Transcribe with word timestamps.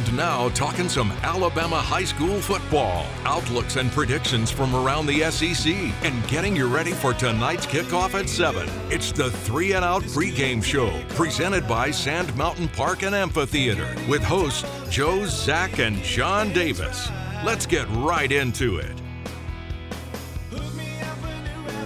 And 0.00 0.16
now, 0.16 0.48
talking 0.50 0.88
some 0.88 1.12
Alabama 1.22 1.76
high 1.76 2.04
school 2.04 2.40
football, 2.40 3.04
outlooks 3.26 3.76
and 3.76 3.90
predictions 3.92 4.50
from 4.50 4.74
around 4.74 5.04
the 5.04 5.30
SEC, 5.30 5.74
and 6.02 6.26
getting 6.26 6.56
you 6.56 6.68
ready 6.68 6.92
for 6.92 7.12
tonight's 7.12 7.66
kickoff 7.66 8.18
at 8.18 8.26
7. 8.26 8.66
It's 8.90 9.12
the 9.12 9.30
Three 9.30 9.74
and 9.74 9.84
Out 9.84 10.02
pregame 10.04 10.64
show, 10.64 10.90
presented 11.10 11.68
by 11.68 11.90
Sand 11.90 12.34
Mountain 12.34 12.68
Park 12.68 13.02
and 13.02 13.14
Amphitheater, 13.14 13.94
with 14.08 14.24
hosts 14.24 14.64
Joe, 14.88 15.26
Zach, 15.26 15.78
and 15.78 16.02
John 16.02 16.50
Davis. 16.54 17.10
Let's 17.44 17.66
get 17.66 17.86
right 17.90 18.32
into 18.32 18.78
it. 18.78 18.98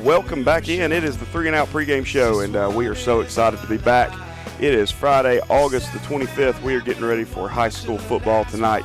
Welcome 0.05 0.45
back 0.45 0.69
in. 0.69 0.93
It 0.93 1.03
is 1.03 1.19
the 1.19 1.27
Three 1.27 1.49
and 1.49 1.57
Out 1.57 1.67
pregame 1.67 2.07
show, 2.07 2.41
and 2.41 2.55
uh, 2.55 2.71
we 2.73 2.87
are 2.87 2.95
so 2.95 3.23
excited 3.23 3.59
to 3.61 3.67
be 3.67 3.79
back. 3.79 4.13
It 4.61 4.73
is 4.73 4.91
Friday, 4.91 5.41
August 5.51 5.93
the 5.93 5.99
25th. 6.01 6.63
We 6.63 6.77
are 6.77 6.81
getting 6.81 7.05
ready 7.05 7.25
for 7.25 7.49
high 7.49 7.69
school 7.69 7.99
football 7.99 8.45
tonight. 8.45 8.85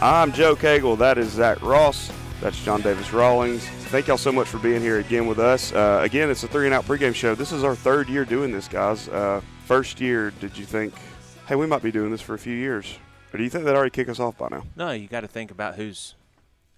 I'm 0.00 0.32
Joe 0.32 0.56
Cagle. 0.56 0.96
That 0.96 1.18
is 1.18 1.32
Zach 1.32 1.60
Ross. 1.60 2.10
That's 2.40 2.58
John 2.64 2.80
Davis 2.80 3.12
Rawlings. 3.12 3.62
Thank 3.90 4.08
y'all 4.08 4.16
so 4.16 4.32
much 4.32 4.48
for 4.48 4.58
being 4.58 4.80
here 4.80 5.00
again 5.00 5.26
with 5.26 5.38
us. 5.38 5.70
Uh, 5.72 6.00
again, 6.02 6.30
it's 6.30 6.42
a 6.44 6.48
Three 6.48 6.64
and 6.64 6.74
Out 6.74 6.86
pregame 6.86 7.14
show. 7.14 7.34
This 7.34 7.52
is 7.52 7.62
our 7.62 7.74
third 7.76 8.08
year 8.08 8.24
doing 8.24 8.50
this, 8.52 8.68
guys. 8.68 9.08
Uh, 9.08 9.42
first 9.66 10.00
year, 10.00 10.30
did 10.40 10.56
you 10.56 10.64
think, 10.64 10.94
hey, 11.46 11.56
we 11.56 11.66
might 11.66 11.82
be 11.82 11.92
doing 11.92 12.10
this 12.10 12.22
for 12.22 12.32
a 12.32 12.38
few 12.38 12.54
years? 12.56 12.98
Or 13.34 13.36
do 13.36 13.44
you 13.44 13.50
think 13.50 13.64
they'd 13.66 13.74
already 13.74 13.90
kick 13.90 14.08
us 14.08 14.18
off 14.18 14.38
by 14.38 14.48
now? 14.48 14.64
No, 14.76 14.92
you 14.92 15.08
got 15.08 15.20
to 15.20 15.28
think 15.28 15.50
about 15.50 15.74
who's 15.74 16.14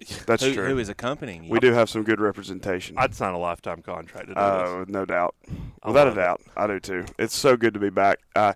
That's 0.27 0.43
who, 0.43 0.55
true. 0.55 0.66
who 0.66 0.79
is 0.79 0.89
accompanying 0.89 1.45
you. 1.45 1.51
we 1.51 1.61
do 1.61 1.73
have 1.73 1.89
some 1.89 2.02
good 2.02 2.21
representation. 2.21 2.97
I'd 2.98 3.15
sign 3.15 3.35
a 3.35 3.39
lifetime 3.39 3.83
contract 3.83 4.29
to 4.29 4.35
do 4.35 4.41
Uh, 4.41 4.85
no 4.89 5.05
doubt. 5.05 5.35
I 5.83 5.89
Without 5.89 6.07
a 6.07 6.11
love 6.11 6.19
it. 6.19 6.21
doubt. 6.21 6.41
I 6.57 6.66
do 6.66 6.80
too. 6.80 7.05
It's 7.19 7.37
so 7.37 7.57
good 7.57 7.74
to 7.74 7.80
be 7.80 7.91
back. 7.91 8.18
Uh, 8.35 8.55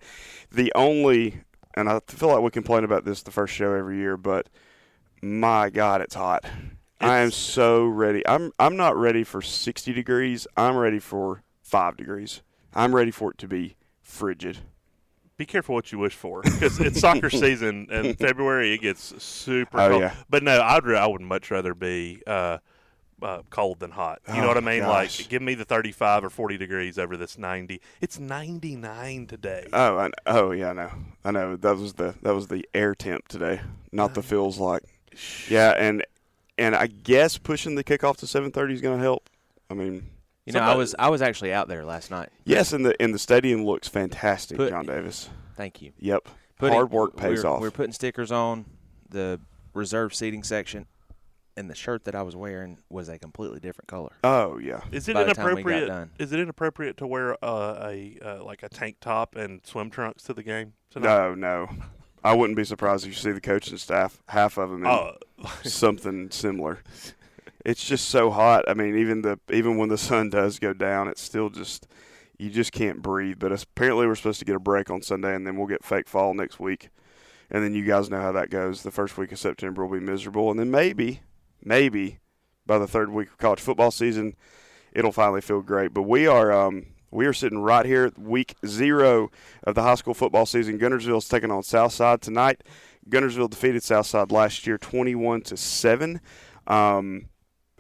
the 0.51 0.73
only, 0.75 1.43
and 1.75 1.89
I 1.89 2.01
feel 2.09 2.29
like 2.29 2.43
we 2.43 2.51
complain 2.51 2.85
about 2.85 3.05
this 3.05 3.23
the 3.23 3.31
first 3.31 3.55
show 3.55 3.73
every 3.75 3.99
year, 3.99 4.17
but 4.17 4.49
my 5.23 5.71
God, 5.71 6.01
it's 6.01 6.15
hot. 6.15 6.45
I 7.01 7.19
am 7.19 7.31
so 7.31 7.87
ready. 7.87 8.27
I'm 8.27 8.53
I'm 8.59 8.77
not 8.77 8.97
ready 8.97 9.23
for 9.23 9.41
60 9.41 9.93
degrees. 9.93 10.47
I'm 10.57 10.77
ready 10.77 10.99
for 10.99 11.43
five 11.63 11.97
degrees. 11.97 12.43
I'm 12.75 12.95
ready 12.95 13.13
for 13.13 13.31
it 13.31 13.39
to 13.39 13.47
be 13.49 13.77
frigid. 14.03 14.59
Be 15.39 15.47
careful 15.47 15.77
what 15.77 15.91
you 15.93 15.99
wish 15.99 16.15
for 16.15 16.43
because 16.43 16.81
it's 16.81 16.99
soccer 17.01 17.31
season 17.31 17.87
and 17.91 18.19
February. 18.19 18.75
It 18.75 18.83
gets 18.83 19.23
super 19.23 19.81
Oh, 19.81 19.89
cold. 19.89 20.01
yeah. 20.03 20.15
But 20.29 20.43
no, 20.43 20.61
I'd 20.61 20.85
I 20.89 21.07
would 21.07 21.21
much 21.21 21.51
rather 21.53 21.75
be 21.75 22.21
uh, 22.27 22.59
uh, 23.23 23.43
cold 23.49 23.79
than 23.79 23.93
hot. 23.93 24.21
You 24.27 24.35
Oh, 24.35 24.41
know 24.41 24.49
what 24.49 24.57
I 24.57 24.61
mean? 24.61 24.81
gosh. 24.81 25.21
Like, 25.21 25.29
give 25.29 25.41
me 25.41 25.55
the 25.55 25.65
35 25.65 26.25
or 26.25 26.31
40 26.31 26.59
degrees 26.59 26.99
over 26.99 27.17
this 27.17 27.39
90. 27.39 27.81
It's 28.01 28.19
99 28.19 29.27
today. 29.29 29.69
Oh, 29.73 29.97
I, 29.99 30.11
oh 30.27 30.51
yeah, 30.51 30.71
I 30.71 30.73
know. 30.73 30.91
I 31.25 31.31
know. 31.31 31.57
That 31.57 31.77
was 31.77 31.93
the 31.95 32.17
that 32.23 32.35
was 32.35 32.49
the 32.49 32.69
air 32.75 32.97
temp 32.97 33.29
today, 33.29 33.61
not 33.93 34.15
the 34.15 34.23
feels 34.25 34.59
like. 34.59 34.83
Yeah, 35.49 35.71
and 35.79 36.05
and 36.59 36.75
I 36.75 36.89
guess 36.89 37.39
pushing 37.39 37.77
the 37.77 37.85
kickoff 37.85 38.17
to 38.19 38.27
7:30 38.27 38.73
is 38.73 38.81
going 38.81 38.97
to 38.99 39.03
help. 39.03 39.31
I 39.71 39.75
mean, 39.75 40.11
you 40.49 40.61
know, 40.61 40.67
I 40.67 40.75
was 40.75 40.95
I 40.99 41.09
was 41.11 41.23
actually 41.23 41.53
out 41.53 41.69
there 41.69 41.85
last 41.85 42.11
night. 42.11 42.31
Yes, 42.45 42.73
and 42.73 42.85
the 42.85 43.01
and 43.01 43.15
the 43.15 43.19
stadium 43.19 43.65
looks 43.65 43.89
fantastic, 43.89 44.57
Put- 44.57 44.71
John 44.71 44.87
Davis. 44.87 45.29
Thank 45.57 45.83
you. 45.83 45.93
Yep. 45.99 46.29
Putting- 46.59 46.75
Hard 46.75 46.91
work 46.91 47.17
pays 47.17 47.45
we're, 47.45 47.51
off. 47.51 47.61
We're 47.61 47.71
putting 47.71 47.93
stickers 47.93 48.33
on 48.33 48.65
the 49.11 49.41
reserve 49.75 50.15
seating 50.15 50.43
section, 50.43 50.87
and 51.57 51.69
the 51.71 51.75
shirt 51.75 52.05
that 52.05 52.15
I 52.15 52.23
was 52.23 52.35
wearing 52.37 52.79
was 52.89 53.09
a 53.09 53.19
completely 53.19 53.61
different 53.61 53.89
color. 53.89 54.13
oh 54.25 54.59
yeah. 54.59 54.81
Is 54.91 55.09
it 55.09 55.15
by 55.15 55.25
the 55.25 55.35
time 55.35 55.55
we 55.55 55.63
got 55.63 55.69
inappropriate? 55.73 55.89
done. 55.89 56.11
Is 56.19 56.33
it 56.33 56.41
inappropriate 56.41 56.97
to 56.99 57.07
wear 57.07 57.37
uh, 57.45 57.89
a 57.89 58.19
uh, 58.23 58.45
like 58.45 58.63
a 58.63 58.69
tank 58.69 58.97
top 59.01 59.37
and 59.37 59.61
swim 59.65 59.91
trunks 59.91 60.23
to 60.25 60.35
the 60.35 60.43
game 60.43 60.75
tonight? 60.91 61.07
No, 61.07 61.35
no. 61.35 61.69
I 62.25 62.35
wouldn't 62.35 62.57
be 62.57 62.65
surprised 62.65 63.05
if 63.05 63.11
you 63.11 63.15
see 63.15 63.31
the 63.31 63.41
coaching 63.41 63.79
staff, 63.79 64.21
half 64.29 64.59
of 64.59 64.71
them, 64.71 64.85
in 64.85 64.91
Oh, 64.91 65.17
something 65.63 66.31
similar. 66.31 66.81
It's 67.65 67.85
just 67.85 68.09
so 68.09 68.31
hot. 68.31 68.65
I 68.69 68.75
mean, 68.75 68.97
even 68.97 69.23
the 69.23 69.39
even 69.53 69.77
when 69.79 69.89
the 69.89 69.99
sun 69.99 70.31
does 70.31 70.59
go 70.59 70.73
down, 70.73 71.09
it's 71.09 71.23
still 71.23 71.51
just 71.51 71.87
you 72.39 72.51
just 72.51 72.73
can't 72.73 73.03
breathe. 73.03 73.39
But 73.39 73.53
apparently, 73.53 74.07
we're 74.07 74.15
supposed 74.15 74.39
to 74.39 74.45
get 74.45 74.57
a 74.57 74.61
break 74.61 74.91
on 74.91 75.03
Sunday, 75.03 75.35
and 75.35 75.47
then 75.47 75.57
we'll 75.57 75.67
get 75.67 75.85
fake 75.85 76.09
fall 76.09 76.35
next 76.35 76.61
week. 76.61 76.91
And 77.51 77.65
then 77.65 77.75
you 77.75 77.85
guys 77.85 78.11
know 78.11 78.21
how 78.21 78.33
that 78.33 78.51
goes. 78.51 78.83
The 78.83 78.91
first 78.91 79.17
week 79.17 79.33
of 79.33 79.39
September 79.39 79.85
will 79.85 79.99
be 79.99 80.05
miserable, 80.05 80.51
and 80.51 80.61
then 80.61 80.71
maybe, 80.71 81.23
maybe 81.65 82.19
by 82.67 82.79
the 82.79 82.87
third 82.87 83.11
week 83.11 83.29
of 83.29 83.39
college 83.39 83.61
football 83.61 83.91
season, 83.91 84.37
it'll 84.93 85.13
finally 85.13 85.41
feel 85.41 85.63
great. 85.63 85.95
But 85.95 86.03
we 86.03 86.27
are 86.27 86.53
um, 86.53 86.87
we 87.11 87.27
are 87.27 87.33
sitting 87.33 87.59
right 87.59 87.87
here 87.87 88.13
week 88.19 88.55
zero 88.67 89.31
of 89.65 89.75
the 89.75 89.83
high 89.83 89.97
school 89.97 90.15
football 90.15 90.47
season. 90.47 90.79
Guntersville 90.79 91.19
is 91.19 91.29
taking 91.29 91.51
on 91.51 91.63
Southside 91.63 92.21
tonight. 92.21 92.63
Guntersville 93.09 93.51
defeated 93.51 93.83
Southside 93.83 94.31
last 94.31 94.67
year, 94.67 94.79
twenty-one 94.79 95.41
to 95.43 95.57
seven. 95.57 96.21
Um, 96.67 97.31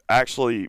actually, 0.08 0.68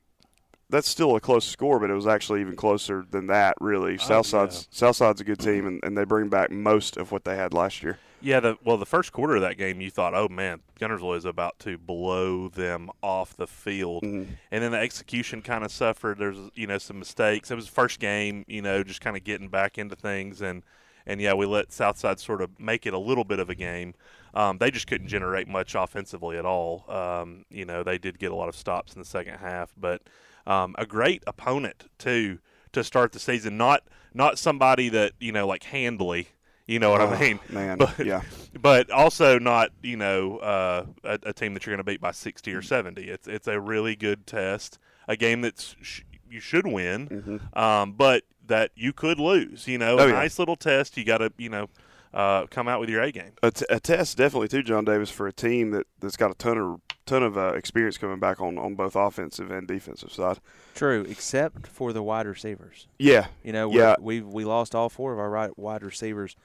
that's 0.70 0.88
still 0.88 1.16
a 1.16 1.20
close 1.20 1.46
score, 1.46 1.80
but 1.80 1.90
it 1.90 1.94
was 1.96 2.08
actually 2.08 2.42
even 2.42 2.56
closer 2.56 3.06
than 3.10 3.28
that. 3.28 3.56
Really, 3.60 3.98
Southside's 3.98 4.68
Southside's 4.72 5.22
a 5.22 5.24
good 5.24 5.40
team, 5.40 5.66
and, 5.68 5.80
and 5.84 5.98
they 5.98 6.04
bring 6.04 6.30
back 6.30 6.52
most 6.52 6.98
of 6.98 7.12
what 7.12 7.24
they 7.24 7.36
had 7.36 7.54
last 7.54 7.82
year. 7.84 7.98
Yeah, 8.22 8.42
the, 8.42 8.58
well, 8.66 8.76
the 8.76 8.86
first 8.86 9.14
quarter 9.14 9.36
of 9.38 9.42
that 9.44 9.58
game, 9.58 9.80
you 9.80 9.90
thought, 9.90 10.14
oh 10.14 10.28
man, 10.28 10.60
Guntersville 10.78 11.16
is 11.16 11.24
about 11.24 11.58
to 11.60 11.78
blow 11.78 12.50
them 12.50 12.90
off 13.02 13.36
the 13.38 13.48
field, 13.48 14.04
Mhm. 14.04 14.28
and 14.52 14.64
then 14.64 14.72
the 14.72 14.78
execution 14.78 15.42
kind 15.42 15.64
of 15.64 15.72
suffered. 15.72 16.18
There's 16.20 16.38
you 16.54 16.68
know 16.68 16.78
some 16.78 17.00
mistakes. 17.00 17.50
It 17.50 17.56
was 17.56 17.66
the 17.66 17.72
first 17.72 18.00
game, 18.00 18.44
you 18.48 18.62
know, 18.62 18.84
just 18.84 19.00
kind 19.02 19.16
of 19.16 19.24
getting 19.24 19.48
back 19.48 19.78
into 19.78 19.96
things, 19.96 20.42
and 20.42 20.64
and 21.08 21.20
yeah, 21.22 21.34
we 21.34 21.46
let 21.48 21.72
Southside 21.72 22.20
sort 22.20 22.42
of 22.42 22.60
make 22.60 22.86
it 22.86 22.94
a 22.94 23.00
little 23.00 23.24
bit 23.24 23.40
of 23.40 23.50
a 23.50 23.56
game. 23.56 23.96
Um, 24.34 24.58
they 24.58 24.72
just 24.72 24.88
couldn't 24.88 25.08
generate 25.08 25.48
much 25.48 25.76
offensively 25.76 26.38
at 26.38 26.46
all. 26.46 26.86
Um, 26.88 27.46
you 27.50 27.66
know, 27.66 27.84
they 27.84 27.98
did 27.98 28.20
get 28.20 28.32
a 28.32 28.36
lot 28.36 28.50
of 28.50 28.56
stops 28.56 28.94
in 28.94 29.00
the 29.00 29.06
second 29.06 29.36
half, 29.40 29.74
but 29.78 30.02
um, 30.48 30.76
a 30.78 30.86
great 30.86 31.24
opponent 31.28 31.86
too 31.98 32.40
to 32.74 32.84
start 32.84 33.12
the 33.12 33.20
season. 33.20 33.58
Not 33.58 33.84
not 34.14 34.38
somebody 34.40 34.90
that 34.90 35.14
you 35.20 35.32
know 35.32 35.48
like 35.48 35.64
Handley. 35.64 36.30
You 36.68 36.78
know 36.78 36.92
what 36.92 37.02
Oh, 37.02 37.08
I 37.08 37.20
mean? 37.20 37.40
man, 37.50 37.80
But, 37.80 38.06
yeah. 38.06 38.22
but 38.62 38.92
also 38.92 39.40
not 39.40 39.72
you 39.82 39.98
know 39.98 40.38
uh, 40.38 40.86
a, 41.04 41.20
a 41.24 41.34
team 41.34 41.56
that 41.56 41.66
you're 41.66 41.72
going 41.76 41.84
to 41.84 41.92
beat 41.92 42.00
by 42.00 42.12
60 42.12 42.54
or 42.54 42.62
70. 42.62 43.02
It's 43.10 43.28
it's 43.28 43.48
a 43.48 43.60
really 43.60 43.96
good 43.96 44.28
test, 44.28 44.78
a 45.08 45.16
game 45.16 45.42
that's 45.42 45.76
sh- 45.82 46.02
you 46.30 46.40
should 46.40 46.68
win, 46.68 47.42
um, 47.54 47.94
but 47.94 48.22
that 48.46 48.70
you 48.76 48.94
could 48.94 49.20
lose. 49.20 49.68
You 49.68 49.80
know, 49.80 49.98
Oh, 49.98 50.04
a 50.04 50.08
yeah. 50.10 50.14
nice 50.14 50.38
little 50.38 50.56
test. 50.56 50.96
You 50.96 51.04
got 51.04 51.18
to 51.20 51.34
you 51.40 51.50
know 51.50 51.70
uh, 52.14 52.48
come 52.48 52.68
out 52.68 52.80
with 52.80 52.90
your 52.90 53.02
A 53.02 53.12
game. 53.12 53.32
a, 53.44 53.52
t- 53.52 53.66
a 53.70 53.80
test 53.80 54.18
definitely 54.18 54.48
too, 54.48 54.64
John 54.64 54.86
Davis, 54.86 55.10
for 55.12 55.28
a 55.28 55.34
team 55.34 55.72
that 55.72 55.86
that's 56.00 56.18
got 56.18 56.32
a 56.32 56.36
ton 56.36 56.58
of 56.58 56.82
ton 57.06 57.24
of 57.24 57.38
uh, 57.38 57.54
experience 57.54 57.98
coming 57.98 58.20
back 58.20 58.40
on 58.42 58.58
on 58.58 58.76
both 58.76 58.96
offensive 58.96 59.50
and 59.52 59.68
defensive 59.68 60.12
side. 60.12 60.40
True, 60.76 61.06
except 61.10 61.68
for 61.68 61.92
the 61.94 62.04
wide 62.04 62.26
receivers. 62.28 62.88
Yeah, 63.00 63.28
You 63.44 63.52
know, 63.54 63.68
we're, 63.70 63.80
Yeah. 63.80 63.96
we 64.00 64.22
we 64.22 64.46
lost 64.46 64.74
all 64.76 64.90
four 64.90 65.14
of 65.14 65.20
our 65.20 65.30
right 65.30 65.58
wide 65.58 65.84
receivers, 65.84 66.36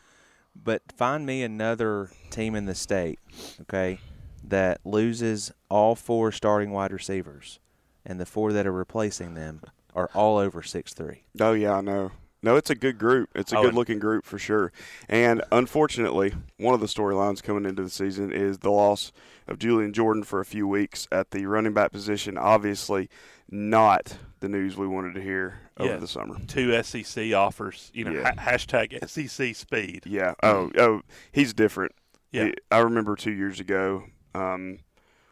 but 0.55 0.83
find 0.97 1.27
me 1.27 1.43
another 1.43 2.11
team 2.31 2.55
in 2.55 2.67
the 2.67 2.75
state, 2.75 3.19
okay, 3.63 3.99
that 4.43 4.81
loses 4.85 5.53
all 5.71 5.95
four 5.95 6.31
starting 6.33 6.71
wide 6.71 6.93
receivers, 6.93 7.59
and 8.05 8.19
the 8.21 8.27
four 8.27 8.53
that 8.53 8.67
are 8.67 8.73
replacing 8.73 9.35
them 9.35 9.61
are 9.95 10.11
all 10.15 10.37
over 10.39 10.63
six 10.63 10.93
three. 10.95 11.25
Oh 11.41 11.53
yeah, 11.53 11.75
I 11.75 11.81
know. 11.81 12.13
No, 12.45 12.57
it's 12.57 12.69
a 12.69 12.75
good 12.75 12.99
group. 12.99 13.31
It's 13.35 13.53
a 13.53 13.57
Oh, 13.59 13.63
good 13.63 13.75
looking 13.75 13.99
group 13.99 14.27
for 14.27 14.39
sure. 14.39 14.71
And 15.09 15.43
unfortunately, 15.51 16.35
one 16.59 16.75
of 16.75 16.81
the 16.81 16.87
storylines 16.87 17.43
coming 17.43 17.65
into 17.65 17.83
the 17.83 17.89
season 17.89 18.31
is 18.31 18.59
the 18.59 18.71
loss 18.71 19.13
of 19.49 19.59
Julian 19.59 19.95
Jordan 19.95 20.23
for 20.25 20.41
a 20.41 20.45
few 20.45 20.69
weeks 20.69 21.09
at 21.11 21.31
the 21.31 21.47
running 21.47 21.73
back 21.73 21.91
position. 21.91 22.37
Obviously, 22.37 23.09
not 23.51 24.19
the 24.41 24.49
news 24.51 24.77
we 24.77 24.87
wanted 24.87 25.15
to 25.15 25.23
hear 25.23 25.61
over 25.79 25.93
Yeah. 25.93 25.97
the 25.97 26.07
summer. 26.07 26.37
Two 26.47 26.71
SEC 26.75 27.33
offers. 27.33 27.91
You 27.95 28.05
know, 28.05 28.13
Yeah. 28.13 28.33
ha- 28.37 28.51
hashtag 28.53 29.03
SEC 29.03 29.55
speed. 29.55 30.03
Yeah. 30.05 30.35
Oh, 30.43 30.71
oh, 30.77 31.01
he's 31.33 31.55
different. 31.55 31.93
Yeah. 32.31 32.45
He- 32.47 32.55
I 32.71 32.81
remember 32.81 33.17
two 33.17 33.33
years 33.33 33.59
ago 33.59 34.05
um, 34.35 34.81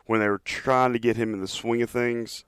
when 0.06 0.20
they 0.20 0.28
were 0.31 0.40
trying 0.46 0.94
to 0.94 0.98
get 0.98 1.16
him 1.19 1.34
in 1.34 1.40
the 1.42 1.48
swing 1.48 1.82
of 1.82 1.90
things. 1.90 2.44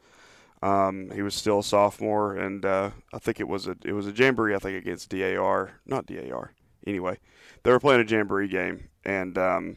Um, 0.65 1.11
he 1.15 1.23
was 1.23 1.35
still 1.35 1.59
a 1.59 1.65
sophomore, 1.65 2.37
and 2.37 2.65
uh, 2.65 2.91
I 3.13 3.19
think 3.19 3.39
it 3.41 3.49
was 3.49 3.67
a 3.67 3.77
it 3.85 3.93
was 3.93 4.07
a 4.07 4.13
jamboree. 4.13 4.55
I 4.55 4.59
think 4.59 4.79
against 4.79 5.11
DAR, 5.11 5.73
not 5.87 6.07
DAR. 6.07 6.53
Anyway, 6.87 7.19
they 7.63 7.71
were 7.71 7.81
playing 7.81 8.01
a 8.01 8.05
jamboree 8.11 8.49
game, 8.49 8.89
and 9.05 9.37
um, 9.39 9.77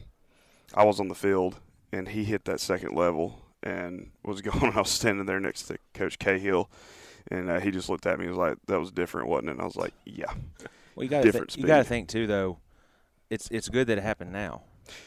I 0.74 0.84
was 0.84 0.98
on 1.00 1.08
the 1.08 1.14
field, 1.14 1.56
and 1.92 2.08
he 2.08 2.24
hit 2.24 2.44
that 2.46 2.60
second 2.60 2.94
level 2.94 3.42
and 3.62 4.10
was 4.24 4.40
going. 4.42 4.72
I 4.72 4.78
was 4.78 4.90
standing 4.90 5.26
there 5.26 5.40
next 5.40 5.64
to 5.64 5.76
Coach 5.94 6.18
Cahill, 6.18 6.70
and 7.30 7.50
uh, 7.50 7.60
he 7.60 7.70
just 7.70 7.88
looked 7.88 8.06
at 8.06 8.18
me. 8.18 8.24
and 8.26 8.34
was 8.36 8.38
like, 8.38 8.56
"That 8.66 8.80
was 8.80 8.90
different, 8.90 9.28
wasn't 9.28 9.48
it?" 9.48 9.52
And 9.52 9.60
I 9.60 9.64
was 9.64 9.76
like, 9.76 9.92
"Yeah." 10.06 10.32
Well, 10.94 11.04
you 11.04 11.10
got 11.10 11.22
to 11.22 11.32
th- 11.32 11.56
you 11.58 11.64
got 11.66 11.78
to 11.78 11.84
think 11.84 12.08
too, 12.08 12.26
though. 12.26 12.58
It's 13.30 13.48
it's 13.50 13.68
good 13.68 13.88
that 13.88 13.98
it 13.98 14.02
happened 14.02 14.32
now 14.32 14.62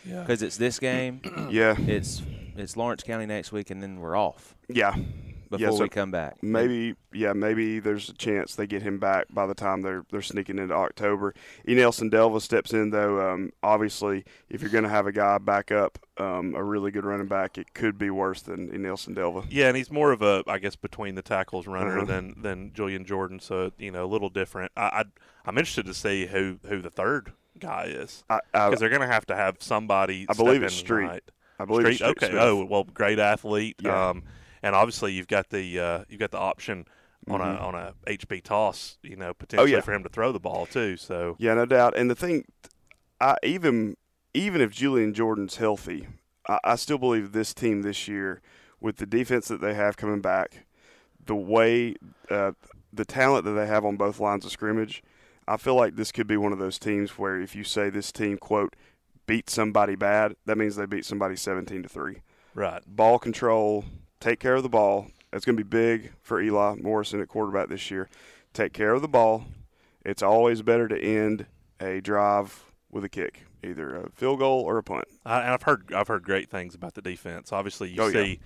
Yeah. 0.06 0.22
because 0.22 0.44
it's 0.44 0.58
this 0.58 0.78
game. 0.80 1.22
Yeah. 1.50 1.76
it's 1.80 2.22
it's 2.56 2.78
Lawrence 2.78 3.02
County 3.04 3.26
next 3.26 3.52
week, 3.52 3.72
and 3.72 3.82
then 3.82 4.00
we're 4.00 4.16
off. 4.16 4.56
Yeah, 4.70 4.96
before 5.52 5.68
yeah, 5.72 5.78
so 5.78 5.84
we 5.84 5.90
come 5.90 6.10
back. 6.10 6.42
Maybe, 6.42 6.96
yeah, 7.14 7.34
maybe 7.34 7.80
there's 7.80 8.10
a 8.10 8.14
chance 8.14 8.56
they 8.56 8.66
get 8.66 8.82
him 8.82 8.98
back 8.98 9.28
by 9.30 9.46
the 9.46 9.54
time 9.54 9.82
they're 9.84 10.04
they're 10.12 10.22
sneaking 10.24 10.58
into 10.58 10.74
October. 10.74 11.36
E. 11.68 11.76
Nelson 11.76 12.10
Delva 12.10 12.42
steps 12.42 12.74
in 12.74 12.90
though. 12.90 13.32
Um, 13.32 13.52
obviously, 13.62 14.26
if 14.50 14.62
you're 14.62 14.72
going 14.72 14.84
to 14.86 14.90
have 14.90 15.06
a 15.06 15.12
guy 15.12 15.38
back 15.38 15.72
up, 15.72 16.00
um, 16.18 16.56
a 16.56 16.64
really 16.64 16.90
good 16.90 17.06
running 17.06 17.28
back, 17.28 17.58
it 17.60 17.74
could 17.76 17.98
be 17.98 18.10
worse 18.10 18.42
than 18.42 18.74
E. 18.74 18.78
Nelson 18.78 19.14
Delva. 19.14 19.46
Yeah, 19.50 19.68
and 19.68 19.78
he's 19.78 19.92
more 19.92 20.12
of 20.12 20.22
a, 20.22 20.44
I 20.48 20.58
guess, 20.58 20.76
between 20.76 21.16
the 21.16 21.22
tackles 21.22 21.68
runner 21.68 21.98
Uh-huh. 22.00 22.06
than 22.06 22.42
than 22.42 22.74
Julian 22.74 23.06
Jordan. 23.06 23.40
So 23.40 23.72
you 23.78 23.92
know, 23.92 24.04
a 24.06 24.08
little 24.08 24.30
different. 24.30 24.72
I, 24.76 24.82
I 24.82 25.04
I'm 25.46 25.58
interested 25.58 25.86
to 25.86 25.94
see 25.94 26.26
who 26.26 26.58
who 26.68 26.82
the 26.82 26.90
third 26.90 27.34
guy 27.60 27.84
is 27.86 28.24
because 28.54 28.80
they're 28.80 28.90
going 28.90 29.02
to 29.02 29.08
have 29.08 29.26
to 29.28 29.36
have 29.36 29.58
somebody. 29.60 30.26
I 30.30 30.34
believe 30.34 30.64
it's 30.64 30.74
Street. 30.74 31.04
tonight. 31.08 31.24
I 31.60 31.66
believe. 31.66 31.94
Street 31.96 32.08
Okay. 32.12 32.30
Smith. 32.30 32.42
Oh 32.42 32.66
well, 32.66 32.86
great 32.86 33.20
athlete. 33.20 33.76
Yeah. 33.82 34.10
Um, 34.10 34.24
and 34.64 34.76
obviously 34.76 35.14
you've 35.14 35.28
got 35.28 35.50
the 35.50 35.80
uh, 35.80 36.04
you've 36.10 36.20
got 36.20 36.32
the 36.32 36.38
option 36.40 36.86
on 37.30 37.40
Mhm. 37.40 37.56
a 37.56 37.60
on 37.60 37.76
a 37.76 37.94
HB 38.08 38.42
toss. 38.44 38.98
You 39.04 39.16
know, 39.16 39.34
potentially 39.34 39.72
Oh, 39.74 39.76
yeah. 39.76 39.82
for 39.82 39.94
him 39.94 40.04
to 40.04 40.10
throw 40.10 40.32
the 40.32 40.40
ball 40.40 40.66
too. 40.66 40.98
So 40.98 41.36
Yeah, 41.40 41.54
no 41.54 41.66
doubt. 41.66 41.96
And 41.96 42.10
the 42.10 42.16
thing, 42.16 42.46
I 43.20 43.36
even 43.44 43.96
even 44.34 44.62
if 44.62 44.72
Julian 44.72 45.14
Jordan's 45.14 45.58
healthy, 45.58 46.08
I, 46.48 46.60
I 46.64 46.76
still 46.76 46.98
believe 46.98 47.32
this 47.32 47.54
team 47.54 47.82
this 47.82 48.08
year, 48.08 48.42
with 48.80 48.98
the 48.98 49.06
defense 49.06 49.48
that 49.50 49.62
they 49.62 49.74
have 49.74 49.98
coming 49.98 50.22
back, 50.22 50.66
the 51.24 51.36
way, 51.36 51.96
uh, 52.30 52.54
the 52.94 53.06
talent 53.06 53.46
that 53.46 53.52
they 53.52 53.68
have 53.68 53.86
on 53.86 53.98
both 53.98 54.20
lines 54.20 54.44
of 54.46 54.52
scrimmage, 54.52 55.04
I 55.48 55.58
feel 55.58 55.76
like 55.76 55.96
this 55.98 56.12
could 56.12 56.28
be 56.28 56.38
one 56.38 56.52
of 56.54 56.60
those 56.60 56.80
teams 56.80 57.18
where 57.18 57.40
if 57.40 57.56
you 57.56 57.64
say 57.64 57.90
this 57.90 58.12
team 58.12 58.38
quote 58.38 58.76
beat 59.28 59.50
somebody 59.50 59.96
bad, 59.96 60.36
that 60.46 60.58
means 60.58 60.76
they 60.78 60.86
beat 60.88 61.06
somebody 61.06 61.36
seventeen 61.36 61.84
to 61.84 61.90
three. 61.90 62.22
right. 62.56 62.82
Ball 62.88 63.20
control, 63.20 63.86
take 64.22 64.40
care 64.40 64.56
of 64.56 64.64
the 64.64 64.70
ball. 64.70 65.08
That's 65.32 65.44
going 65.46 65.58
to 65.58 65.64
be 65.64 65.68
big 65.68 66.14
for 66.22 66.42
Eli 66.42 66.76
Morrison 66.76 67.20
at 67.22 67.28
quarterback 67.28 67.68
this 67.68 67.92
year. 67.92 68.08
Take 68.54 68.72
care 68.74 68.94
of 68.94 69.02
the 69.02 69.08
ball. 69.10 69.46
It's 70.06 70.24
always 70.24 70.62
better 70.62 70.88
to 70.88 70.98
end 70.98 71.46
a 71.82 72.00
drive 72.02 72.64
with 72.90 73.04
a 73.04 73.10
kick, 73.10 73.44
either 73.64 73.96
a 73.96 74.10
field 74.12 74.40
goal 74.40 74.62
or 74.62 74.78
a 74.78 74.84
punt. 74.84 75.06
I, 75.26 75.42
and 75.42 75.52
I've 75.52 75.64
heard 75.64 75.92
I've 75.94 76.08
heard 76.08 76.24
great 76.24 76.50
things 76.50 76.76
about 76.76 76.94
the 76.94 77.02
defense. 77.02 77.52
Obviously, 77.52 77.90
you 77.92 78.02
Oh, 78.02 78.08
yeah. 78.08 78.14
see, 78.24 78.40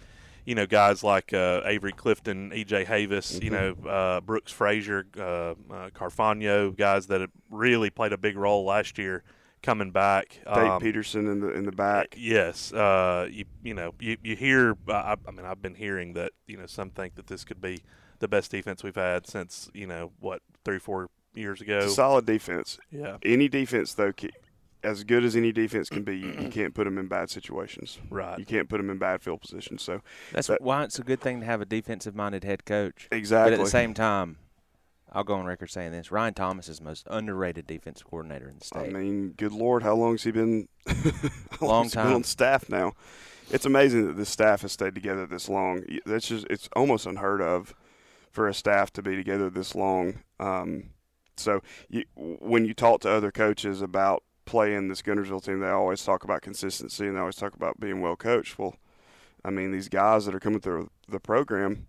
you 0.45 0.53
know, 0.53 0.67
guys 0.67 1.03
like 1.03 1.33
uh, 1.33 1.61
Avery 1.65 1.91
Clifton, 1.93 2.51
E.J. 2.53 2.85
Havis, 2.85 3.41
you 3.41 3.49
know, 3.49 3.73
Mm-hmm. 3.73 3.87
uh, 3.87 4.21
Brooks 4.21 4.51
Frazier, 4.51 5.07
uh, 5.17 5.21
uh, 5.21 5.55
Carfagno, 5.95 6.75
guys 6.77 7.07
that 7.07 7.21
have 7.21 7.31
really 7.49 7.89
played 7.89 8.13
a 8.13 8.17
big 8.17 8.37
role 8.37 8.63
last 8.65 8.97
year 8.99 9.23
coming 9.65 9.91
back. 9.91 10.39
Tate 10.45 10.57
Um, 10.57 10.79
Peterson 10.81 11.27
in 11.27 11.39
the 11.41 11.49
in 11.49 11.65
the 11.65 11.71
back. 11.71 12.15
Yes, 12.17 12.71
uh, 12.73 13.27
you 13.29 13.45
you 13.63 13.73
know 13.73 13.93
you 13.99 14.17
you 14.23 14.35
hear. 14.35 14.75
Uh, 14.87 14.93
I, 14.93 15.15
I 15.27 15.31
mean, 15.31 15.45
I've 15.45 15.61
been 15.61 15.75
hearing 15.75 16.13
that 16.13 16.31
you 16.47 16.57
know 16.57 16.65
some 16.67 16.89
think 16.91 17.15
that 17.15 17.27
this 17.27 17.43
could 17.43 17.59
be 17.61 17.81
the 18.19 18.27
best 18.27 18.51
defense 18.51 18.83
we've 18.83 18.95
had 18.95 19.27
since 19.27 19.69
you 19.73 19.87
know 19.87 20.11
what 20.19 20.41
three 20.63 20.79
four 20.79 21.09
years 21.33 21.59
ago. 21.61 21.77
It's 21.79 21.87
a 21.87 21.95
solid 21.95 22.25
defense. 22.25 22.77
yeah, 22.91 23.17
Any 23.23 23.49
defense 23.49 23.93
though, 23.93 24.13
as 24.83 25.03
good 25.03 25.23
as 25.25 25.35
any 25.35 25.51
defense 25.51 25.89
can 25.89 26.03
be, 26.03 26.15
you, 26.17 26.27
you 26.39 26.47
can't 26.51 26.73
put 26.73 26.85
them 26.85 26.97
in 26.97 27.07
bad 27.07 27.29
situations. 27.29 27.97
right. 28.09 28.37
You 28.39 28.45
can't 28.45 28.69
put 28.69 28.77
them 28.77 28.89
in 28.89 28.97
bad 28.99 29.21
field 29.21 29.41
positions. 29.41 29.81
So 29.81 30.01
That's 30.31 30.47
that- 30.47 30.61
why 30.61 30.83
it's 30.83 30.99
a 30.99 31.03
good 31.03 31.19
thing 31.19 31.39
to 31.41 31.45
have 31.45 31.59
a 31.59 31.65
defensive-minded 31.65 32.43
head 32.45 32.63
coach. 32.65 33.07
exactly. 33.11 33.51
But 33.51 33.59
at 33.59 33.63
the 33.65 33.69
same 33.69 33.93
time, 33.93 34.37
I'll 35.15 35.23
go 35.23 35.35
on 35.35 35.45
record 35.45 35.71
saying 35.71 35.93
this: 35.93 36.11
Ryan 36.11 36.33
Thomas 36.33 36.67
is 36.67 36.79
the 36.79 36.83
most 36.83 37.07
underrated 37.09 37.65
defensive 37.65 38.05
coordinator 38.05 38.49
in 38.49 38.59
the 38.59 38.65
state. 38.65 38.89
I 38.89 38.89
mean, 38.89 39.29
good 39.31 39.53
lord, 39.53 39.81
how 39.81 39.95
long 39.95 40.11
has 40.11 40.23
he 40.23 40.31
been? 40.31 40.67
long 41.61 41.69
Long 41.69 41.83
he 41.85 41.89
been 41.91 42.03
time. 42.03 42.13
on 42.13 42.23
staff 42.25 42.69
now. 42.69 42.91
It's 43.49 43.65
amazing 43.65 44.07
that 44.07 44.17
this 44.17 44.27
staff 44.27 44.61
has 44.63 44.73
stayed 44.73 44.93
together 44.93 45.25
this 45.25 45.47
long. 45.47 45.85
That's 46.05 46.27
just 46.27 46.45
it's 46.49 46.67
almost 46.75 47.05
unheard 47.05 47.41
of 47.41 47.73
for 48.29 48.49
a 48.49 48.53
staff 48.53 48.91
to 48.93 49.01
be 49.01 49.15
together 49.15 49.49
this 49.49 49.73
long. 49.73 50.19
Um, 50.37 50.89
so 51.37 51.61
you, 51.87 52.03
when 52.15 52.65
you 52.65 52.73
talk 52.73 52.99
to 53.01 53.09
other 53.09 53.31
coaches 53.31 53.81
about 53.81 54.21
playing 54.43 54.89
this 54.89 55.01
Guntersville 55.01 55.45
team, 55.45 55.61
they 55.61 55.69
always 55.69 56.03
talk 56.03 56.25
about 56.25 56.41
consistency 56.41 57.07
and 57.07 57.15
they 57.15 57.21
always 57.21 57.37
talk 57.37 57.55
about 57.55 57.79
being 57.79 58.01
well 58.01 58.17
coached. 58.17 58.59
Well, 58.59 58.75
I 59.45 59.49
mean, 59.49 59.71
these 59.71 59.87
guys 59.87 60.25
that 60.25 60.35
are 60.35 60.39
coming 60.41 60.59
through 60.59 60.89
the 61.07 61.21
program, 61.21 61.87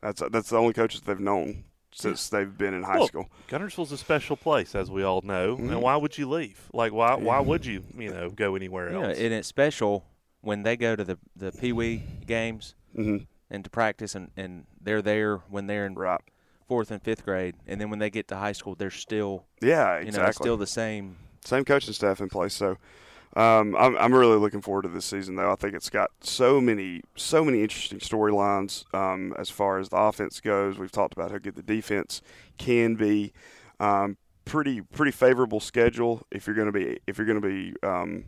that's 0.00 0.22
that's 0.30 0.50
the 0.50 0.58
only 0.58 0.74
coaches 0.74 1.00
they've 1.00 1.18
known 1.18 1.64
since 1.92 2.28
they've 2.28 2.56
been 2.56 2.74
in 2.74 2.82
high 2.82 2.98
Well, 2.98 3.06
school. 3.06 3.30
Guntersville's 3.48 3.92
a 3.92 3.98
special 3.98 4.36
place, 4.36 4.74
as 4.74 4.90
we 4.90 5.02
all 5.02 5.20
know. 5.22 5.56
Mhm. 5.56 5.70
And 5.72 5.82
why 5.82 5.96
would 5.96 6.16
you 6.18 6.28
leave? 6.28 6.68
Like, 6.72 6.92
why 6.92 7.14
why 7.16 7.40
would 7.40 7.64
you 7.66 7.84
you 7.96 8.10
know 8.12 8.30
go 8.30 8.54
anywhere 8.56 8.88
You 8.92 9.00
know, 9.00 9.04
else? 9.08 9.18
and 9.18 9.32
it's 9.32 9.48
special 9.48 10.04
when 10.40 10.62
they 10.62 10.76
go 10.76 10.96
to 10.96 11.04
the 11.04 11.18
the 11.36 11.52
Pee 11.52 11.72
Wee 11.72 12.02
games 12.26 12.74
hmm 12.94 13.18
and 13.50 13.64
to 13.64 13.70
practice, 13.70 14.14
and, 14.14 14.30
and 14.36 14.66
they're 14.80 15.02
there 15.02 15.36
when 15.36 15.66
they're 15.66 15.84
in 15.86 15.94
Right. 15.94 16.20
fourth 16.66 16.90
and 16.90 17.02
fifth 17.02 17.24
grade, 17.24 17.54
and 17.66 17.78
then 17.80 17.90
when 17.90 17.98
they 17.98 18.08
get 18.08 18.26
to 18.28 18.36
high 18.36 18.52
school, 18.52 18.74
they're 18.74 18.90
still 18.90 19.44
Yeah, 19.60 19.98
you 20.00 20.06
exactly. 20.06 20.22
know 20.22 20.30
still 20.32 20.56
the 20.56 20.66
same. 20.66 21.16
same 21.44 21.64
coaching 21.64 21.92
staff 21.92 22.20
in 22.20 22.28
place. 22.30 22.54
So 22.54 22.78
um, 23.34 23.74
I'm 23.76 23.96
I'm 23.96 24.14
really 24.14 24.36
looking 24.36 24.60
forward 24.60 24.82
to 24.82 24.88
this 24.88 25.06
season, 25.06 25.36
though. 25.36 25.50
I 25.50 25.56
think 25.56 25.74
it's 25.74 25.88
got 25.88 26.10
so 26.20 26.60
many 26.60 27.00
so 27.16 27.44
many 27.44 27.62
interesting 27.62 27.98
storylines 27.98 28.84
um, 28.94 29.34
as 29.38 29.48
far 29.48 29.78
as 29.78 29.88
the 29.88 29.96
offense 29.96 30.40
goes. 30.40 30.78
We've 30.78 30.92
talked 30.92 31.14
about 31.14 31.30
how 31.30 31.38
good 31.38 31.54
the 31.54 31.62
defense 31.62 32.20
can 32.58 32.94
be. 32.94 33.32
Um, 33.80 34.18
pretty 34.44 34.82
pretty 34.82 35.12
favorable 35.12 35.60
schedule 35.60 36.26
if 36.30 36.46
you're 36.46 36.56
going 36.56 36.66
to 36.66 36.72
be 36.72 36.98
if 37.06 37.16
you're 37.16 37.26
going 37.26 37.40
to 37.40 37.48
be 37.48 37.74
um, 37.82 38.24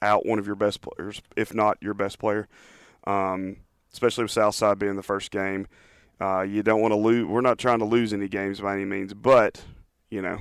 out 0.00 0.26
one 0.26 0.40
of 0.40 0.46
your 0.46 0.56
best 0.56 0.80
players, 0.80 1.22
if 1.36 1.54
not 1.54 1.78
your 1.80 1.94
best 1.94 2.18
player. 2.18 2.48
Um, 3.06 3.58
especially 3.92 4.24
with 4.24 4.32
Southside 4.32 4.78
being 4.78 4.96
the 4.96 5.02
first 5.02 5.30
game, 5.30 5.68
uh, 6.20 6.42
you 6.42 6.64
don't 6.64 6.80
want 6.80 6.92
to 6.92 6.96
lose. 6.96 7.26
We're 7.26 7.42
not 7.42 7.58
trying 7.58 7.78
to 7.78 7.84
lose 7.84 8.12
any 8.12 8.26
games 8.26 8.60
by 8.60 8.74
any 8.74 8.84
means, 8.84 9.14
but 9.14 9.62
you 10.10 10.20
know, 10.20 10.38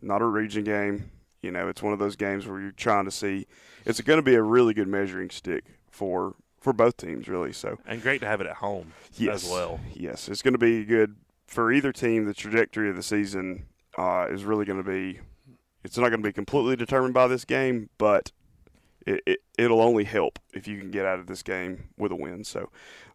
not 0.00 0.22
a 0.22 0.26
region 0.26 0.64
game. 0.64 1.10
You 1.42 1.52
know, 1.52 1.68
it's 1.68 1.82
one 1.82 1.92
of 1.92 1.98
those 1.98 2.16
games 2.16 2.46
where 2.46 2.60
you're 2.60 2.72
trying 2.72 3.04
to 3.04 3.10
see. 3.10 3.46
It's 3.84 4.00
going 4.00 4.18
to 4.18 4.22
be 4.22 4.34
a 4.34 4.42
really 4.42 4.74
good 4.74 4.88
measuring 4.88 5.30
stick 5.30 5.64
for 5.90 6.34
for 6.60 6.72
both 6.72 6.96
teams, 6.96 7.28
really. 7.28 7.52
So 7.52 7.78
and 7.86 8.02
great 8.02 8.20
to 8.20 8.26
have 8.26 8.40
it 8.40 8.46
at 8.46 8.56
home 8.56 8.92
yes, 9.14 9.44
as 9.44 9.50
well. 9.50 9.80
Yes, 9.94 10.28
it's 10.28 10.42
going 10.42 10.54
to 10.54 10.58
be 10.58 10.84
good 10.84 11.16
for 11.46 11.72
either 11.72 11.92
team. 11.92 12.24
The 12.24 12.34
trajectory 12.34 12.90
of 12.90 12.96
the 12.96 13.02
season 13.02 13.66
uh, 13.96 14.26
is 14.30 14.44
really 14.44 14.64
going 14.64 14.82
to 14.82 14.88
be. 14.88 15.20
It's 15.84 15.96
not 15.96 16.08
going 16.08 16.22
to 16.22 16.28
be 16.28 16.32
completely 16.32 16.76
determined 16.76 17.14
by 17.14 17.28
this 17.28 17.44
game, 17.44 17.88
but 17.98 18.32
it, 19.08 19.22
it 19.26 19.40
it'll 19.56 19.80
only 19.80 20.04
help 20.04 20.38
if 20.52 20.68
you 20.68 20.78
can 20.78 20.90
get 20.90 21.06
out 21.06 21.18
of 21.18 21.26
this 21.26 21.42
game 21.42 21.88
with 21.96 22.12
a 22.12 22.16
win. 22.16 22.44
So, 22.44 22.70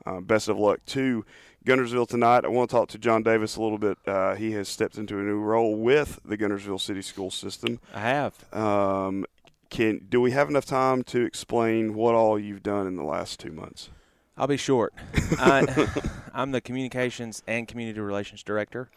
uh, 0.06 0.22
best 0.22 0.50
of 0.50 0.58
luck 0.58 0.80
to 0.88 1.24
Guntersville 1.66 2.08
tonight. 2.08 2.46
I 2.46 2.48
want 2.48 2.70
to 2.70 2.76
talk 2.76 2.90
to 2.90 2.98
John 2.98 3.24
Davis 3.24 3.56
a 3.56 3.62
little 3.62 3.78
bit. 3.78 3.98
Uh, 4.06 4.36
he 4.36 4.52
has 4.54 4.68
stepped 4.68 4.98
into 4.98 5.20
a 5.20 5.22
new 5.22 5.40
role 5.40 5.76
with 5.76 6.20
the 6.26 6.38
Guntersville 6.38 6.82
City 6.82 7.02
School 7.02 7.30
System. 7.30 7.80
I 7.94 8.00
have. 8.00 8.54
Um, 8.54 9.26
can 9.70 10.06
do 10.10 10.20
we 10.20 10.32
have 10.32 10.50
enough 10.50 10.66
time 10.66 11.04
to 11.06 11.22
explain 11.22 11.94
what 11.94 12.16
all 12.16 12.40
you've 12.40 12.64
done 12.64 12.88
in 12.88 12.96
the 12.96 13.04
last 13.04 13.40
two 13.40 13.52
months? 13.52 13.90
I'll 14.36 14.48
be 14.48 14.58
short. 14.58 14.94
I, 15.38 15.88
I'm 16.34 16.52
the 16.52 16.62
communications 16.62 17.44
and 17.48 17.68
community 17.68 18.00
relations 18.00 18.42
director 18.42 18.90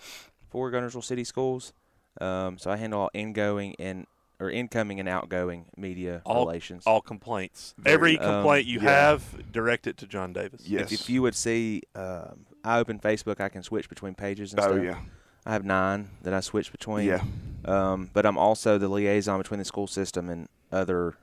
for 0.48 0.70
Guntersville 0.70 1.04
City 1.04 1.24
Schools. 1.24 1.72
Um, 2.18 2.56
so 2.56 2.70
I 2.70 2.76
handle 2.76 3.02
all 3.02 3.10
ingoing 3.12 3.76
and 3.78 4.06
or 4.38 4.50
incoming 4.50 5.00
and 5.00 5.08
outgoing 5.08 5.66
media 5.76 6.20
All- 6.26 6.46
relations. 6.46 6.82
All 6.86 7.00
complaints, 7.00 7.74
Very- 7.78 7.94
every 7.94 8.18
Um, 8.18 8.34
complaint 8.42 8.66
you 8.66 8.80
yeah. 8.80 8.90
have, 8.90 9.50
direct 9.52 9.86
it 9.86 9.96
to 9.98 10.06
John 10.06 10.32
Davis. 10.32 10.62
Yes. 10.68 10.92
If, 10.92 11.00
if 11.02 11.10
you 11.10 11.22
would 11.22 11.34
see, 11.34 11.82
um, 11.94 12.46
I 12.64 12.78
open 12.78 12.98
Facebook. 12.98 13.40
I 13.40 13.48
can 13.48 13.62
switch 13.62 13.88
between 13.88 14.14
pages 14.14 14.52
and 14.52 14.60
Oh 14.60 14.64
stuff. 14.72 14.82
yeah, 14.84 14.98
I 15.46 15.52
have 15.52 15.64
nine 15.64 16.10
that 16.22 16.34
I 16.34 16.40
switch 16.40 16.70
between. 16.72 17.06
yeah. 17.06 17.22
Um, 17.64 18.10
but 18.12 18.26
I'm 18.26 18.36
also 18.38 18.76
the 18.78 18.88
liaison 18.88 19.38
between 19.38 19.58
the 19.58 19.64
school 19.64 19.86
system 19.86 20.28
and 20.28 20.48
other 20.70 21.14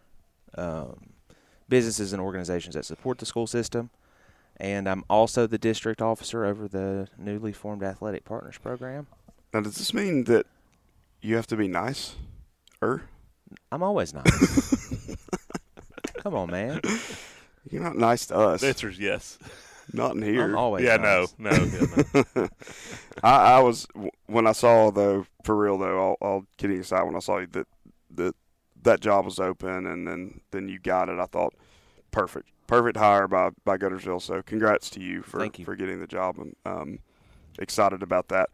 um, 0.58 1.12
businesses 1.70 2.14
and 2.14 2.22
organizations 2.22 2.76
that 2.76 2.86
support 2.86 3.18
the 3.20 3.26
school 3.26 3.48
system. 3.48 3.90
And 4.58 4.88
I'm 4.88 5.04
also 5.10 5.48
the 5.48 5.58
district 5.58 6.02
officer 6.02 6.46
over 6.46 6.68
the 6.68 7.08
newly 7.18 7.52
formed 7.54 7.82
Athletic 7.84 8.24
Partners 8.24 8.58
Program. 8.58 9.08
Now, 9.54 9.62
does 9.62 9.76
this 9.76 9.94
mean 9.94 10.26
that 10.26 10.46
you 11.22 11.36
have 11.36 11.48
to 11.48 11.56
be 11.56 11.68
nice? 11.68 12.16
Er, 12.84 13.02
I'm 13.72 13.82
always 13.82 14.14
nice. 14.14 15.16
Come 16.18 16.36
on, 16.36 16.52
man. 16.52 16.82
you're 17.70 17.82
not 17.82 17.96
nice 17.96 18.26
to 18.28 18.38
us. 18.38 18.62
The 18.62 18.68
answer 18.68 18.90
is 18.90 19.00
yes. 19.00 19.38
not 19.94 20.16
in 20.16 20.22
here. 20.22 20.44
I'm 20.44 20.58
always 20.58 20.84
yeah, 20.84 20.98
nice. 20.98 21.34
no, 21.38 21.52
no, 21.52 22.24
no. 22.36 22.48
I, 23.24 23.56
I 23.56 23.60
was 23.60 23.88
when 24.26 24.48
I 24.48 24.52
saw 24.52 24.92
though, 24.92 25.26
for 25.44 25.56
real 25.56 25.78
though, 25.78 25.98
all, 25.98 26.18
all 26.22 26.46
kidding 26.58 26.80
aside, 26.80 27.04
when 27.04 27.16
I 27.16 27.20
saw 27.20 27.38
you 27.38 27.48
that 27.48 27.68
that 28.16 28.36
that 28.82 29.00
job 29.00 29.26
was 29.26 29.40
open 29.40 29.88
and 29.88 30.06
then 30.08 30.42
then 30.52 30.68
you 30.68 30.80
got 30.80 31.08
it, 31.08 31.20
I 31.20 31.26
thought 31.26 31.54
perfect, 32.12 32.50
perfect 32.68 32.98
hire 32.98 33.28
by 33.28 33.52
by 33.64 33.78
Guntersville. 33.78 34.22
So 34.22 34.42
congrats 34.42 34.90
to 34.92 35.00
you 35.00 35.22
for 35.22 35.40
Thank 35.40 35.60
you. 35.60 35.66
for 35.66 35.76
getting 35.76 36.00
the 36.00 36.08
job 36.08 36.38
and 36.38 36.56
um, 36.66 37.00
excited 37.60 38.04
about 38.04 38.28
that. 38.30 38.50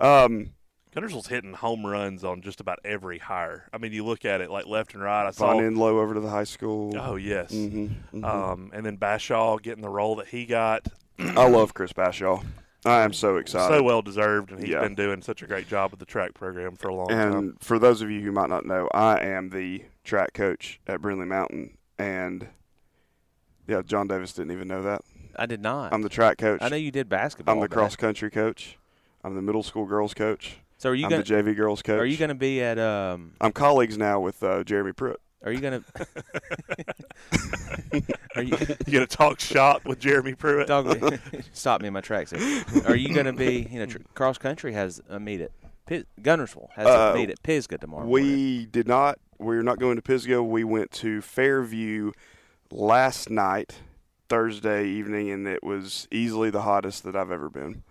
Um, 0.00 0.50
Guntersville's 0.94 1.28
hitting 1.28 1.52
home 1.54 1.86
runs 1.86 2.24
on 2.24 2.40
just 2.42 2.60
about 2.60 2.80
every 2.84 3.18
hire. 3.18 3.68
I 3.72 3.78
mean, 3.78 3.92
you 3.92 4.04
look 4.04 4.24
at 4.24 4.40
it 4.40 4.50
like 4.50 4.66
left 4.66 4.94
and 4.94 5.02
right. 5.02 5.26
I 5.26 5.30
saw. 5.30 5.52
Von 5.52 5.62
Enlow 5.62 5.98
over 6.00 6.14
to 6.14 6.20
the 6.20 6.30
high 6.30 6.44
school. 6.44 6.92
Oh 6.98 7.14
yes. 7.16 7.52
Mm-hmm, 7.52 8.24
Um, 8.24 8.70
and 8.74 8.84
then 8.84 8.96
Bashaw 8.98 9.60
getting 9.62 9.82
the 9.82 9.88
role 9.88 10.16
that 10.16 10.28
he 10.28 10.46
got. 10.46 10.86
I 11.18 11.48
love 11.48 11.74
Chris 11.74 11.92
Bashaw. 11.92 12.44
I 12.84 13.02
am 13.02 13.12
so 13.12 13.36
excited. 13.36 13.74
So 13.76 13.82
well 13.82 14.00
deserved, 14.02 14.50
and 14.52 14.58
he's 14.60 14.70
Yeah. 14.70 14.80
been 14.80 14.94
doing 14.94 15.20
such 15.22 15.42
a 15.42 15.46
great 15.46 15.68
job 15.68 15.90
with 15.90 16.00
the 16.00 16.06
track 16.06 16.32
program 16.34 16.76
for 16.76 16.88
a 16.88 16.94
long 16.94 17.08
time. 17.08 17.36
And 17.36 17.60
for 17.60 17.78
those 17.78 18.00
of 18.00 18.10
you 18.10 18.22
who 18.22 18.32
might 18.32 18.48
not 18.48 18.64
know, 18.64 18.88
I 18.94 19.20
am 19.20 19.50
the 19.50 19.84
track 20.02 20.32
coach 20.32 20.80
at 20.86 21.00
Brindlee 21.02 21.26
Mountain, 21.26 21.76
and 21.98 22.48
yeah, 23.68 23.82
John 23.82 24.08
Davis 24.08 24.32
didn't 24.32 24.52
even 24.52 24.66
know 24.66 24.82
that. 24.82 25.02
I 25.36 25.44
did 25.46 25.60
not. 25.60 25.92
I'm 25.92 26.02
the 26.02 26.08
track 26.08 26.38
coach. 26.38 26.60
I 26.62 26.68
know 26.70 26.76
you 26.76 26.90
did 26.90 27.08
basketball. 27.08 27.54
I'm 27.54 27.60
the 27.60 27.68
cross 27.68 27.96
country 27.96 28.30
coach. 28.30 28.78
I'm 29.22 29.34
the 29.34 29.42
middle 29.42 29.62
school 29.62 29.84
girls 29.84 30.14
coach. 30.14 30.56
So 30.80 30.88
are 30.88 30.94
you 30.94 31.10
gonna 31.10 31.22
the 31.22 31.34
JV 31.34 31.54
girls 31.54 31.82
coach. 31.82 32.00
are 32.00 32.06
you 32.06 32.16
gonna 32.16 32.34
be 32.34 32.62
at 32.62 32.78
um? 32.78 33.34
I'm 33.38 33.52
colleagues 33.52 33.98
now 33.98 34.18
with 34.18 34.42
uh, 34.42 34.64
Jeremy 34.64 34.92
Pruitt. 34.94 35.20
Are 35.44 35.52
you 35.52 35.60
gonna? 35.60 35.84
are 38.34 38.42
you? 38.42 38.56
you 38.86 38.92
gonna 38.92 39.06
talk 39.06 39.40
shop 39.40 39.84
with 39.84 39.98
Jeremy 39.98 40.34
Pruitt? 40.34 40.68
Dog, 40.68 41.18
stop 41.52 41.82
me 41.82 41.88
in 41.88 41.92
my 41.92 42.00
tracks. 42.00 42.30
Here. 42.30 42.64
Are 42.86 42.96
you 42.96 43.12
going 43.12 43.26
to 43.26 43.34
be, 43.34 43.68
you 43.70 43.78
know, 43.78 43.84
tr- 43.84 43.98
cross 44.14 44.38
country 44.38 44.72
has 44.72 45.02
a 45.10 45.20
meet 45.20 45.42
at 45.42 45.50
Pis- 45.84 46.04
Guntersville 46.22 46.70
has 46.72 46.86
Uh, 46.86 47.12
a 47.12 47.14
meet 47.14 47.28
at 47.28 47.42
Pisgah 47.42 47.76
tomorrow. 47.76 48.06
morning. 48.06 48.26
We 48.26 48.64
did 48.64 48.88
not. 48.88 49.18
We're 49.38 49.62
not 49.62 49.78
going 49.78 49.96
to 49.96 50.02
Pisgah. 50.02 50.42
We 50.42 50.64
went 50.64 50.92
to 50.92 51.20
Fairview 51.20 52.12
last 52.70 53.28
night, 53.28 53.80
Thursday 54.30 54.86
evening, 54.86 55.30
and 55.30 55.46
it 55.46 55.62
was 55.62 56.08
easily 56.10 56.48
the 56.48 56.62
hottest 56.62 57.02
that 57.04 57.14
I've 57.14 57.30
ever 57.30 57.50
been. 57.50 57.82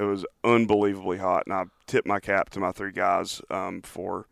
It 0.00 0.04
was 0.04 0.24
unbelievably 0.42 1.18
hot, 1.18 1.42
and 1.46 1.52
I 1.54 1.64
tip 1.86 2.06
my 2.06 2.20
cap 2.20 2.48
to 2.50 2.60
my 2.60 2.72
three 2.72 2.92
guys 2.92 3.42
um, 3.50 3.82
for 3.82 4.26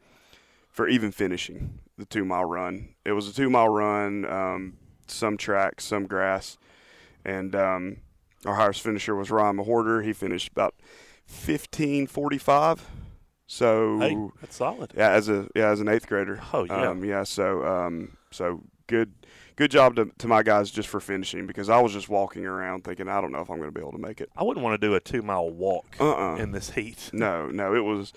for 0.70 0.88
even 0.88 1.12
finishing 1.12 1.80
the 1.98 2.06
two 2.06 2.24
mile 2.24 2.46
run. 2.46 2.94
It 3.04 3.12
was 3.12 3.28
a 3.28 3.34
two 3.34 3.50
mile 3.50 3.68
run, 3.68 4.24
um, 4.24 4.78
some 5.06 5.36
track, 5.36 5.80
some 5.82 6.06
grass, 6.06 6.56
and 7.24 7.54
um, 7.54 7.98
our 8.46 8.54
highest 8.54 8.80
finisher 8.80 9.14
was 9.14 9.30
Ryan 9.30 9.58
Mahorter. 9.58 10.02
He 10.02 10.14
finished 10.14 10.48
about 10.52 10.74
fifteen 11.26 12.06
forty 12.06 12.38
five. 12.38 12.88
So 13.46 13.98
Hey, 13.98 14.16
that's 14.40 14.56
solid. 14.56 14.92
yeah, 14.96 15.10
as 15.10 15.28
a 15.28 15.48
yeah 15.54 15.68
as 15.68 15.80
an 15.80 15.88
eighth 15.88 16.06
grader. 16.06 16.40
Oh, 16.52 16.64
yeah. 16.64 16.88
um, 16.88 17.04
yeah. 17.04 17.24
So 17.24 17.64
um, 17.66 18.16
so 18.30 18.62
good 18.86 19.12
good 19.58 19.72
job 19.72 19.96
to, 19.96 20.08
to 20.18 20.28
my 20.28 20.44
guys 20.44 20.70
just 20.70 20.88
for 20.88 21.00
finishing 21.00 21.44
because 21.44 21.68
I 21.68 21.80
was 21.80 21.92
just 21.92 22.08
walking 22.08 22.46
around 22.46 22.84
thinking 22.84 23.08
I 23.08 23.20
don't 23.20 23.32
know 23.32 23.40
if 23.40 23.50
I'm 23.50 23.58
going 23.58 23.68
to 23.68 23.74
be 23.74 23.80
able 23.80 23.90
to 23.92 23.98
make 23.98 24.20
it. 24.20 24.30
I 24.36 24.44
wouldn't 24.44 24.62
want 24.62 24.80
to 24.80 24.86
do 24.86 24.94
a 24.94 25.00
two 25.00 25.20
mile 25.20 25.50
walk 25.50 25.96
Uh-uh. 25.98 26.36
in 26.36 26.52
this 26.52 26.70
heat. 26.70 27.10
No, 27.12 27.48
no, 27.48 27.74
it 27.74 27.80
was. 27.84 28.12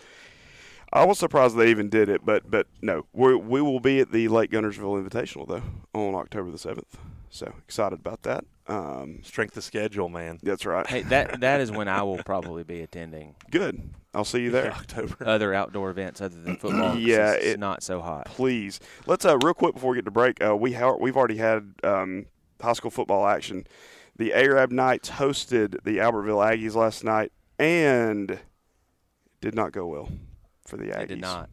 I 0.94 1.04
was 1.06 1.18
surprised 1.18 1.58
they 1.58 1.70
even 1.72 1.90
did 1.90 2.10
it, 2.10 2.24
but 2.24 2.50
but 2.52 2.68
no, 2.82 3.06
we 3.12 3.34
we 3.36 3.60
will 3.62 3.80
be 3.80 4.00
at 4.00 4.12
the 4.12 4.28
Lake 4.28 4.52
Guntersville 4.52 5.04
Invitational 5.04 5.48
though 5.48 5.64
on 6.00 6.14
October 6.16 6.52
the 6.52 6.58
seventh. 6.60 6.98
So 7.30 7.54
excited 7.66 8.00
about 8.00 8.22
that. 8.24 8.46
Um, 8.72 9.20
Strength 9.24 9.58
of 9.58 9.64
schedule, 9.64 10.08
man. 10.10 10.40
that's 10.42 10.66
right. 10.66 10.88
Hey, 10.88 11.02
that 11.04 11.42
that 11.42 11.60
is 11.62 11.72
when 11.72 11.88
I 11.88 12.04
will 12.04 12.24
probably 12.24 12.64
be 12.64 12.82
attending 12.82 13.36
Good. 13.52 13.82
I'll 14.14 14.26
see 14.26 14.42
you 14.42 14.52
there. 14.52 14.72
October. 14.78 15.16
other 15.26 15.54
outdoor 15.54 15.90
events 15.90 16.22
other 16.22 16.40
than 16.42 16.58
football. 16.58 16.98
Yeah, 16.98 17.32
it's 17.34 17.46
it- 17.46 17.60
not 17.60 17.84
so 17.84 18.02
hot. 18.02 18.26
please. 18.26 18.80
Let's 19.06 19.26
uh, 19.26 19.38
real 19.40 19.54
quick 19.54 19.74
before 19.74 19.92
we 19.92 19.98
get 19.98 20.06
to 20.06 20.12
break. 20.12 20.44
Uh, 20.44 20.56
we 20.56 20.74
ha- 20.74 20.96
we've 21.00 21.16
already 21.18 21.38
had 21.38 21.74
um, 21.84 22.26
high 22.62 22.74
school 22.74 22.92
football 22.92 23.28
action. 23.28 23.66
The 24.18 24.34
Arab 24.34 24.72
Knights 24.72 25.10
hosted 25.12 25.84
the 25.84 25.98
Albertville 25.98 26.46
Aggies 26.46 26.76
last 26.76 27.04
night, 27.04 27.32
and 27.58 28.40
did 29.40 29.56
not 29.56 29.72
go 29.72 29.88
well 29.88 30.10
for 30.68 30.78
the 30.78 30.86
Aggies. 30.88 30.98
I 31.00 31.06
did 31.06 31.22
not. 31.22 31.50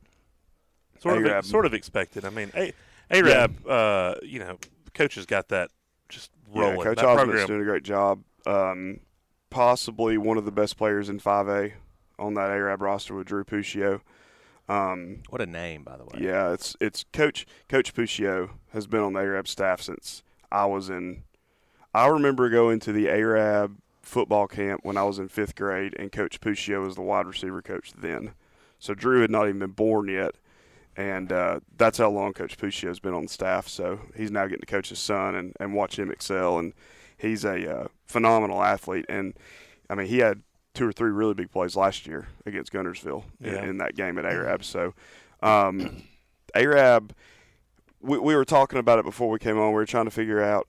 Sort 1.01 1.25
of, 1.27 1.45
sort 1.47 1.65
of 1.65 1.75
expected. 1.75 2.25
I 2.25 2.31
mean, 2.31 2.51
A- 2.57 2.73
Arab, 3.11 3.67
uh, 3.69 4.17
you 4.23 4.41
know, 4.41 4.59
the 4.85 4.91
coach 4.91 5.15
has 5.15 5.27
got 5.27 5.49
that 5.49 5.71
just 5.71 5.78
rolling. 6.49 6.79
Yeah, 6.79 6.85
Coach 6.85 6.97
that 6.99 7.07
Osmond's 7.07 7.47
doing 7.47 7.61
a 7.63 7.65
great 7.65 7.83
job. 7.83 8.23
Um, 8.47 9.01
possibly 9.51 10.19
one 10.19 10.37
of 10.39 10.45
the 10.45 10.53
best 10.53 10.77
players 10.77 11.09
in 11.09 11.19
5A 11.21 11.73
on 12.19 12.35
that 12.35 12.51
Arab 12.51 12.83
roster 12.83 13.15
with 13.15 13.27
Drew 13.27 13.45
Puccio. 13.45 14.01
Um, 14.69 15.21
What 15.31 15.41
a 15.41 15.47
name, 15.47 15.83
by 15.83 15.97
the 15.97 16.05
way. 16.05 16.19
Yeah, 16.21 16.53
it's 16.53 16.77
it's 16.81 17.05
Coach 17.13 17.47
Coach 17.69 17.95
Puccio 17.95 18.51
has 18.73 18.87
been 18.87 19.01
on 19.01 19.15
the 19.15 19.21
Arab 19.21 19.49
staff 19.49 19.81
since 19.81 20.23
I 20.53 20.67
was 20.67 20.91
in. 20.91 21.23
I 21.95 22.07
remember 22.09 22.51
going 22.51 22.79
to 22.81 22.93
the 22.93 23.09
Arab 23.09 23.79
football 24.03 24.47
camp 24.47 24.81
when 24.85 24.97
I 24.99 25.05
was 25.05 25.19
in 25.19 25.29
fifth 25.29 25.55
grade, 25.57 25.95
and 25.99 26.13
Coach 26.13 26.41
Puccio 26.41 26.85
was 26.85 26.97
the 26.97 27.03
wide 27.03 27.27
receiver 27.27 27.63
coach 27.63 27.93
then. 27.97 28.33
So 28.79 28.95
Drew 28.95 29.23
had 29.23 29.31
not 29.31 29.49
even 29.49 29.59
been 29.59 29.71
born 29.71 30.09
yet, 30.09 30.35
and 30.99 31.33
uh, 31.33 31.61
that's 31.77 31.97
how 31.99 32.11
long 32.11 32.33
Coach 32.33 32.59
Puccio 32.59 32.89
has 32.89 32.99
been 32.99 33.15
on 33.15 33.23
the 33.23 33.29
staff. 33.29 33.69
So 33.69 34.01
he's 34.17 34.33
now 34.33 34.47
getting 34.47 34.61
to 34.63 34.67
coach 34.67 34.89
his 34.89 34.99
son 34.99 35.37
and, 35.37 35.55
and 35.61 35.73
watch 35.73 35.97
him 35.97 36.11
excel, 36.11 36.59
and 36.59 36.73
he's 37.17 37.45
a 37.45 37.73
uh, 37.83 37.87
phenomenal 38.05 38.61
athlete. 38.63 39.07
And 39.09 39.35
I 39.89 39.95
mean, 39.95 40.09
he 40.09 40.19
had 40.19 40.43
two 40.75 40.89
or 40.89 40.93
three 40.93 41.11
really 41.13 41.35
big 41.35 41.53
plays 41.53 41.77
last 41.77 42.05
year 42.09 42.27
against 42.45 42.73
Guntersville 42.73 43.23
in, 43.41 43.55
Yeah. 43.55 43.65
in 43.65 43.79
that 43.79 43.95
game 43.95 44.19
at 44.19 44.25
Arab. 44.25 44.65
So 44.65 44.93
um, 45.41 46.03
Arab, 46.53 47.15
we, 48.01 48.19
we 48.19 48.35
were 48.35 48.45
talking 48.45 48.81
about 48.81 48.99
it 48.99 49.05
before 49.05 49.31
we 49.31 49.39
came 49.39 49.57
on. 49.57 49.69
We 49.69 49.75
were 49.75 49.87
trying 49.87 50.07
to 50.07 50.11
figure 50.11 50.43
out 50.43 50.67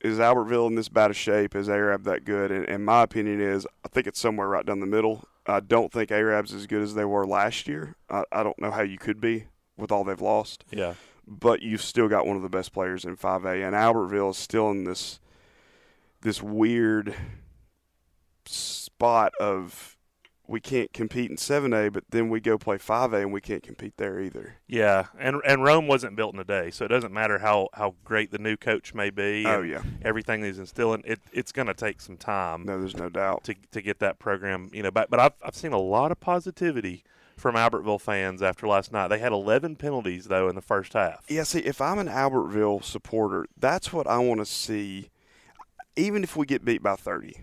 is 0.00 0.18
Albertville 0.18 0.66
in 0.66 0.74
this 0.76 0.88
bad 0.88 1.10
of 1.10 1.16
shape? 1.16 1.54
Is 1.54 1.68
Arab 1.68 2.04
that 2.04 2.24
good? 2.24 2.50
And, 2.50 2.66
and 2.68 2.84
my 2.84 3.02
opinion 3.02 3.40
is, 3.40 3.66
I 3.84 3.88
think 3.88 4.06
it's 4.08 4.18
somewhere 4.18 4.48
right 4.48 4.64
down 4.66 4.80
the 4.80 4.86
middle. 4.86 5.28
I 5.46 5.60
don't 5.60 5.92
think 5.92 6.10
Arab's 6.10 6.54
as 6.54 6.66
good 6.66 6.82
as 6.82 6.94
they 6.94 7.04
were 7.04 7.26
last 7.26 7.68
year. 7.68 7.94
I, 8.08 8.24
I 8.32 8.42
don't 8.42 8.58
know 8.58 8.70
how 8.70 8.82
you 8.82 8.96
could 8.98 9.20
be 9.20 9.44
with 9.80 9.90
all 9.92 10.04
they've 10.04 10.20
lost, 10.20 10.64
Yeah. 10.70 10.94
but 11.26 11.62
you've 11.62 11.82
still 11.82 12.08
got 12.08 12.26
one 12.26 12.36
of 12.36 12.42
the 12.42 12.48
best 12.48 12.72
players 12.72 13.04
in 13.04 13.16
5A, 13.16 13.62
and 13.66 13.74
Albertville 13.74 14.30
is 14.30 14.36
still 14.36 14.70
in 14.70 14.84
this 14.84 15.20
this 16.22 16.42
weird 16.42 17.14
spot 18.46 19.32
of 19.40 19.96
we 20.46 20.60
can't 20.60 20.92
compete 20.92 21.30
in 21.30 21.36
7A, 21.36 21.92
but 21.92 22.02
then 22.10 22.28
we 22.28 22.40
go 22.40 22.58
play 22.58 22.76
5A 22.76 23.20
and 23.22 23.32
we 23.32 23.40
can't 23.40 23.62
compete 23.62 23.94
there 23.98 24.18
either. 24.18 24.56
Yeah, 24.66 25.06
and 25.16 25.36
and 25.46 25.62
Rome 25.62 25.86
wasn't 25.86 26.16
built 26.16 26.34
in 26.34 26.40
a 26.40 26.44
day, 26.44 26.72
so 26.72 26.84
it 26.84 26.88
doesn't 26.88 27.12
matter 27.12 27.38
how, 27.38 27.68
how 27.74 27.94
great 28.04 28.32
the 28.32 28.38
new 28.38 28.56
coach 28.56 28.92
may 28.92 29.10
be. 29.10 29.44
Oh 29.46 29.62
yeah, 29.62 29.82
everything 30.02 30.42
he's 30.42 30.58
instilling. 30.58 31.02
It 31.06 31.20
it's 31.32 31.52
going 31.52 31.68
to 31.68 31.74
take 31.74 32.00
some 32.00 32.16
time 32.16 32.64
no, 32.64 32.78
there's 32.80 32.96
no 32.96 33.08
doubt. 33.08 33.44
to 33.44 33.54
to 33.70 33.80
get 33.80 34.00
that 34.00 34.18
program, 34.18 34.70
you 34.72 34.82
know. 34.82 34.90
But 34.90 35.08
but 35.08 35.20
I've 35.20 35.34
I've 35.44 35.54
seen 35.54 35.72
a 35.72 35.78
lot 35.78 36.10
of 36.10 36.18
positivity 36.18 37.04
from 37.40 37.54
Albertville 37.56 38.00
fans 38.00 38.42
after 38.42 38.68
last 38.68 38.92
night. 38.92 39.08
They 39.08 39.18
had 39.18 39.32
11 39.32 39.76
penalties 39.76 40.26
though 40.26 40.48
in 40.48 40.54
the 40.54 40.60
first 40.62 40.92
half. 40.92 41.24
Yeah, 41.28 41.42
see, 41.44 41.60
if 41.60 41.80
I'm 41.80 41.98
an 41.98 42.06
Albertville 42.08 42.84
supporter, 42.84 43.46
that's 43.56 43.92
what 43.92 44.06
I 44.06 44.18
want 44.18 44.40
to 44.40 44.46
see. 44.46 45.10
Even 45.96 46.22
if 46.22 46.36
we 46.36 46.46
get 46.46 46.64
beat 46.64 46.82
by 46.82 46.94
30, 46.96 47.34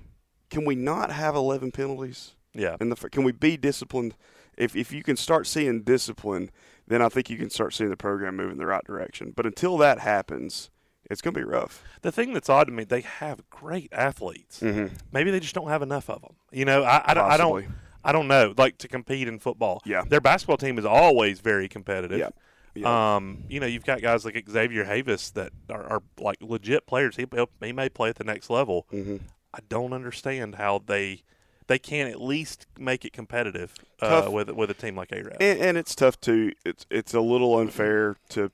can 0.50 0.63
we 0.66 0.75
not 0.75 1.12
have 1.12 1.36
11 1.36 1.72
penalties? 1.72 2.36
Yeah, 2.54 2.75
In 2.80 2.89
the 2.89 2.96
can 2.96 3.24
we 3.24 3.32
be 3.34 3.56
disciplined? 3.58 4.16
If 4.58 4.75
if 4.75 4.92
you 4.92 5.04
can 5.04 5.16
start 5.18 5.46
seeing 5.46 5.84
discipline, 5.84 6.50
then 6.88 7.01
I 7.04 7.10
think 7.10 7.30
you 7.30 7.38
can 7.38 7.51
start 7.51 7.74
seeing 7.75 7.92
the 7.92 7.98
program 7.98 8.36
move 8.38 8.51
in 8.51 8.58
the 8.58 8.66
right 8.66 8.84
direction. 8.84 9.32
But 9.36 9.46
until 9.46 9.77
that 9.77 10.00
happens, 10.00 10.72
it's 11.12 11.22
going 11.22 11.36
to 11.36 11.39
be 11.39 11.44
rough. 11.46 11.84
the 12.01 12.12
thing 12.12 12.34
that's 12.34 12.50
odd 12.50 12.66
to 12.68 12.74
me, 12.74 12.84
they 12.84 13.01
have 13.01 13.48
great 13.51 13.89
athletes. 13.92 14.62
Mm-hmm. 14.62 14.96
Maybe 15.12 15.30
they 15.30 15.39
just 15.39 15.54
don't 15.54 15.68
have 15.70 15.84
enough 15.84 16.10
of 16.10 16.22
them. 16.22 16.36
You 16.51 16.66
know, 16.66 16.84
I 16.84 17.04
I, 17.06 17.13
don't- 17.13 17.32
I 17.32 17.38
don't 17.38 17.66
I 18.08 18.12
don't 18.14 18.28
know. 18.28 18.54
Like 18.58 18.78
to 18.80 18.88
compete 18.88 19.28
in 19.28 19.38
football. 19.40 19.82
Yeah. 19.86 20.04
their 20.08 20.22
basketball 20.22 20.58
team 20.58 20.80
is 20.80 20.86
always 20.86 21.40
very 21.42 21.68
competitive. 21.68 22.20
Yeah. 22.20 22.30
Yeah. 22.74 23.16
Um, 23.16 23.44
you 23.50 23.60
know, 23.60 23.66
you've 23.66 23.86
got 23.86 24.02
guys 24.02 24.24
like 24.24 24.48
Xavier 24.50 24.86
Havis 24.86 25.34
that 25.34 25.52
are, 25.70 25.84
are 25.84 26.04
like 26.20 26.38
legit 26.42 26.86
players. 26.86 27.16
He 27.16 27.26
he 27.62 27.74
may 27.74 27.90
play 27.90 28.10
at 28.10 28.16
the 28.16 28.24
next 28.24 28.50
level. 28.50 28.86
mm-hmm. 28.94 29.18
I 29.54 29.60
don't 29.68 29.94
understand 29.94 30.56
how 30.56 30.84
they 30.86 31.24
they 31.66 31.80
can't 31.80 32.12
at 32.12 32.22
least 32.22 32.68
make 32.78 33.04
it 33.04 33.14
competitive 33.14 33.74
uh, 34.02 34.30
with 34.32 34.52
with 34.52 34.70
a 34.70 34.76
team 34.76 34.96
like 34.96 35.12
Arab. 35.12 35.38
and, 35.40 35.60
and 35.60 35.78
it's 35.78 35.96
tough 35.96 36.22
too. 36.22 36.52
It's 36.64 36.86
it's 36.92 37.14
a 37.16 37.22
little 37.22 37.58
unfair 37.58 38.18
to 38.30 38.52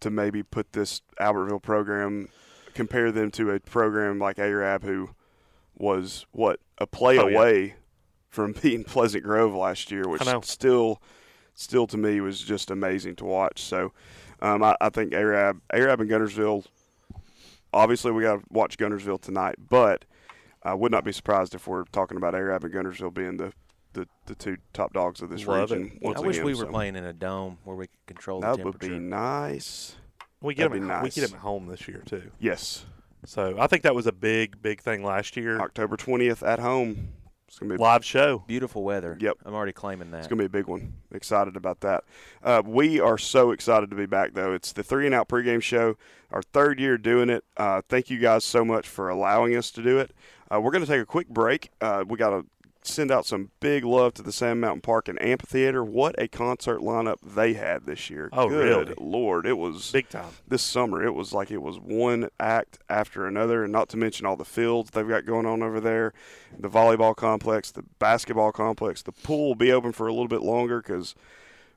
to 0.00 0.10
maybe 0.10 0.42
put 0.42 0.72
this 0.74 1.00
Albertville 1.18 1.62
program 1.62 2.28
compare 2.74 3.12
them 3.12 3.30
to 3.30 3.50
a 3.50 3.60
program 3.60 4.18
like 4.18 4.38
Arab 4.38 4.82
who 4.84 5.10
was 5.76 6.26
what 6.32 6.60
a 6.78 6.86
play 6.86 7.18
Oh, 7.18 7.28
yeah. 7.28 7.38
Away 8.36 8.52
from 8.52 8.52
beating 8.62 8.84
Pleasant 8.84 9.24
Grove 9.24 9.54
last 9.54 9.90
year, 9.90 10.08
which 10.08 10.22
still 10.44 11.00
still 11.54 11.86
to 11.86 11.96
me 11.96 12.20
was 12.20 12.40
just 12.40 12.70
amazing 12.70 13.16
to 13.16 13.24
watch. 13.24 13.62
So 13.62 13.92
um, 14.40 14.62
I, 14.62 14.76
I 14.80 14.88
think 14.88 15.12
Arab 15.12 15.60
Arab 15.72 16.00
and 16.00 16.10
Guntersville. 16.10 16.66
Obviously, 17.74 18.12
we 18.12 18.22
got 18.22 18.36
to 18.36 18.42
watch 18.50 18.76
Guntersville 18.76 19.20
tonight, 19.20 19.54
but 19.68 20.04
I 20.62 20.74
would 20.74 20.92
not 20.92 21.04
be 21.04 21.12
surprised 21.12 21.54
if 21.54 21.66
we're 21.66 21.84
talking 21.84 22.18
about 22.18 22.34
Arab 22.34 22.64
and 22.64 22.74
Guntersville 22.74 23.14
being 23.14 23.38
the, 23.38 23.52
the, 23.94 24.06
the 24.26 24.34
two 24.34 24.58
top 24.74 24.92
dogs 24.92 25.22
of 25.22 25.30
this 25.30 25.46
Love 25.46 25.70
region. 25.70 25.98
Once 26.02 26.18
I 26.18 26.20
wish 26.20 26.36
again, 26.36 26.46
we 26.46 26.54
were 26.54 26.66
so. 26.66 26.70
playing 26.70 26.96
in 26.96 27.04
a 27.04 27.14
dome 27.14 27.56
where 27.64 27.74
we 27.74 27.86
could 27.86 28.06
control 28.06 28.40
the 28.40 28.56
That 28.56 28.64
would 28.64 28.78
be 28.78 28.90
nice. 28.90 29.96
we 30.42 30.54
get 30.54 30.64
that'd 30.70 30.82
them. 30.82 30.88
be 30.88 30.94
At, 30.94 31.02
we 31.02 31.08
get 31.08 31.22
them 31.30 31.34
at 31.34 31.40
home 31.40 31.66
this 31.66 31.88
year 31.88 32.02
too. 32.04 32.30
Yes, 32.38 32.84
So 33.24 33.56
I 33.58 33.66
think 33.68 33.82
that 33.84 33.94
was 33.94 34.06
a 34.06 34.12
big 34.12 34.60
big 34.60 34.82
thing 34.82 35.02
last 35.02 35.34
year. 35.36 35.58
October 35.58 35.96
twentieth 35.96 36.42
at 36.42 36.58
home. 36.58 37.08
It's 37.52 37.58
gonna 37.58 37.74
be 37.74 37.82
Live 37.82 38.02
show. 38.02 38.44
Beautiful 38.46 38.82
weather. 38.82 39.14
Yep. 39.20 39.36
I'm 39.44 39.52
already 39.52 39.74
claiming 39.74 40.10
that. 40.12 40.20
It's 40.20 40.26
going 40.26 40.38
to 40.38 40.42
be 40.42 40.46
a 40.46 40.62
big 40.62 40.68
one. 40.68 40.94
Excited 41.12 41.54
about 41.54 41.80
that. 41.80 42.04
Uh, 42.42 42.62
we 42.64 42.98
are 42.98 43.18
so 43.18 43.50
excited 43.50 43.90
to 43.90 43.96
be 43.96 44.06
back, 44.06 44.32
though. 44.32 44.54
It's 44.54 44.72
the 44.72 44.82
Three 44.82 45.04
and 45.04 45.14
Out 45.14 45.28
pregame 45.28 45.60
show, 45.62 45.98
our 46.30 46.40
third 46.40 46.80
year 46.80 46.96
doing 46.96 47.28
it. 47.28 47.44
Uh, 47.58 47.82
thank 47.90 48.08
you 48.08 48.18
guys 48.18 48.42
so 48.42 48.64
much 48.64 48.88
for 48.88 49.10
allowing 49.10 49.54
us 49.54 49.70
to 49.72 49.82
do 49.82 49.98
it. 49.98 50.12
Uh, 50.50 50.62
we're 50.62 50.70
going 50.70 50.82
to 50.82 50.90
take 50.90 51.02
a 51.02 51.04
quick 51.04 51.28
break. 51.28 51.68
Uh, 51.82 52.04
we 52.08 52.16
got 52.16 52.30
to 52.30 52.46
send 52.84 53.10
out 53.10 53.24
some 53.26 53.50
big 53.60 53.84
love 53.84 54.14
to 54.14 54.22
the 54.22 54.32
Sand 54.32 54.60
Mountain 54.60 54.80
Park 54.82 55.08
and 55.08 55.20
Amphitheater. 55.22 55.84
What 55.84 56.14
a 56.18 56.26
concert 56.28 56.80
lineup 56.80 57.16
they 57.22 57.54
had 57.54 57.86
this 57.86 58.10
year. 58.10 58.28
Oh, 58.32 58.48
Good 58.48 58.86
really? 58.86 58.94
Lord, 58.98 59.46
it 59.46 59.56
was 59.58 59.90
Big 59.92 60.08
time. 60.08 60.30
this 60.48 60.62
summer. 60.62 61.04
It 61.04 61.14
was 61.14 61.32
like 61.32 61.50
it 61.50 61.62
was 61.62 61.78
one 61.78 62.28
act 62.40 62.78
after 62.88 63.26
another, 63.26 63.62
and 63.64 63.72
not 63.72 63.88
to 63.90 63.96
mention 63.96 64.26
all 64.26 64.36
the 64.36 64.44
fields 64.44 64.90
they've 64.90 65.08
got 65.08 65.24
going 65.26 65.46
on 65.46 65.62
over 65.62 65.80
there, 65.80 66.12
the 66.58 66.68
volleyball 66.68 67.14
complex, 67.14 67.70
the 67.70 67.84
basketball 67.98 68.52
complex. 68.52 69.02
The 69.02 69.12
pool 69.12 69.48
will 69.48 69.54
be 69.54 69.72
open 69.72 69.92
for 69.92 70.06
a 70.06 70.12
little 70.12 70.28
bit 70.28 70.42
longer 70.42 70.80
because 70.82 71.14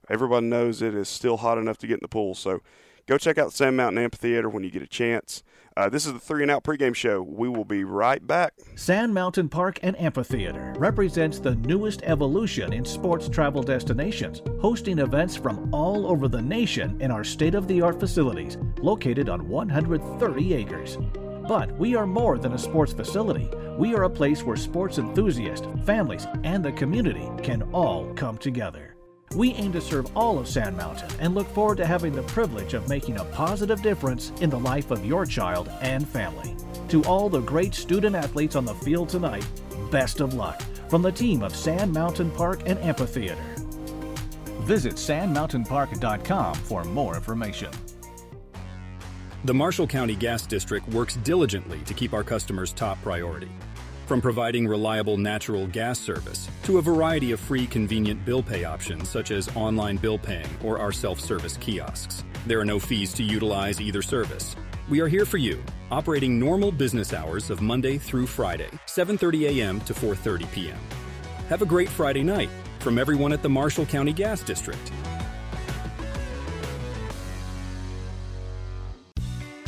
everybody 0.09 0.45
knows 0.47 0.81
it 0.81 0.95
is 0.95 1.07
still 1.09 1.37
hot 1.37 1.57
enough 1.57 1.77
to 1.79 1.87
get 1.87 1.95
in 1.95 1.99
the 2.01 2.07
pool. 2.07 2.35
So 2.35 2.61
go 3.07 3.17
check 3.17 3.37
out 3.37 3.51
the 3.51 3.55
Sand 3.55 3.77
Mountain 3.77 4.03
Amphitheater 4.03 4.49
when 4.49 4.63
you 4.63 4.71
get 4.71 4.81
a 4.81 4.87
chance. 4.87 5.43
Uh, 5.77 5.89
this 5.89 6.05
is 6.05 6.13
the 6.13 6.19
Three 6.19 6.41
and 6.41 6.49
Out 6.49 6.63
pregame 6.63 6.95
show. 6.95 7.21
We 7.21 7.49
will 7.49 7.65
be 7.65 7.83
right 7.83 8.25
back. 8.25 8.53
Sand 8.75 9.13
Mountain 9.13 9.49
Park 9.49 9.77
and 9.83 9.99
Amphitheater 9.99 10.73
represents 10.77 11.37
the 11.37 11.55
newest 11.55 12.01
evolution 12.03 12.71
in 12.71 12.85
sports 12.85 13.27
travel 13.27 13.61
destinations, 13.61 14.41
hosting 14.61 14.99
events 14.99 15.35
from 15.35 15.73
all 15.73 16.07
over 16.07 16.29
the 16.29 16.41
nation 16.41 17.01
in 17.01 17.11
our 17.11 17.25
state 17.25 17.55
of 17.55 17.67
the 17.67 17.81
art 17.81 17.99
facilities 17.99 18.57
located 18.79 19.27
on 19.27 19.49
130 19.49 20.53
acres. 20.53 20.97
But 21.45 21.77
we 21.77 21.93
are 21.93 22.07
more 22.07 22.37
than 22.37 22.53
a 22.53 22.57
sports 22.57 22.93
facility. 22.93 23.49
We 23.77 23.93
are 23.95 24.03
a 24.03 24.09
place 24.09 24.43
where 24.43 24.55
sports 24.55 24.97
enthusiasts, 24.97 25.67
families, 25.85 26.25
and 26.45 26.63
the 26.63 26.71
community 26.71 27.29
can 27.43 27.63
all 27.73 28.13
come 28.13 28.37
together. 28.37 28.94
We 29.35 29.51
aim 29.55 29.73
to 29.73 29.81
serve 29.81 30.15
all 30.15 30.39
of 30.39 30.47
Sand 30.47 30.77
Mountain 30.77 31.09
and 31.19 31.35
look 31.35 31.47
forward 31.49 31.75
to 31.77 31.85
having 31.85 32.13
the 32.13 32.23
privilege 32.23 32.73
of 32.73 32.87
making 32.87 33.17
a 33.17 33.25
positive 33.25 33.81
difference 33.81 34.31
in 34.39 34.49
the 34.49 34.59
life 34.59 34.91
of 34.91 35.05
your 35.05 35.25
child 35.25 35.69
and 35.81 36.07
family. 36.07 36.55
To 36.87 37.03
all 37.03 37.27
the 37.27 37.41
great 37.41 37.75
student 37.75 38.15
athletes 38.15 38.55
on 38.55 38.63
the 38.63 38.75
field 38.75 39.09
tonight, 39.09 39.45
best 39.91 40.21
of 40.21 40.35
luck 40.35 40.61
from 40.87 41.01
the 41.01 41.11
team 41.11 41.43
of 41.43 41.53
Sand 41.53 41.91
Mountain 41.91 42.31
Park 42.31 42.61
and 42.65 42.79
Amphitheater. 42.79 43.43
Visit 44.61 44.93
sandmountainpark.com 44.93 46.55
for 46.55 46.85
more 46.85 47.15
information. 47.15 47.71
The 49.43 49.53
Marshall 49.53 49.85
County 49.85 50.15
Gas 50.15 50.47
District 50.47 50.87
works 50.89 51.17
diligently 51.17 51.79
to 51.81 51.93
keep 51.93 52.13
our 52.13 52.23
customers 52.23 52.71
top 52.71 53.01
priority. 53.03 53.51
From 54.05 54.21
providing 54.21 54.67
reliable 54.67 55.17
natural 55.17 55.65
gas 55.65 55.99
service 55.99 56.47
to 56.63 56.77
a 56.77 56.81
variety 56.81 57.31
of 57.31 57.39
free, 57.39 57.65
convenient 57.65 58.23
bill 58.23 58.43
pay 58.43 58.63
options 58.63 59.09
such 59.09 59.31
as 59.31 59.49
online 59.55 59.97
bill 59.97 60.19
paying 60.19 60.47
or 60.63 60.77
our 60.77 60.91
self 60.91 61.19
service 61.19 61.57
kiosks. 61.57 62.23
There 62.45 62.59
are 62.59 62.65
no 62.65 62.79
fees 62.79 63.13
to 63.13 63.23
utilize 63.23 63.81
either 63.81 64.03
service. 64.03 64.55
We 64.89 64.99
are 64.99 65.07
here 65.07 65.25
for 65.25 65.37
you, 65.37 65.63
operating 65.89 66.37
normal 66.37 66.71
business 66.71 67.13
hours 67.13 67.49
of 67.49 67.61
Monday 67.61 67.97
through 67.97 68.27
Friday, 68.27 68.69
7:30 68.85 69.57
a.m. 69.57 69.81
to 69.81 69.93
4:30 69.95 70.51
p.m. 70.51 70.77
Have 71.49 71.63
a 71.63 71.65
great 71.65 71.89
Friday 71.89 72.23
night 72.23 72.49
from 72.79 72.99
everyone 72.99 73.33
at 73.33 73.41
the 73.41 73.49
Marshall 73.49 73.87
County 73.87 74.13
Gas 74.13 74.43
District. 74.43 74.91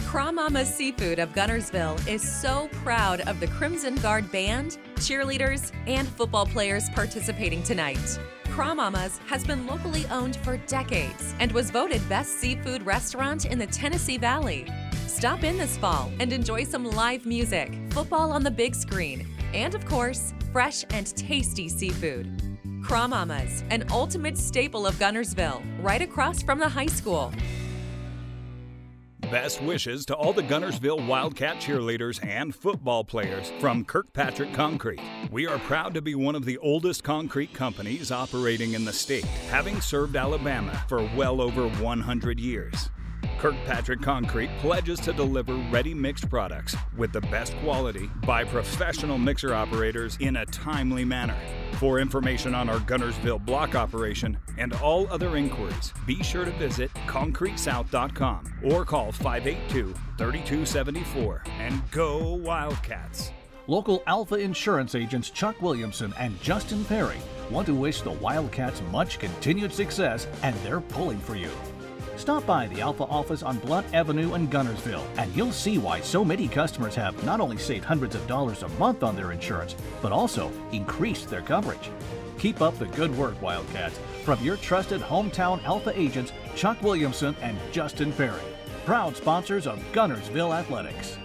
Craw 0.08 0.32
Mama's 0.32 0.74
Seafood 0.74 1.20
of 1.20 1.34
Guntersville 1.34 2.08
is 2.08 2.22
so 2.22 2.70
proud 2.72 3.20
of 3.28 3.42
the 3.42 3.48
Crimson 3.48 3.96
Guard 3.96 4.32
band, 4.32 4.78
cheerleaders, 4.96 5.74
and 5.86 6.08
football 6.08 6.46
players 6.46 6.90
participating 6.92 7.62
tonight. 7.62 8.18
Craw 8.46 8.74
Mama's 8.74 9.18
has 9.28 9.44
been 9.44 9.68
locally 9.68 10.06
owned 10.06 10.38
for 10.38 10.56
decades 10.66 11.36
and 11.42 11.52
was 11.52 11.72
voted 11.72 12.08
best 12.08 12.40
seafood 12.40 12.84
restaurant 12.84 13.48
in 13.48 13.60
the 13.60 13.68
Tennessee 13.68 14.18
Valley. 14.18 14.66
Stop 15.08 15.44
in 15.44 15.58
this 15.58 15.78
fall 15.78 16.10
and 16.22 16.32
enjoy 16.32 16.64
some 16.64 16.86
live 16.86 17.26
music, 17.26 17.78
football 17.90 18.32
on 18.32 18.44
the 18.44 18.52
big 18.52 18.76
screen, 18.76 19.28
and 19.54 19.76
of 19.76 19.86
course, 19.86 20.34
fresh 20.54 20.86
and 20.92 21.14
tasty 21.18 21.68
seafood. 21.68 22.42
Craw 22.82 23.10
Mama's, 23.10 23.62
an 23.72 23.84
ultimate 23.92 24.38
staple 24.38 24.88
of 24.88 24.96
Guntersville, 24.96 25.62
right 25.84 26.02
across 26.02 26.42
from 26.42 26.60
the 26.60 26.70
high 26.70 26.86
school. 26.86 27.34
Best 29.32 29.62
wishes 29.62 30.06
to 30.06 30.16
all 30.16 30.32
the 30.32 30.42
Guntersville 30.42 31.06
Wildcat 31.06 31.58
cheerleaders 31.58 32.26
and 32.26 32.56
football 32.56 33.04
players 33.04 33.52
from 33.60 33.84
Kirkpatrick 33.84 34.54
Concrete. 34.54 35.02
We 35.30 35.46
are 35.48 35.60
proud 35.60 35.94
to 35.96 36.02
be 36.02 36.16
one 36.16 36.36
of 36.36 36.46
the 36.46 36.58
oldest 36.60 37.04
concrete 37.04 37.54
companies 37.54 38.10
operating 38.10 38.74
in 38.74 38.86
the 38.86 38.94
state, 38.94 39.26
having 39.50 39.82
served 39.82 40.16
Alabama 40.16 40.82
for 40.88 41.02
well 41.18 41.42
over 41.42 41.68
100 41.68 42.40
years. 42.40 42.90
Kirkpatrick 43.40 44.02
Concrete 44.02 44.50
pledges 44.60 45.00
to 45.02 45.14
deliver 45.14 45.56
ready 45.72 45.94
mixed 45.94 46.30
products 46.30 46.76
with 46.98 47.12
the 47.12 47.22
best 47.22 47.56
quality 47.58 48.10
by 48.26 48.44
professional 48.44 49.18
mixer 49.18 49.54
operators 49.54 50.18
in 50.20 50.38
a 50.38 50.46
timely 50.48 51.06
manner. 51.06 51.38
For 51.74 52.00
information 52.00 52.56
on 52.56 52.70
our 52.70 52.80
Guntersville 52.80 53.46
block 53.46 53.76
operation 53.76 54.38
and 54.58 54.74
all 54.74 55.08
other 55.12 55.36
inquiries, 55.38 55.94
be 56.06 56.24
sure 56.24 56.46
to 56.46 56.52
visit 56.52 56.92
concretesouth.com 57.08 58.54
or 58.64 58.86
call 58.86 59.12
582 59.12 59.94
3274 60.18 61.44
and 61.60 61.82
go 61.92 62.36
Wildcats! 62.36 63.32
Local 63.68 64.02
Alfa 64.08 64.36
Insurance 64.36 64.96
agents 64.96 65.30
Chuck 65.30 65.62
Williamson 65.62 66.14
and 66.18 66.42
Justin 66.42 66.86
Perry 66.86 67.18
want 67.52 67.68
to 67.68 67.74
wish 67.74 68.02
the 68.02 68.12
Wildcats 68.12 68.82
much 68.92 69.20
continued 69.20 69.74
success, 69.74 70.28
and 70.42 70.56
they're 70.58 70.82
pulling 70.82 71.20
for 71.20 71.36
you. 71.36 71.52
Stop 72.18 72.48
by 72.48 72.66
the 72.68 72.82
Alfa 72.82 73.04
office 73.04 73.44
on 73.44 73.60
Blount 73.60 73.94
Avenue 73.94 74.34
in 74.34 74.48
Guntersville, 74.48 75.06
and 75.20 75.34
you'll 75.36 75.52
see 75.52 75.78
why 75.78 76.02
so 76.02 76.26
many 76.26 76.48
customers 76.48 76.96
have 76.96 77.24
not 77.24 77.40
only 77.40 77.58
saved 77.58 77.86
hundreds 77.86 78.16
of 78.16 78.26
dollars 78.26 78.64
a 78.64 78.68
month 78.70 79.04
on 79.04 79.16
their 79.16 79.32
insurance, 79.32 79.76
but 80.02 80.12
also 80.12 80.52
increased 80.72 81.30
their 81.30 81.44
coverage. 81.44 81.92
Keep 82.40 82.60
up 82.60 82.78
the 82.80 82.88
good 82.88 83.16
work, 83.16 83.40
Wildcats, 83.40 84.00
from 84.26 84.44
your 84.44 84.58
trusted 84.58 85.00
hometown 85.00 85.64
Alfa 85.64 85.98
agents 85.98 86.34
Chuck 86.56 86.82
Williamson 86.82 87.36
and 87.42 87.56
Justin 87.72 88.12
Perry, 88.12 88.42
proud 88.84 89.16
sponsors 89.16 89.68
of 89.68 89.80
Guntersville 89.94 90.58
Athletics. 90.58 91.20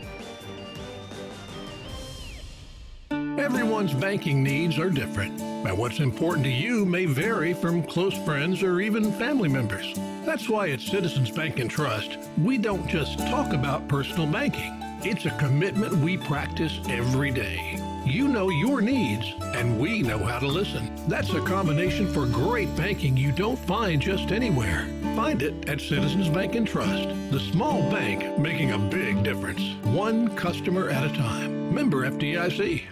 Everyone's 3.38 3.94
banking 3.94 4.42
needs 4.42 4.78
are 4.78 4.90
different, 4.90 5.40
and 5.40 5.78
what's 5.78 6.00
important 6.00 6.44
to 6.44 6.50
you 6.50 6.84
may 6.84 7.06
vary 7.06 7.54
from 7.54 7.82
close 7.82 8.14
friends 8.24 8.62
or 8.62 8.80
even 8.80 9.10
family 9.12 9.48
members. 9.48 9.94
That's 10.26 10.50
why 10.50 10.68
at 10.70 10.80
Citizens 10.80 11.30
Bank 11.30 11.58
and 11.58 11.70
Trust, 11.70 12.18
we 12.42 12.58
don't 12.58 12.86
just 12.86 13.18
talk 13.18 13.54
about 13.54 13.88
personal 13.88 14.26
banking. 14.26 14.70
It's 15.02 15.24
a 15.24 15.30
commitment 15.38 15.96
we 15.96 16.18
practice 16.18 16.78
every 16.90 17.30
day. 17.30 17.78
You 18.04 18.28
know 18.28 18.50
your 18.50 18.82
needs, 18.82 19.32
and 19.54 19.80
we 19.80 20.02
know 20.02 20.18
how 20.18 20.38
to 20.38 20.46
listen. 20.46 20.92
That's 21.08 21.32
a 21.32 21.40
combination 21.40 22.12
for 22.12 22.26
great 22.26 22.74
banking 22.76 23.16
you 23.16 23.32
don't 23.32 23.58
find 23.58 24.00
just 24.02 24.30
anywhere. 24.30 24.86
Find 25.16 25.42
it 25.42 25.70
at 25.70 25.80
Citizens 25.80 26.28
Bank 26.28 26.54
and 26.54 26.68
Trust, 26.68 27.08
the 27.30 27.40
small 27.40 27.80
bank 27.90 28.38
making 28.38 28.72
a 28.72 28.78
big 28.78 29.24
difference, 29.24 29.74
one 29.86 30.36
customer 30.36 30.90
at 30.90 31.02
a 31.02 31.14
time. 31.14 31.74
Member 31.74 32.08
FDIC. 32.10 32.82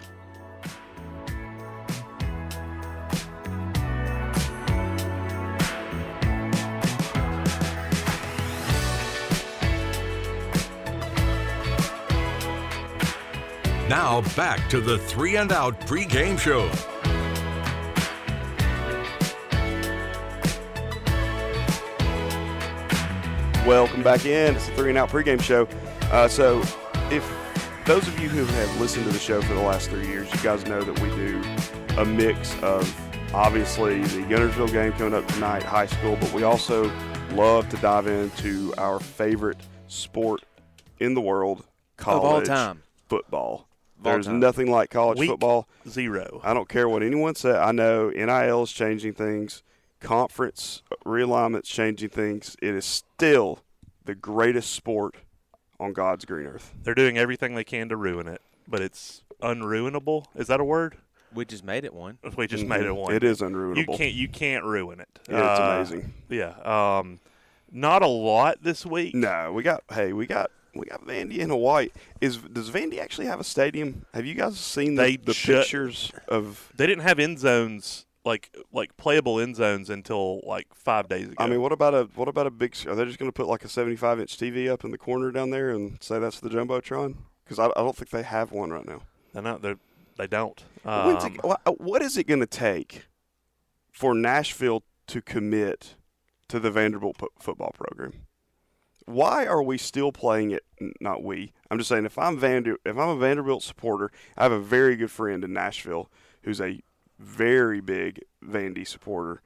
Now 14.03 14.23
back 14.35 14.71
to 14.71 14.81
the 14.81 14.97
Three 14.97 15.37
and 15.37 15.53
Out 15.53 15.79
pregame 15.83 16.39
show. 16.39 16.71
Welcome 23.69 24.03
back 24.03 24.25
in. 24.25 24.57
It's 24.57 24.69
the 24.69 24.75
Three 24.75 24.89
and 24.89 24.97
Out 24.97 25.11
pregame 25.11 25.43
show. 25.43 25.69
Uh, 26.11 26.29
so, 26.29 26.63
if 27.11 27.31
those 27.85 28.09
of 28.09 28.19
you 28.19 28.31
who 28.31 28.47
have 28.47 28.81
listened 28.81 29.05
to 29.05 29.13
the 29.13 29.19
show 29.19 29.43
for 29.43 29.53
the 29.53 29.61
last 29.61 29.91
three 29.91 30.07
years, 30.07 30.33
you 30.33 30.41
guys 30.41 30.65
know 30.65 30.81
that 30.81 30.99
we 31.01 31.11
do 31.11 31.43
a 32.01 32.05
mix 32.07 32.59
of 32.63 32.91
obviously 33.35 34.01
the 34.01 34.23
Guntersville 34.23 34.73
game 34.73 34.93
coming 34.93 35.13
up 35.13 35.29
tonight, 35.29 35.63
high 35.63 35.85
school, 35.85 36.17
but 36.19 36.33
we 36.33 36.43
also 36.43 36.91
love 37.33 37.69
to 37.69 37.77
dive 37.77 38.07
into 38.07 38.73
our 38.79 38.99
favorite 38.99 39.61
sport 39.89 40.43
in 41.01 41.13
the 41.13 41.21
world, 41.21 41.67
college 41.99 42.49
all 42.49 42.57
time. 42.57 42.83
football. 43.07 43.67
Of 44.01 44.07
all 44.07 44.13
There's 44.15 44.27
time. 44.27 44.41
nothing 44.41 44.71
like 44.71 44.91
college 44.91 45.19
Week 45.19 45.29
football. 45.31 45.69
Zero. 45.89 46.41
I 46.43 46.55
don't 46.55 46.69
care 46.69 46.89
what 46.89 47.03
anyone 47.03 47.35
said. 47.35 47.57
I 47.57 47.71
know 47.73 48.09
NIL 48.11 48.63
is 48.63 48.73
changing 48.73 49.13
things, 49.13 49.63
conference 50.01 50.83
realignment's 51.05 51.69
changing 51.69 52.09
things. 52.09 52.57
It 52.63 52.75
is 52.75 52.85
still 52.87 53.61
the 54.05 54.15
greatest 54.15 54.73
sport 54.73 55.17
on 55.79 55.93
God's 55.93 56.25
green 56.25 56.47
earth. 56.47 56.73
They're 56.83 56.95
doing 56.95 57.19
everything 57.19 57.55
they 57.55 57.65
can 57.65 57.89
to 57.91 57.97
ruin 57.97 58.27
it, 58.27 58.41
but 58.67 58.81
it's 58.81 59.23
unruinable. 59.43 60.25
Is 60.35 60.47
that 60.49 60.61
a 60.61 60.65
word? 60.65 60.97
We 61.33 61.45
just 61.45 61.63
made 61.65 61.85
it 61.85 61.95
one. 61.95 62.19
We 62.37 62.47
just 62.49 62.65
made 62.67 62.85
it 62.87 62.97
one. 62.97 63.09
Mm-hmm. 63.11 63.17
It 63.17 63.25
is 63.25 63.41
You 63.41 63.47
unruinable. 63.49 63.97
can't. 63.97 64.13
You 64.15 64.29
can't 64.29 64.65
ruin 64.65 64.99
it. 65.01 65.09
Yeah, 65.29 65.51
it's 65.53 65.61
Uh, 65.61 65.63
amazing. 65.95 66.13
Yeah. 66.29 66.99
Um, 66.99 67.21
not 67.71 68.03
a 68.03 68.09
lot 68.09 68.63
this 68.63 68.85
week. 68.85 69.15
No, 69.15 69.53
we 69.53 69.63
got 69.63 69.85
hey, 69.93 70.13
we 70.13 70.27
got 70.27 70.51
we 70.75 70.87
got 70.87 71.07
Vandy 71.07 71.39
in 71.39 71.51
Hawaii. 71.51 71.89
Is 72.21 72.37
does 72.39 72.71
Vandy 72.71 72.99
actually 72.99 73.27
have 73.27 73.41
a 73.41 73.45
stadium? 73.45 74.05
Have 74.15 74.27
you 74.27 74.35
guys 74.35 74.59
seen 74.59 74.95
the, 74.95 75.03
They 75.03 75.17
the 75.17 75.35
pictures 75.35 76.13
of? 76.29 76.73
They 76.77 76.87
didn't 76.87 77.03
have 77.05 77.19
end 77.19 77.39
zones 77.39 78.07
like 78.25 78.55
like 78.73 78.97
playable 78.97 79.41
end 79.41 79.57
zones 79.57 79.89
until 79.91 80.41
like 80.47 80.67
five 80.75 81.09
days 81.09 81.27
ago. 81.29 81.35
I 81.39 81.47
mean, 81.49 81.61
what 81.63 81.73
about 81.73 81.95
a 81.95 82.09
what 82.15 82.29
about 82.29 82.47
a 82.47 82.51
big? 82.51 82.77
Are 82.87 82.95
they 82.95 83.05
just 83.05 83.19
going 83.19 83.31
to 83.31 83.35
put 83.35 83.47
like 83.47 83.65
a 83.65 83.69
75 83.69 84.21
inch 84.21 84.37
TV 84.37 84.69
up 84.71 84.85
in 84.85 84.91
the 84.91 84.99
corner 84.99 85.31
down 85.31 85.51
there 85.51 85.71
and 85.71 86.03
say 86.03 86.19
that's 86.19 86.41
the 86.41 86.49
jumbotron? 86.51 87.17
Because 87.45 87.59
I, 87.59 87.67
I 87.67 87.83
don't 87.83 87.97
think 87.97 88.11
they 88.11 88.23
have 88.23 88.53
one 88.53 88.71
right 88.71 88.87
now. 88.87 89.01
they're 89.33 89.43
not. 89.43 89.63
They're, 89.63 89.79
they 90.19 90.27
don't. 90.27 90.63
Um, 90.85 91.17
it- 91.17 91.81
what 91.81 92.03
is 92.03 92.17
it 92.17 92.25
going 92.29 92.41
to 92.41 92.47
take 92.47 93.07
for 93.91 94.15
Nashville 94.15 94.85
to 95.09 95.21
commit 95.21 95.95
to 96.49 96.61
the 96.61 96.71
Vanderbilt 96.71 97.19
po- 97.19 97.29
football 97.41 97.73
program? 97.75 98.13
Why 99.13 99.47
are 99.47 99.63
we 99.63 99.79
still 99.79 100.13
playing 100.13 100.51
it? 100.53 100.65
Not 101.01 101.23
we. 101.23 101.53
I'm 101.71 101.79
just 101.79 101.89
saying 101.89 102.07
if 102.07 102.19
I'm 102.19 102.39
Vander, 102.39 102.77
if 102.85 102.97
I'm 102.99 103.09
a 103.11 103.17
Vanderbilt 103.17 103.63
supporter, 103.63 104.11
I 104.37 104.43
have 104.45 104.53
a 104.53 104.61
very 104.61 104.97
good 104.97 105.11
friend 105.11 105.45
in 105.45 105.53
Nashville 105.53 106.11
who's 106.43 106.61
a 106.61 106.81
very 107.19 107.81
big 107.81 108.21
Vandy 108.45 108.87
supporter. 108.87 109.43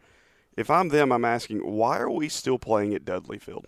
If 0.56 0.70
I'm 0.70 0.88
them, 0.90 1.10
I'm 1.12 1.24
asking 1.24 1.58
why 1.58 1.98
are 1.98 2.10
we 2.10 2.28
still 2.28 2.58
playing 2.58 2.94
at 2.94 3.04
Dudley 3.04 3.38
Field? 3.38 3.66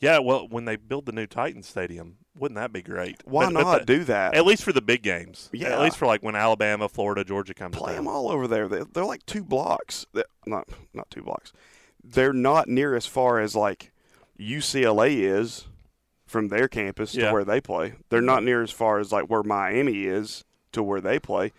yeah. 0.00 0.18
Well, 0.18 0.46
when 0.48 0.64
they 0.66 0.76
build 0.76 1.06
the 1.06 1.12
new 1.12 1.26
Titan 1.26 1.62
Stadium, 1.62 2.18
wouldn't 2.38 2.56
that 2.56 2.72
be 2.72 2.82
great? 2.82 3.22
Why 3.24 3.46
But- 3.46 3.54
but 3.54 3.62
not 3.62 3.78
the- 3.80 3.86
do 3.86 4.04
that? 4.04 4.34
At 4.34 4.46
least 4.46 4.62
for 4.62 4.72
the 4.72 4.82
big 4.82 5.02
games. 5.02 5.48
Yeah. 5.52 5.70
At 5.70 5.80
least 5.80 5.96
for 5.96 6.06
like 6.06 6.22
when 6.22 6.36
Alabama, 6.36 6.88
Florida, 6.88 7.24
Georgia 7.24 7.54
come 7.54 7.72
play 7.72 7.94
them 7.94 8.06
all 8.06 8.30
over 8.30 8.46
there. 8.46 8.68
They, 8.68 8.82
they're 8.92 9.04
like 9.04 9.26
two 9.26 9.42
blocks. 9.42 10.06
They- 10.12 10.22
Not 10.46 10.68
not 10.94 11.10
two 11.10 11.22
blocks. 11.22 11.52
They're 12.04 12.32
not 12.32 12.68
near 12.68 12.94
as 12.94 13.06
far 13.06 13.40
as 13.40 13.56
like 13.56 13.90
UCLA 14.40 15.16
is 15.20 15.66
from 16.26 16.48
their 16.48 16.68
campus 16.68 17.14
Yeah. 17.14 17.28
to 17.28 17.32
where 17.32 17.44
they 17.44 17.60
play. 17.60 17.94
They're 18.10 18.20
not 18.20 18.44
near 18.44 18.62
as 18.62 18.70
far 18.70 18.98
as 18.98 19.12
like 19.12 19.24
where 19.30 19.42
Miami 19.42 20.04
is 20.04 20.44
to 20.72 20.82
where 20.82 21.00
they 21.00 21.18
play. 21.18 21.52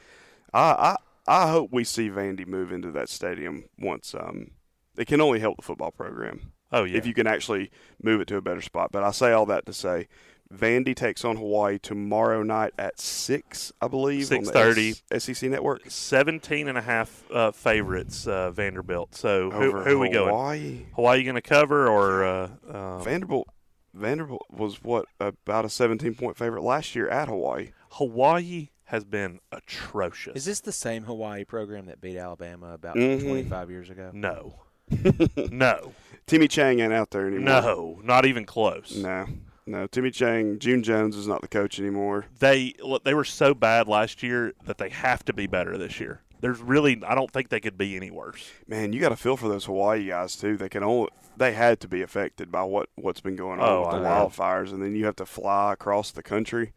I 0.54 0.96
I, 1.28 1.46
I 1.46 1.52
hope 1.52 1.72
we 1.72 1.84
see 1.84 2.10
Vandy 2.10 2.46
move 2.48 2.72
into 2.72 2.92
that 2.92 3.10
stadium 3.10 3.66
once. 3.78 4.14
Um, 4.14 4.52
it 4.98 5.08
can 5.08 5.22
only 5.22 5.40
help 5.40 5.58
the 5.58 5.64
football 5.64 5.92
program 5.92 6.52
Oh 6.72 6.84
yeah. 6.84 6.98
if 6.98 7.06
you 7.06 7.14
can 7.14 7.28
actually 7.28 7.72
move 8.02 8.22
it 8.22 8.28
to 8.30 8.38
a 8.38 8.42
better 8.42 8.62
spot. 8.62 8.92
But 8.92 9.04
I 9.04 9.12
say 9.12 9.32
all 9.32 9.46
that 9.48 9.66
to 9.66 9.74
say. 9.74 10.08
Vandy 10.54 10.96
takes 10.96 11.24
on 11.24 11.38
Hawaii 11.38 11.78
tomorrow 11.78 12.42
night 12.42 12.74
at 12.80 13.00
six, 13.00 13.72
I 13.82 13.88
believe, 13.88 14.32
on 14.32 14.40
6:30. 14.44 15.02
S- 15.12 15.24
SEC 15.24 15.50
network. 15.50 15.82
17 15.88 16.68
and 16.68 16.78
a 16.78 16.82
half 16.82 17.24
uh, 17.32 17.52
favorites 17.52 18.26
uh, 18.26 18.50
Vanderbilt. 18.52 19.14
So 19.16 19.52
who, 19.52 19.64
over 19.64 19.84
who 19.84 19.96
are 19.98 20.00
we 20.00 20.10
going? 20.10 20.30
Hawaii. 20.30 20.86
Hawaii 20.96 21.24
going 21.24 21.36
to 21.36 21.42
cover 21.42 21.88
or 21.88 22.24
uh, 22.24 22.50
uh, 22.68 22.98
Vanderbilt 23.00 23.48
Vanderbilt 23.94 24.46
was 24.52 24.84
what 24.84 25.06
about 25.20 25.66
a 25.66 25.70
17 25.70 26.16
point 26.16 26.36
favorite 26.36 26.64
last 26.64 26.96
year 26.96 27.08
at 27.10 27.28
Hawaii. 27.28 27.70
Hawaii 27.92 28.70
has 28.86 29.04
been 29.04 29.40
atrocious. 29.52 30.36
Is 30.36 30.46
this 30.46 30.62
the 30.62 30.72
same 30.72 31.04
Hawaii 31.04 31.44
program 31.44 31.86
that 31.86 32.02
beat 32.02 32.18
Alabama 32.18 32.74
about 32.74 32.96
Mhm. 32.96 33.22
25 33.22 33.70
years 33.70 33.90
ago? 33.92 34.10
no, 34.14 34.56
no, 35.52 35.94
Timmy 36.26 36.48
Chang 36.48 36.80
ain't 36.80 36.92
out 36.94 37.12
there 37.12 37.28
anymore. 37.28 37.44
no, 37.62 38.00
not 38.04 38.26
even 38.26 38.46
close. 38.46 38.96
no, 38.96 39.28
no. 39.70 39.88
Timmy 39.88 40.12
Chang, 40.12 40.60
June 40.60 40.84
Jones 40.84 41.16
is 41.16 41.28
not 41.28 41.42
the 41.42 41.48
coach 41.48 41.80
anymore. 41.80 42.26
They 42.40 42.74
look, 42.84 43.04
they 43.04 43.14
were 43.14 43.24
so 43.24 43.54
bad 43.54 43.88
last 43.88 44.24
year 44.24 44.54
that 44.66 44.78
they 44.78 44.90
have 44.90 45.24
to 45.26 45.34
be 45.34 45.48
better 45.48 45.78
this 45.78 46.00
year. 46.00 46.22
There's 46.42 46.60
really 46.60 47.02
I 47.06 47.16
don't 47.16 47.32
think 47.32 47.50
they 47.50 47.60
could 47.60 47.78
be 47.78 47.96
any 47.96 48.12
worse. 48.12 48.50
Man, 48.68 48.94
you 48.94 49.00
got 49.00 49.10
to 49.10 49.18
feel 49.18 49.38
for 49.38 49.48
those 49.50 49.66
Hawaii 49.66 50.08
guys 50.08 50.36
too. 50.36 50.58
They 50.58 50.70
can 50.70 50.84
only 50.84 51.10
they 51.38 51.54
had 51.54 51.80
to 51.82 51.88
be 51.88 52.02
affected 52.02 52.52
by 52.52 52.64
what 52.64 52.90
what's 52.96 53.22
been 53.22 53.36
going 53.36 53.60
on 53.60 53.70
Oh, 53.70 53.82
with 53.82 53.92
the 53.92 53.98
wildfires, 54.08 54.72
and 54.72 54.82
then 54.82 54.96
you 54.96 55.06
have 55.06 55.18
to 55.18 55.26
fly 55.26 55.74
across 55.74 56.12
the 56.12 56.24
country. 56.24 56.74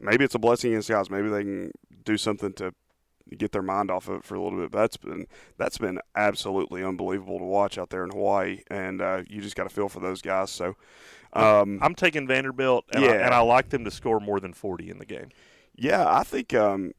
Maybe 0.00 0.24
it's 0.24 0.34
a 0.34 0.38
blessing 0.38 0.72
in 0.72 0.78
disguise. 0.78 1.10
Maybe 1.10 1.28
they 1.28 1.42
can 1.42 1.72
do 2.04 2.16
something 2.16 2.52
to 2.54 2.72
get 3.36 3.52
their 3.52 3.62
mind 3.62 3.90
off 3.90 4.08
of 4.08 4.16
it 4.16 4.24
for 4.24 4.34
a 4.34 4.42
little 4.42 4.58
bit. 4.58 4.70
But 4.70 4.78
that's 4.80 4.96
been 4.96 5.26
that's 5.58 5.78
been 5.78 6.00
absolutely 6.16 6.82
unbelievable 6.82 7.38
to 7.38 7.44
watch 7.44 7.76
out 7.78 7.90
there 7.90 8.04
in 8.04 8.10
Hawaii, 8.10 8.62
and 8.70 9.00
uh, 9.02 9.22
you 9.28 9.40
just 9.42 9.56
got 9.56 9.64
to 9.64 9.70
feel 9.70 9.88
for 9.90 10.00
those 10.00 10.22
guys. 10.22 10.50
So, 10.50 10.76
um, 11.32 11.78
I'm 11.82 11.94
taking 11.94 12.26
Vanderbilt, 12.26 12.84
and, 12.92 13.04
I, 13.04 13.14
and 13.16 13.34
I 13.34 13.40
like 13.40 13.68
them 13.70 13.84
to 13.84 13.90
score 13.90 14.20
more 14.20 14.40
than 14.40 14.52
40 14.52 14.90
in 14.90 14.98
the 14.98 15.06
game, 15.06 15.30
yeah, 15.76 16.04
I 16.06 16.24
think 16.24 16.52
um, 16.54 16.92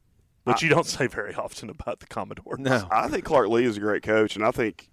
which 0.44 0.62
you 0.62 0.68
don't 0.68 0.86
say 0.86 1.06
very 1.06 1.34
often 1.34 1.70
about 1.70 2.00
the 2.00 2.06
Commodores. 2.06 2.58
No. 2.58 2.88
I 2.90 3.08
think 3.08 3.24
Clark 3.24 3.48
Lea 3.48 3.64
is 3.64 3.76
a 3.76 3.80
great 3.80 4.02
coach, 4.02 4.36
and 4.36 4.44
I 4.44 4.50
think 4.50 4.90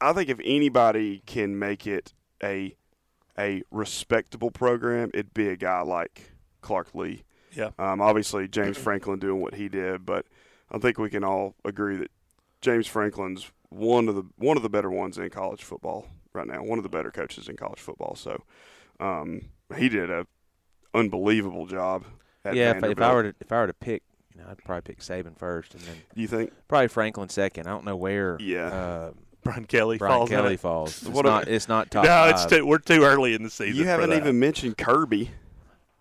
I 0.00 0.12
think 0.12 0.28
if 0.28 0.38
anybody 0.44 1.22
can 1.26 1.58
make 1.58 1.86
it 1.86 2.12
a 2.42 2.76
a 3.38 3.62
respectable 3.70 4.50
program, 4.50 5.10
it'd 5.14 5.32
be 5.32 5.48
a 5.48 5.56
guy 5.56 5.80
like 5.80 6.32
Clark 6.60 6.94
Lea. 6.94 7.24
Yeah. 7.54 7.70
Um, 7.78 8.00
obviously, 8.00 8.48
James 8.48 8.76
Franklin 8.76 9.18
doing 9.18 9.40
what 9.40 9.54
he 9.54 9.68
did, 9.68 10.04
but 10.04 10.26
I 10.70 10.78
think 10.78 10.98
we 10.98 11.08
can 11.08 11.24
all 11.24 11.54
agree 11.64 11.96
that 11.96 12.10
James 12.60 12.86
Franklin's 12.86 13.50
one 13.70 14.08
of 14.08 14.14
the 14.14 14.24
one 14.36 14.58
of 14.58 14.62
the 14.62 14.68
better 14.68 14.90
ones 14.90 15.16
in 15.16 15.30
college 15.30 15.62
football 15.62 16.06
right 16.34 16.46
now. 16.46 16.62
One 16.62 16.78
of 16.78 16.82
the 16.82 16.90
better 16.90 17.10
coaches 17.10 17.48
in 17.48 17.56
college 17.56 17.80
football. 17.80 18.14
So 18.14 18.42
um, 19.02 19.42
he 19.76 19.88
did 19.88 20.10
a 20.10 20.26
unbelievable 20.94 21.66
job. 21.66 22.04
At 22.44 22.54
yeah, 22.54 22.76
if, 22.76 22.82
if 22.84 23.00
I 23.00 23.14
were 23.14 23.22
to 23.24 23.34
if 23.40 23.52
I 23.52 23.60
were 23.60 23.66
to 23.68 23.74
pick, 23.74 24.02
you 24.34 24.40
know, 24.40 24.48
I'd 24.50 24.58
probably 24.64 24.82
pick 24.82 25.00
Saban 25.00 25.36
first, 25.38 25.74
and 25.74 25.82
then 25.84 25.96
you 26.14 26.26
think? 26.26 26.52
probably 26.68 26.88
Franklin 26.88 27.28
second. 27.28 27.66
I 27.66 27.70
don't 27.70 27.84
know 27.84 27.96
where. 27.96 28.36
Yeah. 28.40 28.66
Uh, 28.66 29.10
Brian 29.44 29.64
Kelly 29.64 29.98
Brian 29.98 30.18
falls 30.18 30.30
Kelly 30.30 30.56
falls. 30.56 31.02
It's 31.02 31.10
What 31.10 31.24
not. 31.24 31.48
a- 31.48 31.54
it's 31.54 31.68
not 31.68 31.90
top. 31.90 32.04
No, 32.04 32.28
it's 32.28 32.46
too, 32.46 32.64
we're 32.64 32.78
too 32.78 33.02
early 33.02 33.34
in 33.34 33.42
the 33.42 33.50
season. 33.50 33.74
You 33.76 33.86
haven't 33.86 34.10
that. 34.10 34.18
even 34.18 34.38
mentioned 34.38 34.78
Kirby. 34.78 35.30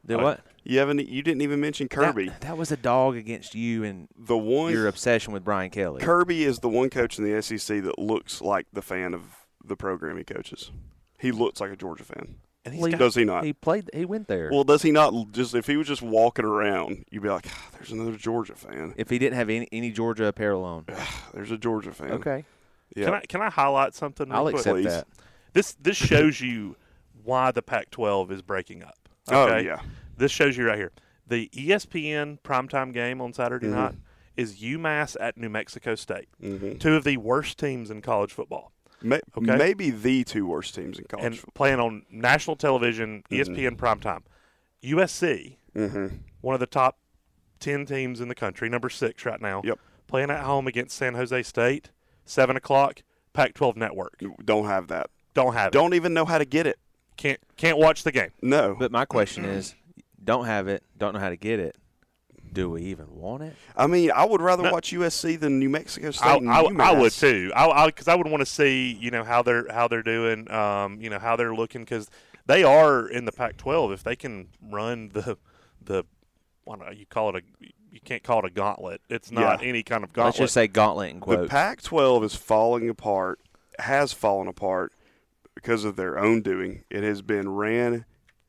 The 0.03 0.17
what? 0.19 0.41
You 0.63 0.77
haven't. 0.77 0.99
You 1.07 1.23
didn't 1.23 1.41
even 1.41 1.59
mention 1.59 1.87
Kirby. 1.87 2.27
That, 2.29 2.41
that 2.41 2.57
was 2.57 2.71
a 2.71 2.77
dog 2.77 3.15
against 3.15 3.55
you 3.55 3.83
and 3.83 4.07
the 4.15 4.37
one 4.37 4.71
your 4.71 4.87
obsession 4.87 5.33
with 5.33 5.43
Brian 5.43 5.71
Kelly. 5.71 6.01
Kirby 6.01 6.43
is 6.43 6.59
the 6.59 6.69
one 6.69 6.91
coach 6.91 7.17
in 7.17 7.23
the 7.23 7.41
SEC 7.41 7.81
that 7.83 7.97
looks 7.97 8.41
like 8.41 8.67
the 8.71 8.83
fan 8.83 9.15
of 9.15 9.23
the 9.63 9.75
program 9.75 10.17
he 10.17 10.23
coaches. 10.23 10.69
He 11.19 11.31
looks 11.31 11.59
like 11.59 11.71
a 11.71 11.75
Georgia 11.75 12.03
fan. 12.03 12.35
And 12.63 12.75
Well, 12.77 12.85
he's 12.85 12.91
got, 12.93 12.99
Does 12.99 13.15
he 13.15 13.23
not? 13.25 13.43
He 13.43 13.53
played. 13.53 13.89
He 13.93 14.05
went 14.05 14.27
there. 14.27 14.49
Well, 14.51 14.63
does 14.63 14.83
he 14.83 14.91
not? 14.91 15.31
Just 15.31 15.55
if 15.55 15.65
he 15.65 15.77
was 15.77 15.87
just 15.87 16.01
walking 16.03 16.45
around, 16.45 17.05
you'd 17.09 17.23
be 17.23 17.29
like, 17.29 17.47
"Ah, 17.49 17.69
"There's 17.73 17.91
another 17.91 18.15
Georgia 18.15 18.53
fan. 18.55 18.93
if 18.97 19.09
he 19.09 19.17
didn't 19.17 19.35
have 19.35 19.49
any, 19.49 19.67
any 19.71 19.89
Georgia 19.91 20.25
apparel 20.25 20.63
on. 20.63 20.85
There's 21.33 21.49
a 21.51 21.57
Georgia 21.57 21.91
fan." 21.91 22.11
Okay, 22.13 22.45
Yeah. 22.95 23.05
Can 23.05 23.13
I 23.15 23.19
can 23.21 23.41
I 23.41 23.49
highlight 23.49 23.95
something? 23.95 24.27
real 24.29 24.35
I'll 24.37 24.43
quick? 24.43 24.55
accept 24.57 24.75
Please. 24.75 24.85
that. 24.85 25.07
This 25.53 25.73
this 25.81 25.97
shows 25.97 26.39
you 26.39 26.75
why 27.23 27.49
the 27.51 27.61
Pac-12 27.63 28.29
is 28.31 28.41
breaking 28.43 28.83
up. 28.83 28.95
Oh 29.29 29.57
yeah. 29.57 29.81
This 30.17 30.31
shows 30.31 30.55
you 30.55 30.67
right 30.67 30.77
here. 30.77 30.91
The 31.27 31.49
ESPN 31.53 32.39
primetime 32.43 32.93
game 32.93 33.21
on 33.21 33.33
Saturday 33.33 33.67
Mhm. 33.67 33.71
night 33.73 33.95
is 34.37 34.61
UMass 34.61 35.17
at 35.19 35.35
New 35.37 35.49
Mexico 35.49 35.95
State. 35.95 36.27
hmm 36.39 36.77
Two 36.77 36.95
of 36.95 37.03
the 37.05 37.17
worst 37.17 37.57
teams 37.57 37.89
in 37.89 38.01
college 38.01 38.31
football. 38.33 38.71
May- 39.03 39.21
Okay. 39.37 39.55
Maybe 39.57 39.89
the 39.89 40.23
two 40.23 40.45
worst 40.45 40.75
teams 40.75 40.99
in 40.99 41.05
college. 41.05 41.25
and 41.43 41.53
playing 41.53 41.79
on 41.79 42.05
national 42.11 42.55
television, 42.55 43.23
E 43.31 43.37
ESPN 43.39 43.75
primetime. 43.77 44.21
USC, 44.83 45.57
hmm 45.75 46.07
one 46.41 46.55
of 46.55 46.59
the 46.59 46.65
top 46.65 46.97
10 47.59 47.85
teams 47.85 48.19
in 48.19 48.27
the 48.27 48.33
country, 48.35 48.67
number 48.67 48.89
six 48.89 49.23
right 49.25 49.39
now, 49.39 49.61
Yep. 49.63 49.77
playing 50.07 50.31
at 50.31 50.41
home 50.43 50.65
against 50.67 50.97
San 50.97 51.13
Jose 51.13 51.43
State, 51.43 51.91
7 52.25 52.55
o'clock, 52.55 53.03
Pac 53.33 53.53
12 53.53 53.77
network. 53.77 54.19
Don't 54.43 54.65
have 54.65 54.87
that. 54.87 55.11
Don't 55.35 55.53
have 55.53 55.67
it. 55.67 55.73
Don't 55.73 55.93
even 55.93 56.15
know 56.15 56.25
how 56.25 56.39
to 56.39 56.45
get 56.45 56.65
it. 56.65 56.79
Can't, 57.15 57.39
can't 57.57 57.77
watch 57.77 58.01
the 58.03 58.11
game. 58.11 58.31
No. 58.41 58.75
But 58.77 58.91
my 58.91 59.05
question 59.05 59.45
is, 59.45 59.75
don't 60.23 60.45
have 60.45 60.67
it. 60.67 60.83
Don't 60.97 61.13
know 61.13 61.19
how 61.19 61.29
to 61.29 61.37
get 61.37 61.59
it. 61.59 61.75
Do 62.53 62.69
we 62.69 62.81
even 62.83 63.07
want 63.15 63.43
it? 63.43 63.55
I 63.77 63.87
mean, 63.87 64.11
I 64.11 64.25
would 64.25 64.41
rather 64.41 64.63
No. 64.63 64.71
watch 64.73 64.91
USC 64.91 65.39
than 65.39 65.59
New 65.59 65.69
Mexico 65.69 66.11
State. 66.11 66.25
I, 66.27 66.35
and 66.35 66.49
I, 66.81 66.89
I 66.89 66.91
would 66.91 67.11
too. 67.13 67.51
I 67.55 67.85
because 67.85 68.07
I, 68.07 68.15
would 68.15 68.27
want 68.27 68.41
to 68.41 68.45
see 68.45 68.91
you 68.99 69.09
know 69.11 69.23
how 69.23 69.41
they're 69.41 69.67
how 69.71 69.87
they're 69.87 70.03
doing, 70.03 70.51
um, 70.51 70.99
you 71.01 71.09
know 71.09 71.19
how 71.19 71.35
they're 71.35 71.55
looking 71.55 71.81
because 71.83 72.09
they 72.45 72.63
are 72.63 73.07
in 73.07 73.25
the 73.25 73.31
Pac-12. 73.31 73.93
If 73.93 74.03
they 74.03 74.15
can 74.15 74.49
run 74.61 75.09
the 75.13 75.37
the, 75.81 76.03
I 76.69 76.75
don't 76.75 76.97
you 76.97 77.05
call 77.05 77.35
it 77.35 77.43
a 77.43 77.65
you 77.91 77.99
can't 78.03 78.23
call 78.23 78.39
it 78.39 78.45
a 78.45 78.49
gauntlet. 78.49 79.01
It's 79.09 79.31
not 79.31 79.61
Yeah. 79.61 79.69
any 79.69 79.83
kind 79.83 80.03
of 80.03 80.09
Let's 80.11 80.15
gauntlet. 80.15 80.35
just 80.35 80.53
say 80.53 80.67
gauntlet 80.67 81.11
in 81.11 81.19
The. 81.19 81.47
Pac-12 81.49 82.23
is 82.23 82.35
falling 82.35 82.89
apart. 82.89 83.39
Has 83.79 84.13
fallen 84.13 84.47
apart 84.47 84.93
because 85.55 85.83
of 85.83 85.95
their 85.95 86.17
own 86.19 86.41
doing. 86.41 86.83
It 86.89 87.03
has 87.03 87.21
been 87.21 87.49
ran 87.49 88.05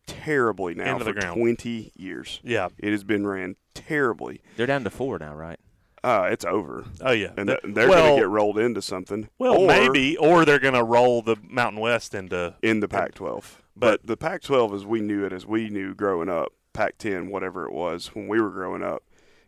terribly 0.06 0.74
now 0.74 0.92
Into 0.92 1.04
the 1.04 1.12
for 1.12 1.20
ground. 1.20 1.38
20 1.40 1.92
years. 1.96 2.40
yeah. 2.42 2.68
It 2.78 2.90
has 2.92 3.04
been 3.04 3.26
ran 3.26 3.56
terribly. 3.74 4.40
They're 4.56 4.66
down 4.66 4.84
to 4.84 4.90
four 4.90 5.18
now, 5.18 5.34
right? 5.34 5.58
Uh, 6.04 6.28
it's 6.32 6.44
over, 6.44 6.84
Oh 7.00 7.12
yeah. 7.12 7.30
and 7.36 7.48
th- 7.48 7.60
they're 7.62 7.88
well, 7.88 8.02
going 8.06 8.16
to 8.16 8.22
get 8.22 8.28
rolled 8.28 8.58
into 8.58 8.82
something. 8.82 9.28
well 9.38 9.58
or 9.60 9.68
maybe 9.68 10.16
or 10.16 10.44
they're 10.44 10.58
going 10.58 10.74
to 10.74 10.82
roll 10.82 11.22
the 11.22 11.36
Mountain 11.48 11.80
West 11.80 12.12
into 12.12 12.56
in 12.60 12.80
the 12.80 12.88
Pac-12. 12.88 13.36
But- 13.76 14.00
But 14.02 14.06
the 14.08 14.16
Pac-12, 14.16 14.74
as 14.74 14.84
we 14.84 15.00
knew 15.00 15.24
it, 15.24 15.32
as 15.32 15.46
we 15.46 15.68
knew 15.70 15.94
growing 15.94 16.28
up, 16.28 16.52
Pac-10, 16.72 17.30
whatever 17.30 17.66
it 17.66 17.72
was 17.72 18.08
when 18.16 18.26
we 18.26 18.40
were 18.40 18.50
growing 18.50 18.82
up, 18.82 19.04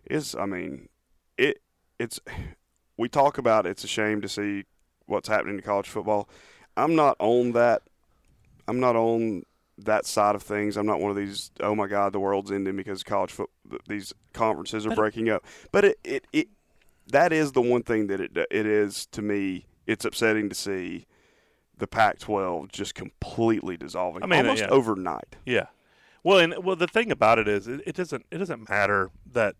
is 0.09 0.35
I 0.37 0.47
mean, 0.47 0.89
it 1.37 1.61
it's 1.99 2.21
we 2.97 3.09
talk 3.09 3.37
about 3.37 3.67
it's 3.67 3.83
a 3.83 3.89
shame 3.89 4.21
to 4.21 4.29
see 4.29 4.65
what's 5.07 5.29
happening 5.29 5.57
to 5.57 5.63
college 5.63 5.89
football. 5.89 6.29
I'm 6.77 6.95
not 6.95 7.17
on 7.19 7.51
that. 7.53 7.83
I'm 8.69 8.79
not 8.79 8.95
on 8.95 9.43
that 9.85 10.07
side 10.07 10.35
of 10.35 10.43
things. 10.43 10.77
I'm 10.77 10.87
not 10.87 11.01
one 11.01 11.11
of 11.11 11.17
these. 11.17 11.51
Oh 11.61 11.75
my 11.75 11.87
God, 11.87 12.13
the 12.13 12.21
world's 12.21 12.51
ending 12.51 12.77
because 12.77 13.03
college 13.03 13.33
foot 13.33 13.51
these 13.89 14.13
conferences 14.33 14.87
are 14.87 14.95
breaking 14.95 15.31
up. 15.31 15.45
But 15.73 15.85
it, 15.85 15.99
it, 16.05 16.27
it 16.33 16.49
that 17.09 17.33
is 17.33 17.53
the 17.53 17.63
one 17.63 17.83
thing 17.83 18.07
that 18.09 18.21
it 18.21 18.37
it 18.51 18.67
is 18.67 19.07
to 19.07 19.23
me. 19.23 19.67
It's 19.87 20.05
upsetting 20.05 20.49
to 20.49 20.55
see 20.55 21.07
the 21.77 21.87
Pac-12 21.87 22.73
just 22.73 22.95
completely 22.95 23.77
dissolving 23.77 24.23
I 24.23 24.27
mean, 24.27 24.41
almost 24.41 24.63
yeah. 24.63 24.69
overnight. 24.69 25.37
Yeah. 25.45 25.67
Well, 26.23 26.39
and 26.39 26.65
well, 26.65 26.77
the 26.77 26.87
thing 26.87 27.11
about 27.11 27.39
it 27.39 27.49
is, 27.49 27.69
it, 27.69 27.83
it 27.87 27.95
doesn't 27.95 28.25
it 28.31 28.39
doesn't 28.39 28.69
matter 28.69 29.11
that 29.33 29.57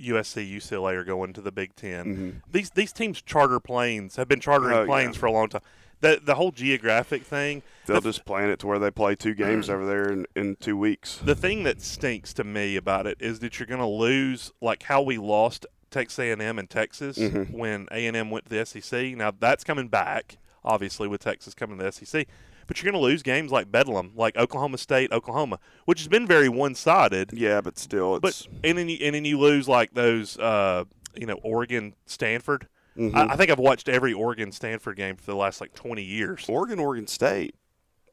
USC, 0.00 0.50
UCLA 0.56 0.94
are 0.94 1.04
going 1.04 1.32
to 1.32 1.40
the 1.40 1.52
Big 1.52 1.74
10 1.74 2.42
These 2.50 2.70
these 2.70 2.92
teams 2.92 3.20
charter 3.22 3.60
planes 3.60 4.16
have 4.16 4.28
been 4.28 4.40
chartering 4.40 4.74
Mm-hmm. 4.74 4.82
Oh, 4.82 4.86
planes 4.86 5.16
yeah. 5.16 5.20
for 5.20 5.26
a 5.26 5.32
long 5.32 5.48
time. 5.48 5.62
The 6.00 6.20
the 6.22 6.34
whole 6.36 6.52
geographic 6.52 7.22
thing. 7.24 7.62
They'll 7.86 8.00
the, 8.00 8.10
just 8.10 8.24
plan 8.24 8.50
it 8.50 8.58
to 8.60 8.66
where 8.66 8.78
they 8.78 8.90
play 8.90 9.14
two 9.16 9.34
Mm. 9.34 9.38
games 9.38 9.70
over 9.70 9.84
there 9.86 10.10
in, 10.12 10.26
in 10.36 10.56
two 10.56 10.76
weeks. 10.76 11.20
the 11.24 11.34
thing 11.34 11.62
that 11.64 11.80
stinks 11.80 12.32
to 12.34 12.44
me 12.44 12.76
about 12.76 13.06
it 13.06 13.16
is 13.20 13.38
that 13.40 13.58
you're 13.58 13.66
going 13.66 13.80
to 13.80 13.86
lose 13.86 14.52
like 14.60 14.82
how 14.84 15.00
we 15.02 15.18
lost 15.18 15.66
Texas 15.90 16.18
A&M 16.18 16.58
and 16.58 16.68
Texas 16.70 17.18
Mhm. 17.18 17.50
when 17.50 17.88
A&M 17.90 18.30
went 18.30 18.44
to 18.44 18.50
the 18.50 18.64
SEC. 18.66 19.14
Now 19.16 19.32
that's 19.38 19.64
coming 19.64 19.88
back, 19.88 20.36
obviously, 20.64 21.08
with 21.08 21.22
Texas 21.22 21.54
coming 21.54 21.78
to 21.78 21.84
the 21.84 21.88
SEC. 21.92 22.26
But 22.66 22.76
you're 22.82 22.92
going 22.92 23.00
to 23.00 23.04
lose 23.06 23.22
games 23.22 23.50
like 23.50 23.72
Bedlam, 23.72 24.12
like 24.14 24.36
Oklahoma 24.36 24.76
State, 24.76 25.10
Oklahoma, 25.10 25.58
which 25.86 26.00
has 26.00 26.08
been 26.08 26.26
very 26.26 26.50
one-sided. 26.50 27.30
Yeah, 27.32 27.62
but 27.62 27.78
still, 27.78 28.16
it's 28.16 28.22
But 28.46 28.46
and 28.62 28.76
then 28.76 28.90
you, 28.90 28.98
and 29.00 29.14
then 29.14 29.24
you 29.24 29.38
lose 29.38 29.66
like 29.66 29.94
those, 29.94 30.38
uh, 30.38 30.84
you 31.16 31.24
know, 31.26 31.40
Oregon, 31.42 31.94
Stanford. 32.04 32.68
Mhm. 32.98 33.14
I, 33.14 33.32
I 33.32 33.36
think 33.36 33.50
I've 33.50 33.58
watched 33.58 33.88
every 33.88 34.12
Oregon 34.12 34.50
Stanford 34.52 34.96
game 34.96 35.16
for 35.16 35.24
the 35.26 35.36
last 35.36 35.60
like 35.60 35.72
20 35.74 36.02
years. 36.02 36.46
Oregon, 36.48 36.78
Oregon 36.78 37.06
State 37.06 37.54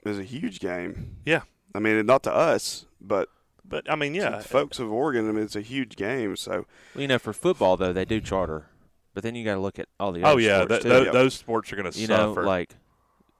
is 0.06 0.20
a 0.20 0.24
huge 0.24 0.60
game. 0.60 1.18
Yeah, 1.26 1.42
I 1.74 1.80
mean, 1.80 2.06
not 2.06 2.24
to 2.24 2.34
us, 2.34 2.86
but 3.02 3.30
but 3.68 3.90
I 3.92 3.96
mean, 3.96 4.14
yeah, 4.14 4.38
the 4.38 4.44
folks 4.44 4.78
of 4.80 4.92
Oregon, 4.92 5.28
I 5.28 5.32
mean, 5.32 5.44
it's 5.44 5.56
a 5.56 5.62
huge 5.62 5.96
game. 5.96 6.36
So 6.36 6.66
Well, 6.94 7.02
you 7.02 7.08
know, 7.08 7.18
for 7.20 7.34
football 7.34 7.78
though, 7.78 7.94
they 7.94 8.06
do 8.06 8.22
charter, 8.22 8.68
but 9.16 9.24
then 9.24 9.34
you 9.34 9.44
got 9.44 9.56
to 9.56 9.60
look 9.60 9.80
at 9.80 9.88
all 10.00 10.12
the. 10.12 10.22
Oh 10.24 10.38
yeah, 10.38 10.58
sports 10.66 10.70
th- 10.70 10.84
too. 10.84 10.90
tho- 10.90 11.12
those 11.12 11.34
sports 11.34 11.74
are 11.74 11.76
going 11.76 11.92
to 11.92 12.00
you 12.00 12.08
know, 12.08 12.34
suffer. 12.34 12.44
like 12.46 12.76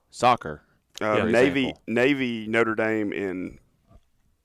soccer. 0.10 0.62
uh, 1.02 1.18
for 1.20 1.30
Navy, 1.30 1.62
example. 1.68 1.82
Navy, 1.88 2.48
Notre 2.48 2.74
Dame 2.76 3.14
in 3.14 3.60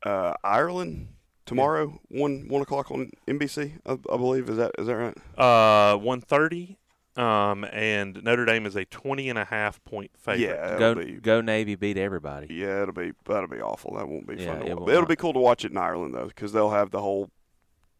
uh, 0.05 0.35
Ireland 0.45 1.09
tomorrow, 1.47 1.99
one 2.09 2.47
one 2.49 2.61
o'clock 2.63 2.91
on 2.91 3.11
NBC. 3.27 3.79
I, 3.87 3.93
I 3.93 4.17
believe 4.19 4.51
is 4.51 4.59
that 4.59 4.73
is 4.79 4.87
that 4.87 4.97
right? 4.97 5.17
Uh, 5.39 5.97
130. 5.97 6.77
Um, 7.16 7.64
and 7.64 8.23
Notre 8.23 8.44
Dame 8.44 8.66
is 8.66 8.77
a 8.77 8.85
20 8.85 9.29
and 9.31 9.38
a 9.38 9.44
half 9.44 9.83
point 9.85 10.12
favorite. 10.16 10.46
Yeah, 10.46 10.79
Go 10.79 10.94
be. 10.94 11.12
go 11.14 11.40
Navy, 11.40 11.75
beat 11.75 11.99
everybody. 11.99 12.55
Yeah, 12.55 12.83
it'll 12.83 12.94
be 12.94 13.12
that'll 13.27 13.49
be 13.49 13.61
awful. 13.61 13.96
That 13.96 14.09
won't 14.09 14.27
be 14.29 14.37
Yeah, 14.37 14.46
fun. 14.55 14.61
To 14.61 14.66
it 14.66 14.68
watch. 14.70 14.79
will 14.81 14.88
it'll 14.90 15.03
not. 15.03 15.09
be 15.09 15.16
cool 15.16 15.33
to 15.33 15.40
watch 15.40 15.64
it 15.64 15.73
in 15.73 15.77
Ireland 15.77 16.14
though, 16.14 16.29
because 16.29 16.53
they'll 16.53 16.70
have 16.70 16.90
the 16.92 17.01
whole 17.01 17.31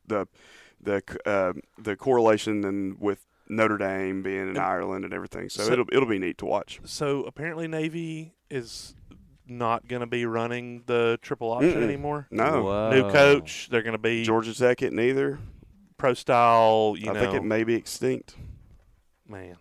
the 0.07 0.27
the 0.81 1.03
uh, 1.27 1.53
the 1.79 1.97
correlation 1.97 2.65
and 2.65 2.99
with 3.01 3.27
Notre 3.49 3.79
Dame 3.79 4.23
being 4.23 4.43
in 4.43 4.49
And- 4.51 4.59
Ireland 4.59 5.05
and 5.05 5.13
everything. 5.13 5.49
So, 5.49 5.65
So- 5.65 5.73
it'll 5.73 5.87
it'll 5.93 6.09
be 6.09 6.19
neat 6.21 6.39
to 6.39 6.47
watch. 6.47 6.81
So 6.85 7.25
apparently 7.25 7.67
Navy 7.67 8.35
is 8.49 8.95
not 9.47 9.89
going 9.89 10.01
to 10.01 10.07
be 10.07 10.25
running 10.25 10.85
the 10.87 11.19
triple 11.21 11.51
option 11.51 11.73
Mm-mm. 11.73 11.83
anymore. 11.83 12.29
No, 12.31 12.63
Whoa. 12.63 12.91
New 12.93 13.11
coach. 13.11 13.69
They're 13.71 13.83
going 13.83 13.95
to 13.95 13.99
be 13.99 14.23
Georgia 14.23 14.55
Tech 14.57 14.81
it 14.83 14.93
neither. 14.93 15.41
pro 15.99 16.15
style. 16.15 16.95
You 16.97 17.11
I 17.11 17.15
know, 17.15 17.21
think 17.21 17.35
it 17.35 17.43
may 17.43 17.65
be 17.65 17.75
extinct. 17.75 18.37
Man. 19.31 19.57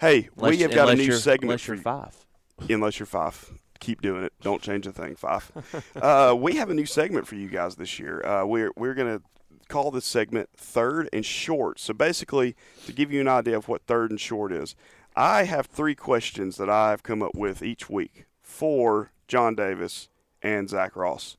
Hey, 0.00 0.28
Unless, 0.36 0.50
we 0.50 0.58
have 0.62 0.72
got 0.72 0.90
a 0.90 0.94
new 0.94 1.12
segment 1.12 1.44
Unless 1.44 1.66
you're 1.66 1.76
you. 1.76 1.82
five. 1.82 2.26
Unless 2.68 2.98
you're 2.98 3.06
five. 3.06 3.52
Keep 3.80 4.02
doing 4.02 4.24
it. 4.24 4.32
Don't 4.40 4.62
change 4.62 4.86
a 4.86 4.92
thing, 4.92 5.16
five. 5.16 5.50
uh, 5.96 6.34
we 6.38 6.56
have 6.56 6.70
a 6.70 6.74
new 6.74 6.86
segment 6.86 7.26
for 7.26 7.34
you 7.34 7.48
guys 7.48 7.76
this 7.76 7.98
year. 7.98 8.24
Uh, 8.24 8.44
we're 8.44 8.70
we're 8.76 8.94
gonna 8.94 9.20
call 9.68 9.90
this 9.90 10.04
segment 10.04 10.48
third 10.56 11.08
and 11.12 11.24
short. 11.24 11.80
So 11.80 11.92
basically, 11.92 12.54
to 12.86 12.92
give 12.92 13.12
you 13.12 13.20
an 13.20 13.28
idea 13.28 13.56
of 13.56 13.68
what 13.68 13.82
third 13.86 14.10
and 14.10 14.20
short 14.20 14.52
is, 14.52 14.74
I 15.16 15.44
have 15.44 15.66
three 15.66 15.94
questions 15.94 16.56
that 16.56 16.70
I've 16.70 17.02
come 17.02 17.22
up 17.22 17.34
with 17.34 17.62
each 17.62 17.90
week 17.90 18.26
for 18.42 19.10
John 19.28 19.54
Davis 19.54 20.08
and 20.42 20.68
Zach 20.68 20.96
Ross. 20.96 21.36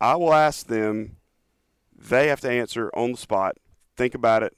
I 0.00 0.16
will 0.16 0.34
ask 0.34 0.66
them. 0.66 1.16
They 1.96 2.28
have 2.28 2.40
to 2.40 2.50
answer 2.50 2.90
on 2.94 3.12
the 3.12 3.18
spot. 3.18 3.56
Think 3.96 4.14
about 4.14 4.42
it. 4.42 4.56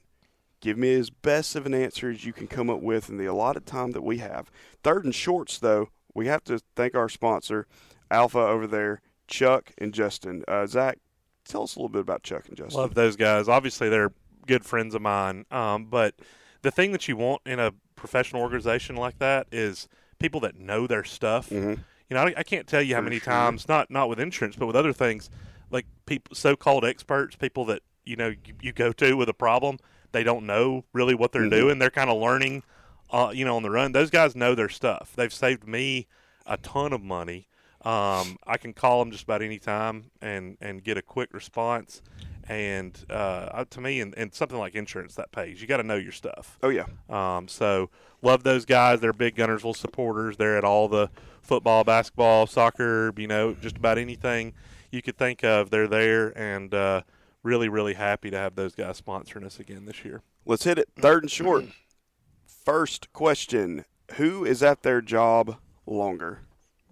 Give 0.63 0.77
me 0.77 0.93
as 0.93 1.09
best 1.09 1.57
of 1.57 1.65
an 1.65 1.73
answer 1.73 2.09
as 2.09 2.23
you 2.23 2.31
can 2.31 2.47
come 2.47 2.69
up 2.69 2.79
with 2.79 3.09
in 3.09 3.17
the 3.17 3.25
allotted 3.25 3.65
time 3.65 3.91
that 3.91 4.01
we 4.01 4.19
have. 4.19 4.49
Third 4.81 5.03
and 5.03 5.13
shorts, 5.13 5.59
though, 5.59 5.89
we 6.13 6.27
have 6.27 6.41
to 6.45 6.61
thank 6.77 6.95
our 6.95 7.09
sponsor, 7.09 7.67
Alfa 8.09 8.39
over 8.39 8.65
there, 8.65 9.01
Chuck 9.27 9.73
and 9.77 9.93
Justin. 9.93 10.41
Uh, 10.47 10.65
Zach, 10.65 10.99
tell 11.43 11.63
us 11.63 11.75
a 11.75 11.79
little 11.79 11.89
bit 11.89 11.99
about 11.99 12.23
Chuck 12.23 12.47
and 12.47 12.55
Justin. 12.55 12.79
Love 12.79 12.93
those 12.93 13.17
guys. 13.17 13.49
Obviously, 13.49 13.89
they're 13.89 14.13
good 14.47 14.63
friends 14.63 14.95
of 14.95 15.01
mine. 15.01 15.45
Um, 15.51 15.83
but 15.87 16.15
the 16.61 16.71
thing 16.71 16.93
that 16.93 17.09
you 17.09 17.17
want 17.17 17.41
in 17.45 17.59
a 17.59 17.73
professional 17.97 18.41
organization 18.41 18.95
like 18.95 19.19
that 19.19 19.47
is 19.51 19.89
people 20.17 20.39
that 20.39 20.55
know 20.57 20.87
their 20.87 21.03
stuff. 21.03 21.49
Mhm. 21.49 21.79
You 22.09 22.15
know, 22.15 22.21
I, 22.21 22.33
I 22.37 22.43
can't 22.43 22.67
tell 22.67 22.81
you 22.81 22.95
how 22.95 23.01
For 23.01 23.05
many 23.05 23.19
sure. 23.19 23.33
times, 23.33 23.67
not 23.67 23.91
not 23.91 24.07
with 24.07 24.17
insurance, 24.21 24.55
but 24.55 24.67
with 24.67 24.77
other 24.77 24.93
things, 24.93 25.29
like 25.71 25.87
people, 26.05 26.33
so-called 26.35 26.85
experts, 26.85 27.35
people 27.35 27.65
that 27.65 27.81
you 28.05 28.15
know 28.15 28.27
you, 28.29 28.53
you 28.61 28.71
go 28.71 28.93
to 28.93 29.15
with 29.17 29.27
a 29.27 29.33
problem, 29.33 29.77
they 30.13 30.23
don't 30.23 30.45
know 30.45 30.85
really 30.93 31.13
what 31.13 31.31
they're 31.33 31.43
Mhm. 31.43 31.49
doing. 31.51 31.79
They're 31.79 31.89
kind 31.89 32.09
of 32.09 32.17
learning, 32.21 32.63
uh, 33.11 33.31
you 33.33 33.43
know, 33.43 33.55
on 33.57 33.63
the 33.63 33.69
run. 33.69 33.91
Those 33.91 34.09
guys 34.09 34.35
know 34.35 34.55
their 34.55 34.69
stuff. 34.69 35.11
They've 35.15 35.33
saved 35.33 35.67
me 35.67 36.07
a 36.47 36.55
ton 36.57 36.93
of 36.93 37.01
money. 37.01 37.47
Um, 37.83 38.37
I 38.47 38.55
can 38.57 38.71
call 38.73 38.99
them 38.99 39.11
just 39.11 39.25
about 39.25 39.41
any 39.41 39.59
time 39.59 40.05
and 40.21 40.57
and 40.61 40.81
get 40.83 40.97
a 40.97 41.01
quick 41.01 41.33
response. 41.33 42.01
And 42.47 42.97
uh, 43.09 43.13
uh, 43.13 43.65
to 43.69 43.79
me, 43.81 44.01
and, 44.01 44.13
and 44.17 44.33
something 44.33 44.57
like 44.57 44.75
insurance 44.75 45.15
that 45.15 45.31
pays, 45.31 45.61
you 45.61 45.67
got 45.67 45.77
to 45.77 45.83
know 45.83 45.95
your 45.95 46.11
stuff. 46.11 46.57
oh, 46.61 46.69
yeah. 46.69 46.85
Um, 47.09 47.47
so 47.47 47.89
love 48.21 48.43
those 48.43 48.65
guys. 48.65 48.99
They're 48.99 49.13
big 49.13 49.35
Guntersville 49.35 49.75
supporters. 49.77 50.35
They're 50.37 50.57
at 50.57 50.65
all 50.65 50.89
the 50.89 51.09
football, 51.41 51.83
basketball, 51.85 52.45
soccer, 52.47 53.13
you 53.15 53.27
know, 53.27 53.53
just 53.53 53.77
about 53.77 53.97
anything 53.97 54.53
you 54.91 55.01
could 55.01 55.17
think 55.17 55.43
of. 55.43 55.69
They're 55.69 55.87
there, 55.87 56.37
and 56.37 56.73
uh, 56.73 57.01
really, 57.43 57.69
really 57.69 57.93
happy 57.93 58.31
to 58.31 58.37
have 58.37 58.55
those 58.55 58.73
guys 58.73 58.99
sponsoring 58.99 59.45
us 59.45 59.59
again 59.59 59.85
this 59.85 60.03
year. 60.03 60.21
Let's 60.45 60.63
hit 60.63 60.77
it. 60.77 60.89
Third 60.97 61.23
and 61.23 61.31
short. 61.31 61.65
First 62.65 63.11
question 63.13 63.85
Who 64.15 64.45
is 64.45 64.63
at 64.63 64.83
their 64.83 65.01
job 65.01 65.57
longer, 65.85 66.41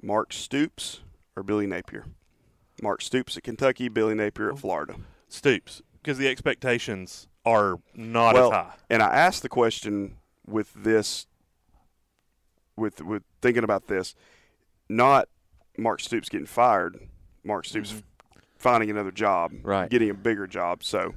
Mark 0.02 0.34
Stoops 0.34 1.00
or 1.36 1.44
Billy 1.44 1.66
Napier? 1.66 2.06
Mark 2.82 3.02
Stoops 3.02 3.38
at 3.38 3.44
Kentucky, 3.44 3.90
Billy 3.90 4.16
Napier 4.16 4.52
at 4.52 4.60
Florida. 4.60 4.96
Stoops, 5.30 5.82
because 6.02 6.18
the 6.18 6.28
expectations 6.28 7.28
are 7.46 7.80
not 7.96 8.34
well, 8.34 8.52
as 8.52 8.54
high. 8.54 8.74
and 8.90 9.02
I 9.02 9.16
asked 9.16 9.44
the 9.44 9.50
question 9.50 10.18
with 10.46 10.74
this, 10.74 11.28
with 12.76 13.02
with 13.02 13.24
thinking 13.42 13.64
about 13.64 13.88
this, 13.88 14.16
not 14.90 15.30
Mark 15.78 16.02
Stoops 16.02 16.28
getting 16.28 16.48
fired, 16.48 17.00
Mark 17.44 17.66
Stoops 17.66 17.92
mm-hmm. 17.92 18.00
Finding 18.62 18.89
another 18.89 19.12
job, 19.12 19.52
Right. 19.63 19.89
getting 19.89 20.10
a 20.10 20.13
bigger 20.13 20.47
job. 20.47 20.84
So, 20.84 21.15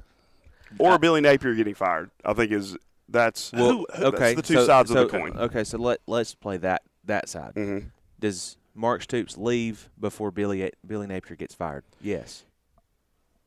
or 0.79 0.97
Billy 0.99 1.21
Napier 1.21 1.53
getting 1.53 1.75
fired. 1.75 2.09
I 2.23 2.33
think 2.33 2.51
is 2.51 2.75
that's 3.07 3.51
Well, 3.53 3.85
that's 3.89 4.03
okay. 4.03 4.33
the 4.33 4.41
two 4.41 4.55
so, 4.55 4.65
sides 4.65 4.91
so, 4.91 5.03
of 5.05 5.11
the 5.11 5.17
coin. 5.17 5.37
Okay, 5.37 5.63
so 5.63 5.77
let 5.77 5.99
let's 6.07 6.33
play 6.35 6.57
that 6.57 6.81
that 7.05 7.29
side. 7.29 7.53
Mhm. 7.55 7.91
Does 8.19 8.57
Mark 8.73 9.03
Stoops 9.03 9.37
leave 9.37 9.89
before 9.99 10.31
Billy 10.31 10.71
Billy 10.85 11.07
Napier 11.07 11.35
gets 11.35 11.53
fired? 11.53 11.83
Yes. 12.01 12.43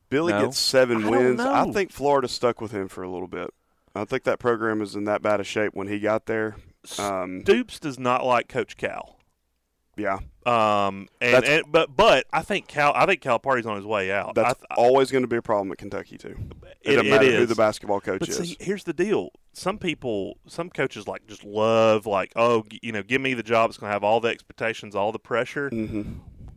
Billy 0.09 0.33
No. 0.33 0.45
gets 0.45 0.57
seven 0.57 1.03
I 1.05 1.09
wins. 1.09 1.39
I 1.39 1.71
think 1.71 1.91
Florida 1.91 2.27
stuck 2.27 2.61
with 2.61 2.71
him 2.71 2.87
for 2.87 3.03
a 3.03 3.09
little 3.09 3.27
bit. 3.27 3.53
I 3.93 4.05
think 4.05 4.23
that 4.23 4.39
program 4.39 4.79
was 4.79 4.95
in 4.95 5.03
that 5.05 5.21
bad 5.21 5.39
a 5.39 5.43
shape 5.43 5.73
when 5.75 5.87
he 5.87 5.99
got 5.99 6.25
there. 6.25 6.55
Um, 6.97 7.41
Stoops 7.41 7.79
does 7.79 7.99
not 7.99 8.25
like 8.25 8.47
Coach 8.47 8.77
Cal. 8.77 9.17
Yeah, 9.99 10.19
Um, 10.45 11.07
and, 11.21 11.33
That's- 11.35 11.49
and 11.63 11.71
but 11.71 11.95
but 11.95 12.25
I 12.33 12.41
think 12.41 12.67
Cal 12.67 12.93
I 12.95 13.05
think 13.05 13.21
Calipari's 13.21 13.65
on 13.65 13.75
his 13.75 13.85
way 13.85 14.11
out. 14.11 14.37
I 14.37 14.43
that's 14.43 14.59
th- 14.59 14.67
always 14.77 15.11
going 15.11 15.23
to 15.23 15.27
be 15.27 15.35
a 15.37 15.41
problem 15.41 15.71
at 15.71 15.77
Kentucky 15.77 16.17
too. 16.17 16.35
It, 16.39 16.91
It- 16.91 16.95
doesn't 16.95 17.05
it 17.07 17.09
matter 17.09 17.25
who 17.25 17.43
is. 17.43 17.49
the 17.49 17.55
basketball 17.55 17.99
coach 17.99 18.19
But 18.19 18.29
is. 18.29 18.37
see, 18.37 18.57
here's 18.59 18.83
the 18.85 18.93
deal. 18.93 19.29
Some 19.53 19.77
people, 19.77 20.37
some 20.47 20.69
coaches 20.69 21.07
like 21.07 21.27
just 21.27 21.43
love 21.43 22.05
like, 22.05 22.31
oh, 22.35 22.63
g- 22.69 22.79
you 22.81 22.91
know, 22.91 23.03
give 23.03 23.19
me 23.21 23.33
the 23.33 23.43
job. 23.43 23.69
It's 23.69 23.77
going 23.77 23.89
to 23.89 23.93
have 23.93 24.03
all 24.03 24.19
the 24.21 24.29
expectations, 24.29 24.95
all 24.95 25.11
the 25.11 25.19
pressure. 25.19 25.69
hmm 25.69 26.03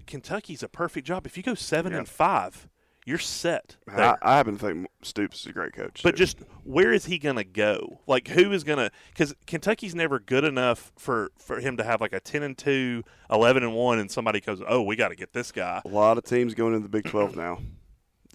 Kentucky's 0.07 0.63
a 0.63 0.69
perfect 0.69 1.07
job. 1.07 1.27
If 1.27 1.37
you 1.37 1.43
go 1.43 1.55
seven 1.55 1.93
Yeah. 1.93 1.99
and 1.99 2.09
five, 2.09 2.69
you're 3.05 3.19
set. 3.19 3.77
I. 3.89 4.17
I 4.23 4.37
happen 4.37 4.57
to 4.59 4.65
think 4.67 4.87
Stoops 5.03 5.41
is 5.41 5.47
a 5.47 5.53
great 5.53 5.73
coach. 5.73 6.01
but 6.03 6.13
too. 6.13 6.17
just 6.19 6.39
where 6.65 6.93
is 6.93 7.07
he 7.07 7.19
going 7.19 7.37
to 7.37 7.45
go? 7.45 8.01
Like, 8.07 8.29
who 8.29 8.53
is 8.53 8.63
going 8.65 8.79
to? 8.79 8.91
Because 9.11 9.35
Kentucky's 9.47 9.95
never 9.95 10.19
good 10.21 10.45
enough 10.45 10.93
for 10.97 11.31
for 11.39 11.61
him 11.61 11.77
to 11.79 11.85
have 11.85 12.01
like 12.01 12.13
a 12.13 12.21
ten 12.21 12.43
and 12.43 12.57
2, 12.57 13.03
11 13.31 13.63
and 13.63 13.75
one, 13.75 13.99
and 13.99 14.11
somebody 14.11 14.41
goes, 14.41 14.63
oh, 14.67 14.83
we 14.83 14.97
got 14.97 15.09
to 15.09 15.17
get 15.17 15.33
this 15.33 15.51
guy. 15.53 15.83
a 15.85 15.89
lot 15.89 16.17
of 16.19 16.25
teams 16.25 16.55
going 16.55 16.75
into 16.75 16.85
the 16.89 16.89
Big 17.03 17.05
Twelve 17.11 17.37
now. 17.37 17.59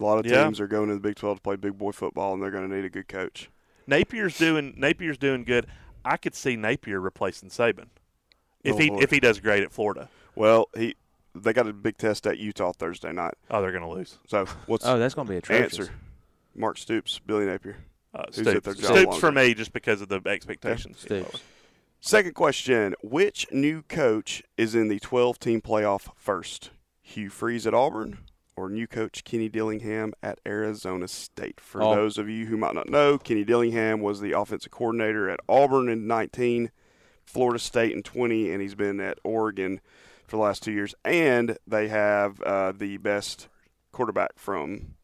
A 0.00 0.04
lot 0.04 0.18
of 0.18 0.26
Yeah. 0.26 0.44
teams 0.44 0.60
are 0.60 0.68
going 0.68 0.88
to 0.88 0.94
the 0.94 1.00
Big 1.00 1.16
Twelve 1.16 1.38
to 1.38 1.42
play 1.42 1.56
big 1.56 1.76
boy 1.78 1.92
football, 1.92 2.34
and 2.34 2.42
they're 2.42 2.50
going 2.50 2.68
to 2.68 2.74
need 2.76 2.84
a 2.84 2.90
good 2.90 3.08
coach. 3.08 3.50
Napier's 3.86 4.36
doing 4.38 4.74
Napier's 4.76 5.18
doing 5.18 5.44
good. 5.44 5.66
I 6.04 6.16
could 6.18 6.34
see 6.34 6.56
Napier 6.56 7.00
replacing 7.00 7.48
Saban 7.48 7.86
if 8.62 8.74
Oh, 8.74 8.78
he 8.78 8.90
Lord. 8.90 9.02
if 9.02 9.10
he 9.10 9.18
does 9.18 9.40
great 9.40 9.62
at 9.62 9.72
Florida. 9.72 10.08
Well, 10.36 10.68
he 10.76 10.94
they 11.34 11.52
got 11.52 11.66
a 11.68 11.72
big 11.72 11.96
test 11.98 12.26
at 12.26 12.38
Utah 12.38 12.72
Thursday 12.72 13.12
night. 13.12 13.34
Oh, 13.50 13.60
they're 13.60 13.72
going 13.72 13.82
to 13.84 13.90
lose. 13.90 14.18
So 14.26 14.46
what's 14.66 14.84
Oh, 14.86 14.98
that's 14.98 15.14
going 15.14 15.26
to 15.26 15.30
be 15.32 15.36
atrocious. 15.38 15.78
answer? 15.78 15.92
Mark 16.54 16.78
Stoops, 16.78 17.20
Billy 17.24 17.46
Napier. 17.46 17.76
Uh, 18.14 18.24
Who's 18.34 18.38
at 18.38 18.46
Stoops, 18.50 18.64
their 18.64 18.74
job 18.74 18.96
Stoops 18.96 19.18
for 19.18 19.30
me 19.30 19.54
just 19.54 19.72
because 19.72 20.00
of 20.00 20.08
the 20.08 20.20
expectations. 20.26 21.00
Stoops. 21.00 21.42
Second 22.00 22.34
question: 22.34 22.94
Which 23.02 23.46
new 23.52 23.82
coach 23.82 24.42
is 24.56 24.74
in 24.74 24.88
the 24.88 24.98
12-team 25.00 25.60
playoff 25.62 26.08
first? 26.16 26.70
Hugh 27.02 27.28
Freeze 27.30 27.66
at 27.66 27.74
Auburn 27.74 28.18
or 28.56 28.68
new 28.68 28.86
coach 28.86 29.24
Kenny 29.24 29.48
Dillingham 29.48 30.12
at 30.22 30.40
Arizona 30.46 31.06
State? 31.08 31.60
For 31.60 31.82
Au- 31.82 31.94
those 31.94 32.18
of 32.18 32.28
you 32.28 32.46
who 32.46 32.56
might 32.56 32.74
not 32.74 32.88
know, 32.88 33.18
Kenny 33.18 33.44
Dillingham 33.44 34.00
was 34.00 34.20
the 34.20 34.32
offensive 34.32 34.72
coordinator 34.72 35.28
at 35.30 35.40
Auburn 35.48 35.88
in 35.88 36.06
19, 36.06 36.70
Florida 37.24 37.58
State 37.58 37.92
in 37.92 38.02
20, 38.02 38.50
and 38.52 38.60
he's 38.62 38.74
been 38.74 39.00
at 39.00 39.18
Oregon 39.24 39.80
for 40.28 40.36
the 40.36 40.42
last 40.42 40.62
two 40.62 40.72
years. 40.72 40.94
And 41.04 41.58
they 41.66 41.88
have 41.88 42.40
uh, 42.42 42.72
the 42.72 42.98
best 42.98 43.48
quarterback 43.92 44.38
from 44.38 44.94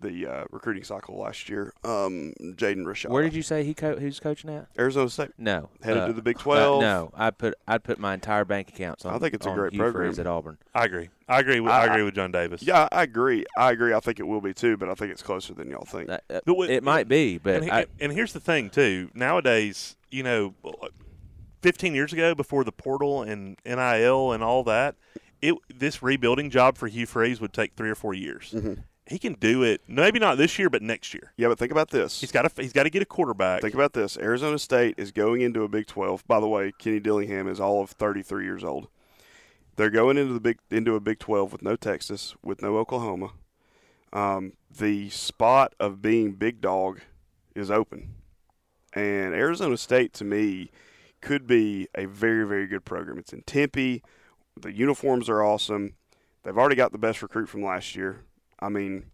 the 0.00 0.26
uh, 0.28 0.44
recruiting 0.52 0.84
cycle 0.84 1.18
last 1.18 1.48
year, 1.48 1.72
um, 1.82 2.32
Jaden 2.40 2.84
Rashada. 2.84 3.08
Where 3.10 3.24
did 3.24 3.34
you 3.34 3.42
say 3.42 3.64
he 3.64 3.74
co- 3.74 3.96
who's 3.96 4.20
coaching 4.20 4.48
at? 4.48 4.68
Arizona 4.78 5.10
State. 5.10 5.30
No. 5.38 5.70
Headed 5.82 6.04
uh, 6.04 6.06
to 6.06 6.12
the 6.12 6.22
Big 6.22 6.36
uh, 6.36 6.42
12. 6.42 6.80
no, 6.82 7.10
I 7.16 7.30
put 7.32 7.54
I'd 7.66 7.82
put 7.82 7.98
my 7.98 8.14
entire 8.14 8.44
bank 8.44 8.68
accounts 8.68 9.04
on. 9.04 9.12
I 9.12 9.18
think 9.18 9.34
it's 9.34 9.44
a 9.46 9.50
great 9.52 9.72
Hugh 9.72 9.80
program. 9.80 10.10
Freeze 10.10 10.20
at 10.20 10.28
Auburn. 10.28 10.56
I 10.72 10.84
agree. 10.84 11.08
I 11.28 11.40
agree. 11.40 11.58
With, 11.58 11.72
I, 11.72 11.82
I- 11.82 11.86
agree 11.86 12.04
with 12.04 12.14
John 12.14 12.30
Davis. 12.30 12.62
Yeah, 12.62 12.86
I 12.92 13.02
agree. 13.02 13.44
I 13.56 13.72
agree. 13.72 13.92
I 13.92 13.98
think 13.98 14.20
it 14.20 14.22
will 14.28 14.40
be 14.40 14.54
too, 14.54 14.76
but 14.76 14.88
I 14.88 14.94
think 14.94 15.10
it's 15.10 15.22
closer 15.22 15.52
than 15.52 15.68
y'all 15.68 15.84
think. 15.84 16.08
Uh, 16.10 16.18
uh, 16.30 16.40
But 16.46 16.54
what- 16.56 16.70
it 16.70 16.84
might 16.84 17.08
be, 17.08 17.38
but 17.38 17.56
and, 17.56 17.64
he- 17.64 17.70
I, 17.72 17.86
and 18.00 18.12
here's 18.12 18.32
the 18.32 18.40
thing 18.40 18.70
too. 18.70 19.10
Nowadays, 19.14 19.96
you 20.12 20.22
know, 20.22 20.54
15 21.60 21.94
years 21.94 22.12
ago, 22.12 22.34
before 22.34 22.64
the 22.64 22.72
portal 22.72 23.22
and 23.22 23.56
NIL 23.64 24.32
and 24.32 24.42
all 24.42 24.64
that, 24.64 24.96
it 25.40 25.54
this 25.74 26.02
rebuilding 26.02 26.50
job 26.50 26.76
for 26.76 26.88
Hugh 26.88 27.06
Freeze 27.06 27.40
would 27.40 27.52
take 27.52 27.74
three 27.74 27.90
or 27.90 27.94
four 27.94 28.14
years. 28.14 28.52
Mm-hmm. 28.54 28.74
He 29.06 29.18
can 29.18 29.34
do 29.34 29.62
it. 29.62 29.80
Maybe 29.88 30.18
not 30.18 30.36
this 30.36 30.58
year, 30.58 30.68
but 30.68 30.82
next 30.82 31.14
year. 31.14 31.32
Yeah, 31.36 31.48
but 31.48 31.58
think 31.58 31.72
about 31.72 31.88
this. 31.88 32.20
He's 32.20 32.32
got 32.32 32.42
to. 32.42 32.62
He's 32.62 32.72
got 32.72 32.82
to 32.82 32.90
get 32.90 33.00
a 33.00 33.06
quarterback. 33.06 33.62
Think 33.62 33.74
about 33.74 33.94
this. 33.94 34.18
Arizona 34.18 34.58
State 34.58 34.96
is 34.98 35.12
going 35.12 35.40
into 35.40 35.62
a 35.62 35.68
Big 35.68 35.86
12. 35.86 36.26
By 36.26 36.40
the 36.40 36.48
way, 36.48 36.72
Kenny 36.78 37.00
Dillingham 37.00 37.48
is 37.48 37.58
all 37.58 37.82
of 37.82 37.90
33 37.90 38.44
years 38.44 38.62
old. 38.62 38.88
They're 39.76 39.90
going 39.90 40.18
into 40.18 40.34
the 40.34 40.40
big 40.40 40.58
into 40.70 40.94
a 40.94 41.00
Big 41.00 41.20
12 41.20 41.52
with 41.52 41.62
no 41.62 41.76
Texas, 41.76 42.34
with 42.42 42.60
no 42.60 42.76
Oklahoma. 42.76 43.30
Um, 44.12 44.54
the 44.70 45.08
spot 45.10 45.74
of 45.78 46.02
being 46.02 46.32
big 46.32 46.60
dog 46.60 47.00
is 47.54 47.70
open, 47.70 48.14
and 48.92 49.34
Arizona 49.34 49.76
State 49.76 50.12
to 50.14 50.24
me 50.24 50.70
could 51.20 51.46
be 51.46 51.88
a 51.94 52.06
very 52.06 52.46
very 52.46 52.66
good 52.66 52.84
program. 52.84 53.18
It's 53.18 53.32
in 53.32 53.42
Tempe. 53.42 54.02
The 54.60 54.72
uniforms 54.72 55.28
are 55.28 55.42
awesome. 55.42 55.94
They've 56.42 56.56
already 56.56 56.76
got 56.76 56.92
the 56.92 56.98
best 56.98 57.22
recruit 57.22 57.48
from 57.48 57.62
last 57.62 57.94
year. 57.94 58.24
I 58.60 58.68
mean, 58.68 59.06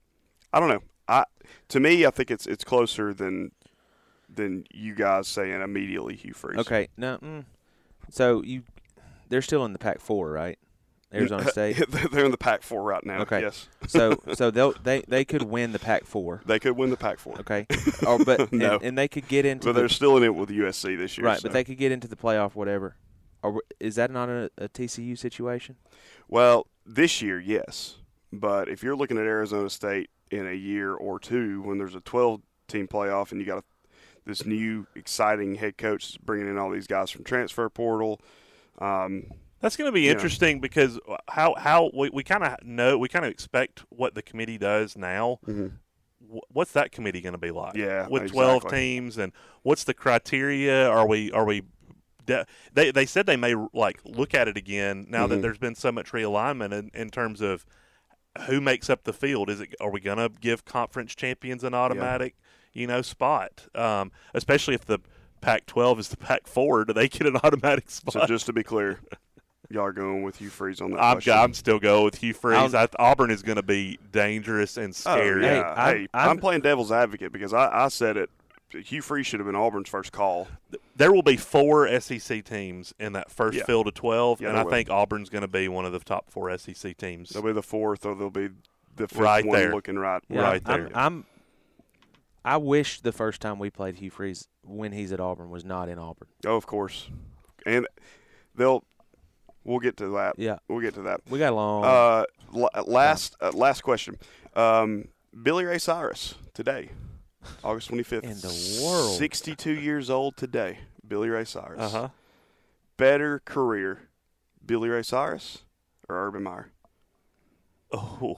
I 0.53 0.61
don't 0.61 0.69
know. 0.69 0.83
I 1.09 1.25
to 1.69 1.81
me, 1.81 2.07
I 2.07 2.11
think 2.11 2.31
it's 2.31 2.47
it's 2.47 2.65
closer 2.65 3.13
than 3.13 3.53
than 4.29 4.65
you 4.73 4.95
guys 4.95 5.29
saying 5.29 5.61
immediately 5.61 6.17
Hugh 6.17 6.33
Freeze. 6.33 6.59
okay, 6.59 6.89
no. 6.97 7.19
Mm, 7.19 7.45
so 8.11 8.43
you, 8.43 8.63
they're 9.29 9.43
still 9.43 9.65
in 9.65 9.73
the 9.73 9.79
Pac 9.79 10.01
four, 10.01 10.31
right? 10.31 10.59
Arizona 11.15 11.49
State. 11.51 11.83
They're 11.89 12.25
in 12.25 12.31
the 12.31 12.37
Pac 12.37 12.63
four 12.63 12.83
right 12.83 13.05
now. 13.05 13.21
Okay. 13.21 13.41
Yes, 13.43 13.69
so 13.87 14.17
so 14.35 14.51
they'll 14.51 14.73
they 14.83 15.03
they 15.09 15.25
could 15.25 15.43
win 15.43 15.73
the 15.73 15.79
Pac 15.79 16.05
four. 16.05 16.43
they 16.47 16.59
could 16.59 16.77
win 16.77 16.91
the 16.91 16.97
Pac 16.97 17.19
four. 17.19 17.39
Okay, 17.41 17.67
or 18.07 18.19
but 18.25 18.53
No. 18.53 18.75
and, 18.75 18.83
and 18.85 18.99
they 18.99 19.09
could 19.09 19.29
get 19.29 19.45
into 19.47 19.67
but 19.69 19.73
the, 19.73 19.81
they're 19.81 19.89
still 19.89 20.17
in 20.17 20.23
it 20.23 20.35
with 20.35 20.49
USC 20.51 20.97
this 20.99 21.17
year. 21.17 21.27
right, 21.27 21.39
so. 21.39 21.45
but 21.45 21.53
they 21.53 21.65
could 21.65 21.79
get 21.79 21.93
into 21.93 22.09
the 22.09 22.17
playoff, 22.17 22.55
whatever. 22.55 22.97
Or 23.43 23.63
is 23.79 23.97
that 23.97 24.11
not 24.11 24.29
a, 24.31 24.51
a 24.57 24.69
TCU 24.69 25.19
situation? 25.19 25.77
Well, 26.29 26.67
this 26.87 27.21
year, 27.21 27.39
yes. 27.39 27.97
But 28.33 28.69
if 28.69 28.83
you're 28.83 28.97
looking 28.97 29.19
at 29.19 29.25
Arizona 29.25 29.69
State 29.69 30.09
in 30.31 30.49
a 30.49 30.55
year 30.55 30.95
or 30.95 31.21
two, 31.21 31.61
when 31.63 31.77
there's 31.79 31.95
a 31.95 32.01
12 32.01 32.41
team 32.69 32.89
playoff 32.89 33.31
and 33.33 33.41
you 33.41 33.47
got 33.47 33.59
a, 33.59 33.65
this 34.25 34.47
new 34.47 34.87
exciting 34.97 35.57
head 35.57 35.77
coach 35.77 36.17
bringing 36.25 36.49
in 36.49 36.57
all 36.57 36.71
these 36.71 36.87
guys 36.87 37.11
from 37.11 37.23
transfer 37.23 37.69
portal, 37.69 38.19
um, 38.79 39.27
That's 39.65 39.77
going 39.77 39.89
to 39.89 39.93
be 39.93 40.03
Yeah. 40.03 40.11
interesting 40.13 40.61
because 40.61 41.01
how 41.27 41.55
how 41.57 41.91
we, 41.95 42.11
we 42.11 42.23
kind 42.23 42.45
of 42.45 42.63
know 42.63 42.99
we 42.99 43.09
kind 43.09 43.25
of 43.25 43.31
expect 43.31 43.83
what 43.89 44.15
the 44.15 44.21
committee 44.21 44.59
does 44.59 44.95
now. 44.95 45.39
Wh- 45.47 46.39
What's 46.55 46.73
that 46.73 46.93
committee 46.93 47.23
going 47.23 47.33
to 47.33 47.39
be 47.39 47.51
like? 47.51 47.73
Mm-hmm. 47.73 47.81
Yeah, 47.81 48.07
with 48.09 48.31
twelve 48.31 48.57
exactly. 48.65 48.79
teams, 48.79 49.17
and 49.17 49.33
what's 49.63 49.85
the 49.85 49.95
criteria? 49.95 50.87
Are 50.87 51.07
we 51.09 51.33
are 51.33 51.47
we? 51.47 51.63
They 52.27 52.91
they 52.91 53.07
said 53.07 53.25
they 53.25 53.37
may 53.37 53.55
like 53.73 54.01
look 54.05 54.35
at 54.35 54.49
it 54.49 54.57
again 54.59 55.07
now 55.09 55.21
Mm-hmm. 55.25 55.31
that 55.37 55.43
there's 55.43 55.59
been 55.59 55.75
so 55.75 55.91
much 55.91 56.13
realignment 56.13 56.73
in, 56.73 56.91
in 56.93 57.09
terms 57.11 57.41
of 57.41 57.65
who 58.47 58.61
makes 58.61 58.91
up 58.91 59.05
the 59.05 59.13
field. 59.15 59.49
Is 59.49 59.61
it 59.63 59.75
are 59.81 59.91
we 59.91 60.01
going 60.01 60.19
to 60.19 60.31
give 60.41 60.67
conference 60.67 61.15
champions 61.15 61.65
an 61.65 61.73
automatic 61.73 62.35
you 62.75 62.87
know 62.87 63.01
spot? 63.01 63.67
Um, 63.75 64.13
especially 64.35 64.75
if 64.75 64.85
the 64.85 64.99
Pac-12 65.41 65.99
is 65.99 66.09
the 66.09 66.17
Pac-4, 66.17 66.87
do 66.87 66.93
they 66.95 67.07
get 67.09 67.27
an 67.27 67.37
automatic 67.45 67.91
spot? 67.91 68.13
so 68.15 68.27
just 68.27 68.47
to 68.47 68.53
be 68.55 68.63
clear, 68.63 69.01
y'all 69.71 69.85
are 69.85 69.93
going 69.93 70.23
with 70.23 70.37
Hugh 70.37 70.51
Freeze 70.51 70.81
on 70.81 70.91
that 70.93 71.01
I'm, 71.03 71.15
question. 71.17 71.33
I'm 71.33 71.55
still 71.55 71.79
going 71.79 72.05
with 72.05 72.17
Hugh 72.17 72.35
Freeze. 72.35 72.75
I'll- 72.75 72.89
Auburn 72.99 73.31
is 73.31 73.43
going 73.43 73.57
to 73.57 73.63
be 73.63 73.99
dangerous 74.13 74.77
and 74.77 74.91
Oh, 74.91 75.17
scary. 75.17 75.45
yeah. 75.45 75.75
Hey, 75.75 75.81
Hey, 75.81 75.99
I'm- 75.99 76.09
I'm, 76.15 76.29
I'm- 76.31 76.39
playing 76.39 76.61
devil's 76.63 76.93
advocate 76.93 77.33
because 77.33 77.53
I, 77.53 77.85
I 77.85 77.89
said 77.89 78.17
it. 78.17 78.31
Hugh 78.71 79.03
Freeze 79.03 79.27
should 79.27 79.39
have 79.39 79.47
been 79.47 79.55
Auburn's 79.55 79.89
first 79.89 80.11
call. 80.11 80.49
There 80.97 81.13
will 81.13 81.23
be 81.23 81.37
four 81.37 81.87
SEC 82.01 82.45
teams 82.45 82.93
in 82.99 83.13
that 83.13 83.31
first 83.31 83.57
Yeah. 83.59 83.65
field 83.65 83.87
of 83.87 83.95
12, 83.95 84.41
Yeah, 84.41 84.49
and 84.49 84.59
I 84.59 84.65
will. 84.65 84.71
think 84.73 84.91
Auburn's 84.91 85.31
going 85.31 85.43
to 85.43 85.49
be 85.49 85.69
one 85.69 85.85
of 85.85 85.93
the 85.93 86.01
top 86.01 86.29
four 86.29 86.51
SEC 86.59 86.97
teams. 86.97 87.31
They'll 87.31 87.43
be 87.43 87.53
the 87.53 87.63
fourth, 87.63 88.05
or 88.05 88.17
they'll 88.17 88.31
be 88.31 88.49
the 88.97 89.07
fifth 89.07 89.17
Right 89.19 89.47
one 89.47 89.57
there. 89.59 89.73
looking 89.73 89.97
right. 89.97 90.23
Yeah, 90.29 90.41
Right 90.41 90.63
I'm, 90.67 90.81
there. 90.81 90.91
I'm, 90.97 91.25
I 92.45 92.57
wish 92.57 93.01
the 93.01 93.13
first 93.13 93.41
time 93.41 93.59
we 93.61 93.71
played 93.71 93.97
Hugh 93.97 94.11
Freeze 94.11 94.49
when 94.65 94.91
he's 94.93 95.13
at 95.13 95.21
Auburn 95.21 95.51
was 95.51 95.65
not 95.65 95.89
in 95.89 95.99
Auburn. 95.99 96.29
Oh, 96.45 96.57
of 96.57 96.67
course, 96.67 97.09
and 97.65 97.87
they'll. 98.57 98.83
We'll 99.65 99.81
get 99.81 99.97
to 99.99 100.09
that. 100.11 100.35
Yeah. 100.39 100.59
we'll 100.69 100.81
get 100.81 100.95
to 100.95 101.03
that. 101.03 101.21
We 101.29 101.39
got 101.39 101.53
along. 101.53 101.85
Uh, 101.85 102.25
la- 102.53 102.83
last 102.87 103.37
uh, 103.41 103.51
last 103.53 103.83
question. 103.83 104.19
Um, 104.55 105.09
Billy 105.43 105.65
Ray 105.65 105.79
Cyrus 105.79 106.35
today, 106.53 106.91
August 107.63 107.89
twenty 107.89 108.03
fifth. 108.05 108.25
In 108.25 108.39
the 108.41 108.81
world. 108.85 109.17
sixty 109.19 109.55
two 109.57 109.73
years 109.73 110.11
old 110.11 110.37
today. 110.37 110.79
Billy 111.07 111.29
Ray 111.29 111.45
Cyrus. 111.45 111.81
Uh 111.81 111.89
huh. 111.89 112.09
Better 112.97 113.41
career, 113.45 114.09
Billy 114.65 114.89
Ray 114.89 115.03
Cyrus 115.03 115.65
or 116.09 116.27
Urban 116.27 116.43
Meyer? 116.45 116.71
Oh. 117.93 118.37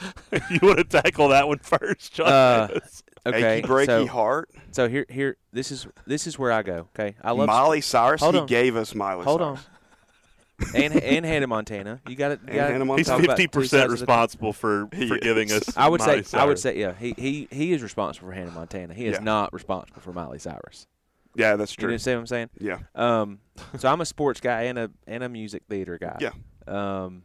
you 0.50 0.58
want 0.62 0.78
to 0.78 0.84
tackle 0.84 1.28
that 1.28 1.48
one 1.48 1.58
first, 1.58 2.14
John? 2.14 2.28
Uh, 2.28 2.66
Davis? 2.68 3.02
Okay, 3.26 3.58
Achy 3.58 3.68
breaky 3.68 3.86
so, 3.86 4.06
heart. 4.06 4.50
so 4.72 4.88
here, 4.88 5.06
here, 5.08 5.36
this 5.52 5.70
is 5.70 5.86
this 6.06 6.26
is 6.26 6.38
where 6.38 6.52
I 6.52 6.62
go. 6.62 6.88
Okay, 6.98 7.16
I 7.22 7.32
love 7.32 7.46
Miley 7.46 7.80
Cyrus. 7.80 8.20
Hold 8.20 8.34
he 8.34 8.40
on. 8.40 8.46
gave 8.46 8.76
us 8.76 8.94
Miley. 8.94 9.24
Hold 9.24 9.40
Cyrus. 9.40 9.66
on, 10.74 10.76
and 10.82 10.94
and 11.02 11.24
Hannah 11.26 11.46
Montana. 11.46 12.00
You 12.08 12.16
got 12.16 12.32
it. 12.32 12.40
And 12.46 12.50
Hannah 12.50 12.84
Montana. 12.84 12.96
He's 12.98 13.06
talk 13.06 13.22
about 13.22 13.36
fifty 13.36 13.44
two 13.44 13.48
percent 13.60 13.70
sides 13.70 13.84
of 13.84 13.98
the- 13.98 14.02
responsible 14.12 14.52
for, 14.52 14.86
for 15.08 15.18
giving 15.18 15.52
us. 15.52 15.76
I 15.76 15.88
would 15.88 16.00
Miley 16.00 16.22
say 16.22 16.38
I 16.38 16.44
would 16.44 16.58
say 16.58 16.78
yeah. 16.78 16.94
He 16.98 17.14
he 17.16 17.48
he 17.50 17.72
is 17.72 17.82
responsible 17.82 18.28
for 18.28 18.34
Hannah 18.34 18.50
Montana. 18.52 18.94
He 18.94 19.06
is 19.06 19.14
Yeah. 19.18 19.24
not 19.24 19.52
responsible 19.52 20.00
for 20.00 20.12
Miley 20.12 20.38
Cyrus. 20.38 20.86
Yeah, 21.34 21.54
that's 21.56 21.72
true. 21.72 21.82
You 21.82 21.86
true. 21.86 21.92
understand 21.92 22.18
what 22.18 22.22
I'm 22.22 22.26
saying? 22.26 22.50
Yeah. 22.58 22.78
Um, 22.96 23.38
so 23.78 23.88
I'm 23.88 24.00
a 24.00 24.06
sports 24.06 24.40
guy 24.40 24.62
and 24.62 24.78
a 24.78 24.90
and 25.06 25.22
a 25.22 25.28
music 25.28 25.62
theater 25.68 25.96
guy. 25.98 26.16
Yeah. 26.20 26.30
Um, 26.66 27.22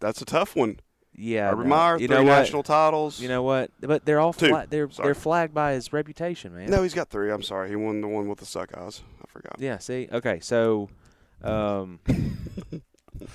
That's 0.00 0.20
a 0.22 0.24
tough 0.24 0.56
one. 0.56 0.80
Yeah. 1.18 1.50
No. 1.50 1.94
You 2.00 2.06
three 2.08 2.16
know 2.16 2.22
what? 2.22 2.38
national 2.38 2.62
titles. 2.62 3.20
You 3.20 3.28
know 3.28 3.42
what? 3.42 3.70
But 3.80 4.04
they're 4.04 4.20
all 4.20 4.32
Two. 4.32 4.48
fla- 4.48 4.66
they're 4.68 4.90
Sorry. 4.90 5.06
they're 5.08 5.14
flagged 5.14 5.54
by 5.54 5.72
his 5.72 5.92
reputation, 5.92 6.54
man. 6.54 6.70
No, 6.70 6.82
he's 6.82 6.94
got 6.94 7.10
three. 7.10 7.30
I'm 7.30 7.42
sorry. 7.42 7.68
He 7.68 7.76
won 7.76 8.00
the 8.00 8.08
one 8.08 8.28
with 8.28 8.38
the 8.38 8.46
suck 8.46 8.76
eyes. 8.76 9.02
I 9.22 9.26
forgot. 9.30 9.56
Yeah. 9.58 9.78
See. 9.78 10.08
Okay. 10.12 10.40
So, 10.40 10.88
um, 11.42 12.00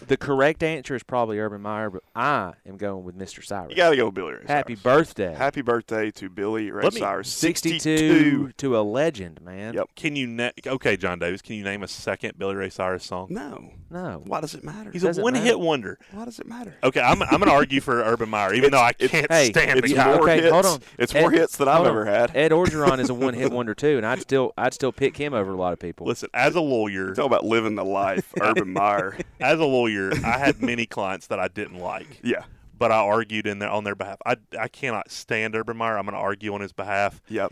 the 0.07 0.17
correct 0.17 0.63
answer 0.63 0.95
is 0.95 1.03
probably 1.03 1.39
Urban 1.39 1.61
Meyer, 1.61 1.89
but 1.89 2.03
I 2.15 2.53
am 2.67 2.77
going 2.77 3.03
with 3.03 3.17
Mr. 3.17 3.43
Cyrus. 3.43 3.69
You 3.71 3.75
got 3.77 3.89
to 3.91 3.95
go 3.95 4.05
with 4.05 4.15
Billy 4.15 4.33
Ray 4.33 4.43
Happy 4.47 4.75
Cyrus. 4.75 4.83
birthday. 4.83 5.33
Happy 5.33 5.61
birthday 5.61 6.11
to 6.11 6.29
Billy 6.29 6.71
Ray 6.71 6.83
Let 6.83 6.93
me- 6.93 6.99
Cyrus. 6.99 7.29
62 7.29 8.51
to 8.57 8.77
a 8.77 8.81
legend, 8.81 9.41
man. 9.41 9.73
Yep. 9.73 9.89
Can 9.95 10.15
you 10.15 10.27
na- 10.27 10.51
okay, 10.67 10.97
John 10.97 11.19
Davis? 11.19 11.41
Can 11.41 11.55
you 11.55 11.63
name 11.63 11.83
a 11.83 11.87
second 11.87 12.37
Billy 12.37 12.55
Ray 12.55 12.69
Cyrus 12.69 13.03
song? 13.05 13.27
No. 13.29 13.71
No. 13.89 14.21
Why 14.25 14.41
does 14.41 14.55
it 14.55 14.63
matter? 14.63 14.89
He's 14.91 15.03
a 15.03 15.07
Doesn't 15.07 15.23
one-hit 15.23 15.59
wonder. 15.59 15.99
Why 16.11 16.25
does 16.25 16.39
it 16.39 16.47
matter? 16.47 16.75
Okay, 16.83 16.99
I'm, 16.99 17.21
I'm 17.21 17.29
going 17.39 17.43
to 17.43 17.51
argue 17.51 17.79
for 17.81 18.01
Urban 18.01 18.29
Meyer, 18.29 18.53
even 18.53 18.71
though 18.71 18.81
I 18.81 18.93
can't 18.93 19.31
hey, 19.31 19.51
stand 19.51 19.79
It's 19.79 19.89
the 19.89 19.95
guy. 19.95 20.05
more 20.13 20.23
okay, 20.23 20.41
hits. 20.41 20.51
hold 20.51 20.65
on. 20.65 20.79
It's 20.97 21.13
more 21.13 21.31
Ed- 21.31 21.37
hits 21.37 21.57
than 21.57 21.67
I've 21.67 21.77
hold 21.77 21.87
ever 21.89 22.05
had. 22.05 22.35
Ed 22.35 22.51
Orgeron 22.51 22.99
is 22.99 23.09
a 23.09 23.13
one-hit 23.13 23.51
wonder 23.51 23.75
too, 23.75 23.97
and 23.97 24.05
I'd 24.05 24.21
still 24.21 24.51
I'd 24.57 24.73
still 24.73 24.91
pick 24.91 25.17
him 25.17 25.33
over 25.33 25.51
a 25.51 25.55
lot 25.57 25.73
of 25.73 25.79
people. 25.79 26.07
Listen, 26.07 26.29
as 26.33 26.55
a 26.55 26.61
lawyer, 26.61 27.13
Talk 27.13 27.25
about 27.27 27.45
living 27.45 27.75
the 27.75 27.85
life, 27.85 28.33
Urban 28.41 28.73
Meyer. 28.73 29.17
as 29.39 29.59
a 29.59 29.65
lawyer, 29.73 30.11
I 30.25 30.37
had 30.37 30.61
many 30.71 30.85
clients 30.85 31.27
that 31.27 31.39
I 31.39 31.47
didn't 31.47 31.79
like, 31.79 32.19
Yeah. 32.23 32.43
but 32.77 32.91
I 32.91 32.97
argued 32.97 33.47
in 33.47 33.59
their, 33.59 33.69
on 33.69 33.83
their 33.83 33.95
behalf. 33.95 34.17
I, 34.25 34.35
I 34.59 34.67
cannot 34.67 35.09
stand 35.11 35.55
Urban 35.55 35.77
Meyer. 35.77 35.97
I'm 35.97 36.05
going 36.05 36.13
to 36.13 36.19
argue 36.19 36.53
on 36.53 36.61
his 36.61 36.73
behalf. 36.73 37.21
Yep. 37.29 37.51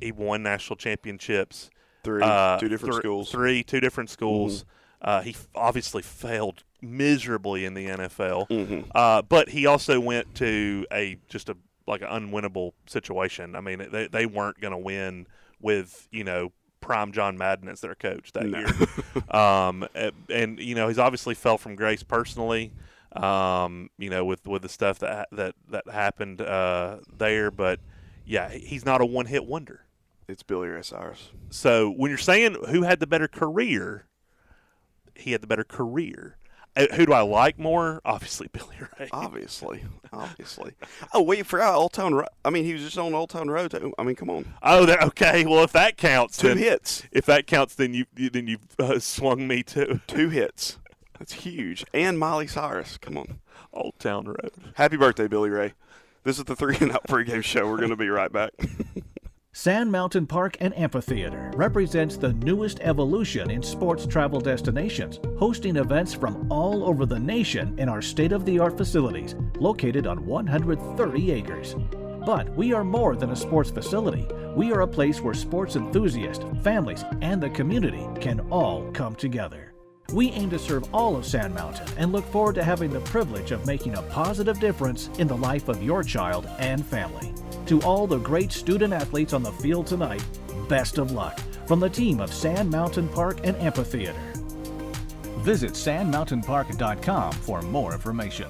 He 0.00 0.12
won 0.12 0.42
national 0.42 0.76
championships. 0.76 1.70
Three. 2.02 2.22
uh, 2.22 2.58
two 2.58 2.68
different 2.68 2.94
thr- 2.94 3.00
schools. 3.00 3.30
Three, 3.30 3.62
two 3.62 3.80
different 3.80 4.08
schools. 4.10 4.64
Uh, 5.02 5.20
he 5.22 5.30
f- 5.30 5.48
obviously 5.54 6.02
failed 6.02 6.64
miserably 6.82 7.64
in 7.64 7.74
the 7.74 7.86
NFL, 7.86 8.48
Mm-hmm. 8.48 8.90
uh, 8.94 9.22
but 9.22 9.48
he 9.50 9.66
also 9.66 10.00
went 10.00 10.34
to 10.36 10.86
a 10.92 11.16
just 11.28 11.48
a 11.50 11.56
like 11.86 12.02
an 12.02 12.08
unwinnable 12.08 12.72
situation. 12.86 13.54
I 13.56 13.60
mean, 13.60 13.86
they 13.90 14.06
they 14.08 14.24
weren't 14.26 14.60
going 14.60 14.72
to 14.72 14.78
win 14.78 15.26
with 15.60 16.08
you 16.10 16.24
know 16.24 16.52
prime 16.80 17.12
John 17.12 17.36
Madden 17.38 17.68
as 17.68 17.80
their 17.80 17.94
coach 17.94 18.32
that 18.32 18.46
No. 18.46 18.58
year. 18.58 18.68
um, 19.30 19.86
and, 20.28 20.58
you 20.58 20.74
know 20.74 20.88
he's 20.88 20.98
obviously 20.98 21.34
fell 21.34 21.58
from 21.58 21.76
grace 21.76 22.02
personally. 22.02 22.72
Um, 23.12 23.90
you 23.98 24.08
know 24.08 24.24
with 24.24 24.46
with 24.46 24.62
the 24.62 24.68
stuff 24.68 25.00
that 25.00 25.28
that 25.32 25.54
that 25.68 25.88
happened 25.88 26.40
uh, 26.40 26.98
there, 27.16 27.50
but 27.50 27.80
yeah, 28.24 28.48
he's 28.50 28.84
not 28.84 29.00
a 29.00 29.06
one 29.06 29.26
hit 29.26 29.44
wonder. 29.46 29.84
It's 30.28 30.42
Billy 30.44 30.68
Ray 30.68 30.82
Cyrus. 30.82 31.30
So 31.50 31.90
when 31.90 32.10
you're 32.10 32.18
saying 32.18 32.56
who 32.68 32.82
had 32.82 33.00
the 33.00 33.06
better 33.08 33.26
career, 33.26 34.06
he 35.16 35.32
had 35.32 35.40
the 35.40 35.48
better 35.48 35.64
career. 35.64 36.36
Uh, 36.76 36.86
Who 36.94 37.06
do 37.06 37.12
I 37.12 37.20
like 37.22 37.58
more? 37.58 38.00
Obviously, 38.04 38.48
Billy 38.52 38.76
Ray. 38.98 39.08
Obviously, 39.12 39.84
obviously. 40.12 40.74
Oh, 41.12 41.22
we 41.22 41.42
forgot 41.42 41.74
Old 41.74 41.92
Town 41.92 42.14
Road. 42.14 42.28
I 42.44 42.50
mean, 42.50 42.64
he 42.64 42.72
was 42.72 42.82
just 42.82 42.96
on 42.98 43.12
Old 43.14 43.30
Town 43.30 43.48
Road. 43.50 43.70
too. 43.72 43.92
I 43.98 44.02
mean, 44.04 44.14
come 44.16 44.30
on, 44.30 44.54
Oh, 44.62 44.86
that, 44.86 45.02
okay. 45.04 45.44
Well, 45.44 45.64
if 45.64 45.72
that 45.72 45.96
counts, 45.96 46.36
two 46.36 46.48
then, 46.48 46.58
hits, 46.58 47.02
If 47.12 47.26
that 47.26 47.46
counts, 47.46 47.74
then 47.74 47.92
you 47.94 48.04
then 48.14 48.46
you've 48.46 48.66
uh, 48.78 48.98
swung 49.00 49.48
me 49.48 49.62
to 49.64 50.00
two 50.06 50.28
hits. 50.30 50.78
That's 51.18 51.32
huge. 51.32 51.84
And 51.92 52.18
Miley 52.18 52.46
Cyrus. 52.46 52.96
Come 52.98 53.18
on. 53.18 53.40
Old 53.72 53.98
Town 53.98 54.24
Road. 54.26 54.52
Happy 54.74 54.96
birthday, 54.96 55.28
Billy 55.28 55.50
Ray. 55.50 55.74
This 56.24 56.38
is 56.38 56.44
the 56.44 56.56
three 56.56 56.76
and 56.80 56.92
out 56.92 57.06
pregame 57.06 57.42
show. 57.44 57.68
We're 57.68 57.76
going 57.78 57.90
to 57.90 57.96
be 57.96 58.08
right 58.08 58.32
back. 58.32 58.52
Sand 59.52 59.90
Mountain 59.90 60.28
Park 60.28 60.56
and 60.60 60.78
Amphitheater 60.78 61.50
represents 61.56 62.16
the 62.16 62.34
newest 62.34 62.78
evolution 62.82 63.50
in 63.50 63.64
sports 63.64 64.06
travel 64.06 64.40
destinations, 64.40 65.18
hosting 65.40 65.76
events 65.76 66.14
from 66.14 66.46
all 66.52 66.84
over 66.84 67.04
the 67.04 67.18
nation 67.18 67.76
in 67.76 67.88
our 67.88 68.00
state 68.00 68.30
of 68.30 68.44
the 68.44 68.60
art 68.60 68.78
facilities 68.78 69.34
located 69.58 70.06
on 70.06 70.24
130 70.24 71.32
acres. 71.32 71.74
But 72.24 72.48
we 72.54 72.72
are 72.72 72.84
more 72.84 73.16
than 73.16 73.30
a 73.30 73.36
sports 73.36 73.72
facility. 73.72 74.28
We 74.54 74.72
are 74.72 74.82
a 74.82 74.88
place 74.88 75.20
where 75.20 75.34
sports 75.34 75.74
enthusiasts, 75.74 76.44
families, 76.62 77.04
and 77.20 77.42
the 77.42 77.50
community 77.50 78.06
can 78.20 78.38
all 78.50 78.88
come 78.92 79.16
together. 79.16 79.74
We 80.12 80.30
aim 80.30 80.50
to 80.50 80.60
serve 80.60 80.94
all 80.94 81.16
of 81.16 81.26
Sand 81.26 81.54
Mountain 81.54 81.88
and 81.96 82.12
look 82.12 82.24
forward 82.26 82.54
to 82.54 82.64
having 82.64 82.90
the 82.90 83.00
privilege 83.00 83.50
of 83.50 83.66
making 83.66 83.96
a 83.96 84.02
positive 84.02 84.60
difference 84.60 85.10
in 85.18 85.26
the 85.26 85.36
life 85.36 85.68
of 85.68 85.82
your 85.82 86.04
child 86.04 86.48
and 86.60 86.86
family. 86.86 87.34
To 87.70 87.80
all 87.82 88.08
the 88.08 88.18
great 88.18 88.50
student 88.50 88.92
athletes 88.92 89.32
on 89.32 89.44
the 89.44 89.52
field 89.52 89.86
tonight, 89.86 90.24
best 90.68 90.98
of 90.98 91.12
luck 91.12 91.38
from 91.68 91.78
the 91.78 91.88
team 91.88 92.18
of 92.18 92.34
Sand 92.34 92.68
Mountain 92.68 93.08
Park 93.10 93.42
and 93.44 93.56
Amphitheater. 93.58 94.18
Visit 95.42 95.74
sandmountainpark.com 95.74 97.30
for 97.30 97.62
more 97.62 97.92
information. 97.92 98.48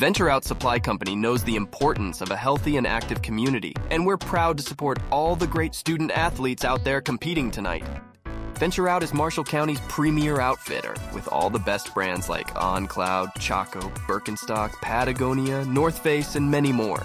Venture 0.00 0.28
Out 0.28 0.42
Supply 0.42 0.80
Company 0.80 1.14
knows 1.14 1.44
the 1.44 1.54
importance 1.54 2.22
of 2.22 2.32
a 2.32 2.36
healthy 2.36 2.76
and 2.76 2.88
active 2.88 3.22
community, 3.22 3.72
and 3.92 4.04
we're 4.04 4.16
proud 4.16 4.56
to 4.58 4.64
support 4.64 4.98
all 5.12 5.36
the 5.36 5.46
great 5.46 5.76
student 5.76 6.10
athletes 6.10 6.64
out 6.64 6.82
there 6.82 7.00
competing 7.00 7.52
tonight. 7.52 7.84
Venture 8.60 8.88
Out 8.90 9.02
is 9.02 9.14
Marshall 9.14 9.42
County's 9.42 9.80
premier 9.88 10.38
outfitter 10.38 10.94
with 11.14 11.26
all 11.28 11.48
the 11.48 11.58
best 11.58 11.94
brands 11.94 12.28
like 12.28 12.52
OnCloud, 12.52 13.38
Chaco, 13.38 13.80
Birkenstock, 14.06 14.72
Patagonia, 14.82 15.64
North 15.64 16.00
Face, 16.00 16.34
and 16.34 16.50
many 16.50 16.70
more. 16.70 17.00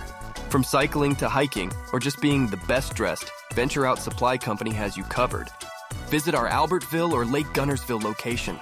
From 0.49 0.65
cycling 0.65 1.15
to 1.15 1.29
hiking, 1.29 1.71
or 1.93 2.01
just 2.01 2.19
being 2.19 2.47
the 2.47 2.59
best 2.67 2.93
dressed, 2.93 3.31
Venture 3.53 3.85
Out 3.85 3.99
Supply 3.99 4.37
Company 4.37 4.71
has 4.71 4.97
you 4.97 5.05
covered. 5.05 5.47
Visit 6.07 6.35
our 6.35 6.49
Albertville 6.49 7.13
or 7.13 7.23
Lake 7.23 7.47
Guntersville 7.53 8.03
location. 8.03 8.59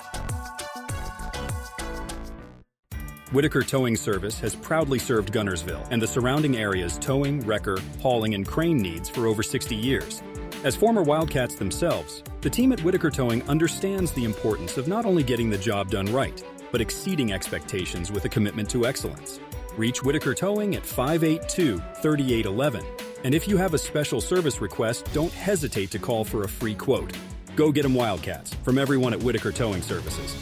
Whitaker 3.32 3.64
Towing 3.64 3.96
Service 3.96 4.40
has 4.40 4.54
proudly 4.54 5.00
served 5.00 5.34
Guntersville 5.34 5.88
and 5.90 6.00
the 6.00 6.06
surrounding 6.06 6.58
area's 6.58 7.00
towing, 7.00 7.42
wrecker, 7.42 7.80
hauling, 8.04 8.36
and 8.36 8.48
crane 8.48 8.78
needs 8.78 9.10
for 9.10 9.26
over 9.26 9.42
60 9.42 9.76
years. 9.76 10.22
As 10.64 10.78
former 10.78 11.04
Wildcats 11.04 11.56
themselves, 11.56 12.24
the 12.40 12.50
team 12.50 12.72
at 12.72 12.82
Whitaker 12.86 13.12
Towing 13.12 13.44
understands 13.50 14.14
the 14.14 14.24
importance 14.24 14.78
of 14.78 14.88
not 14.88 15.06
only 15.06 15.22
getting 15.22 15.50
the 15.50 15.58
job 15.58 15.90
done 15.90 16.06
right, 16.06 16.42
but 16.72 16.80
exceeding 16.80 17.34
expectations 17.34 18.14
with 18.14 18.24
a 18.24 18.30
commitment 18.30 18.70
to 18.70 18.86
excellence. 18.86 19.42
Reach 19.76 20.02
Whitaker 20.04 20.34
Towing 20.34 20.76
at 20.76 20.86
582 20.86 21.80
3811. 22.02 22.86
And 23.26 23.36
if 23.36 23.46
you 23.46 23.58
have 23.58 23.74
a 23.74 23.78
special 23.78 24.22
service 24.22 24.62
request, 24.62 25.06
don't 25.12 25.34
hesitate 25.34 25.92
to 25.92 26.00
call 26.00 26.24
for 26.24 26.44
a 26.44 26.48
free 26.48 26.76
quote. 26.76 27.12
Go 27.58 27.70
get 27.70 27.84
'em 27.84 27.94
Wildcats 27.94 28.54
from 28.64 28.78
everyone 28.78 29.12
at 29.12 29.22
Whitaker 29.22 29.52
Towing 29.52 29.82
Services. 29.82 30.34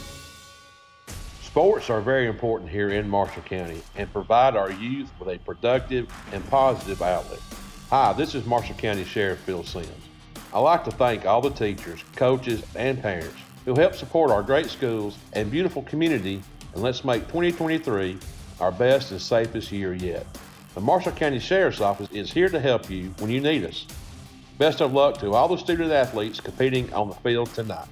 Sports 1.42 1.90
are 1.90 2.00
very 2.00 2.28
important 2.28 2.70
here 2.70 2.92
in 2.92 3.10
Marshall 3.10 3.42
County 3.42 3.82
and 3.96 4.14
provide 4.14 4.56
our 4.56 4.70
youth 4.70 5.10
with 5.18 5.30
a 5.30 5.40
productive 5.40 6.08
and 6.32 6.48
positive 6.48 7.02
outlet. 7.02 7.40
Hi, 7.90 8.14
this 8.14 8.36
is 8.36 8.46
Marshall 8.46 8.76
County 8.76 9.04
Sheriff 9.04 9.40
Phil 9.40 9.64
Sims. 9.64 10.11
I'd 10.54 10.60
like 10.60 10.84
to 10.84 10.92
thank 10.92 11.26
all 11.26 11.40
the 11.40 11.50
teachers, 11.50 12.04
coaches, 12.18 12.62
and 12.76 13.02
parents 13.02 13.38
who 13.64 13.74
help 13.74 13.96
support 13.96 14.32
our 14.32 14.44
great 14.44 14.70
schools 14.70 15.18
and 15.32 15.50
beautiful 15.50 15.82
community, 15.84 16.42
and 16.74 16.84
let's 16.84 17.06
make 17.06 17.22
2023 17.28 18.18
our 18.60 18.72
best 18.72 19.12
and 19.12 19.22
safest 19.22 19.72
year 19.72 19.94
yet. 19.94 20.26
The 20.74 20.82
Marshall 20.82 21.14
County 21.14 21.40
Sheriff's 21.40 21.80
Office 21.80 22.10
is 22.12 22.34
here 22.34 22.50
to 22.50 22.60
help 22.60 22.90
you 22.90 23.14
when 23.20 23.30
you 23.30 23.40
need 23.40 23.64
us. 23.64 23.86
Best 24.58 24.82
of 24.82 24.94
luck 24.94 25.18
to 25.20 25.34
all 25.34 25.48
the 25.48 25.58
student 25.58 25.92
athletes 25.92 26.42
competing 26.42 26.94
on 26.94 27.08
the 27.08 27.16
field 27.16 27.54
tonight. 27.54 27.88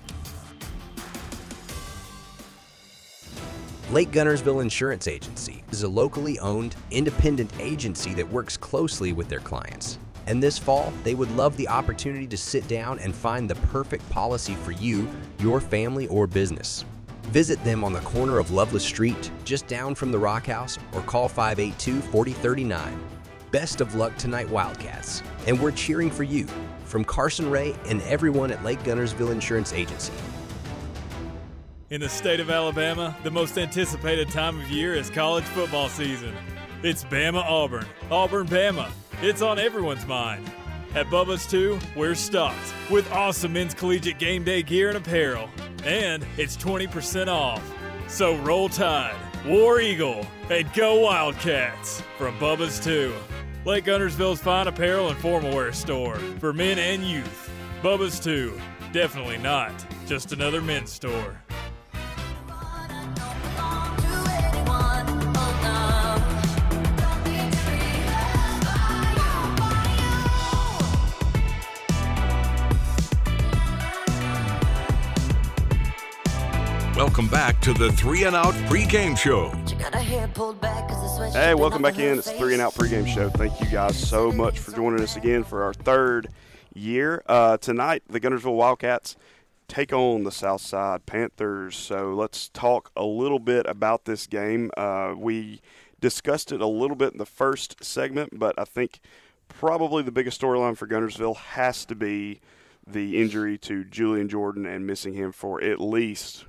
Lake 3.91 4.11
Guntersville 4.11 4.61
Insurance 4.61 5.07
Agency 5.07 5.63
is 5.71 5.83
a 5.83 5.87
locally 5.87 6.37
owned, 6.39 6.75
independent 6.91 7.51
agency 7.59 8.13
that 8.15 8.29
works 8.29 8.57
closely 8.57 9.13
with 9.13 9.29
their 9.29 9.39
clients. 9.39 9.97
And 10.29 10.41
this 10.43 10.59
fall, 10.59 10.93
they 11.03 11.15
would 11.15 11.35
love 11.35 11.57
the 11.57 11.67
opportunity 11.67 12.27
to 12.27 12.37
sit 12.37 12.67
down 12.67 12.99
and 12.99 13.15
find 13.15 13.49
the 13.49 13.55
perfect 13.55 14.07
policy 14.11 14.53
for 14.53 14.71
you, 14.71 15.09
your 15.39 15.59
family, 15.59 16.05
or 16.07 16.27
business. 16.27 16.85
Visit 17.23 17.61
them 17.63 17.83
on 17.83 17.93
the 17.93 17.99
corner 18.01 18.37
of 18.37 18.51
Loveless 18.51 18.85
Street, 18.85 19.31
just 19.43 19.65
down 19.65 19.95
from 19.95 20.11
the 20.11 20.19
Rock 20.19 20.45
House, 20.45 20.77
or 20.93 21.01
call 21.01 21.27
582 21.27 21.99
4039. 21.99 22.99
Best 23.51 23.81
of 23.81 23.95
luck 23.95 24.15
tonight, 24.17 24.47
Wildcats. 24.49 25.23
And 25.47 25.59
we're 25.59 25.71
cheering 25.71 26.11
for 26.11 26.23
you 26.23 26.45
from 26.85 27.03
Carson 27.03 27.49
Ray 27.49 27.75
and 27.87 27.99
everyone 28.03 28.51
at 28.51 28.63
Lake 28.63 28.83
Guntersville 28.83 29.31
Insurance 29.31 29.73
Agency. 29.73 30.13
In 31.89 32.01
the 32.01 32.09
state 32.09 32.39
of 32.39 32.51
Alabama, 32.51 33.17
the 33.23 33.31
most 33.31 33.57
anticipated 33.57 34.29
time 34.29 34.59
of 34.59 34.69
year 34.69 34.93
is 34.93 35.09
college 35.09 35.45
football 35.45 35.89
season. 35.89 36.35
It's 36.83 37.03
Bama 37.03 37.43
Auburn, 37.43 37.87
Auburn 38.11 38.47
Bama. 38.47 38.91
It's 39.21 39.41
on 39.41 39.59
everyone's 39.59 40.05
mind. 40.05 40.49
At 40.95 41.07
Bubba's 41.07 41.45
2, 41.45 41.77
we're 41.93 42.15
stocked 42.15 42.73
with 42.89 43.11
awesome 43.11 43.51
men's 43.51 43.73
collegiate 43.73 44.17
game 44.17 44.45
day 44.45 44.63
gear 44.63 44.87
and 44.87 44.97
apparel. 44.97 45.49
And 45.83 46.25
it's 46.37 46.55
20% 46.55 47.27
off. 47.27 47.61
So 48.07 48.37
roll 48.37 48.69
tide, 48.69 49.17
War 49.45 49.81
Eagle, 49.81 50.25
and 50.49 50.71
go 50.73 51.01
Wildcats 51.01 52.01
from 52.17 52.39
Bubba's 52.39 52.79
2. 52.79 53.13
Lake 53.65 53.83
Guntersville's 53.83 54.39
fine 54.39 54.67
apparel 54.67 55.09
and 55.09 55.19
formal 55.19 55.53
wear 55.53 55.73
store 55.73 56.15
for 56.39 56.53
men 56.53 56.79
and 56.79 57.03
youth. 57.03 57.51
Bubba's 57.81 58.21
2, 58.21 58.57
definitely 58.93 59.37
not 59.37 59.73
just 60.07 60.31
another 60.31 60.61
men's 60.61 60.93
store. 60.93 61.41
Welcome 77.19 77.33
back 77.33 77.59
to 77.63 77.73
the 77.73 77.91
Three 77.91 78.23
and 78.23 78.33
Out 78.33 78.53
pregame 78.69 79.17
show. 79.17 79.49
Hey, 81.31 81.53
welcome 81.53 81.81
back 81.81 81.99
in. 81.99 82.17
It's 82.17 82.31
Three 82.31 82.53
and 82.53 82.61
Out 82.61 82.73
pregame 82.73 83.05
show. 83.05 83.27
Thank 83.27 83.59
you 83.59 83.67
guys 83.67 84.01
so 84.01 84.31
much 84.31 84.57
for 84.57 84.71
joining 84.71 85.01
us 85.01 85.17
again 85.17 85.43
for 85.43 85.63
our 85.63 85.73
third 85.73 86.29
year. 86.73 87.21
Uh, 87.25 87.57
tonight, 87.57 88.03
the 88.07 88.21
Guntersville 88.21 88.55
Wildcats 88.55 89.17
take 89.67 89.91
on 89.91 90.23
the 90.23 90.31
Southside 90.31 91.05
Panthers. 91.05 91.75
So 91.75 92.13
let's 92.13 92.47
talk 92.47 92.89
a 92.95 93.03
little 93.03 93.39
bit 93.39 93.65
about 93.67 94.05
this 94.05 94.25
game. 94.25 94.71
Uh, 94.77 95.13
we 95.17 95.59
discussed 95.99 96.53
it 96.53 96.61
a 96.61 96.67
little 96.67 96.95
bit 96.95 97.11
in 97.11 97.17
the 97.17 97.25
first 97.25 97.83
segment, 97.83 98.39
but 98.39 98.57
I 98.57 98.63
think 98.63 99.01
probably 99.49 100.03
the 100.03 100.13
biggest 100.13 100.39
storyline 100.39 100.77
for 100.77 100.87
Guntersville 100.87 101.35
has 101.35 101.83
to 101.83 101.95
be 101.95 102.39
the 102.87 103.21
injury 103.21 103.57
to 103.57 103.83
Julian 103.83 104.29
Jordan 104.29 104.65
and 104.65 104.87
missing 104.87 105.15
him 105.15 105.33
for 105.33 105.61
at 105.61 105.81
least 105.81 106.45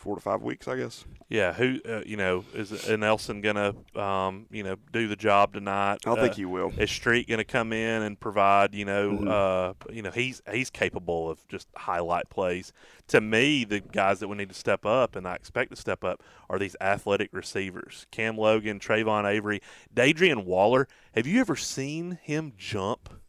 four 0.00 0.14
to 0.16 0.20
five 0.20 0.40
weeks, 0.40 0.66
I 0.66 0.76
guess. 0.76 1.04
Yeah, 1.28 1.52
who 1.52 1.78
uh, 1.88 2.00
you 2.04 2.16
know 2.16 2.44
is 2.54 2.88
Nelson 2.88 3.40
gonna 3.40 3.74
um, 3.94 4.46
you 4.50 4.64
know 4.64 4.76
do 4.92 5.06
the 5.06 5.14
job 5.14 5.52
tonight? 5.52 5.98
I 6.06 6.14
think 6.16 6.32
uh, 6.32 6.34
he 6.34 6.44
will. 6.46 6.72
Is 6.78 6.90
Street 6.90 7.28
gonna 7.28 7.44
come 7.44 7.72
in 7.72 8.02
and 8.02 8.18
provide? 8.18 8.74
You 8.74 8.84
know, 8.86 9.10
Mhm. 9.12 9.28
uh, 9.28 9.92
you 9.92 10.02
know 10.02 10.10
he's 10.10 10.42
he's 10.50 10.70
capable 10.70 11.30
of 11.30 11.46
just 11.48 11.68
highlight 11.76 12.30
plays. 12.30 12.72
To 13.08 13.20
me, 13.20 13.64
the 13.64 13.80
guys 13.80 14.20
that 14.20 14.28
we 14.28 14.36
need 14.36 14.48
to 14.48 14.54
step 14.54 14.84
up, 14.86 15.14
and 15.14 15.28
I 15.28 15.34
expect 15.34 15.70
to 15.70 15.76
step 15.76 16.02
up, 16.02 16.22
are 16.48 16.58
these 16.58 16.74
athletic 16.80 17.30
receivers: 17.32 18.06
Cam 18.10 18.36
Logan, 18.38 18.80
Trayvon 18.80 19.24
Avery, 19.24 19.60
Dadrian 19.94 20.44
Waller. 20.44 20.88
Have 21.14 21.26
you 21.26 21.40
ever 21.40 21.56
seen 21.56 22.18
him 22.22 22.54
jump? 22.56 23.19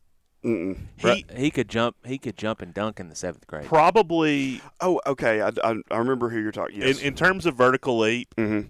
Mm-mm. 0.44 0.78
He 0.98 1.26
he 1.36 1.52
could 1.52 1.70
jump. 1.70 1.96
He 2.06 2.18
could 2.18 2.36
jump 2.38 2.62
and 2.62 2.74
dunk 2.74 3.00
in 3.00 3.10
the 3.10 3.16
seventh 3.16 3.46
grade. 3.48 3.66
probably 3.66 4.62
Oh, 4.80 5.00
okay. 5.06 5.42
I, 5.42 5.50
I, 5.64 5.76
I 5.92 5.98
remember 5.98 6.30
who 6.30 6.40
you're 6.40 6.52
talking. 6.52 6.82
Yes. 6.82 7.00
in, 7.00 7.08
in 7.08 7.16
terms 7.16 7.46
of 7.46 7.56
vertical 7.56 8.00
leap. 8.00 8.34
Mhm. 8.36 8.70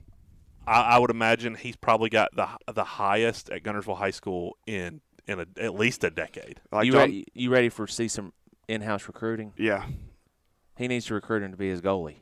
I, 0.67 0.81
I 0.81 0.97
would 0.99 1.09
imagine 1.09 1.55
he's 1.55 1.75
probably 1.75 2.09
got 2.09 2.29
the 2.35 2.47
the 2.73 2.83
highest 2.83 3.49
at 3.49 3.63
Guntersville 3.63 3.97
High 3.97 4.11
School 4.11 4.57
in 4.67 5.01
in 5.27 5.39
a, 5.39 5.45
at 5.57 5.73
least 5.75 6.03
a 6.03 6.09
decade. 6.09 6.59
Like 6.71 6.85
you 6.85 6.91
John- 6.91 7.01
ready? 7.01 7.25
You 7.33 7.49
ready 7.51 7.69
for 7.69 7.87
see 7.87 8.07
some 8.09 8.33
in-house 8.67 9.07
recruiting? 9.07 9.53
Yeah. 9.57 9.85
He 10.77 10.87
needs 10.87 11.05
to 11.05 11.13
recruit 11.13 11.41
him 11.43 11.51
to 11.51 11.57
be 11.57 11.69
his 11.69 11.79
goalie. 11.81 12.17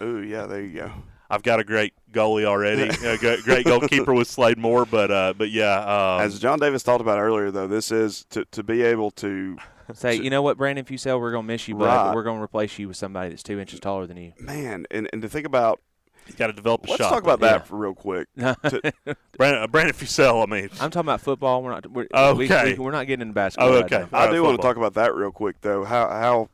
oh 0.00 0.20
yeah. 0.20 0.46
There 0.46 0.62
you 0.62 0.78
go. 0.80 0.92
I've 1.30 1.42
got 1.42 1.60
a 1.60 1.64
great 1.64 1.92
goalie 2.12 2.44
already, 2.44 2.82
a 3.06 3.18
great, 3.18 3.42
great 3.42 3.66
goalkeeper 3.66 4.14
with 4.14 4.28
Slade 4.28 4.56
Moore, 4.58 4.86
but 4.86 5.10
uh, 5.10 5.34
but 5.36 5.50
yeah, 5.50 5.78
um, 6.16 6.22
As 6.22 6.38
John 6.38 6.58
Davis 6.58 6.82
talked 6.82 7.00
about 7.02 7.18
earlier, 7.18 7.50
though, 7.50 7.66
this 7.66 7.90
is 7.92 8.24
to 8.30 8.44
to 8.46 8.62
be 8.62 8.82
able 8.82 9.10
to 9.12 9.56
Say, 9.94 10.16
you 10.16 10.28
know 10.28 10.42
what, 10.42 10.58
Brandon 10.58 10.84
Fusel, 10.84 11.18
we're 11.18 11.32
gonna 11.32 11.46
miss 11.46 11.66
you, 11.66 11.74
bud, 11.74 11.86
Right. 11.86 12.04
but 12.08 12.14
we're 12.14 12.22
gonna 12.22 12.42
replace 12.42 12.78
you 12.78 12.88
with 12.88 12.96
somebody 12.98 13.30
that's 13.30 13.42
two 13.42 13.58
inches 13.58 13.80
taller 13.80 14.06
than 14.06 14.16
you. 14.18 14.32
man, 14.38 14.86
and 14.90 15.08
and 15.12 15.22
to 15.22 15.28
think 15.28 15.46
about. 15.46 15.80
he's 16.26 16.34
got 16.34 16.48
to 16.48 16.52
develop 16.52 16.86
a 16.86 16.90
Let's 16.90 17.02
shot. 17.02 17.08
talk 17.10 17.22
about 17.22 17.40
Yeah. 17.40 17.52
that 17.52 17.66
for 17.66 17.76
real 17.76 17.94
quick. 17.94 18.28
To- 18.36 18.92
Brandon, 19.38 19.62
uh, 19.62 19.66
Brandon 19.66 19.94
Fusel. 19.94 20.42
I 20.42 20.46
mean, 20.46 20.68
I'm 20.80 20.90
talking 20.90 21.06
about 21.06 21.22
football. 21.22 21.62
We're 21.62 21.70
not. 21.70 21.90
We're, 21.90 22.06
Okay. 22.14 22.72
We, 22.74 22.78
we, 22.78 22.86
are 22.86 22.92
not 22.92 23.06
getting 23.06 23.22
into 23.22 23.32
basketball. 23.34 23.70
Oh, 23.70 23.78
okay. 23.84 24.04
now. 24.12 24.18
I 24.18 24.30
do 24.30 24.42
want 24.42 24.56
to 24.56 24.62
talk 24.62 24.76
about 24.76 24.92
that 24.94 25.14
real 25.14 25.30
quick, 25.30 25.56
though. 25.62 25.84
How 25.84 26.08
how 26.10 26.48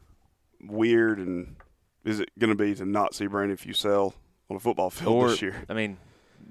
weird 0.63 1.19
and 1.19 1.57
is 2.05 2.21
it 2.21 2.29
going 2.39 2.51
to 2.51 2.57
be 2.57 2.75
to 2.77 2.85
not 2.85 3.15
see 3.15 3.27
Brandon 3.27 3.57
Fusel 3.57 4.15
on 4.51 4.57
a 4.57 4.61
football 4.61 4.91
field 4.91 5.15
Or 5.15 5.29
this 5.31 5.43
year 5.43 5.65
I 5.69 5.75
mean, 5.75 5.97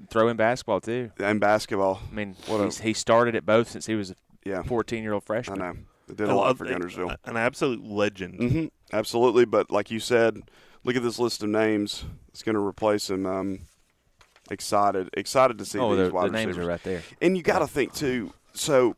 throw 0.10 0.28
in 0.28 0.38
basketball 0.38 0.82
too. 0.82 1.12
and 1.20 1.40
basketball? 1.40 2.02
I 2.12 2.16
mean, 2.16 2.36
What 2.48 2.60
a- 2.62 2.84
he 2.84 2.94
started 2.94 3.36
at 3.36 3.46
both 3.46 3.70
since 3.70 3.86
he 3.86 3.96
was 3.96 4.12
a 4.12 4.16
Yeah, 4.46 4.62
14 4.64 5.04
year 5.04 5.14
old 5.14 5.24
freshman. 5.24 5.62
I 5.62 5.66
freshman. 5.66 5.84
know. 5.84 5.90
It 6.14 6.18
did 6.18 6.30
I 6.30 6.34
a 6.34 6.36
lot 6.36 6.58
for 6.58 6.66
it. 6.66 6.72
Guntersville. 6.72 7.16
an 7.26 7.38
absolute 7.38 7.84
legend. 7.84 8.36
hmm 8.36 8.66
Absolutely, 8.92 9.46
but 9.46 9.72
like 9.72 9.90
you 9.90 10.00
said, 10.00 10.42
look 10.84 10.96
at 10.96 11.02
this 11.04 11.18
list 11.18 11.42
of 11.44 11.50
names. 11.50 12.04
It's 12.30 12.44
going 12.44 12.56
to 12.56 12.62
replace 12.66 13.10
him. 13.10 13.26
Um, 13.26 13.60
excited, 14.52 15.10
excited 15.14 15.58
to 15.58 15.66
see 15.66 15.80
Oh, 15.80 15.96
these 15.96 16.08
the, 16.10 16.14
wide 16.14 16.28
the 16.30 16.32
names 16.34 16.48
receivers. 16.48 16.66
are 16.66 16.70
right 16.70 16.84
there. 16.84 17.02
And 17.22 17.38
you 17.38 17.44
got 17.44 17.60
to 17.60 17.68
think 17.68 17.94
too. 17.94 18.34
So 18.54 18.96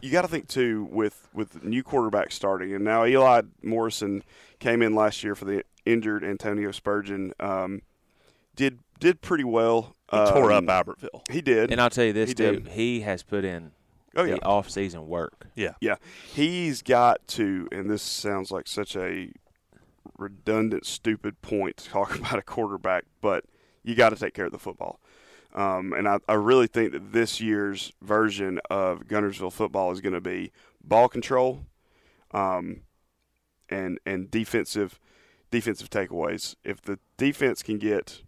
you 0.00 0.10
got 0.10 0.22
to 0.22 0.28
think 0.28 0.48
too 0.48 0.88
with 0.90 1.28
with 1.34 1.62
new 1.62 1.82
quarterback 1.82 2.32
starting, 2.32 2.72
and 2.74 2.84
now 2.84 3.04
Eli 3.04 3.42
Morrison 3.62 4.22
came 4.58 4.82
in 4.82 4.94
last 4.94 5.22
year 5.22 5.34
for 5.34 5.44
the 5.44 5.62
injured 5.84 6.24
Antonio 6.24 6.70
Spurgeon. 6.72 7.32
Um, 7.38 7.82
did 8.56 8.80
did 8.98 9.20
pretty 9.20 9.44
well. 9.44 9.94
He 10.10 10.16
tore 10.16 10.50
up 10.52 10.58
Um, 10.58 10.66
Albertville. 10.68 11.22
He 11.30 11.40
did. 11.42 11.70
And 11.70 11.80
I'll 11.80 11.90
tell 11.90 12.04
you 12.04 12.12
this 12.12 12.30
He 12.30 12.34
too, 12.34 12.52
did. 12.60 12.68
he 12.68 13.00
has 13.00 13.22
put 13.22 13.44
in 13.44 13.72
Oh, 14.14 14.24
the 14.24 14.30
yeah. 14.30 14.36
off 14.42 14.70
season 14.70 15.06
work. 15.08 15.48
Yeah, 15.54 15.74
Yeah, 15.80 15.96
he's 16.32 16.80
got 16.80 17.26
to, 17.28 17.68
and 17.70 17.90
this 17.90 18.00
sounds 18.02 18.50
like 18.50 18.66
such 18.66 18.96
a 18.96 19.30
redundant, 20.18 20.86
stupid 20.86 21.40
point 21.42 21.76
to 21.78 21.88
talk 21.90 22.14
about 22.18 22.38
a 22.38 22.42
quarterback, 22.42 23.04
but 23.20 23.44
you 23.82 23.94
got 23.94 24.10
to 24.10 24.16
take 24.16 24.32
care 24.34 24.46
of 24.46 24.52
the 24.52 24.58
football. 24.58 25.00
Um, 25.54 25.92
and 25.92 26.06
I, 26.08 26.18
I 26.28 26.34
really 26.34 26.66
think 26.66 26.92
that 26.92 27.12
this 27.12 27.40
year's 27.40 27.92
version 28.02 28.60
of 28.70 29.06
Guntersville 29.06 29.52
football 29.52 29.90
is 29.92 30.00
going 30.00 30.12
to 30.14 30.20
be 30.20 30.52
ball 30.84 31.08
control, 31.08 31.66
um, 32.32 32.82
and 33.68 33.98
and 34.06 34.30
defensive 34.30 35.00
defensive 35.50 35.88
takeaways. 35.90 36.56
If 36.64 36.82
the 36.82 36.98
defense 37.16 37.62
can 37.62 37.78
get 37.78 38.22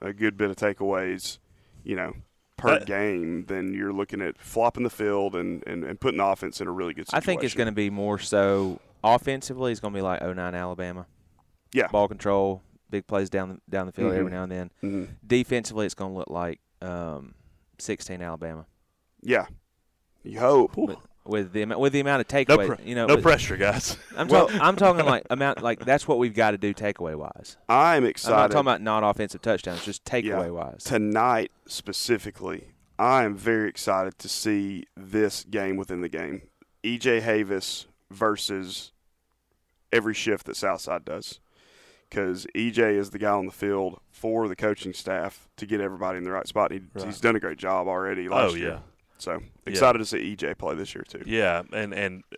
a 0.00 0.12
good 0.12 0.36
bit 0.36 0.50
of 0.50 0.56
takeaways, 0.56 1.38
you 1.84 1.96
know, 1.96 2.14
per 2.56 2.80
game, 2.84 3.44
then 3.46 3.72
you're 3.72 3.92
looking 3.92 4.20
at 4.20 4.38
flopping 4.38 4.82
the 4.82 4.90
field 4.90 5.34
and, 5.34 5.62
and, 5.66 5.82
and 5.84 5.98
putting 6.00 6.18
the 6.18 6.24
offense 6.24 6.60
in 6.60 6.68
a 6.68 6.70
really 6.70 6.92
good 6.94 7.06
I 7.12 7.20
think 7.20 7.42
it's 7.42 7.54
going 7.54 7.66
to 7.68 7.72
be 7.72 7.88
more 7.90 8.18
so 8.18 8.80
offensively. 9.02 9.72
It's 9.72 9.80
going 9.80 9.94
to 9.94 9.98
be 9.98 10.02
like 10.02 10.20
09 10.22 10.54
Alabama. 10.54 11.06
Yeah. 11.72 11.86
Ball 11.88 12.08
control, 12.08 12.62
big 12.90 13.06
plays 13.06 13.30
down 13.30 13.48
the, 13.50 13.60
down 13.70 13.86
the 13.86 13.92
field 13.92 14.12
every 14.12 14.30
Mhm. 14.30 14.34
now 14.34 14.42
and 14.42 14.52
then. 14.52 14.70
Mhm. 14.82 15.08
Defensively, 15.26 15.86
it's 15.86 15.94
going 15.94 16.12
to 16.12 16.18
look 16.18 16.28
like 16.30 16.60
um, 16.82 17.34
16 17.78 18.20
Alabama. 18.22 18.66
Yeah. 19.22 19.46
You 20.22 20.38
hope. 20.40 20.76
With, 20.76 20.98
with 21.24 21.52
the 21.52 21.62
amount- 21.62 21.80
with 21.80 21.92
the 21.92 22.00
amount 22.00 22.20
of 22.22 22.32
no, 22.32 22.56
takeaway, 22.56 22.66
pr- 22.76 22.82
you 22.82 22.94
know, 22.94 23.06
no 23.06 23.14
with- 23.16 23.22
pressure, 23.22 23.56
guys. 23.56 23.96
I'm, 24.16 24.28
Well- 24.28 24.48
talk, 24.48 24.60
I'm 24.60 24.76
talking 24.76 25.04
like 25.06 25.24
amount 25.30 25.62
like 25.62 25.84
that's 25.84 26.08
what 26.08 26.18
we've 26.18 26.34
got 26.34 26.52
to 26.52 26.58
do 26.58 26.72
takeaway 26.74 27.14
wise. 27.16 27.56
I'm 27.68 28.04
excited. 28.04 28.34
I'm 28.34 28.40
not 28.42 28.50
talking 28.50 28.60
about 28.66 28.80
not 28.82 29.04
offensive 29.08 29.42
touchdowns, 29.42 29.84
just 29.84 30.04
takeaway 30.04 30.52
wise. 30.52 30.82
tonight 30.84 31.50
specifically. 31.66 32.68
I 32.98 33.24
am 33.24 33.34
very 33.36 33.68
excited 33.68 34.18
to 34.18 34.28
see 34.28 34.84
this 34.96 35.44
game 35.44 35.76
within 35.76 36.00
the 36.02 36.08
game. 36.10 36.42
EJ 36.84 37.22
Havis 37.22 37.86
versus 38.10 38.92
every 39.92 40.14
shift 40.14 40.46
that 40.46 40.56
Southside 40.56 41.04
does. 41.04 41.40
Because 42.08 42.46
EJ 42.56 42.96
is 42.96 43.10
the 43.10 43.18
guy 43.18 43.30
on 43.30 43.46
the 43.46 43.52
field 43.52 44.00
for 44.10 44.48
the 44.48 44.56
coaching 44.56 44.92
staff 44.92 45.48
to 45.56 45.64
get 45.64 45.80
everybody 45.80 46.18
in 46.18 46.24
the 46.24 46.30
right 46.30 46.46
spot. 46.46 46.72
He, 46.72 46.80
Right. 46.92 47.06
He's 47.06 47.20
done 47.20 47.36
a 47.36 47.40
great 47.40 47.56
job 47.58 47.86
already 47.86 48.28
last 48.28 48.52
Oh, 48.52 48.54
year. 48.56 48.68
yeah. 48.68 48.78
So 49.20 49.40
excited 49.66 49.98
to 49.98 50.04
see 50.06 50.34
EJ 50.36 50.56
play 50.58 50.74
this 50.74 50.94
year 50.94 51.04
too. 51.06 51.22
Yeah, 51.26 51.62
and 51.72 51.92
and 51.94 52.24
uh, 52.32 52.36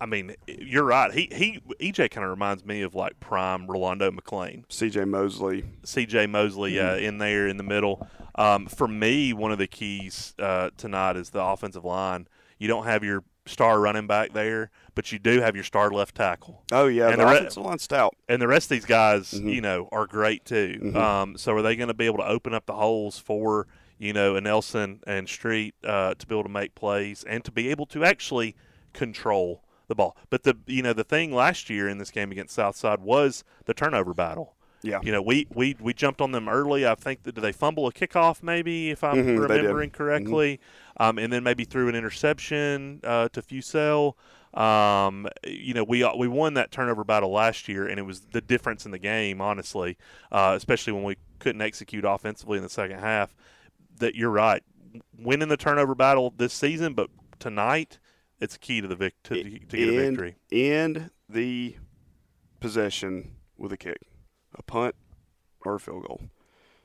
I 0.00 0.06
mean, 0.06 0.34
you're 0.46 0.84
right. 0.84 1.12
He 1.12 1.28
he 1.32 1.60
EJ 1.92 2.10
kind 2.10 2.24
of 2.24 2.30
reminds 2.30 2.64
me 2.64 2.82
of 2.82 2.94
like 2.94 3.20
prime 3.20 3.66
Rolando 3.66 4.10
McClain. 4.10 4.66
CJ 4.68 5.06
Mosley. 5.08 5.64
CJ 5.84 6.30
Mosley 6.30 6.78
uh, 6.78 6.84
Mm-hmm. 6.94 7.04
in 7.04 7.18
there 7.18 7.46
in 7.48 7.56
the 7.58 7.62
middle. 7.62 8.06
Um, 8.36 8.66
for 8.66 8.88
me, 8.88 9.32
one 9.32 9.52
of 9.52 9.58
the 9.58 9.66
keys 9.66 10.34
uh, 10.38 10.70
tonight 10.76 11.16
is 11.16 11.30
the 11.30 11.42
offensive 11.42 11.84
line. 11.84 12.28
You 12.58 12.68
don't 12.68 12.84
have 12.84 13.02
your 13.04 13.24
star 13.46 13.80
running 13.80 14.06
back 14.06 14.32
there, 14.32 14.70
but 14.94 15.10
you 15.12 15.18
do 15.18 15.40
have 15.40 15.54
your 15.54 15.64
star 15.64 15.90
left 15.90 16.14
tackle. 16.14 16.62
Oh 16.72 16.86
yeah, 16.86 17.08
And 17.10 17.20
the, 17.20 17.24
the 17.24 17.30
re- 17.30 17.36
offensive 17.38 17.62
line 17.64 17.78
stout. 17.78 18.14
And 18.28 18.40
the 18.40 18.46
rest 18.48 18.66
of 18.66 18.76
these 18.76 18.84
guys, 18.86 19.32
Mhm. 19.32 19.52
you 19.54 19.60
know, 19.60 19.88
are 19.92 20.06
great 20.06 20.44
too. 20.44 20.78
Mhm. 20.82 20.96
Um, 20.96 21.36
so 21.36 21.54
are 21.56 21.62
they 21.62 21.74
going 21.76 21.88
to 21.88 21.94
be 21.94 22.06
able 22.06 22.18
to 22.18 22.26
open 22.28 22.54
up 22.54 22.66
the 22.66 22.74
holes 22.74 23.18
for 23.18 23.66
you 24.00 24.12
know 24.12 24.34
a 24.34 24.40
Nelson 24.40 25.00
and 25.06 25.28
Street 25.28 25.76
uh, 25.84 26.14
to 26.14 26.26
be 26.26 26.34
able 26.34 26.42
to 26.42 26.48
make 26.48 26.74
plays 26.74 27.22
and 27.22 27.44
to 27.44 27.52
be 27.52 27.68
able 27.70 27.86
to 27.86 28.04
actually 28.04 28.56
control 28.92 29.62
the 29.86 29.94
ball? 29.94 30.16
But 30.30 30.42
the 30.42 30.56
you 30.66 30.82
know 30.82 30.92
the 30.92 31.04
thing 31.04 31.32
last 31.32 31.70
year 31.70 31.88
in 31.88 31.98
this 31.98 32.10
game 32.10 32.32
against 32.32 32.54
Southside 32.54 33.00
was 33.00 33.44
the 33.66 33.74
turnover 33.74 34.12
battle. 34.14 34.56
Yeah. 34.82 35.00
You 35.02 35.12
know, 35.12 35.20
we, 35.20 35.46
we, 35.54 35.76
we 35.78 35.92
jumped 35.92 36.22
on 36.22 36.32
them 36.32 36.48
early. 36.48 36.86
I 36.86 36.94
think 36.94 37.24
that 37.24 37.34
did 37.34 37.42
they 37.42 37.52
fumble 37.52 37.86
a 37.86 37.92
kickoff 37.92 38.42
maybe 38.42 38.88
if 38.90 39.04
I'm 39.04 39.18
Mhm, 39.18 39.26
did. 39.26 39.38
remembering 39.38 39.90
correctly, 39.90 40.58
um, 40.96 41.18
and 41.18 41.30
then 41.30 41.42
maybe 41.44 41.64
threw 41.64 41.90
an 41.90 41.94
interception 41.94 43.00
uh, 43.04 43.28
to 43.28 43.42
Fusel. 43.42 44.16
Um, 44.54 45.28
you 45.46 45.74
know, 45.74 45.84
we 45.84 46.02
we 46.16 46.28
won 46.28 46.54
that 46.54 46.70
turnover 46.72 47.04
battle 47.04 47.30
last 47.30 47.68
year, 47.68 47.86
and 47.86 47.98
it 47.98 48.04
was 48.04 48.22
the 48.32 48.40
difference 48.40 48.86
in 48.86 48.90
the 48.90 48.98
game, 48.98 49.42
honestly, 49.42 49.98
uh, 50.32 50.54
especially 50.56 50.94
when 50.94 51.04
we 51.04 51.16
couldn't 51.40 51.60
execute 51.62 52.04
offensively 52.06 52.56
in 52.56 52.62
the 52.62 52.70
second 52.70 53.00
half. 53.00 53.34
That 54.00 54.14
you're 54.14 54.30
right, 54.30 54.62
winning 55.16 55.48
the 55.48 55.56
turnover 55.56 55.94
battle 55.94 56.34
this 56.36 56.52
season, 56.52 56.94
but 56.94 57.08
tonight 57.38 57.98
it's 58.40 58.56
key 58.56 58.80
to 58.80 58.88
the 58.88 58.96
vic- 58.96 59.22
to, 59.24 59.42
to 59.42 59.50
get 59.76 59.88
a 59.88 59.92
victory. 59.96 60.36
End 60.50 61.10
the 61.28 61.76
possession 62.60 63.36
with 63.56 63.72
a 63.72 63.76
kick, 63.76 63.98
a 64.54 64.62
punt, 64.62 64.94
or 65.64 65.74
a 65.74 65.80
field 65.80 66.06
goal, 66.06 66.22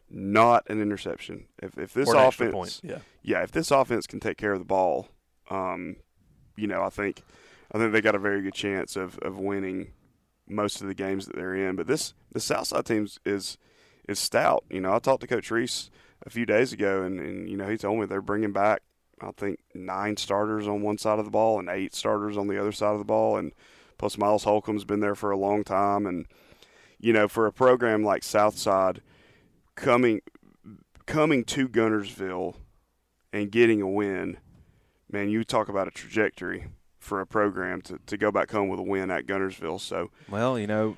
not 0.10 0.70
an 0.70 0.82
interception. 0.82 1.46
If 1.62 1.78
if 1.78 1.94
this 1.94 2.10
Or 2.10 2.16
an 2.16 2.22
extra 2.28 2.48
offense, 2.50 2.82
point, 2.82 3.02
yeah. 3.24 3.44
if 3.44 3.52
this 3.52 3.72
offense 3.72 4.08
can 4.08 4.20
take 4.20 4.38
care 4.38 4.54
of 4.54 4.60
the 4.60 4.66
ball, 4.66 5.08
um, 5.50 5.96
you 6.58 6.68
know, 6.68 6.84
I 6.84 6.90
think 6.90 7.24
I 7.72 7.78
think 7.78 7.92
they 7.94 8.02
got 8.02 8.16
a 8.16 8.20
very 8.20 8.42
good 8.42 8.54
chance 8.54 8.96
of, 8.96 9.18
of 9.20 9.38
winning 9.38 9.92
most 10.48 10.82
of 10.82 10.88
the 10.88 10.94
games 10.94 11.26
that 11.26 11.36
they're 11.36 11.56
in. 11.56 11.76
But 11.76 11.88
this 11.88 12.14
the 12.32 12.40
Southside 12.40 12.86
team 12.86 13.08
is 13.26 13.58
is 14.08 14.20
stout. 14.20 14.64
You 14.70 14.82
know, 14.82 14.94
I 14.94 15.00
talked 15.00 15.22
to 15.22 15.28
Coach 15.28 15.50
Reese 15.50 15.90
a 16.26 16.30
few 16.30 16.46
days 16.46 16.74
ago, 16.74 17.04
and, 17.04 17.20
and 17.20 17.50
you 17.50 17.58
know 17.58 17.68
he 17.68 17.78
told 17.78 18.00
me 18.00 18.06
they're 18.06 18.22
bringing 18.22 18.52
back 18.52 18.82
I 19.22 19.32
think 19.32 19.60
nine 19.74 20.18
starters 20.18 20.68
on 20.68 20.82
one 20.82 20.98
side 20.98 21.20
of 21.20 21.26
the 21.26 21.32
ball 21.32 21.60
and 21.60 21.70
eight 21.70 21.96
starters 21.96 22.38
on 22.38 22.48
the 22.48 22.60
other 22.60 22.72
side 22.72 22.94
of 22.94 23.00
the 23.00 23.06
ball, 23.06 23.38
and 23.38 23.54
plus 23.98 24.18
Miles 24.18 24.44
Holcomb's 24.44 24.86
been 24.86 25.00
there 25.00 25.16
for 25.16 25.32
a 25.32 25.38
long 25.38 25.64
time, 25.64 26.06
and 26.06 26.26
you 27.00 27.14
know 27.14 27.28
for 27.28 27.46
a 27.46 27.54
program 27.54 28.04
like 28.04 28.24
Southside 28.24 29.02
coming 29.76 30.22
coming 31.06 31.44
to 31.46 31.70
Guntersville 31.70 32.56
and 33.32 33.52
getting 33.52 33.82
a 33.82 33.88
win, 33.88 34.38
man, 35.12 35.30
you 35.30 35.44
talk 35.44 35.70
about 35.70 35.88
a 35.88 35.92
trajectory 35.92 36.68
for 37.00 37.22
a 37.22 37.28
program 37.28 37.82
to, 37.84 38.00
to 38.08 38.18
go 38.18 38.32
back 38.32 38.50
home 38.52 38.68
with 38.68 38.80
a 38.80 38.84
win 38.84 39.12
at 39.12 39.28
Guntersville. 39.28 39.80
So 39.80 40.10
Well, 40.30 40.58
you 40.58 40.68
know, 40.68 40.98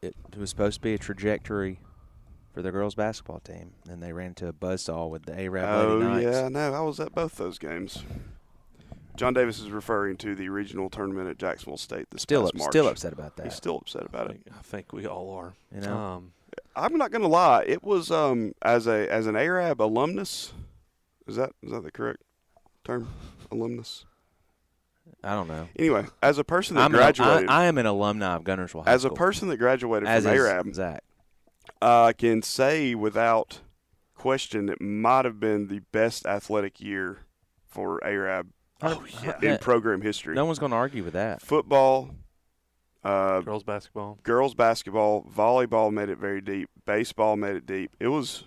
it 0.00 0.14
was 0.36 0.50
supposed 0.50 0.76
to 0.76 0.80
be 0.80 0.94
a 0.94 0.98
trajectory 0.98 1.78
for 2.52 2.62
the 2.62 2.70
girls 2.70 2.94
basketball 2.94 3.40
team, 3.40 3.72
and 3.88 4.02
they 4.02 4.12
ran 4.12 4.28
into 4.28 4.46
a 4.48 4.52
buzzsaw 4.52 5.08
with 5.10 5.24
the 5.24 5.38
Arab 5.38 5.64
Oh 5.68 5.96
Lady 5.96 6.24
Knights. 6.26 6.36
yeah, 6.36 6.48
no, 6.48 6.74
I 6.74 6.80
was 6.80 7.00
at 7.00 7.14
both 7.14 7.36
those 7.36 7.58
games. 7.58 8.02
John 9.16 9.34
Davis 9.34 9.58
is 9.60 9.70
referring 9.70 10.16
to 10.18 10.34
the 10.34 10.48
regional 10.48 10.88
tournament 10.88 11.28
at 11.28 11.38
Jacksonville 11.38 11.76
State 11.76 12.06
this 12.10 12.22
Still 12.22 12.42
past 12.42 12.54
up- 12.54 12.58
March. 12.58 12.70
still 12.70 12.88
upset 12.88 13.12
about 13.12 13.36
that. 13.36 13.44
He's 13.44 13.54
still 13.54 13.76
upset 13.78 14.04
about 14.06 14.30
it. 14.30 14.40
I 14.50 14.62
think 14.62 14.92
we 14.92 15.06
all 15.06 15.30
are. 15.34 15.54
You 15.74 15.82
know? 15.82 15.96
Um, 15.96 16.32
I'm 16.74 16.96
not 16.96 17.10
gonna 17.10 17.28
lie. 17.28 17.64
It 17.66 17.82
was 17.82 18.10
um 18.10 18.54
as 18.62 18.86
a 18.86 19.10
as 19.12 19.26
an 19.26 19.36
Arab 19.36 19.80
alumnus. 19.82 20.52
Is 21.26 21.36
that 21.36 21.52
is 21.62 21.70
that 21.72 21.82
the 21.84 21.90
correct 21.90 22.22
term? 22.84 23.08
Alumnus. 23.50 24.06
I 25.22 25.34
don't 25.34 25.48
know. 25.48 25.68
Anyway, 25.78 26.06
as 26.22 26.38
a 26.38 26.44
person 26.44 26.76
that 26.76 26.82
I'm 26.82 26.94
an- 26.94 26.98
graduated, 26.98 27.48
I, 27.50 27.62
I 27.62 27.64
am 27.66 27.76
an 27.76 27.86
alumni 27.86 28.34
of 28.34 28.44
Guntersville 28.44 28.84
High 28.86 28.92
as 28.92 29.04
a 29.04 29.10
person 29.10 29.48
that 29.48 29.58
graduated 29.58 30.08
As 30.08 30.24
from 30.24 30.32
Arab, 30.32 30.74
Zach. 30.74 31.04
I 31.80 32.12
can 32.12 32.42
say 32.42 32.94
without 32.94 33.60
question 34.14 34.68
it 34.68 34.80
might 34.80 35.24
have 35.24 35.40
been 35.40 35.68
the 35.68 35.80
best 35.92 36.26
athletic 36.26 36.80
year 36.80 37.20
for 37.66 38.02
Arab 38.04 38.48
Oh, 38.84 39.04
yeah. 39.22 39.38
in 39.42 39.58
program 39.58 40.00
history. 40.00 40.34
No 40.34 40.44
one's 40.44 40.58
going 40.58 40.70
to 40.70 40.76
argue 40.76 41.04
with 41.04 41.12
that. 41.14 41.40
Football, 41.40 42.10
uh, 43.04 43.40
girls 43.40 43.62
basketball. 43.64 44.18
girls 44.22 44.54
basketball, 44.54 45.22
volleyball 45.24 45.92
made 45.92 46.08
it 46.08 46.18
very 46.18 46.40
deep. 46.40 46.68
Baseball 46.86 47.36
made 47.36 47.56
it 47.56 47.66
deep. 47.66 47.94
It 48.00 48.08
was 48.08 48.40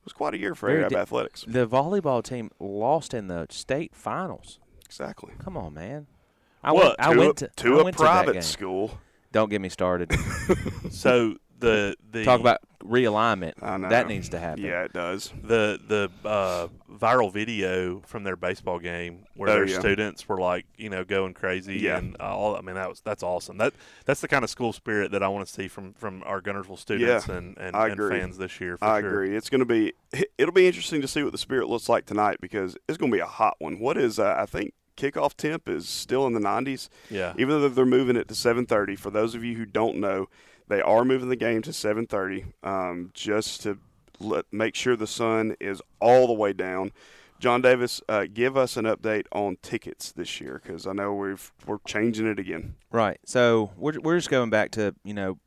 it 0.00 0.04
was 0.04 0.12
quite 0.12 0.34
a 0.34 0.38
year 0.38 0.54
for 0.54 0.66
Very 0.68 0.80
Arab 0.80 0.92
di- 0.92 0.98
athletics. 0.98 1.44
The 1.46 1.66
volleyball 1.66 2.22
team 2.22 2.50
lost 2.58 3.14
in 3.14 3.26
the 3.28 3.46
state 3.50 3.94
finals. 3.94 4.58
Exactly. 4.84 5.32
Come 5.38 5.56
on, 5.56 5.74
man. 5.74 6.06
I 6.62 6.72
Well, 6.72 6.88
went. 6.88 6.96
I 7.00 7.12
to 7.14 7.18
went 7.18 7.42
a- 7.42 7.48
to 7.48 7.52
to 7.64 7.76
I 7.76 7.80
a 7.80 7.84
went 7.84 7.96
to 7.96 8.02
private 8.02 8.32
game. 8.34 8.42
school. 8.42 8.98
Don't 9.32 9.48
get 9.50 9.60
me 9.60 9.68
started. 9.68 10.10
So 10.90 11.36
the 11.60 11.96
the 12.10 12.24
Talk 12.24 12.40
about 12.40 12.58
realignment. 12.82 13.52
I 13.62 13.76
know. 13.76 13.88
That 13.88 14.08
needs 14.08 14.30
to 14.30 14.38
happen. 14.38 14.64
Yeah, 14.64 14.82
it 14.84 14.92
does. 14.92 15.32
the 15.42 15.78
the 15.86 16.28
uh, 16.28 16.68
viral 16.92 17.32
video 17.32 18.00
from 18.06 18.24
their 18.24 18.36
baseball 18.36 18.78
game 18.78 19.24
where 19.36 19.48
Oh, 19.50 19.52
their 19.52 19.66
yeah. 19.68 19.78
students 19.78 20.28
were 20.28 20.40
like 20.40 20.66
you 20.76 20.88
know 20.90 21.04
going 21.04 21.34
crazy 21.34 21.78
Yeah. 21.78 21.98
and 21.98 22.16
uh, 22.20 22.24
all 22.36 22.56
I 22.56 22.60
mean 22.62 22.74
that 22.74 22.88
was 22.88 23.00
that's 23.00 23.22
awesome 23.22 23.58
that 23.58 23.74
that's 24.06 24.20
the 24.20 24.28
kind 24.28 24.44
of 24.44 24.50
school 24.50 24.72
spirit 24.72 25.12
that 25.12 25.22
I 25.22 25.28
want 25.28 25.46
to 25.46 25.52
see 25.52 25.68
from 25.68 25.92
from 25.94 26.22
our 26.26 26.40
Guntersville 26.40 26.78
students 26.78 27.28
Yeah, 27.28 27.34
and 27.36 27.56
and, 27.58 27.76
I 27.76 27.84
and 27.84 27.92
agree. 27.92 28.18
fans 28.18 28.38
this 28.38 28.60
year 28.60 28.76
for 28.76 28.84
I 28.84 29.00
sure. 29.00 29.10
agree. 29.22 29.36
It's 29.36 29.50
going 29.50 29.60
to 29.60 29.64
be 29.66 29.92
it'll 30.38 30.54
be 30.54 30.66
interesting 30.66 31.00
to 31.02 31.08
see 31.08 31.22
what 31.22 31.32
the 31.32 31.38
spirit 31.38 31.68
looks 31.68 31.88
like 31.88 32.06
tonight 32.06 32.38
because 32.40 32.76
it's 32.88 32.98
going 32.98 33.10
to 33.12 33.16
be 33.16 33.20
a 33.22 33.26
hot 33.26 33.54
one. 33.58 33.78
What 33.78 33.96
is 33.96 34.18
uh, 34.18 34.34
I 34.38 34.46
think 34.46 34.72
kickoff 34.96 35.34
temp 35.34 35.66
is 35.66 35.88
still 35.88 36.26
in 36.26 36.34
the 36.34 36.40
90s. 36.40 36.90
Yeah. 37.08 37.32
Even 37.38 37.60
though 37.60 37.68
they're 37.70 37.86
moving 37.86 38.16
it 38.16 38.28
to 38.28 38.34
7:30. 38.34 38.98
For 38.98 39.10
those 39.10 39.34
of 39.34 39.42
you 39.42 39.56
who 39.56 39.64
don't 39.64 39.96
know, 39.96 40.26
they 40.70 40.80
are 40.80 41.04
moving 41.04 41.28
the 41.28 41.36
game 41.36 41.60
to 41.62 41.70
7:30 41.70 42.46
um, 42.62 43.10
just 43.12 43.62
to 43.62 43.78
let, 44.20 44.46
make 44.52 44.74
sure 44.74 44.96
the 44.96 45.06
sun 45.06 45.56
is 45.60 45.82
all 46.00 46.26
the 46.26 46.32
way 46.32 46.52
down. 46.52 46.92
John 47.40 47.60
Davis, 47.62 48.02
uh, 48.08 48.26
give 48.32 48.56
us 48.56 48.76
an 48.76 48.84
update 48.84 49.24
on 49.32 49.56
tickets 49.62 50.12
this 50.12 50.40
year 50.40 50.60
because 50.62 50.86
I 50.86 50.92
know 50.92 51.14
we've 51.14 51.52
we're 51.66 51.78
changing 51.86 52.26
it 52.26 52.38
again. 52.38 52.76
Right. 52.92 53.18
So 53.26 53.72
we're 53.76 53.98
we're 54.00 54.16
just 54.16 54.30
going 54.30 54.50
back 54.50 54.70
to 54.72 54.94
you 55.04 55.14
know 55.14 55.38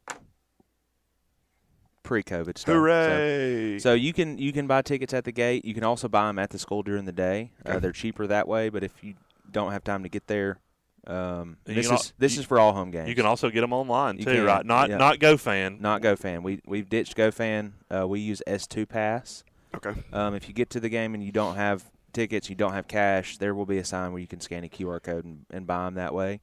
pre-COVID 2.03 2.57
stuff. 2.57 2.73
So- 2.73 2.73
Hooray! 2.73 3.79
So, 3.79 3.93
you 3.93 4.11
can 4.11 4.37
you 4.37 4.51
can 4.51 4.67
buy 4.67 4.81
tickets 4.81 5.13
at 5.13 5.23
the 5.23 5.31
gate. 5.31 5.63
You 5.65 5.73
can 5.73 5.83
also 5.83 6.07
buy 6.09 6.27
them 6.27 6.37
at 6.37 6.49
the 6.49 6.59
school 6.59 6.83
during 6.83 7.05
the 7.05 7.11
day. 7.13 7.51
Uh, 7.65 7.79
they're 7.79 7.91
cheaper 7.91 8.27
that 8.27 8.47
way. 8.47 8.69
But 8.69 8.83
if 8.83 9.03
you 9.03 9.13
don't 9.49 9.71
have 9.71 9.83
time 9.83 10.03
to 10.03 10.09
get 10.09 10.27
there, 10.27 10.59
um, 11.07 11.57
this 11.65 11.85
is 11.85 11.91
al- 11.91 12.03
this 12.17 12.35
you- 12.35 12.41
is 12.41 12.45
for 12.45 12.59
all 12.59 12.73
home 12.73 12.91
games. 12.91 13.09
You 13.09 13.15
can 13.15 13.25
also 13.25 13.49
get 13.49 13.61
them 13.61 13.73
online 13.73 14.17
You 14.19 14.25
too, 14.25 14.33
can, 14.35 14.43
right? 14.45 14.65
Not 14.65 14.89
yeah. 14.89 14.97
not 14.97 15.19
GoFan. 15.19 15.79
Not 15.81 16.01
GoFan. 16.01 16.43
We 16.43 16.61
we've 16.65 16.87
ditched 16.89 17.15
GoFan. 17.17 17.73
Uh, 17.93 18.07
we 18.07 18.19
use 18.19 18.41
S2 18.47 18.87
Pass. 18.87 19.43
Okay. 19.75 19.93
Um, 20.13 20.35
if 20.35 20.47
you 20.47 20.53
get 20.53 20.69
to 20.71 20.79
the 20.79 20.89
game 20.89 21.13
and 21.13 21.23
you 21.23 21.31
don't 21.31 21.55
have 21.55 21.83
tickets, 22.13 22.47
you 22.49 22.55
don't 22.55 22.73
have 22.73 22.87
cash, 22.87 23.37
there 23.37 23.55
will 23.55 23.65
be 23.65 23.79
a 23.79 23.83
sign 23.83 24.11
where 24.11 24.21
you 24.21 24.27
can 24.27 24.39
scan 24.39 24.63
a 24.63 24.69
QR 24.69 25.01
code 25.01 25.25
and, 25.25 25.45
and 25.49 25.65
buy 25.65 25.85
them 25.85 25.95
that 25.95 26.13
way. 26.13 26.41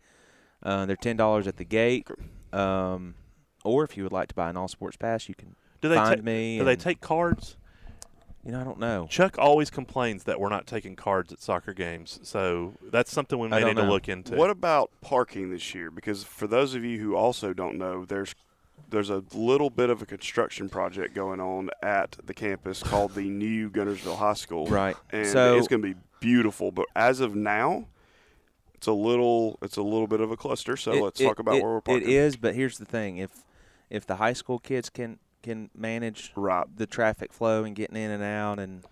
Uh, 0.63 0.85
they're 0.87 0.97
ten 0.97 1.17
dollars 1.17 1.47
at 1.47 1.57
the 1.57 1.65
gate. 1.65 2.09
Um, 2.53 3.15
or 3.65 3.85
if 3.85 3.97
you 3.97 4.03
would 4.03 4.13
like 4.13 4.29
to 4.29 4.35
buy 4.35 4.51
an 4.51 4.57
all 4.57 4.69
sports 4.69 4.97
pass, 4.97 5.29
you 5.29 5.35
can 5.35 5.55
Do 5.81 5.89
they 5.89 5.95
find 5.95 6.17
ta- 6.17 6.23
me. 6.25 6.59
Do 6.59 6.65
they 6.65 6.77
take 6.77 7.01
cards? 7.01 7.57
You 8.45 8.53
know, 8.53 8.61
I 8.61 8.65
don't 8.65 8.79
know. 8.79 9.07
Chuck 9.11 9.37
always 9.39 9.69
complains 9.69 10.25
that 10.25 10.41
we're 10.41 10.49
not 10.49 10.67
taking 10.67 10.97
cards 10.97 11.31
at 11.33 11.43
soccer 11.43 11.75
games, 11.75 12.19
so 12.23 12.73
that's 12.91 13.13
something 13.13 13.39
we 13.39 13.49
I 13.49 13.51
may 13.51 13.61
don't 13.61 13.75
need 13.77 13.83
to 13.83 13.89
look 13.89 14.09
into. 14.09 14.35
What 14.35 14.49
about 14.49 14.91
parking 15.03 15.51
this 15.51 15.75
year? 15.75 15.91
Because 15.91 16.25
for 16.25 16.47
those 16.47 16.75
of 16.75 16.83
you 16.85 16.99
who 16.99 17.15
also 17.15 17.53
don't 17.53 17.77
know, 17.77 18.05
there's 18.07 18.35
there's 18.89 19.11
a 19.11 19.23
little 19.35 19.69
bit 19.71 19.91
of 19.91 20.01
a 20.03 20.07
construction 20.07 20.69
project 20.69 21.15
going 21.15 21.39
on 21.39 21.71
at 21.83 22.17
the 22.25 22.35
campus 22.35 22.83
called 22.83 23.15
the 23.15 23.29
new 23.29 23.71
Guntersville 23.71 24.17
High 24.17 24.33
School. 24.33 24.67
Right. 24.67 24.97
And 25.13 25.27
So- 25.29 25.57
it's 25.57 25.69
going 25.69 25.83
to 25.83 25.89
be 25.95 26.01
beautiful, 26.19 26.73
but 26.73 26.87
as 26.97 27.21
of 27.21 27.37
now, 27.37 27.87
it's 28.75 28.87
a 28.89 28.93
little 28.93 29.59
it's 29.63 29.77
a 29.77 29.83
little 29.83 30.07
bit 30.07 30.21
of 30.21 30.31
a 30.31 30.37
cluster. 30.37 30.77
So 30.79 30.93
It- 30.93 31.03
let's 31.03 31.21
it- 31.21 31.25
talk 31.25 31.39
about 31.39 31.57
it- 31.57 31.63
where 31.63 31.73
we're 31.75 31.81
parking. 31.83 32.09
It 32.09 32.11
is, 32.13 32.37
but 32.37 32.55
here's 32.55 32.79
the 32.79 32.87
thing: 32.87 33.19
if 33.19 33.45
if 33.91 34.07
the 34.07 34.17
high 34.17 34.33
school 34.33 34.59
kids 34.59 34.89
can 34.89 35.19
can 35.43 35.71
manage 35.75 36.33
right. 36.37 36.67
the 36.77 36.87
traffic 36.87 37.33
flow 37.33 37.65
and 37.65 37.75
getting 37.75 37.97
in 37.97 38.11
and 38.11 38.23
out, 38.23 38.59
and 38.59 38.85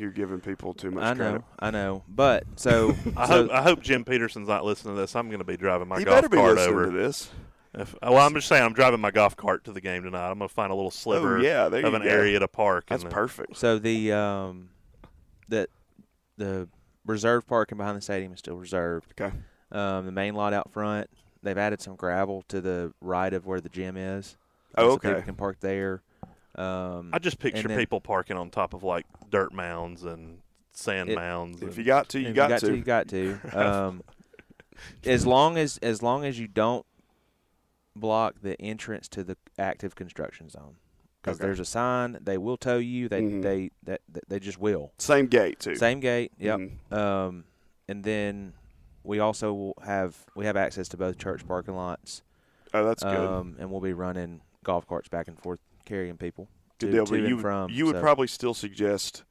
You're 0.00 0.10
giving 0.10 0.40
people 0.40 0.74
too 0.74 0.90
much 0.90 1.04
I 1.04 1.12
know, 1.14 1.24
credit. 1.24 1.42
I 1.58 1.70
know, 1.70 2.02
but 2.08 2.44
so 2.56 2.94
I 3.16 3.26
so- 3.26 3.32
hope 3.32 3.50
I 3.50 3.62
hope 3.62 3.82
Jim 3.82 4.04
Peterson's 4.04 4.48
not 4.48 4.64
listening 4.64 4.94
to 4.94 5.00
this. 5.00 5.14
I'm 5.16 5.28
going 5.28 5.38
to 5.40 5.44
be 5.44 5.56
driving 5.56 5.88
my 5.88 5.98
He 5.98 6.04
golf 6.04 6.30
be 6.30 6.36
cart 6.36 6.58
over 6.58 6.86
to 6.86 6.90
this. 6.92 7.30
If, 7.74 7.94
well, 8.02 8.18
I'm 8.18 8.34
just 8.34 8.48
saying 8.48 8.62
I'm 8.62 8.74
driving 8.74 9.00
my 9.00 9.10
golf 9.10 9.34
cart 9.34 9.64
to 9.64 9.72
the 9.72 9.80
game 9.80 10.02
tonight. 10.02 10.30
I'm 10.30 10.38
going 10.38 10.48
to 10.48 10.54
find 10.54 10.70
a 10.70 10.74
little 10.74 10.90
sliver 10.90 11.38
Oh, 11.38 11.40
yeah, 11.40 11.66
of 11.66 11.72
an 11.94 12.02
go. 12.02 12.08
area 12.08 12.38
to 12.38 12.46
park. 12.46 12.86
That's 12.88 13.02
and 13.02 13.10
perfect. 13.10 13.56
So 13.56 13.78
the 13.78 14.12
um, 14.12 14.68
the 15.48 15.68
the 16.36 16.68
reserve 17.06 17.46
parking 17.46 17.78
behind 17.78 17.96
the 17.96 18.02
stadium 18.02 18.32
is 18.34 18.40
still 18.40 18.56
reserved. 18.56 19.14
Okay. 19.18 19.34
Um, 19.70 20.04
the 20.04 20.12
main 20.12 20.34
lot 20.34 20.52
out 20.52 20.70
front, 20.70 21.08
they've 21.42 21.56
added 21.56 21.80
some 21.80 21.96
gravel 21.96 22.44
to 22.48 22.60
the 22.60 22.92
right 23.00 23.32
of 23.32 23.46
where 23.46 23.60
the 23.60 23.70
gym 23.70 23.96
is. 23.96 24.36
Oh, 24.76 24.90
so 24.90 24.98
people 24.98 25.16
okay. 25.16 25.24
can 25.26 25.34
park 25.34 25.58
there. 25.60 26.02
Um, 26.54 27.10
I 27.12 27.18
just 27.18 27.38
picture 27.38 27.66
then- 27.68 27.78
people 27.78 28.00
parking 28.00 28.36
on 28.36 28.50
top 28.50 28.74
of 28.74 28.82
like 28.82 29.06
dirt 29.30 29.52
mounds 29.52 30.02
and 30.04 30.38
sand 30.72 31.10
It- 31.10 31.14
mounds. 31.16 31.62
If 31.62 31.68
and- 31.68 31.76
you 31.78 31.84
got 31.84 32.08
to, 32.10 32.20
you 32.20 32.28
If 32.28 32.34
got, 32.34 32.60
to. 32.60 32.76
You 32.76 32.82
got 32.82 33.08
to. 33.08 33.38
Um, 33.56 34.02
as 35.04 35.26
long 35.26 35.56
as 35.58 35.78
as 35.78 36.02
long 36.02 36.24
as 36.24 36.38
you 36.38 36.48
don't 36.48 36.84
block 37.94 38.36
the 38.42 38.60
entrance 38.60 39.08
to 39.08 39.22
the 39.22 39.36
active 39.58 39.94
construction 39.94 40.48
zone, 40.48 40.76
because 41.20 41.36
Okay. 41.38 41.46
there's 41.46 41.60
a 41.60 41.64
sign. 41.64 42.18
They 42.20 42.38
will 42.38 42.56
tow 42.56 42.78
you. 42.78 43.08
They 43.08 43.22
Mhm. 43.22 43.42
they 43.42 43.70
that 43.84 44.00
that 44.08 44.28
they 44.28 44.38
just 44.40 44.58
will. 44.58 44.92
Same 44.98 45.26
gate 45.26 45.60
too. 45.60 45.76
Same 45.76 46.00
gate. 46.00 46.32
Yep. 46.38 46.58
Mhm. 46.60 46.92
Um, 46.96 47.44
and 47.88 48.02
then 48.04 48.54
we 49.04 49.18
also 49.20 49.52
will 49.52 49.74
have 49.84 50.16
we 50.34 50.46
have 50.46 50.56
access 50.56 50.88
to 50.88 50.96
both 50.96 51.18
church 51.18 51.46
parking 51.46 51.74
lots. 51.76 52.22
Oh, 52.74 52.84
that's 52.84 53.02
good. 53.02 53.14
Um, 53.14 53.56
and 53.58 53.70
we'll 53.70 53.80
be 53.82 53.92
running 53.92 54.40
golf 54.64 54.86
carts 54.86 55.08
back 55.08 55.28
and 55.28 55.38
forth 55.38 55.60
carrying 55.84 56.16
people. 56.16 56.48
Good 56.78 56.86
to, 56.86 56.92
deal. 56.92 57.06
to 57.06 57.12
But 57.12 57.20
and 57.20 57.28
you, 57.28 57.38
from. 57.38 57.70
you 57.70 57.86
would 57.86 57.96
so. 57.96 58.00
probably 58.00 58.26
still 58.26 58.54
suggest 58.54 59.24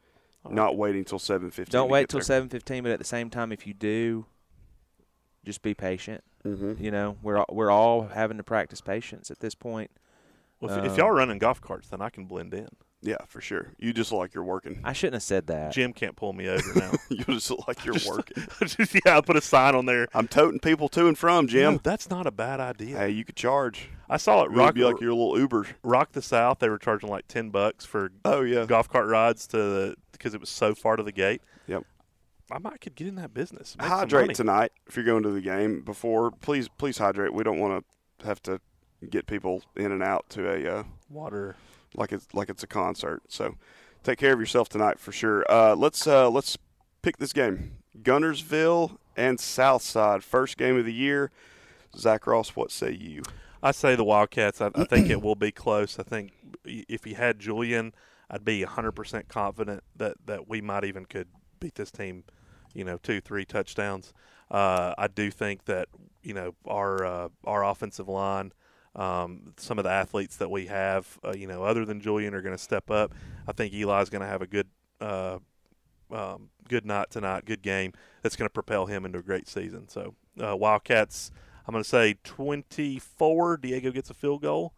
not 0.50 0.78
waiting 0.78 1.04
till 1.06 1.20
seven 1.20 1.52
fifteen. 1.52 1.72
Don't 1.72 1.90
wait 1.90 2.10
till 2.10 2.22
seven 2.22 2.50
fifteen, 2.50 2.84
but 2.84 2.92
at 2.92 3.00
the 3.00 3.06
same 3.06 3.30
time, 3.30 3.52
if 3.52 3.68
you 3.68 3.74
do, 3.74 4.26
just 5.46 5.62
be 5.62 5.74
patient. 5.74 6.24
Mm-hmm. 6.46 6.84
You 6.84 6.92
know, 6.92 7.18
we're 7.22 7.38
all, 7.38 7.46
we're 7.52 7.70
all 7.72 8.08
having 8.08 8.38
to 8.38 8.44
practice 8.44 8.82
patience 8.82 9.30
at 9.30 9.40
this 9.40 9.54
point. 9.56 9.92
Well, 10.60 10.72
if, 10.78 10.86
if 10.86 10.92
Um, 10.94 10.98
y'all 10.98 11.08
are 11.08 11.14
running 11.16 11.38
golf 11.38 11.62
carts, 11.62 11.90
then 11.90 12.02
I 12.02 12.10
can 12.10 12.26
blend 12.26 12.54
in. 12.54 12.68
Yeah, 13.04 13.18
for 13.28 13.42
sure. 13.42 13.70
You 13.80 13.94
just 13.94 14.12
look 14.12 14.20
like 14.20 14.34
you're 14.36 14.44
working. 14.44 14.80
I 14.84 14.94
shouldn't 14.94 15.16
have 15.16 15.24
said 15.24 15.48
that. 15.48 15.72
Jim 15.72 15.92
can't 15.92 16.16
pull 16.16 16.34
me 16.34 16.48
over 16.48 16.62
now. 16.76 16.92
you 17.10 17.24
just 17.26 17.50
look 17.50 17.68
like 17.68 17.84
you're 17.86 17.96
Just- 17.96 18.08
working. 18.08 18.44
just, 18.66 18.94
yeah, 18.94 19.14
I'll 19.16 19.24
put 19.24 19.36
a 19.36 19.42
sign 19.42 19.74
on 19.74 19.88
there. 19.88 20.08
I'm 20.14 20.28
toting 20.28 20.60
people 20.60 20.88
to 20.90 21.08
and 21.08 21.18
from, 21.18 21.48
Jim. 21.48 21.74
No, 21.74 21.80
that's 21.84 22.12
not 22.12 22.28
a 22.28 22.32
bad 22.32 22.60
idea. 22.60 22.98
Hey, 23.00 23.10
you 23.10 23.26
could 23.26 23.36
charge. 23.36 23.90
I 24.12 24.18
saw 24.18 24.42
it 24.44 24.52
You'd 24.52 24.58
rock 24.58 24.74
be 24.76 24.84
like 24.84 25.00
your 25.00 25.14
little 25.14 25.40
Uber. 25.40 25.68
Rock 25.84 26.12
the 26.12 26.22
South. 26.22 26.60
They 26.60 26.68
were 26.68 26.78
charging 26.78 27.10
like 27.10 27.28
ten 27.28 27.50
bucks 27.50 27.86
for 27.86 28.12
Oh 28.26 28.42
yeah. 28.42 28.66
golf 28.66 28.90
cart 28.90 29.08
rides 29.08 29.48
to 29.48 29.96
because 30.12 30.34
it 30.34 30.42
was 30.42 30.50
so 30.50 30.76
far 30.76 30.98
to 30.98 31.04
the 31.04 31.14
gate. 31.14 31.42
Yep. 31.68 31.84
I 32.52 32.58
might 32.58 32.82
could 32.82 32.96
get 32.96 33.08
in 33.08 33.16
that 33.16 33.34
business. 33.34 33.78
Hydrate 33.80 34.36
tonight 34.36 34.74
if 34.86 34.98
you're 34.98 35.06
going 35.06 35.24
to 35.24 35.30
the 35.30 35.40
game. 35.42 35.82
Before, 35.82 36.30
please, 36.32 36.68
please 36.68 36.98
hydrate. 36.98 37.34
We 37.34 37.46
don't 37.46 37.60
want 37.60 37.86
to 38.20 38.26
have 38.26 38.42
to 38.44 38.60
get 39.10 39.26
people 39.28 39.64
in 39.78 39.94
and 39.94 40.04
out 40.04 40.30
to 40.32 40.52
a 40.52 40.80
uh, 40.80 40.84
Water. 41.10 41.56
like 41.96 42.12
it's 42.12 42.28
like 42.34 42.50
it's 42.50 42.64
a 42.64 42.68
concert. 42.68 43.24
So 43.30 43.56
take 44.04 44.20
care 44.20 44.34
of 44.34 44.40
yourself 44.42 44.68
tonight 44.68 45.00
for 45.00 45.14
sure. 45.14 45.46
Uh, 45.50 45.76
let's 45.76 46.06
uh, 46.06 46.30
let's 46.30 46.58
pick 47.02 47.18
this 47.18 47.32
game. 47.32 47.78
Guntersville 48.02 48.98
and 49.16 49.40
Southside, 49.40 50.22
first 50.24 50.58
game 50.58 50.78
of 50.78 50.84
the 50.86 50.94
year. 50.94 51.32
Zach 51.98 52.28
Ross, 52.28 52.50
what 52.58 52.72
say 52.72 52.92
you? 52.92 53.24
I 53.64 53.72
say 53.72 53.96
the 53.96 54.04
Wildcats. 54.04 54.62
I, 54.62 54.72
I 54.76 54.86
think 54.86 55.10
it 55.10 55.22
will 55.24 55.36
be 55.36 55.52
close. 55.52 56.00
I 56.00 56.04
think 56.04 56.32
if 56.66 57.06
you 57.08 57.16
had 57.16 57.40
Julian, 57.40 57.94
I'd 58.30 58.46
be 58.46 58.64
100% 58.64 59.28
confident 59.28 59.84
that, 59.96 60.18
that 60.26 60.48
we 60.48 60.62
might 60.62 60.84
even 60.86 61.06
could 61.06 61.28
beat 61.60 61.76
this 61.76 61.92
team, 61.92 62.24
you 62.74 62.84
know, 62.84 62.98
two, 62.98 63.22
three 63.22 63.46
touchdowns. 63.46 64.14
Uh, 64.50 64.94
I 64.98 65.08
do 65.08 65.32
think 65.32 65.66
that, 65.66 65.90
you 66.24 66.34
know, 66.34 66.56
our 66.68 67.06
uh, 67.06 67.30
our 67.46 67.64
offensive 67.66 68.08
line 68.10 68.52
Um, 68.96 69.54
some 69.58 69.78
of 69.80 69.86
the 69.86 69.92
athletes 69.92 70.38
that 70.38 70.52
we 70.52 70.68
have, 70.68 71.18
uh, 71.24 71.34
you 71.34 71.48
know, 71.48 71.64
other 71.64 71.86
than 71.86 72.02
Julian, 72.02 72.34
are 72.34 72.42
going 72.42 72.56
to 72.56 72.62
step 72.62 72.92
up. 72.92 73.14
I 73.48 73.54
think 73.54 73.74
Eli's 73.74 74.10
going 74.10 74.22
to 74.22 74.28
have 74.28 74.42
a 74.42 74.48
good, 74.48 74.68
uh, 75.00 75.40
um, 76.12 76.50
good 76.68 76.86
night 76.86 77.10
tonight, 77.10 77.46
good 77.46 77.62
game. 77.62 77.94
That's 78.22 78.36
going 78.36 78.48
to 78.48 78.54
propel 78.54 78.86
him 78.88 79.06
into 79.06 79.20
a 79.20 79.24
great 79.24 79.48
season. 79.48 79.88
So 79.88 80.16
uh, 80.44 80.58
Wildcats, 80.58 81.32
I'm 81.68 81.74
going 81.74 81.84
to 81.84 81.90
say 81.90 82.16
24. 82.24 83.58
Diego 83.58 83.92
gets 83.92 84.10
a 84.10 84.14
field 84.14 84.42
goal. 84.42 84.74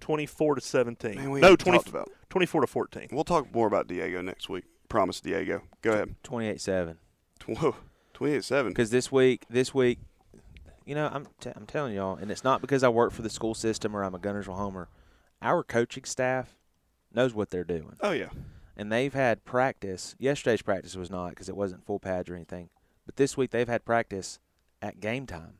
24 0.00 0.56
to 0.56 0.60
17. 0.60 1.14
Man, 1.16 1.30
we 1.30 1.40
no, 1.40 1.56
20, 1.56 1.78
talked 1.78 1.88
about. 1.88 2.10
24 2.30 2.60
to 2.62 2.66
14. 2.66 3.08
We'll 3.12 3.24
talk 3.24 3.52
more 3.54 3.66
about 3.66 3.88
Diego 3.88 4.20
next 4.20 4.48
week. 4.48 4.64
Promise, 4.88 5.20
Diego. 5.20 5.62
Go 5.82 5.92
ahead. 5.92 6.14
28-7. 6.22 6.96
Whoa, 7.46 7.76
28-7. 8.14 8.68
Because 8.68 8.90
this 8.90 9.10
week, 9.10 9.44
this 9.48 9.74
week, 9.74 9.98
you 10.84 10.94
know, 10.94 11.10
I'm 11.12 11.26
t- 11.40 11.50
I'm 11.54 11.66
telling 11.66 11.94
y'all, 11.94 12.16
and 12.16 12.30
it's 12.30 12.44
not 12.44 12.60
because 12.60 12.84
I 12.84 12.88
work 12.88 13.12
for 13.12 13.22
the 13.22 13.30
school 13.30 13.54
system 13.54 13.96
or 13.96 14.04
I'm 14.04 14.14
a 14.14 14.18
Guntersville 14.18 14.56
homer. 14.56 14.88
Our 15.42 15.64
coaching 15.64 16.04
staff 16.04 16.56
knows 17.12 17.34
what 17.34 17.50
they're 17.50 17.64
doing. 17.64 17.96
Oh 18.00 18.12
yeah. 18.12 18.28
And 18.76 18.92
they've 18.92 19.12
had 19.12 19.44
practice. 19.44 20.14
Yesterday's 20.18 20.62
practice 20.62 20.94
was 20.94 21.10
not 21.10 21.30
because 21.30 21.48
it 21.48 21.56
wasn't 21.56 21.84
full 21.84 21.98
pads 21.98 22.30
or 22.30 22.34
anything. 22.34 22.68
But 23.04 23.16
this 23.16 23.36
week 23.36 23.50
they've 23.50 23.68
had 23.68 23.84
practice 23.84 24.38
at 24.80 25.00
game 25.00 25.26
time. 25.26 25.54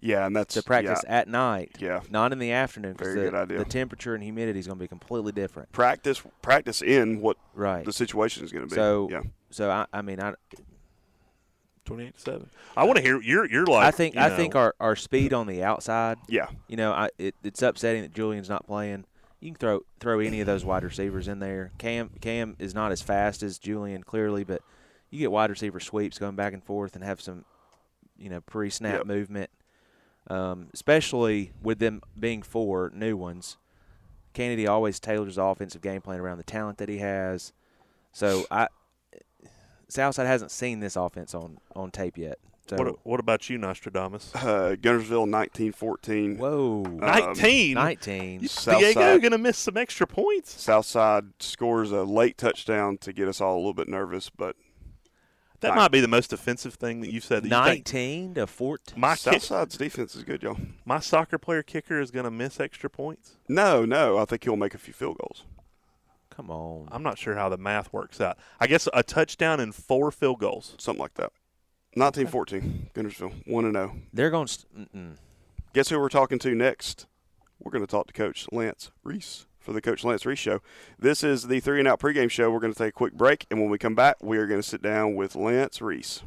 Yeah, 0.00 0.26
and 0.26 0.34
that's 0.34 0.54
to 0.54 0.62
practice 0.62 1.02
yeah. 1.04 1.18
at 1.18 1.28
night. 1.28 1.76
Yeah. 1.78 2.00
Not 2.10 2.32
in 2.32 2.38
the 2.38 2.52
afternoon 2.52 2.92
because 2.92 3.14
Very 3.14 3.26
the, 3.26 3.30
good 3.30 3.38
idea. 3.38 3.58
the 3.58 3.64
temperature 3.64 4.14
and 4.14 4.22
humidity 4.22 4.58
is 4.58 4.66
going 4.66 4.78
to 4.78 4.82
be 4.82 4.88
completely 4.88 5.32
different. 5.32 5.72
Practice, 5.72 6.22
practice 6.42 6.82
in 6.82 7.20
what 7.20 7.36
right. 7.54 7.84
the 7.84 7.92
situation 7.92 8.44
is 8.44 8.52
going 8.52 8.68
to 8.68 8.70
be. 8.70 8.74
So 8.74 9.08
yeah. 9.10 9.22
So 9.50 9.70
I, 9.70 9.86
I 9.92 10.02
mean, 10.02 10.20
I 10.20 10.34
28 11.84 12.18
7. 12.18 12.50
I 12.76 12.84
want 12.84 12.96
to 12.96 13.02
hear 13.02 13.20
you're 13.20 13.46
you're 13.46 13.66
like 13.66 13.86
I 13.86 13.90
think 13.90 14.14
you 14.14 14.20
I 14.20 14.28
know, 14.30 14.36
think 14.36 14.54
our, 14.54 14.74
our 14.80 14.96
speed 14.96 15.32
on 15.32 15.46
the 15.46 15.62
outside. 15.62 16.18
Yeah. 16.28 16.48
You 16.68 16.76
know, 16.76 16.92
I 16.92 17.10
it, 17.18 17.34
it's 17.44 17.62
upsetting 17.62 18.02
that 18.02 18.12
Julian's 18.12 18.48
not 18.48 18.66
playing. 18.66 19.04
You 19.40 19.50
can 19.50 19.56
throw 19.56 19.80
throw 20.00 20.20
any 20.20 20.40
of 20.40 20.46
those 20.46 20.64
wide 20.64 20.82
receivers 20.84 21.28
in 21.28 21.38
there. 21.38 21.72
Cam 21.78 22.10
Cam 22.20 22.56
is 22.58 22.74
not 22.74 22.92
as 22.92 23.02
fast 23.02 23.42
as 23.42 23.58
Julian 23.58 24.02
clearly, 24.02 24.44
but 24.44 24.62
you 25.10 25.18
get 25.18 25.30
wide 25.30 25.50
receiver 25.50 25.80
sweeps 25.80 26.18
going 26.18 26.34
back 26.34 26.52
and 26.52 26.64
forth 26.64 26.94
and 26.94 27.04
have 27.04 27.20
some, 27.20 27.44
you 28.18 28.30
know, 28.30 28.40
pre 28.40 28.70
snap 28.70 28.98
Yep. 28.98 29.06
movement. 29.06 29.50
Um, 30.28 30.68
especially 30.72 31.52
with 31.62 31.78
them 31.78 32.00
being 32.18 32.42
four 32.42 32.90
new 32.94 33.16
ones. 33.16 33.58
Kennedy 34.32 34.66
always 34.66 34.98
tailors 34.98 35.26
his 35.28 35.38
offensive 35.38 35.82
game 35.82 36.00
plan 36.00 36.18
around 36.18 36.38
the 36.38 36.44
talent 36.44 36.78
that 36.78 36.88
he 36.88 36.98
has. 36.98 37.52
So 38.12 38.46
I 38.50 38.68
Southside 39.88 40.26
hasn't 40.26 40.50
seen 40.50 40.80
this 40.80 40.96
offense 40.96 41.34
on, 41.34 41.58
on 41.76 41.90
tape 41.90 42.16
yet. 42.18 42.38
So 42.68 42.76
what, 42.76 42.96
what 43.06 43.20
about 43.20 43.50
you, 43.50 43.58
Nostradamus? 43.58 44.34
Uh, 44.34 44.74
Guntersville 44.80 45.30
1914. 45.30 46.38
Whoa. 46.38 46.82
19? 46.82 47.74
19. 47.74 48.40
You- 48.40 48.48
Diego 48.48 49.18
going 49.18 49.32
to 49.32 49.38
miss 49.38 49.58
some 49.58 49.76
extra 49.76 50.06
points. 50.06 50.58
Southside 50.60 51.24
scores 51.40 51.92
a 51.92 52.04
late 52.04 52.38
touchdown 52.38 52.96
to 52.98 53.12
get 53.12 53.28
us 53.28 53.40
all 53.40 53.56
a 53.56 53.58
little 53.58 53.74
bit 53.74 53.88
nervous, 53.88 54.30
but 54.30 54.56
That 55.64 55.70
Nine- 55.70 55.78
might 55.78 55.92
be 55.92 56.00
the 56.00 56.08
most 56.08 56.30
offensive 56.34 56.74
thing 56.74 57.00
that 57.00 57.10
you've 57.10 57.24
said. 57.24 57.42
That 57.44 57.48
you 57.48 57.72
think 57.72 57.86
19 57.86 58.34
to 58.34 58.46
14. 58.46 59.00
my 59.00 59.12
kick, 59.14 59.18
Southside's 59.40 59.78
defense 59.78 60.14
is 60.14 60.22
good, 60.22 60.42
y'all. 60.42 60.58
my 60.84 60.98
soccer 61.00 61.38
player 61.38 61.62
kicker 61.62 61.98
is 61.98 62.10
going 62.10 62.24
to 62.24 62.30
miss 62.30 62.60
extra 62.60 62.90
points. 62.90 63.36
No, 63.48 63.86
no, 63.86 64.18
I 64.18 64.26
think 64.26 64.44
he'll 64.44 64.56
make 64.56 64.74
a 64.74 64.78
few 64.78 64.92
field 64.92 65.16
goals. 65.16 65.44
Come 66.28 66.50
on. 66.50 66.88
I'm 66.92 67.02
not 67.02 67.16
sure 67.16 67.34
how 67.36 67.48
the 67.48 67.56
math 67.56 67.94
works 67.94 68.20
out. 68.20 68.36
I 68.60 68.66
guess 68.66 68.88
a 68.92 69.02
touchdown 69.02 69.58
and 69.58 69.74
four 69.74 70.10
field 70.10 70.38
goals. 70.38 70.74
Something 70.78 71.00
like 71.00 71.14
that. 71.14 71.32
1914, 71.94 72.90
Guntersville, 72.94 73.46
1 73.46 73.64
and 73.64 73.74
0. 73.74 73.96
They're 74.12 74.30
going 74.30 74.46
to. 74.48 74.58
Mm-mm. 74.78 75.16
Guess 75.72 75.88
who 75.88 75.98
we're 75.98 76.08
talking 76.10 76.38
to 76.40 76.54
next? 76.54 77.06
We're 77.58 77.70
going 77.72 77.86
to 77.86 77.90
talk 77.90 78.08
to 78.08 78.12
Coach 78.12 78.46
Lance 78.52 78.90
Reese 79.02 79.46
for 79.64 79.72
the 79.72 79.80
Coach 79.80 80.04
Lance 80.04 80.26
Reese 80.26 80.38
Show. 80.38 80.60
This 80.98 81.24
is 81.24 81.48
the 81.48 81.58
Three 81.58 81.78
and 81.78 81.88
Out 81.88 81.98
pregame 81.98 82.30
show. 82.30 82.50
We're 82.50 82.60
going 82.60 82.72
to 82.72 82.78
take 82.78 82.90
a 82.90 82.92
quick 82.92 83.14
break, 83.14 83.46
and 83.50 83.60
when 83.60 83.70
we 83.70 83.78
come 83.78 83.94
back, 83.94 84.22
we 84.22 84.36
are 84.38 84.46
going 84.46 84.60
to 84.60 84.68
sit 84.68 84.82
down 84.82 85.14
with 85.14 85.34
Lance 85.34 85.80
Reese. 85.80 86.22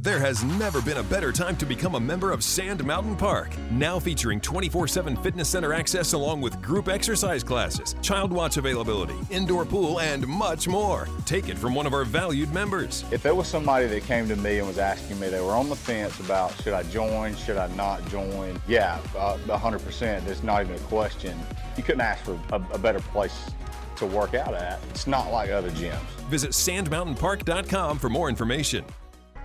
There 0.00 0.20
has 0.20 0.44
never 0.44 0.80
been 0.80 0.98
a 0.98 1.02
better 1.02 1.32
time 1.32 1.56
to 1.56 1.66
become 1.66 1.94
a 1.94 2.00
member 2.00 2.30
of 2.30 2.44
Sand 2.44 2.84
Mountain 2.84 3.16
Park. 3.16 3.50
Now 3.70 3.98
featuring 3.98 4.40
24 4.40 4.86
7 4.86 5.16
fitness 5.16 5.48
center 5.48 5.74
access 5.74 6.12
along 6.12 6.40
with 6.40 6.62
group 6.62 6.88
exercise 6.88 7.42
classes, 7.42 7.96
child 8.00 8.32
watch 8.32 8.58
availability, 8.58 9.16
indoor 9.30 9.64
pool, 9.64 9.98
and 10.00 10.26
much 10.26 10.68
more. 10.68 11.08
Take 11.26 11.48
it 11.48 11.58
from 11.58 11.74
one 11.74 11.84
of 11.84 11.92
our 11.92 12.04
valued 12.04 12.54
members. 12.54 13.04
If 13.10 13.22
there 13.22 13.34
was 13.34 13.48
somebody 13.48 13.86
that 13.86 14.04
came 14.04 14.28
to 14.28 14.36
me 14.36 14.58
and 14.58 14.68
was 14.68 14.78
asking 14.78 15.18
me, 15.18 15.28
they 15.30 15.40
were 15.40 15.52
on 15.52 15.68
the 15.68 15.76
fence 15.76 16.20
about 16.20 16.54
should 16.62 16.74
I 16.74 16.84
join, 16.84 17.34
should 17.34 17.56
I 17.56 17.66
not 17.74 18.08
join, 18.08 18.58
yeah, 18.68 19.00
uh, 19.16 19.36
100%. 19.46 20.24
There's 20.24 20.42
not 20.42 20.62
even 20.62 20.76
a 20.76 20.86
question. 20.86 21.38
You 21.76 21.82
couldn't 21.82 22.02
ask 22.02 22.24
for 22.24 22.40
a, 22.52 22.62
a 22.72 22.78
better 22.78 23.00
place 23.00 23.50
to 23.96 24.06
work 24.06 24.34
out 24.34 24.54
at. 24.54 24.80
It's 24.90 25.06
not 25.06 25.32
like 25.32 25.50
other 25.50 25.70
gyms. 25.72 25.98
Visit 26.30 26.52
sandmountainpark.com 26.52 27.98
for 27.98 28.08
more 28.08 28.28
information. 28.28 28.84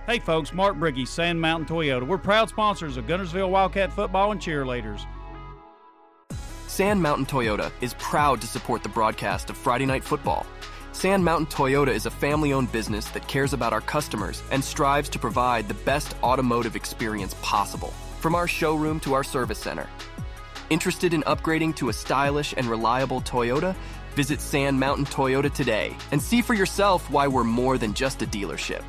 Hey 0.06 0.18
folks, 0.18 0.52
Mark 0.52 0.76
Briggy, 0.76 1.08
Sand 1.08 1.40
Mountain 1.40 1.66
Toyota. 1.66 2.06
We're 2.06 2.18
proud 2.18 2.50
sponsors 2.50 2.98
of 2.98 3.06
Guntersville 3.06 3.48
Wildcat 3.48 3.90
football 3.90 4.32
and 4.32 4.40
cheerleaders. 4.40 5.06
Sand 6.66 7.00
Mountain 7.00 7.24
Toyota 7.24 7.72
is 7.80 7.94
proud 7.94 8.42
to 8.42 8.46
support 8.46 8.82
the 8.82 8.88
broadcast 8.90 9.48
of 9.48 9.56
Friday 9.56 9.86
Night 9.86 10.04
Football. 10.04 10.44
Sand 10.92 11.24
Mountain 11.24 11.46
Toyota 11.46 11.88
is 11.88 12.04
a 12.04 12.10
family 12.10 12.52
owned 12.52 12.70
business 12.70 13.08
that 13.12 13.26
cares 13.28 13.54
about 13.54 13.72
our 13.72 13.80
customers 13.80 14.42
and 14.50 14.62
strives 14.62 15.08
to 15.08 15.18
provide 15.18 15.68
the 15.68 15.74
best 15.74 16.14
automotive 16.22 16.76
experience 16.76 17.34
possible, 17.40 17.94
from 18.20 18.34
our 18.34 18.46
showroom 18.46 19.00
to 19.00 19.14
our 19.14 19.24
service 19.24 19.58
center. 19.58 19.88
Interested 20.68 21.14
in 21.14 21.22
upgrading 21.22 21.76
to 21.76 21.88
a 21.88 21.94
stylish 21.94 22.52
and 22.58 22.66
reliable 22.66 23.22
Toyota? 23.22 23.74
Visit 24.16 24.42
Sand 24.42 24.78
Mountain 24.78 25.06
Toyota 25.06 25.50
today 25.50 25.96
and 26.12 26.20
see 26.20 26.42
for 26.42 26.52
yourself 26.52 27.10
why 27.10 27.26
we're 27.26 27.42
more 27.42 27.78
than 27.78 27.94
just 27.94 28.20
a 28.20 28.26
dealership. 28.26 28.84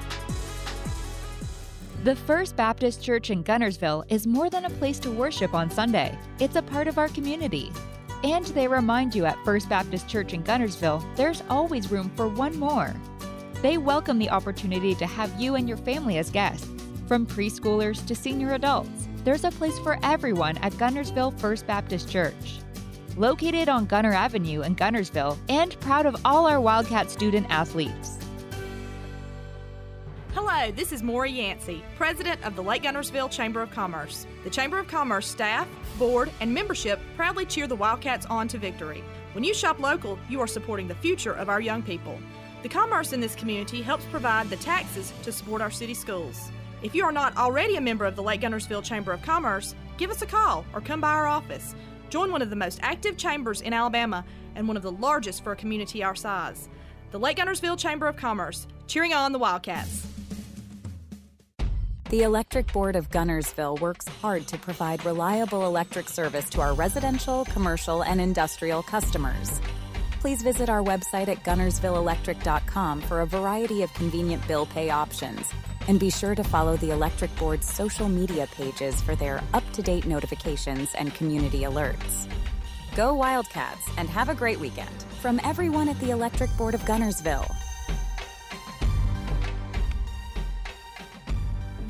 The 2.05 2.15
First 2.15 2.55
Baptist 2.55 3.01
Church 3.01 3.31
in 3.31 3.43
Guntersville 3.43 4.05
is 4.09 4.27
more 4.27 4.47
than 4.47 4.65
a 4.65 4.69
place 4.69 4.99
to 4.99 5.09
worship 5.09 5.55
on 5.55 5.71
Sunday, 5.71 6.15
it's 6.39 6.55
a 6.55 6.61
part 6.61 6.87
of 6.87 6.99
our 6.99 7.07
community. 7.07 7.71
And 8.23 8.45
they 8.45 8.67
remind 8.67 9.15
you 9.15 9.25
at 9.25 9.43
First 9.43 9.69
Baptist 9.69 10.07
Church 10.07 10.31
in 10.31 10.43
Guntersville, 10.43 11.03
there's 11.15 11.41
always 11.49 11.89
room 11.89 12.11
for 12.15 12.27
one 12.27 12.59
more. 12.59 12.93
They 13.63 13.79
welcome 13.79 14.19
the 14.19 14.29
opportunity 14.29 14.93
to 14.93 15.07
have 15.07 15.41
you 15.41 15.55
and 15.55 15.67
your 15.67 15.79
family 15.79 16.19
as 16.19 16.29
guests. 16.29 16.69
From 17.07 17.25
preschoolers 17.25 18.05
to 18.05 18.13
senior 18.13 18.53
adults, 18.53 19.07
there's 19.23 19.43
a 19.43 19.49
place 19.49 19.79
for 19.79 19.97
everyone 20.03 20.57
at 20.57 20.73
Guntersville 20.73 21.39
First 21.39 21.65
Baptist 21.65 22.07
Church. 22.07 22.59
Located 23.17 23.67
on 23.67 23.87
Gunter 23.87 24.13
Avenue 24.13 24.61
in 24.61 24.75
Guntersville, 24.75 25.39
and 25.49 25.75
proud 25.79 26.05
of 26.05 26.15
all 26.23 26.45
our 26.45 26.61
Wildcat 26.61 27.09
student 27.09 27.47
athletes. 27.49 28.14
Hello, 30.35 30.69
this 30.69 30.91
is 30.91 31.01
Maury 31.01 31.31
Yancey, 31.31 31.81
President 31.95 32.43
of 32.43 32.57
the 32.57 32.61
Lake 32.61 32.83
Guntersville 32.83 33.31
Chamber 33.31 33.61
of 33.61 33.71
Commerce. 33.71 34.27
The 34.43 34.49
Chamber 34.49 34.77
of 34.77 34.85
Commerce 34.89 35.27
staff, 35.27 35.65
board, 35.97 36.29
and 36.41 36.53
membership 36.53 36.99
proudly 37.15 37.45
cheer 37.45 37.67
the 37.67 37.75
Wildcats 37.77 38.25
on 38.25 38.49
to 38.49 38.57
victory. 38.57 39.01
When 39.31 39.45
you 39.45 39.53
shop 39.53 39.79
local, 39.79 40.19
you 40.27 40.41
are 40.41 40.47
supporting 40.47 40.89
the 40.89 40.95
future 40.95 41.31
of 41.31 41.47
our 41.47 41.61
young 41.61 41.81
people. 41.81 42.19
The 42.63 42.67
commerce 42.67 43.13
in 43.13 43.21
this 43.21 43.33
community 43.33 43.81
helps 43.81 44.03
provide 44.07 44.49
the 44.49 44.57
taxes 44.57 45.13
to 45.23 45.31
support 45.31 45.61
our 45.61 45.71
city 45.71 45.93
schools. 45.93 46.51
If 46.83 46.93
you 46.93 47.05
are 47.05 47.13
not 47.13 47.37
already 47.37 47.77
a 47.77 47.81
member 47.81 48.03
of 48.03 48.17
the 48.17 48.23
Lake 48.23 48.41
Guntersville 48.41 48.83
Chamber 48.83 49.13
of 49.13 49.21
Commerce, 49.21 49.73
give 49.95 50.11
us 50.11 50.21
a 50.21 50.25
call 50.25 50.65
or 50.73 50.81
come 50.81 50.99
by 50.99 51.13
our 51.13 51.27
office. 51.27 51.75
Join 52.09 52.29
one 52.29 52.41
of 52.41 52.49
the 52.49 52.57
most 52.57 52.79
active 52.81 53.15
chambers 53.15 53.61
in 53.61 53.71
Alabama 53.71 54.25
and 54.55 54.67
one 54.67 54.75
of 54.75 54.83
the 54.83 54.91
largest 54.91 55.45
for 55.45 55.53
a 55.53 55.55
community 55.55 56.03
our 56.03 56.13
size. 56.13 56.67
The 57.11 57.19
Lake 57.19 57.37
Guntersville 57.37 57.79
Chamber 57.79 58.09
of 58.09 58.17
Commerce, 58.17 58.67
cheering 58.85 59.13
on 59.13 59.31
the 59.31 59.39
Wildcats. 59.39 60.07
The 62.11 62.21
Electric 62.21 62.71
Board 62.71 62.95
of 62.95 63.09
Guntersville 63.09 63.79
works 63.79 64.07
hard 64.07 64.45
to 64.49 64.59
provide 64.59 65.03
reliable 65.03 65.65
electric 65.65 66.07
service 66.07 66.47
to 66.51 66.61
our 66.61 66.75
residential, 66.75 67.45
commercial, 67.45 68.03
and 68.03 68.21
industrial 68.21 68.83
customers. 68.83 69.59
Please 70.19 70.43
visit 70.43 70.69
our 70.69 70.83
website 70.83 71.29
at 71.29 71.43
gunnersvilleelectric.com 71.43 73.01
for 73.01 73.21
a 73.21 73.25
variety 73.25 73.81
of 73.81 73.91
convenient 73.95 74.47
bill 74.47 74.67
pay 74.67 74.91
options. 74.91 75.51
And 75.87 75.99
be 75.99 76.11
sure 76.11 76.35
to 76.35 76.43
follow 76.43 76.77
the 76.77 76.91
Electric 76.91 77.35
Board's 77.37 77.67
social 77.67 78.07
media 78.07 78.47
pages 78.55 79.01
for 79.01 79.15
their 79.15 79.41
up 79.55 79.63
to 79.73 79.81
date 79.81 80.05
notifications 80.05 80.93
and 80.93 81.11
community 81.15 81.61
alerts. 81.61 82.27
Go 82.95 83.15
Wildcats 83.15 83.81
and 83.97 84.07
have 84.09 84.29
a 84.29 84.35
great 84.35 84.59
weekend 84.59 85.03
from 85.21 85.39
everyone 85.43 85.89
at 85.89 85.99
the 85.99 86.11
Electric 86.11 86.55
Board 86.55 86.75
of 86.75 86.81
Guntersville. 86.81 87.51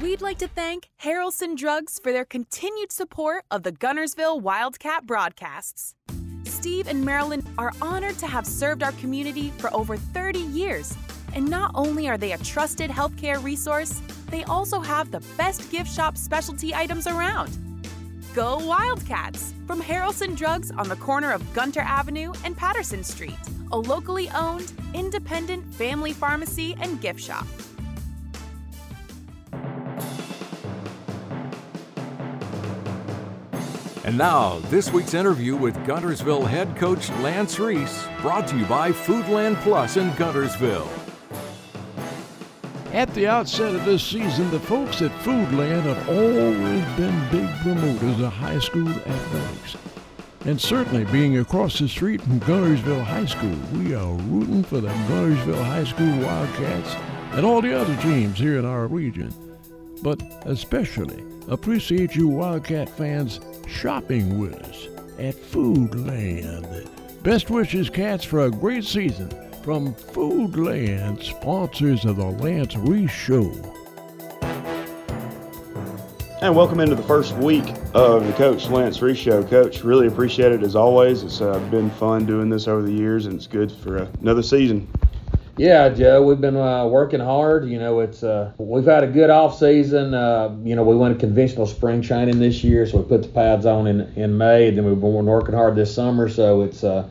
We'd 0.01 0.21
like 0.21 0.39
to 0.39 0.49
thank 0.49 0.89
Harrelson 1.01 1.55
Drugs 1.55 2.01
for 2.03 2.11
their 2.11 2.25
continued 2.25 2.91
support 2.91 3.45
of 3.49 3.63
the 3.63 3.71
Guntersville 3.71 4.41
Wildcat 4.41 5.05
broadcasts. 5.05 5.95
Steve 6.43 6.87
and 6.87 7.05
Marilyn 7.05 7.41
are 7.57 7.71
honored 7.81 8.17
to 8.19 8.27
have 8.27 8.45
served 8.45 8.83
our 8.83 8.91
community 8.93 9.51
for 9.57 9.73
over 9.73 9.95
30 9.95 10.39
years. 10.39 10.93
And 11.33 11.49
not 11.49 11.71
only 11.75 12.09
are 12.09 12.17
they 12.17 12.33
a 12.33 12.37
trusted 12.39 12.91
healthcare 12.91 13.41
resource, 13.41 14.01
they 14.29 14.43
also 14.43 14.81
have 14.81 15.11
the 15.11 15.21
best 15.37 15.71
gift 15.71 15.89
shop 15.89 16.17
specialty 16.17 16.75
items 16.75 17.07
around. 17.07 17.57
Go 18.33 18.57
Wildcats! 18.57 19.53
From 19.65 19.81
Harrelson 19.81 20.35
Drugs 20.35 20.71
on 20.71 20.89
the 20.89 20.97
corner 20.97 21.31
of 21.31 21.53
Gunter 21.53 21.81
Avenue 21.81 22.33
and 22.43 22.57
Patterson 22.57 23.03
Street, 23.03 23.37
a 23.71 23.77
locally 23.77 24.29
owned, 24.31 24.73
independent 24.93 25.73
family 25.73 26.11
pharmacy 26.11 26.75
and 26.81 26.99
gift 26.99 27.21
shop. 27.21 27.47
And 34.05 34.19
now, 34.19 34.59
this 34.69 34.93
week's 34.93 35.15
interview 35.15 35.55
with 35.55 35.75
Guntersville 35.77 36.47
head 36.47 36.77
coach 36.77 37.09
Lance 37.21 37.57
Reese, 37.57 38.05
brought 38.21 38.47
to 38.49 38.55
you 38.55 38.63
by 38.67 38.91
Foodland 38.91 39.59
Plus 39.63 39.97
in 39.97 40.11
Guntersville. 40.11 40.87
At 42.93 43.11
the 43.15 43.25
outset 43.25 43.73
of 43.73 43.83
this 43.83 44.03
season, 44.03 44.51
the 44.51 44.59
folks 44.59 45.01
at 45.01 45.09
Foodland 45.23 45.81
have 45.81 46.07
always 46.07 46.85
been 46.95 47.31
big 47.31 47.49
promoters 47.61 48.21
of 48.21 48.31
high 48.31 48.59
school 48.59 48.87
athletics. 48.87 49.75
And 50.41 50.61
certainly 50.61 51.05
being 51.05 51.39
across 51.39 51.79
the 51.79 51.87
street 51.87 52.21
from 52.21 52.39
Guntersville 52.41 53.03
High 53.03 53.25
School, 53.25 53.57
we 53.73 53.95
are 53.95 54.13
rooting 54.13 54.63
for 54.63 54.81
the 54.81 54.89
Guntersville 54.89 55.65
High 55.65 55.83
School 55.83 56.15
Wildcats 56.19 56.95
and 57.31 57.43
all 57.43 57.59
the 57.59 57.73
other 57.73 57.99
teams 58.03 58.37
here 58.37 58.59
in 58.59 58.65
our 58.65 58.85
region. 58.85 59.33
But 60.03 60.21
especially 60.45 61.23
appreciate 61.47 62.15
you 62.15 62.27
Wildcat 62.27 62.87
fans 62.87 63.39
shopping 63.67 64.39
with 64.39 64.55
us 64.55 64.87
at 65.19 65.35
Foodland. 65.35 66.89
Best 67.23 67.49
wishes, 67.49 67.89
Cats, 67.89 68.23
for 68.23 68.45
a 68.45 68.51
great 68.51 68.83
season 68.83 69.29
from 69.63 69.95
Foodland, 69.95 71.23
sponsors 71.23 72.05
of 72.05 72.17
the 72.17 72.25
Lance 72.25 72.75
Reese 72.75 73.11
Show. 73.11 73.51
And 76.41 76.55
welcome 76.55 76.79
into 76.79 76.95
the 76.95 77.01
first 77.03 77.35
week 77.37 77.63
of 77.95 78.27
the 78.27 78.33
Coach 78.33 78.67
Lance 78.67 79.01
Reese 79.01 79.17
Show. 79.17 79.43
Coach, 79.43 79.83
really 79.83 80.05
appreciate 80.05 80.51
it 80.51 80.61
as 80.61 80.75
always. 80.75 81.23
It's 81.23 81.41
uh, 81.41 81.57
been 81.71 81.89
fun 81.89 82.27
doing 82.27 82.49
this 82.49 82.67
over 82.67 82.83
the 82.83 82.91
years, 82.91 83.25
and 83.25 83.35
it's 83.35 83.47
good 83.47 83.71
for 83.71 84.07
another 84.21 84.43
season. 84.43 84.87
Yeah, 85.57 85.87
Joe, 85.87 86.21
we've 86.21 86.41
been 86.41 86.57
uh, 86.57 86.85
working 86.85 87.21
hard. 87.21 87.69
You 87.69 87.79
know, 87.79 88.01
it's 88.01 88.23
uh, 88.23 88.51
we've 88.57 88.85
had 88.85 89.05
a 89.05 89.07
good 89.07 89.29
off 89.29 89.57
season. 89.57 90.13
Uh, 90.13 90.53
you 90.63 90.75
know, 90.75 90.83
we 90.83 90.97
went 90.97 91.15
a 91.15 91.19
conventional 91.19 91.65
spring 91.65 92.01
training 92.01 92.39
this 92.39 92.61
year, 92.61 92.85
so 92.85 92.97
we 92.97 93.05
put 93.05 93.21
the 93.21 93.29
pads 93.29 93.65
on 93.65 93.87
in 93.87 94.01
in 94.15 94.37
May. 94.37 94.69
Then 94.71 94.85
we've 94.85 94.99
been 94.99 95.25
working 95.25 95.55
hard 95.55 95.75
this 95.77 95.95
summer, 95.95 96.27
so 96.27 96.63
it's 96.63 96.83
uh, 96.83 97.07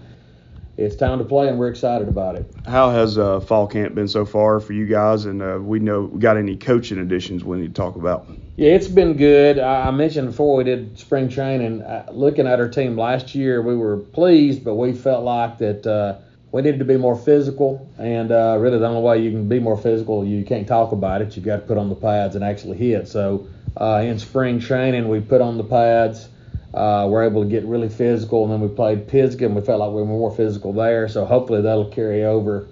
it's 0.76 0.94
time 0.94 1.20
to 1.20 1.24
play, 1.24 1.48
and 1.48 1.58
we're 1.58 1.70
excited 1.70 2.06
about 2.06 2.34
it. 2.36 2.54
How 2.66 2.90
has 2.90 3.16
uh, 3.16 3.40
fall 3.40 3.66
camp 3.66 3.94
been 3.94 4.08
so 4.08 4.26
far 4.26 4.60
for 4.60 4.74
you 4.74 4.84
guys? 4.84 5.24
And 5.24 5.40
uh, 5.40 5.58
we 5.62 5.78
know 5.78 6.02
we 6.02 6.20
got 6.20 6.36
any 6.36 6.56
coaching 6.56 6.98
additions 6.98 7.44
we 7.44 7.58
need 7.58 7.74
to 7.74 7.80
talk 7.80 7.96
about? 7.96 8.26
Yeah, 8.56 8.72
it's 8.72 8.88
been 8.88 9.16
good. 9.16 9.58
I, 9.58 9.88
I 9.88 9.90
mentioned 9.90 10.28
before 10.28 10.56
we 10.56 10.64
did 10.64 10.98
spring 10.98 11.30
training. 11.30 11.80
Uh, 11.80 12.10
looking 12.12 12.46
at 12.46 12.60
our 12.60 12.68
team 12.68 12.98
last 12.98 13.34
year, 13.34 13.62
we 13.62 13.74
were 13.74 13.96
pleased, 13.96 14.64
but 14.64 14.74
we 14.74 14.92
felt 14.92 15.24
like 15.24 15.56
that 15.58 15.86
uh, 15.86 16.18
we 16.54 16.62
needed 16.62 16.78
to 16.78 16.84
be 16.84 16.96
more 16.96 17.16
physical. 17.16 17.90
And 17.98 18.30
uh, 18.30 18.56
really, 18.60 18.78
the 18.78 18.86
only 18.86 19.02
way 19.02 19.18
you 19.18 19.32
can 19.32 19.48
be 19.48 19.58
more 19.58 19.76
physical, 19.76 20.24
you 20.24 20.44
can't 20.44 20.68
talk 20.68 20.92
about 20.92 21.20
it. 21.20 21.36
You 21.36 21.42
got 21.42 21.56
to 21.56 21.62
put 21.62 21.78
on 21.78 21.88
the 21.88 21.96
pads 21.96 22.36
and 22.36 22.44
actually 22.44 22.76
hit. 22.76 23.08
So 23.08 23.48
uh, 23.76 24.04
in 24.04 24.20
spring 24.20 24.60
training, 24.60 25.08
we 25.08 25.20
put 25.20 25.40
on 25.40 25.56
the 25.56 25.64
pads. 25.64 26.28
Uh, 26.72 27.08
we're 27.10 27.24
able 27.24 27.42
to 27.42 27.48
get 27.48 27.64
really 27.64 27.88
physical, 27.88 28.44
and 28.44 28.52
then 28.52 28.60
we 28.60 28.68
played 28.68 29.08
Pisgah, 29.08 29.46
and 29.46 29.56
we 29.56 29.62
felt 29.62 29.80
like 29.80 29.88
we 29.88 29.96
were 29.96 30.06
more 30.06 30.30
physical 30.30 30.72
there. 30.72 31.08
So 31.08 31.24
hopefully 31.24 31.60
that'll 31.60 31.90
carry 31.90 32.22
over 32.22 32.68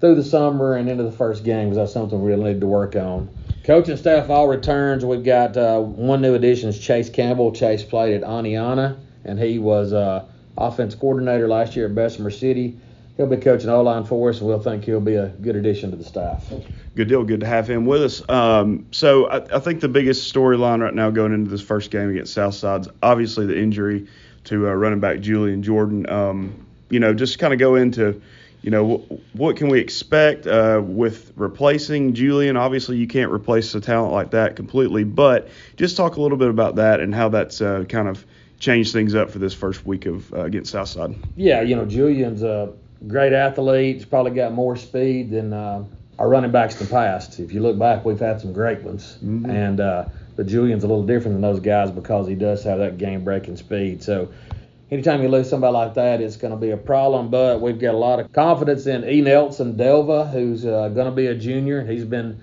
through 0.00 0.16
the 0.16 0.24
summer 0.24 0.74
and 0.74 0.86
into 0.86 1.02
the 1.02 1.10
first 1.10 1.44
game 1.44 1.70
because 1.70 1.78
that's 1.78 1.92
something 1.94 2.20
we 2.20 2.28
really 2.32 2.52
need 2.52 2.60
to 2.60 2.66
work 2.66 2.94
on. 2.94 3.30
Coaching 3.64 3.96
staff 3.96 4.28
all 4.28 4.48
returns. 4.48 5.02
We've 5.02 5.24
got 5.24 5.56
uh, 5.56 5.80
one 5.80 6.20
new 6.20 6.34
addition 6.34 6.68
is 6.68 6.78
Chase 6.78 7.08
Campbell. 7.08 7.52
Chase 7.52 7.82
played 7.82 8.22
at 8.22 8.28
Aniana, 8.28 8.98
and 9.24 9.38
he 9.38 9.58
was 9.58 9.94
uh, 9.94 10.26
offense 10.58 10.94
coordinator 10.94 11.48
last 11.48 11.74
year 11.74 11.86
at 11.86 11.94
Bessemer 11.94 12.30
City. 12.30 12.76
He'll 13.18 13.26
be 13.26 13.36
coaching 13.36 13.68
O 13.68 13.82
line 13.82 14.04
for 14.04 14.30
us, 14.30 14.38
and 14.38 14.46
we'll 14.46 14.60
think 14.60 14.84
he'll 14.84 15.00
be 15.00 15.16
a 15.16 15.26
good 15.26 15.56
addition 15.56 15.90
to 15.90 15.96
the 15.96 16.04
staff. 16.04 16.50
Good 16.94 17.08
deal. 17.08 17.24
Good 17.24 17.40
to 17.40 17.46
have 17.46 17.68
him 17.68 17.84
with 17.84 18.02
us. 18.02 18.26
Um, 18.28 18.86
so 18.92 19.26
I, 19.26 19.56
I, 19.56 19.58
think 19.58 19.80
the 19.80 19.88
biggest 19.88 20.32
storyline 20.32 20.80
right 20.80 20.94
now 20.94 21.10
going 21.10 21.34
into 21.34 21.50
this 21.50 21.60
first 21.60 21.90
game 21.90 22.10
against 22.10 22.32
Southside's 22.32 22.88
obviously 23.02 23.46
the 23.46 23.58
injury 23.58 24.06
to 24.44 24.68
uh, 24.68 24.72
running 24.72 25.00
back 25.00 25.18
Julian 25.18 25.64
Jordan. 25.64 26.08
Um, 26.08 26.64
you 26.90 27.00
know, 27.00 27.12
just 27.12 27.40
kind 27.40 27.52
of 27.52 27.58
go 27.58 27.74
into 27.74 28.22
you 28.62 28.70
know, 28.70 28.98
what 29.32 29.56
can 29.56 29.68
we 29.68 29.80
expect 29.80 30.46
uh, 30.46 30.80
with 30.84 31.32
replacing 31.36 32.14
Julian? 32.14 32.56
Obviously, 32.56 32.98
you 32.98 33.06
can't 33.06 33.32
replace 33.32 33.74
a 33.74 33.80
talent 33.80 34.12
like 34.12 34.30
that 34.32 34.56
completely, 34.56 35.04
but 35.04 35.48
just 35.76 35.96
talk 35.96 36.16
a 36.16 36.20
little 36.20 36.38
bit 36.38 36.50
about 36.50 36.76
that 36.76 37.00
and 37.00 37.14
how 37.14 37.28
that's 37.28 37.60
uh, 37.60 37.84
kind 37.88 38.08
of 38.08 38.24
changed 38.58 38.92
things 38.92 39.14
up 39.14 39.30
for 39.30 39.38
this 39.38 39.54
first 39.54 39.86
week 39.86 40.06
of 40.06 40.32
uh, 40.34 40.40
against 40.40 40.72
Southside. 40.72 41.14
Yeah, 41.36 41.62
you 41.62 41.76
know, 41.76 41.84
Julian's 41.84 42.42
a 42.42 42.72
great 43.06 43.32
athlete. 43.32 43.96
He's 43.96 44.04
probably 44.04 44.32
got 44.32 44.52
more 44.52 44.76
speed 44.76 45.30
than 45.30 45.52
uh, 45.52 45.84
our 46.18 46.28
running 46.28 46.50
backs 46.50 46.80
in 46.80 46.86
the 46.86 46.92
past. 46.92 47.38
If 47.38 47.52
you 47.52 47.60
look 47.60 47.78
back, 47.78 48.04
we've 48.04 48.18
had 48.18 48.40
some 48.40 48.52
great 48.52 48.82
ones, 48.82 49.18
mm-hmm. 49.24 49.48
and 49.48 49.80
uh, 49.80 50.04
but 50.36 50.46
Julian's 50.46 50.84
a 50.84 50.86
little 50.86 51.06
different 51.06 51.34
than 51.34 51.42
those 51.42 51.60
guys 51.60 51.90
because 51.90 52.28
he 52.28 52.34
does 52.34 52.62
have 52.64 52.78
that 52.78 52.98
game-breaking 52.98 53.56
speed. 53.56 54.02
So 54.02 54.28
anytime 54.90 55.22
you 55.22 55.28
lose 55.28 55.48
somebody 55.48 55.72
like 55.72 55.94
that, 55.94 56.20
it's 56.20 56.36
going 56.36 56.52
to 56.52 56.56
be 56.56 56.70
a 56.70 56.76
problem. 56.76 57.30
But 57.30 57.60
we've 57.60 57.78
got 57.78 57.94
a 57.94 57.98
lot 57.98 58.20
of 58.20 58.32
confidence 58.32 58.86
in 58.86 59.08
E. 59.08 59.20
Nelson 59.20 59.74
Delva, 59.74 60.30
who's 60.30 60.64
uh, 60.64 60.88
going 60.88 61.06
to 61.06 61.14
be 61.14 61.26
a 61.26 61.34
junior. 61.34 61.84
He's 61.84 62.04
been 62.04 62.40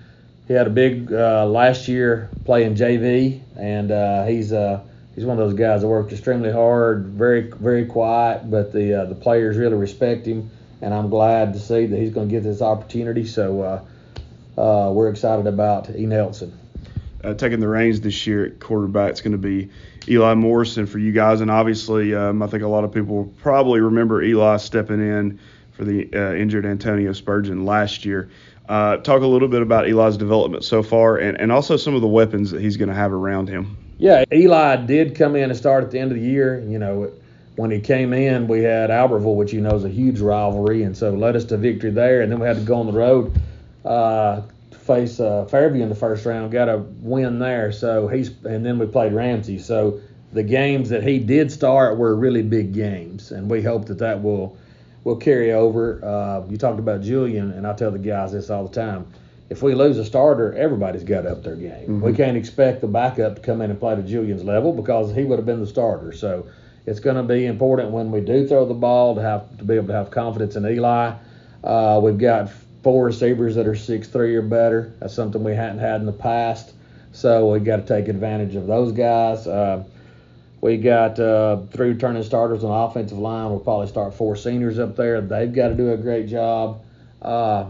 he 0.48 0.54
had 0.54 0.68
a 0.68 0.72
big 0.72 1.12
uh, 1.12 1.46
last 1.46 1.88
year 1.88 2.30
playing 2.46 2.76
JV, 2.76 3.42
and 3.58 3.92
uh, 3.92 4.26
he's 4.26 4.54
uh, 4.54 4.82
he's 5.16 5.26
one 5.26 5.40
of 5.40 5.48
those 5.48 5.58
guys 5.58 5.82
that 5.82 5.88
worked 5.88 6.12
extremely 6.12 6.52
hard, 6.52 7.08
very 7.08 7.50
very 7.52 7.86
quiet, 7.86 8.50
but 8.52 8.72
the 8.72 9.02
uh, 9.02 9.06
the 9.06 9.16
players 9.16 9.58
really 9.58 9.76
respect 9.76 10.26
him, 10.26 10.50
and 10.82 10.94
I'm 10.94 11.10
glad 11.10 11.54
to 11.54 11.60
see 11.60 11.86
that 11.86 11.98
he's 11.98 12.12
going 12.12 12.28
to 12.28 12.32
get 12.32 12.44
this 12.44 12.62
opportunity. 12.62 13.26
So 13.26 13.62
uh, 13.62 14.62
uh, 14.62 14.92
we're 14.92 15.10
excited 15.10 15.48
about 15.48 15.90
E. 15.90 16.06
Nelson. 16.06 16.58
Uh, 17.24 17.34
taking 17.34 17.60
the 17.60 17.68
reins 17.68 18.02
this 18.02 18.28
year 18.28 18.46
at 18.46 18.60
quarterback 18.60 19.14
is 19.14 19.22
going 19.22 19.32
to 19.32 19.38
be 19.38 19.70
Eli 20.08 20.36
Morrison 20.36 20.86
for 20.86 21.00
you 21.00 21.12
guys, 21.12 21.42
and 21.42 21.50
obviously 21.50 22.14
um, 22.14 22.44
I 22.44 22.48
think 22.48 22.62
a 22.62 22.68
lot 22.68 22.84
of 22.84 22.94
people 22.94 23.34
probably 23.42 23.80
remember 23.80 24.22
Eli 24.22 24.58
stepping 24.58 25.00
in 25.00 25.40
for 25.72 25.86
the 25.86 26.08
uh, 26.14 26.34
injured 26.34 26.66
Antonio 26.66 27.14
Spurgeon 27.14 27.66
last 27.66 28.06
year. 28.06 28.30
Uh, 28.68 28.98
talk 28.98 29.22
a 29.22 29.28
little 29.28 29.48
bit 29.48 29.62
about 29.62 29.88
Eli's 29.88 30.18
development 30.18 30.64
so 30.64 30.82
far, 30.82 31.18
and, 31.18 31.40
and 31.40 31.52
also 31.52 31.78
some 31.78 31.96
of 31.96 32.02
the 32.02 32.08
weapons 32.08 32.52
that 32.52 32.62
he's 32.62 32.78
going 32.78 32.90
to 32.90 32.96
have 32.96 33.12
around 33.12 33.48
him. 33.48 33.78
Yeah, 33.98 34.26
Eli 34.32 34.86
did 34.86 35.16
come 35.16 35.36
in 35.36 35.50
and 35.50 35.58
start 35.58 35.84
at 35.84 35.92
the 35.92 36.00
end 36.00 36.12
of 36.12 36.18
the 36.18 36.24
year. 36.24 36.60
You 36.60 36.80
know, 36.80 37.12
when 37.56 37.72
he 37.72 37.80
came 37.80 38.14
in, 38.14 38.48
we 38.48 38.62
had 38.62 38.90
Albertville, 38.90 39.36
which 39.36 39.54
you 39.54 39.62
know 39.62 39.76
is 39.76 39.86
a 39.86 39.90
huge 39.90 40.20
rivalry, 40.20 40.84
and 40.84 40.96
so 40.96 41.12
led 41.12 41.36
us 41.36 41.46
to 41.46 41.58
victory 41.58 41.92
there. 41.92 42.22
And 42.22 42.32
then 42.32 42.40
we 42.40 42.48
had 42.48 42.58
to 42.58 42.64
go 42.64 42.76
on 42.76 42.88
the 42.88 42.94
road 42.94 43.40
uh, 43.86 44.42
to 44.72 44.78
face 44.78 45.20
uh, 45.20 45.46
Fairview 45.46 45.82
in 45.82 45.90
the 45.90 45.96
first 45.96 46.26
round, 46.26 46.52
got 46.52 46.68
a 46.68 46.80
win 47.00 47.40
there. 47.40 47.72
So 47.72 48.08
he's 48.08 48.32
and 48.44 48.66
then 48.66 48.80
we 48.80 48.86
played 48.86 49.14
Ramsey. 49.14 49.60
So 49.60 50.02
the 50.34 50.44
games 50.44 50.90
that 50.90 51.04
he 51.04 51.20
did 51.20 51.50
start 51.50 51.98
were 51.98 52.16
really 52.16 52.44
big 52.44 52.74
games, 52.74 53.32
and 53.32 53.50
we 53.50 53.62
hope 53.62 53.86
that 53.86 54.00
that 54.00 54.22
will 54.22 54.58
will 55.06 55.16
carry 55.16 55.54
over. 55.54 56.04
Uh, 56.04 56.46
you 56.50 56.58
talked 56.58 56.80
about 56.80 57.02
Julian, 57.02 57.52
and 57.52 57.66
I 57.66 57.74
tell 57.74 57.92
the 57.92 58.00
guys 58.00 58.34
this 58.34 58.50
all 58.50 58.68
the 58.68 58.76
time 58.76 59.08
if 59.50 59.62
we 59.62 59.76
lose 59.76 59.98
a 59.98 60.06
starter, 60.06 60.54
everybody's 60.54 61.04
got 61.04 61.22
to 61.22 61.32
up 61.32 61.44
their 61.44 61.56
game. 61.56 61.84
Mm-hmm. 61.84 62.02
We 62.02 62.14
can't 62.14 62.36
expect 62.36 62.82
the 62.82 62.88
backup 62.88 63.36
to 63.36 63.42
come 63.42 63.62
in 63.62 63.70
and 63.70 63.80
play 63.80 63.96
to 63.96 64.02
Julian's 64.02 64.44
level 64.44 64.74
because 64.74 65.14
he 65.14 65.24
would 65.24 65.38
have 65.38 65.46
been 65.46 65.60
the 65.60 65.68
starter. 65.68 66.12
So 66.14 66.48
it's 66.86 67.00
going 67.00 67.16
to 67.16 67.24
be 67.24 67.46
important 67.46 67.92
when 67.92 68.12
we 68.12 68.22
do 68.22 68.48
throw 68.48 68.66
the 68.66 68.74
ball 68.74 69.16
to 69.16 69.22
have 69.22 69.58
to 69.58 69.64
be 69.64 69.76
able 69.76 69.88
to 69.88 69.94
have 69.94 70.12
confidence 70.12 70.56
in 70.56 70.66
Eli. 70.66 71.14
Uh, 71.64 72.00
we've 72.04 72.18
got 72.18 72.50
four 72.84 73.06
receivers 73.06 73.56
that 73.56 73.68
are 73.68 73.76
six 73.76 74.08
three 74.08 74.36
or 74.36 74.42
better. 74.42 74.94
That's 75.00 75.14
something 75.14 75.44
we 75.44 75.56
hadn't 75.56 75.80
had 75.80 76.00
in 76.00 76.06
the 76.06 76.14
past. 76.14 76.74
So 77.12 77.52
we 77.52 77.60
got 77.60 77.78
to 77.78 77.82
take 77.84 78.08
advantage 78.08 78.56
of 78.56 78.68
those 78.68 78.92
guys. 78.92 79.48
Uh, 79.48 79.84
we 80.62 80.78
got 80.78 81.20
uh, 81.20 81.62
three 81.72 81.90
returning 81.90 82.24
starters 82.24 82.64
on 82.64 82.72
the 82.72 82.76
offensive 82.76 83.20
line. 83.20 83.50
We'll 83.52 83.60
probably 83.60 83.88
start 83.88 84.16
four 84.16 84.36
seniors 84.36 84.80
up 84.80 84.96
there. 84.96 85.22
They've 85.22 85.54
got 85.54 85.70
to 85.70 85.76
do 85.76 85.94
a 85.94 85.98
great 85.98 86.28
job. 86.28 86.82
Uh, 87.22 87.66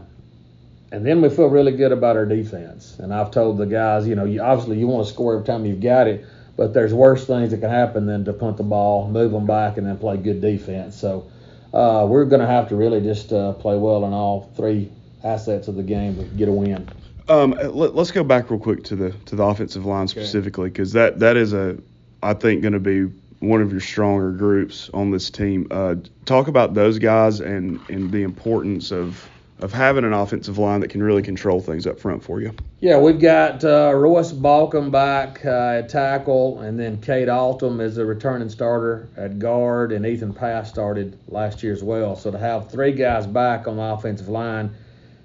and 0.96 1.06
then 1.06 1.22
we 1.22 1.28
feel 1.28 1.48
really 1.48 1.74
good 1.74 1.92
about 1.92 2.16
our 2.16 2.26
defense. 2.26 2.98
And 3.00 3.14
I've 3.14 3.30
told 3.30 3.58
the 3.58 3.66
guys, 3.66 4.08
you 4.08 4.16
know, 4.16 4.24
you, 4.24 4.42
obviously 4.42 4.80
you 4.80 4.88
want 4.88 5.06
to 5.06 5.14
score 5.14 5.34
every 5.34 5.46
time 5.46 5.66
you've 5.66 5.82
got 5.82 6.08
it, 6.08 6.26
but 6.56 6.74
there's 6.74 6.94
worse 6.94 7.28
things 7.28 7.52
that 7.52 7.58
can 7.58 7.70
happen 7.70 8.06
than 8.06 8.24
to 8.24 8.32
punt 8.32 8.56
the 8.56 8.64
ball, 8.64 9.10
move 9.10 9.34
them 9.34 9.46
back, 9.46 9.76
and 9.76 9.86
then 9.86 9.98
play 9.98 10.16
good 10.16 10.40
defense. 10.40 10.96
So 10.96 11.30
uh, 11.74 12.08
we're 12.10 12.24
going 12.24 12.40
to 12.40 12.48
have 12.48 12.70
to 12.70 12.78
really 12.78 13.02
just 13.02 13.34
uh, 13.34 13.52
play 13.52 13.78
well 13.78 14.06
in 14.06 14.14
all 14.14 14.50
three 14.56 14.90
assets 15.22 15.68
of 15.68 15.76
the 15.76 15.84
game 15.84 16.16
to 16.16 16.24
get 16.24 16.48
a 16.48 16.54
win. 16.54 16.88
Um, 17.28 17.52
let, 17.52 17.94
us 17.94 18.12
go 18.12 18.24
back 18.24 18.50
real 18.50 18.60
quick 18.60 18.86
to 18.86 18.96
the 18.96 19.12
to 19.26 19.36
the 19.36 19.44
offensive 19.44 19.86
line 19.86 20.08
specifically 20.08 20.70
because 20.70 20.94
that 20.94 21.20
that 21.20 21.36
is 21.36 21.54
a 21.54 21.78
I 22.24 22.36
think 22.36 22.62
going 22.62 22.74
to 22.74 22.80
be 22.80 23.12
one 23.40 23.62
of 23.62 23.72
your 23.72 23.82
stronger 23.82 24.32
groups 24.32 24.92
on 24.94 25.10
this 25.10 25.32
team. 25.32 25.68
Uh, 25.72 25.96
talk 26.26 26.48
about 26.48 26.76
those 26.76 27.00
guys 27.00 27.42
and 27.42 27.82
and 27.90 28.12
the 28.12 28.22
importance 28.22 28.92
of 28.92 29.28
of 29.60 29.72
having 29.72 30.04
an 30.04 30.14
offensive 30.14 30.58
line 30.58 30.82
that 30.82 30.90
can 30.90 31.02
really 31.02 31.22
control 31.22 31.62
things 31.62 31.88
up 31.88 32.00
front 32.00 32.22
for 32.22 32.42
you. 32.42 32.54
Yeah, 32.82 33.00
we've 33.00 33.20
got 33.20 33.64
uh, 33.64 33.94
Royce 33.96 34.34
Balcom 34.34 34.92
back 34.92 35.46
uh, 35.46 35.80
at 35.80 35.90
tackle, 35.90 36.60
and 36.60 36.78
then 36.78 37.00
Kate 37.02 37.30
Altum 37.30 37.80
is 37.80 37.98
a 37.98 38.06
returning 38.06 38.50
starter 38.50 39.08
at 39.16 39.40
guard, 39.40 39.94
and 39.94 40.06
Ethan 40.06 40.34
Pass 40.34 40.70
started 40.70 41.18
last 41.30 41.64
year 41.64 41.72
as 41.72 41.84
well. 41.84 42.16
So 42.16 42.32
to 42.32 42.38
have 42.38 42.70
three 42.70 42.92
guys 42.92 43.26
back 43.26 43.68
on 43.68 43.78
the 43.78 43.84
offensive 43.84 44.28
line 44.28 44.76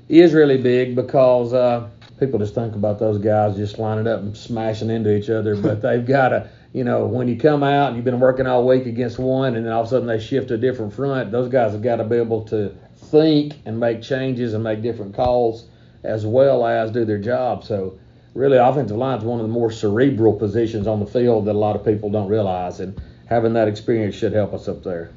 is 0.08 0.32
really 0.32 0.58
big 0.58 0.94
because 0.94 1.52
uh, 1.52 1.88
people 2.20 2.38
just 2.38 2.54
think 2.54 2.76
about 2.76 3.00
those 3.00 3.18
guys 3.18 3.56
just 3.56 3.78
lining 3.78 4.06
up 4.06 4.20
and 4.20 4.36
smashing 4.36 4.90
into 4.90 5.14
each 5.14 5.28
other, 5.28 5.56
but 5.56 5.82
they've 5.82 6.06
got 6.06 6.28
to 6.28 6.48
you 6.72 6.84
know, 6.84 7.04
when 7.06 7.26
you 7.26 7.36
come 7.36 7.64
out 7.64 7.88
and 7.88 7.96
you've 7.96 8.04
been 8.04 8.20
working 8.20 8.46
all 8.46 8.64
week 8.64 8.86
against 8.86 9.18
one, 9.18 9.56
and 9.56 9.66
then 9.66 9.72
all 9.72 9.80
of 9.80 9.88
a 9.88 9.90
sudden 9.90 10.06
they 10.06 10.20
shift 10.20 10.48
to 10.48 10.54
a 10.54 10.56
different 10.56 10.94
front, 10.94 11.32
those 11.32 11.50
guys 11.50 11.72
have 11.72 11.82
got 11.82 11.96
to 11.96 12.04
be 12.04 12.14
able 12.14 12.44
to 12.44 12.72
think 13.10 13.54
and 13.64 13.78
make 13.78 14.02
changes 14.02 14.54
and 14.54 14.64
make 14.64 14.82
different 14.82 15.14
calls 15.14 15.68
as 16.02 16.24
well 16.24 16.66
as 16.66 16.90
do 16.90 17.04
their 17.04 17.18
job. 17.18 17.64
So, 17.64 17.98
really, 18.34 18.56
offensive 18.56 18.96
line 18.96 19.18
is 19.18 19.24
one 19.24 19.40
of 19.40 19.46
the 19.46 19.52
more 19.52 19.70
cerebral 19.70 20.32
positions 20.32 20.86
on 20.86 21.00
the 21.00 21.06
field 21.06 21.44
that 21.46 21.54
a 21.54 21.58
lot 21.58 21.76
of 21.76 21.84
people 21.84 22.10
don't 22.10 22.28
realize, 22.28 22.80
and 22.80 23.00
having 23.28 23.52
that 23.54 23.68
experience 23.68 24.14
should 24.14 24.32
help 24.32 24.54
us 24.54 24.68
up 24.68 24.82
there. 24.82 25.10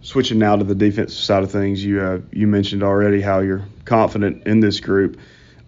Switching 0.00 0.38
now 0.38 0.56
to 0.56 0.64
the 0.64 0.74
defensive 0.74 1.18
side 1.18 1.42
of 1.44 1.50
things, 1.50 1.84
you 1.84 2.00
uh, 2.00 2.20
you 2.32 2.46
mentioned 2.46 2.82
already 2.82 3.20
how 3.20 3.40
you're 3.40 3.64
confident 3.84 4.46
in 4.46 4.60
this 4.60 4.80
group. 4.80 5.18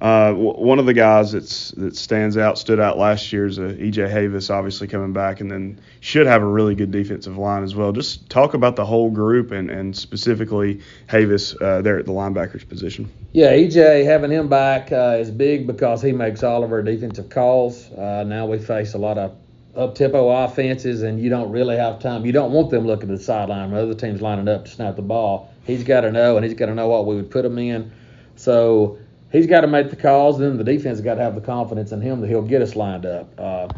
Uh, 0.00 0.30
w- 0.30 0.52
one 0.52 0.78
of 0.78 0.86
the 0.86 0.92
guys 0.92 1.32
that's 1.32 1.70
that 1.72 1.96
stands 1.96 2.36
out, 2.36 2.58
stood 2.58 2.80
out 2.80 2.98
last 2.98 3.32
year 3.32 3.46
is 3.46 3.58
uh, 3.58 3.62
EJ 3.62 4.12
Havis, 4.12 4.50
obviously 4.50 4.86
coming 4.86 5.12
back, 5.12 5.40
and 5.40 5.50
then 5.50 5.80
should 6.00 6.26
have 6.26 6.42
a 6.42 6.46
really 6.46 6.74
good 6.74 6.90
defensive 6.90 7.38
line 7.38 7.62
as 7.62 7.74
well. 7.74 7.92
Just 7.92 8.28
talk 8.28 8.54
about 8.54 8.76
the 8.76 8.84
whole 8.84 9.10
group 9.10 9.50
and, 9.50 9.70
and 9.70 9.96
specifically 9.96 10.80
Havis 11.08 11.60
uh, 11.62 11.80
there 11.82 11.98
at 11.98 12.06
the 12.06 12.12
linebackers 12.12 12.68
position. 12.68 13.10
Yeah, 13.32 13.52
EJ 13.52 14.04
having 14.04 14.30
him 14.30 14.48
back 14.48 14.92
uh, 14.92 15.16
is 15.18 15.30
big 15.30 15.66
because 15.66 16.02
he 16.02 16.12
makes 16.12 16.42
all 16.42 16.64
of 16.64 16.72
our 16.72 16.82
defensive 16.82 17.30
calls. 17.30 17.90
Uh, 17.92 18.24
now 18.24 18.46
we 18.46 18.58
face 18.58 18.94
a 18.94 18.98
lot 18.98 19.16
of 19.16 19.36
up 19.76 19.94
tempo 19.94 20.28
offenses, 20.28 21.02
and 21.02 21.20
you 21.20 21.30
don't 21.30 21.50
really 21.50 21.76
have 21.76 22.00
time. 22.00 22.24
You 22.24 22.32
don't 22.32 22.52
want 22.52 22.70
them 22.70 22.86
looking 22.86 23.08
to 23.08 23.16
the 23.16 23.22
sideline 23.22 23.70
when 23.70 23.80
other 23.80 23.94
teams 23.94 24.20
lining 24.20 24.48
up 24.48 24.64
to 24.66 24.70
snap 24.70 24.96
the 24.96 25.02
ball. 25.02 25.52
He's 25.66 25.82
got 25.82 26.02
to 26.02 26.12
know, 26.12 26.36
and 26.36 26.44
he's 26.44 26.54
got 26.54 26.66
to 26.66 26.74
know 26.74 26.88
what 26.88 27.06
we 27.06 27.16
would 27.16 27.30
put 27.30 27.44
him 27.44 27.58
in. 27.58 27.90
So 28.36 28.98
he's 29.34 29.46
got 29.48 29.62
to 29.62 29.66
make 29.66 29.90
the 29.90 29.96
calls. 29.96 30.38
Then 30.38 30.56
the 30.56 30.64
defense 30.64 30.98
has 30.98 31.00
got 31.02 31.16
to 31.16 31.22
have 31.22 31.34
the 31.34 31.40
confidence 31.40 31.92
in 31.92 32.00
him 32.00 32.20
that 32.20 32.28
he'll 32.28 32.40
get 32.40 32.62
us 32.62 32.74
lined 32.74 33.04
up. 33.04 33.28
Uh, 33.36 33.68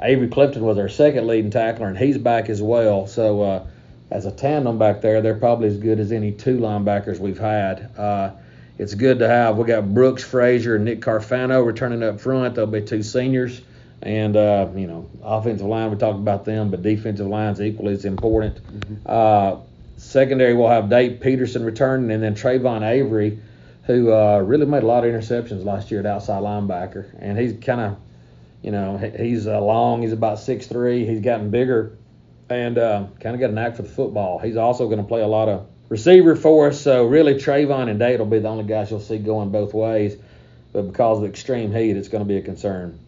Avery 0.00 0.28
Clifton 0.28 0.62
was 0.62 0.78
our 0.78 0.88
second 0.88 1.26
leading 1.26 1.50
tackler, 1.50 1.88
and 1.88 1.98
he's 1.98 2.16
back 2.16 2.48
as 2.48 2.62
well. 2.62 3.06
So 3.06 3.42
uh, 3.42 3.66
as 4.10 4.24
a 4.24 4.30
tandem 4.30 4.78
back 4.78 5.02
there, 5.02 5.20
they're 5.20 5.34
probably 5.34 5.68
as 5.68 5.76
good 5.76 6.00
as 6.00 6.12
any 6.12 6.32
two 6.32 6.58
linebackers 6.58 7.18
we've 7.18 7.38
had. 7.38 7.90
Uh, 7.98 8.30
it's 8.78 8.94
good 8.94 9.18
to 9.18 9.28
have. 9.28 9.58
We 9.58 9.64
got 9.64 9.92
Brooks 9.92 10.24
Frazier 10.24 10.76
and 10.76 10.84
Nick 10.84 11.00
Carfano 11.00 11.66
returning 11.66 12.02
up 12.02 12.20
front. 12.20 12.54
They'll 12.54 12.66
be 12.66 12.80
two 12.80 13.02
seniors. 13.02 13.60
And, 14.00 14.36
uh, 14.36 14.68
you 14.74 14.86
know, 14.88 15.08
offensive 15.22 15.66
line, 15.66 15.90
we 15.90 15.96
talked 15.96 16.18
about 16.18 16.44
them, 16.44 16.70
but 16.70 16.82
defensive 16.82 17.26
line's 17.26 17.60
equally 17.60 17.92
as 17.92 18.04
important. 18.04 18.56
Mm-hmm. 18.56 18.94
Uh, 19.06 19.56
secondary, 19.96 20.54
we'll 20.54 20.68
have 20.68 20.88
Dave 20.88 21.20
Peterson 21.20 21.64
returning, 21.64 22.10
and 22.10 22.22
then 22.22 22.34
Trayvon 22.36 22.82
Avery– 22.88 23.38
who 23.84 24.12
uh, 24.12 24.38
really 24.38 24.66
made 24.66 24.82
a 24.82 24.86
lot 24.86 25.04
of 25.04 25.12
interceptions 25.12 25.64
last 25.64 25.90
year 25.90 26.00
at 26.00 26.06
outside 26.06 26.42
linebacker, 26.42 27.14
and 27.18 27.38
he's 27.38 27.52
kind 27.64 27.80
of, 27.80 27.96
you 28.62 28.70
know, 28.70 28.96
he's 28.96 29.46
uh, 29.46 29.60
long. 29.60 30.02
He's 30.02 30.12
about 30.12 30.38
six 30.38 30.66
three. 30.66 31.04
He's 31.04 31.20
gotten 31.20 31.50
bigger, 31.50 31.96
and 32.48 32.78
uh, 32.78 33.06
kind 33.20 33.34
of 33.34 33.40
got 33.40 33.50
a 33.50 33.52
knack 33.52 33.76
for 33.76 33.82
the 33.82 33.88
football. 33.88 34.38
He's 34.38 34.56
also 34.56 34.86
going 34.86 34.98
to 34.98 35.04
play 35.04 35.22
a 35.22 35.26
lot 35.26 35.48
of 35.48 35.66
receiver 35.88 36.36
for 36.36 36.68
us. 36.68 36.80
So 36.80 37.04
really, 37.04 37.34
Trayvon 37.34 37.88
and 37.88 37.98
Date 37.98 38.18
will 38.18 38.26
be 38.26 38.38
the 38.38 38.48
only 38.48 38.64
guys 38.64 38.90
you'll 38.90 39.00
see 39.00 39.18
going 39.18 39.50
both 39.50 39.74
ways. 39.74 40.16
But 40.72 40.82
because 40.82 41.18
of 41.18 41.24
the 41.24 41.28
extreme 41.28 41.72
heat, 41.72 41.96
it's 41.96 42.08
going 42.08 42.24
to 42.24 42.28
be 42.28 42.38
a 42.38 42.42
concern. 42.42 42.98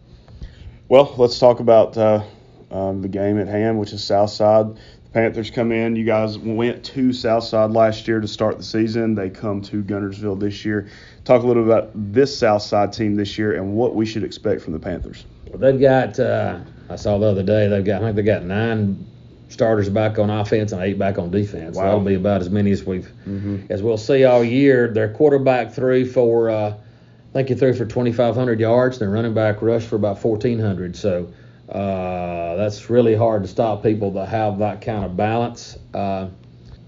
Well, 0.87 1.15
let's 1.17 1.39
talk 1.39 1.59
about 1.61 1.97
uh, 1.97 2.23
um, 2.69 3.01
the 3.01 3.07
game 3.07 3.39
at 3.39 3.47
hand, 3.47 3.79
which 3.79 3.91
is 3.91 4.03
Southside. 4.03 4.77
Panthers 5.15 5.49
come 5.49 5.71
in. 5.71 5.95
You 5.95 6.03
guys 6.03 6.37
went 6.37 6.83
to 6.87 7.13
Southside 7.13 7.71
last 7.71 8.05
year 8.05 8.19
to 8.19 8.27
start 8.27 8.57
the 8.57 8.65
season. 8.65 9.15
They 9.15 9.29
come 9.29 9.61
to 9.61 9.81
Guntersville 9.81 10.37
this 10.37 10.65
year. 10.65 10.89
Talk 11.23 11.43
a 11.43 11.47
little 11.47 11.63
about 11.63 11.91
this 11.93 12.37
Southside 12.37 12.91
team 12.91 13.15
this 13.15 13.37
year 13.37 13.53
and 13.53 13.75
what 13.75 13.95
we 13.95 14.05
should 14.05 14.25
expect 14.25 14.61
from 14.61 14.73
the 14.73 14.79
Panthers. 14.79 15.25
Well, 15.47 15.57
they've 15.57 15.79
got. 15.79 16.19
Uh, 16.19 16.59
I 16.89 16.97
saw 16.97 17.17
the 17.17 17.27
other 17.27 17.43
day 17.43 17.69
they've 17.69 17.85
got. 17.85 18.01
I 18.01 18.07
think 18.07 18.17
they 18.17 18.23
got 18.23 18.43
nine 18.43 19.07
starters 19.47 19.87
back 19.87 20.19
on 20.19 20.29
offense 20.29 20.73
and 20.73 20.81
eight 20.83 20.99
back 20.99 21.17
on 21.17 21.31
defense. 21.31 21.77
Wow. 21.77 21.83
that'll 21.83 22.01
be 22.01 22.15
about 22.15 22.41
as 22.41 22.49
many 22.49 22.71
as 22.71 22.83
we've 22.83 23.09
mm-hmm. 23.25 23.67
as 23.69 23.81
we'll 23.81 23.97
see 23.97 24.25
all 24.25 24.43
year. 24.43 24.89
Their 24.89 25.13
quarterback 25.13 25.71
threw 25.71 26.05
for. 26.05 26.49
Uh, 26.49 26.71
I 26.71 27.31
think 27.31 27.47
he 27.47 27.55
threw 27.55 27.73
for 27.73 27.85
2,500 27.85 28.59
yards. 28.59 28.99
Their 28.99 29.11
running 29.11 29.33
back 29.33 29.61
rushed 29.61 29.87
for 29.87 29.95
about 29.95 30.21
1,400. 30.21 30.97
So 30.97 31.31
uh, 31.69 32.55
that's 32.55 32.89
really 32.89 33.15
hard 33.15 33.43
to 33.43 33.47
stop 33.47 33.81
people 33.81 34.11
that 34.11 34.27
have 34.27 34.59
that 34.59 34.81
kind 34.81 35.03
of 35.03 35.17
balance. 35.17 35.77
Uh, 35.93 36.27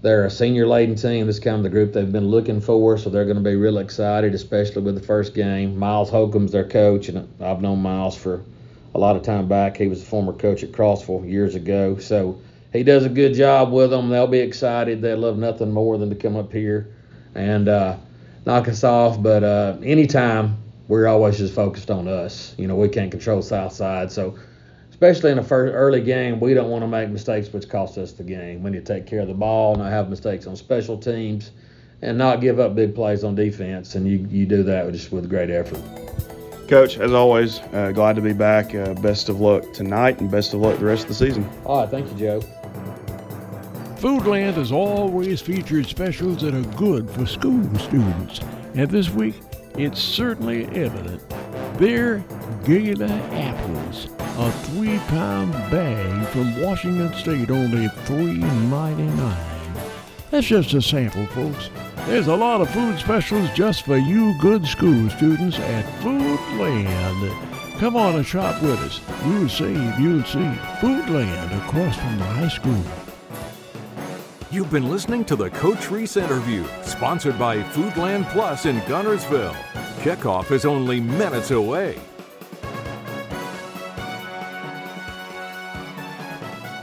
they're 0.00 0.26
a 0.26 0.30
senior 0.30 0.66
laden 0.66 0.94
team. 0.94 1.26
This 1.26 1.36
is 1.36 1.42
kind 1.42 1.56
of 1.56 1.64
the 1.64 1.70
group 1.70 1.92
they've 1.92 2.10
been 2.10 2.28
looking 2.28 2.60
for, 2.60 2.96
so 2.96 3.10
they're 3.10 3.24
going 3.24 3.36
to 3.36 3.42
be 3.42 3.56
real 3.56 3.78
excited, 3.78 4.34
especially 4.34 4.82
with 4.82 4.94
the 4.94 5.04
first 5.04 5.34
game. 5.34 5.76
Miles 5.76 6.08
Holcomb's 6.08 6.52
their 6.52 6.68
coach, 6.68 7.08
and 7.08 7.28
I've 7.42 7.60
known 7.60 7.82
Miles 7.82 8.16
for 8.16 8.44
a 8.94 8.98
lot 8.98 9.16
of 9.16 9.22
time 9.22 9.48
back. 9.48 9.76
He 9.76 9.88
was 9.88 10.02
a 10.02 10.06
former 10.06 10.32
coach 10.32 10.62
at 10.62 10.70
Crossville 10.70 11.28
years 11.28 11.56
ago, 11.56 11.98
so 11.98 12.40
he 12.72 12.84
does 12.84 13.04
a 13.04 13.08
good 13.08 13.34
job 13.34 13.72
with 13.72 13.90
them. 13.90 14.08
They'll 14.08 14.28
be 14.28 14.38
excited. 14.38 15.02
They 15.02 15.14
love 15.14 15.36
nothing 15.36 15.72
more 15.72 15.98
than 15.98 16.10
to 16.10 16.16
come 16.16 16.36
up 16.36 16.52
here 16.52 16.94
and 17.34 17.68
uh, 17.68 17.96
knock 18.46 18.68
us 18.68 18.84
off. 18.84 19.20
But 19.20 19.42
uh, 19.42 19.78
anytime, 19.82 20.58
we're 20.86 21.08
always 21.08 21.38
just 21.38 21.54
focused 21.54 21.90
on 21.90 22.06
us. 22.06 22.54
You 22.56 22.68
know, 22.68 22.76
we 22.76 22.88
can't 22.88 23.10
control 23.10 23.42
Southside, 23.42 24.12
so 24.12 24.38
especially 25.00 25.30
in 25.30 25.38
a 25.38 25.44
first 25.44 25.72
early 25.72 26.00
game, 26.00 26.40
we 26.40 26.54
don't 26.54 26.70
want 26.70 26.82
to 26.82 26.88
make 26.88 27.08
mistakes 27.08 27.52
which 27.52 27.68
cost 27.68 27.96
us 27.98 28.10
the 28.10 28.24
game. 28.24 28.64
We 28.64 28.70
need 28.70 28.84
to 28.84 28.94
take 28.94 29.06
care 29.06 29.20
of 29.20 29.28
the 29.28 29.34
ball, 29.34 29.74
and 29.74 29.82
not 29.84 29.92
have 29.92 30.10
mistakes 30.10 30.48
on 30.48 30.56
special 30.56 30.98
teams, 30.98 31.52
and 32.02 32.18
not 32.18 32.40
give 32.40 32.58
up 32.58 32.74
big 32.74 32.96
plays 32.96 33.22
on 33.22 33.36
defense. 33.36 33.94
And 33.94 34.08
you, 34.08 34.26
you 34.28 34.44
do 34.44 34.64
that 34.64 34.90
just 34.90 35.12
with 35.12 35.30
great 35.30 35.50
effort. 35.50 35.80
Coach, 36.66 36.98
as 36.98 37.12
always, 37.12 37.60
uh, 37.72 37.92
glad 37.92 38.16
to 38.16 38.22
be 38.22 38.32
back. 38.32 38.74
Uh, 38.74 38.92
best 38.94 39.28
of 39.28 39.40
luck 39.40 39.72
tonight 39.72 40.20
and 40.20 40.28
best 40.32 40.52
of 40.52 40.60
luck 40.60 40.80
the 40.80 40.86
rest 40.86 41.04
of 41.04 41.10
the 41.10 41.14
season. 41.14 41.48
All 41.64 41.82
right, 41.82 41.88
thank 41.88 42.10
you, 42.10 42.18
Joe. 42.18 42.40
Foodland 44.00 44.54
has 44.54 44.72
always 44.72 45.40
featured 45.40 45.86
specials 45.86 46.40
that 46.42 46.54
are 46.54 46.76
good 46.76 47.08
for 47.10 47.24
school 47.24 47.72
students. 47.78 48.40
And 48.74 48.90
this 48.90 49.10
week, 49.10 49.36
it's 49.76 50.02
certainly 50.02 50.66
evident. 50.66 51.22
They're 51.78 52.24
Gala 52.64 53.06
apples 53.06 54.08
a 54.18 54.52
three 54.52 54.98
pound 55.08 55.52
bag 55.70 56.26
from 56.28 56.60
Washington 56.60 57.12
State, 57.14 57.50
only 57.50 57.86
$3.99. 57.86 59.36
That's 60.30 60.46
just 60.46 60.74
a 60.74 60.82
sample, 60.82 61.26
folks. 61.26 61.70
There's 62.06 62.26
a 62.26 62.36
lot 62.36 62.60
of 62.60 62.70
food 62.70 62.98
specials 62.98 63.48
just 63.50 63.84
for 63.84 63.96
you 63.96 64.36
good 64.40 64.66
school 64.66 65.08
students 65.10 65.58
at 65.58 65.84
Foodland. 66.02 67.78
Come 67.78 67.96
on 67.96 68.16
and 68.16 68.26
shop 68.26 68.60
with 68.62 68.78
us. 68.80 69.00
You'll 69.24 69.48
see, 69.48 69.74
you'll 70.02 70.24
see. 70.24 70.50
Foodland 70.80 71.64
across 71.64 71.96
from 71.96 72.18
the 72.18 72.24
high 72.24 72.48
school. 72.48 73.07
You've 74.50 74.70
been 74.70 74.88
listening 74.88 75.26
to 75.26 75.36
the 75.36 75.50
Coach 75.50 75.90
Reese 75.90 76.16
interview, 76.16 76.66
sponsored 76.82 77.38
by 77.38 77.58
Foodland 77.58 78.26
Plus 78.30 78.64
in 78.64 78.78
Guntersville. 78.80 79.52
Kickoff 80.00 80.52
is 80.52 80.64
only 80.64 81.00
minutes 81.00 81.50
away. 81.50 82.00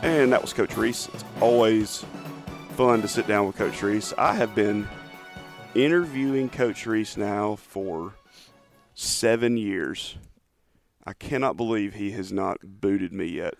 And 0.03 0.32
that 0.32 0.43
was 0.43 0.53
Coach 0.53 0.78
Reese. 0.78 1.09
It's 1.11 1.26
always 1.41 2.05
fun 2.76 3.01
to 3.01 3.07
sit 3.07 3.26
down 3.26 3.47
with 3.47 3.55
Coach 3.55 3.82
Reese. 3.82 4.13
I 4.16 4.34
have 4.34 4.53
been 4.53 4.88
interviewing 5.74 6.49
Coach 6.49 6.86
Reese 6.86 7.18
now 7.18 7.55
for 7.55 8.13
seven 8.93 9.57
years. 9.57 10.18
I 11.03 11.13
cannot 11.13 11.57
believe 11.57 11.95
he 11.95 12.11
has 12.11 12.32
not 12.32 12.59
booted 12.61 13.11
me 13.11 13.26
yet. 13.26 13.55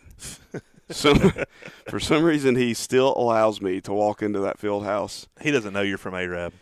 so, 0.90 1.14
for 1.90 2.00
some 2.00 2.24
reason, 2.24 2.56
he 2.56 2.74
still 2.74 3.14
allows 3.18 3.62
me 3.62 3.82
to 3.82 3.94
walk 3.94 4.22
into 4.22 4.40
that 4.40 4.60
field 4.60 4.84
house. 4.84 5.28
He 5.42 5.52
doesn't 5.52 5.74
know 5.74 5.82
you're 5.82 5.98
from 5.98 6.16
Arab. 6.16 6.54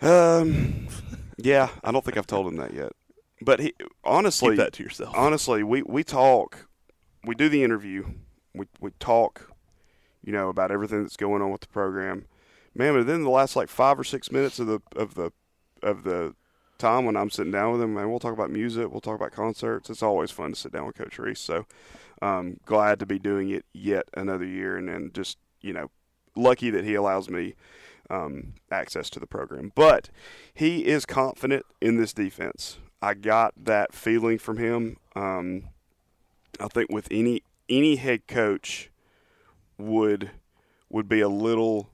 Um, 0.00 0.88
yeah, 1.38 1.68
I 1.82 1.92
don't 1.92 2.04
think 2.04 2.16
I've 2.16 2.26
told 2.26 2.46
him 2.46 2.56
that 2.56 2.72
yet. 2.72 2.92
But 3.40 3.60
he 3.60 3.74
honestly, 4.04 4.50
keep 4.50 4.58
that 4.58 4.72
to 4.74 4.82
yourself. 4.82 5.14
Honestly, 5.16 5.62
we 5.62 5.82
we 5.82 6.02
talk, 6.02 6.68
we 7.24 7.34
do 7.34 7.48
the 7.48 7.62
interview, 7.62 8.06
we 8.54 8.66
we 8.80 8.90
talk, 8.98 9.52
you 10.24 10.32
know, 10.32 10.48
about 10.48 10.70
everything 10.70 11.02
that's 11.02 11.16
going 11.16 11.42
on 11.42 11.50
with 11.50 11.60
the 11.60 11.68
program. 11.68 12.26
Man, 12.74 12.94
but 12.94 13.06
then 13.06 13.22
the 13.22 13.30
last 13.30 13.56
like 13.56 13.68
five 13.68 13.98
or 13.98 14.04
six 14.04 14.30
minutes 14.32 14.58
of 14.58 14.66
the 14.66 14.80
of 14.94 15.14
the 15.14 15.32
of 15.82 16.04
the 16.04 16.34
time 16.78 17.04
when 17.04 17.16
I'm 17.16 17.30
sitting 17.30 17.52
down 17.52 17.72
with 17.72 17.82
him, 17.82 17.96
and 17.96 18.10
we'll 18.10 18.18
talk 18.18 18.32
about 18.32 18.50
music, 18.50 18.90
we'll 18.90 19.00
talk 19.00 19.16
about 19.16 19.32
concerts. 19.32 19.90
It's 19.90 20.02
always 20.02 20.30
fun 20.30 20.50
to 20.50 20.56
sit 20.56 20.72
down 20.72 20.86
with 20.86 20.96
Coach 20.96 21.18
Reese. 21.18 21.40
So 21.40 21.66
um, 22.22 22.58
glad 22.64 22.98
to 23.00 23.06
be 23.06 23.18
doing 23.18 23.50
it 23.50 23.64
yet 23.72 24.04
another 24.14 24.44
year, 24.44 24.76
and, 24.76 24.88
and 24.88 25.14
just 25.14 25.38
you 25.60 25.72
know 25.72 25.90
lucky 26.34 26.70
that 26.70 26.84
he 26.84 26.94
allows 26.94 27.28
me 27.28 27.54
um, 28.10 28.54
access 28.70 29.10
to 29.10 29.20
the 29.20 29.26
program. 29.26 29.72
But 29.74 30.10
he 30.54 30.86
is 30.86 31.06
confident 31.06 31.66
in 31.80 31.96
this 31.96 32.12
defense. 32.12 32.78
I 33.02 33.14
got 33.14 33.54
that 33.56 33.92
feeling 33.92 34.38
from 34.38 34.58
him. 34.58 34.96
Um, 35.14 35.68
I 36.60 36.68
think 36.68 36.90
with 36.90 37.08
any 37.10 37.42
any 37.68 37.96
head 37.96 38.26
coach 38.26 38.90
would 39.78 40.30
would 40.88 41.08
be 41.08 41.20
a 41.20 41.28
little. 41.28 41.90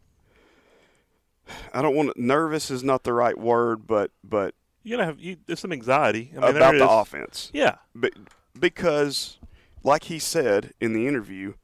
I 1.74 1.82
don't 1.82 1.96
want 1.96 2.14
to, 2.14 2.22
nervous 2.22 2.70
is 2.70 2.84
not 2.84 3.02
the 3.02 3.12
right 3.12 3.38
word, 3.38 3.86
but 3.86 4.10
but 4.22 4.54
you 4.82 4.96
gotta 4.96 5.06
have 5.06 5.20
you, 5.20 5.36
there's 5.46 5.60
some 5.60 5.72
anxiety 5.72 6.30
I 6.36 6.46
mean, 6.46 6.56
about 6.56 6.74
the 6.74 6.88
offense. 6.88 7.50
Yeah, 7.52 7.76
but 7.94 8.12
because 8.58 9.38
like 9.84 10.04
he 10.04 10.18
said 10.18 10.72
in 10.80 10.92
the 10.92 11.06
interview, 11.06 11.54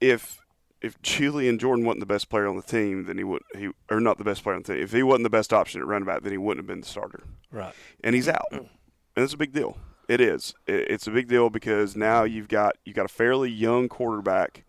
if 0.00 0.40
if 0.80 1.00
Julian 1.00 1.58
Jordan 1.58 1.84
wasn't 1.86 2.00
the 2.00 2.06
best 2.06 2.28
player 2.28 2.46
on 2.46 2.56
the 2.56 2.62
team, 2.62 3.04
then 3.04 3.16
he 3.18 3.24
would 3.24 3.42
he 3.56 3.70
or 3.90 4.00
not 4.00 4.18
the 4.18 4.24
best 4.24 4.42
player 4.42 4.56
on 4.56 4.62
the 4.62 4.74
team. 4.74 4.82
If 4.82 4.92
he 4.92 5.02
wasn't 5.02 5.24
the 5.24 5.30
best 5.30 5.52
option 5.52 5.80
at 5.80 5.86
running 5.86 6.06
back, 6.06 6.22
then 6.22 6.32
he 6.32 6.38
wouldn't 6.38 6.62
have 6.62 6.66
been 6.66 6.80
the 6.80 6.86
starter. 6.86 7.24
Right. 7.50 7.74
And 8.02 8.14
he's 8.14 8.28
out, 8.28 8.46
mm. 8.52 8.58
and 8.58 9.24
it's 9.24 9.34
a 9.34 9.38
big 9.38 9.52
deal. 9.52 9.78
It 10.08 10.20
is. 10.20 10.54
It- 10.66 10.90
It's 10.90 11.06
a 11.06 11.10
big 11.10 11.28
deal 11.28 11.48
because 11.48 11.96
now 11.96 12.24
you've 12.24 12.48
got 12.48 12.76
you 12.84 12.92
got 12.92 13.06
a 13.06 13.08
fairly 13.08 13.50
young 13.50 13.88
quarterback 13.88 14.64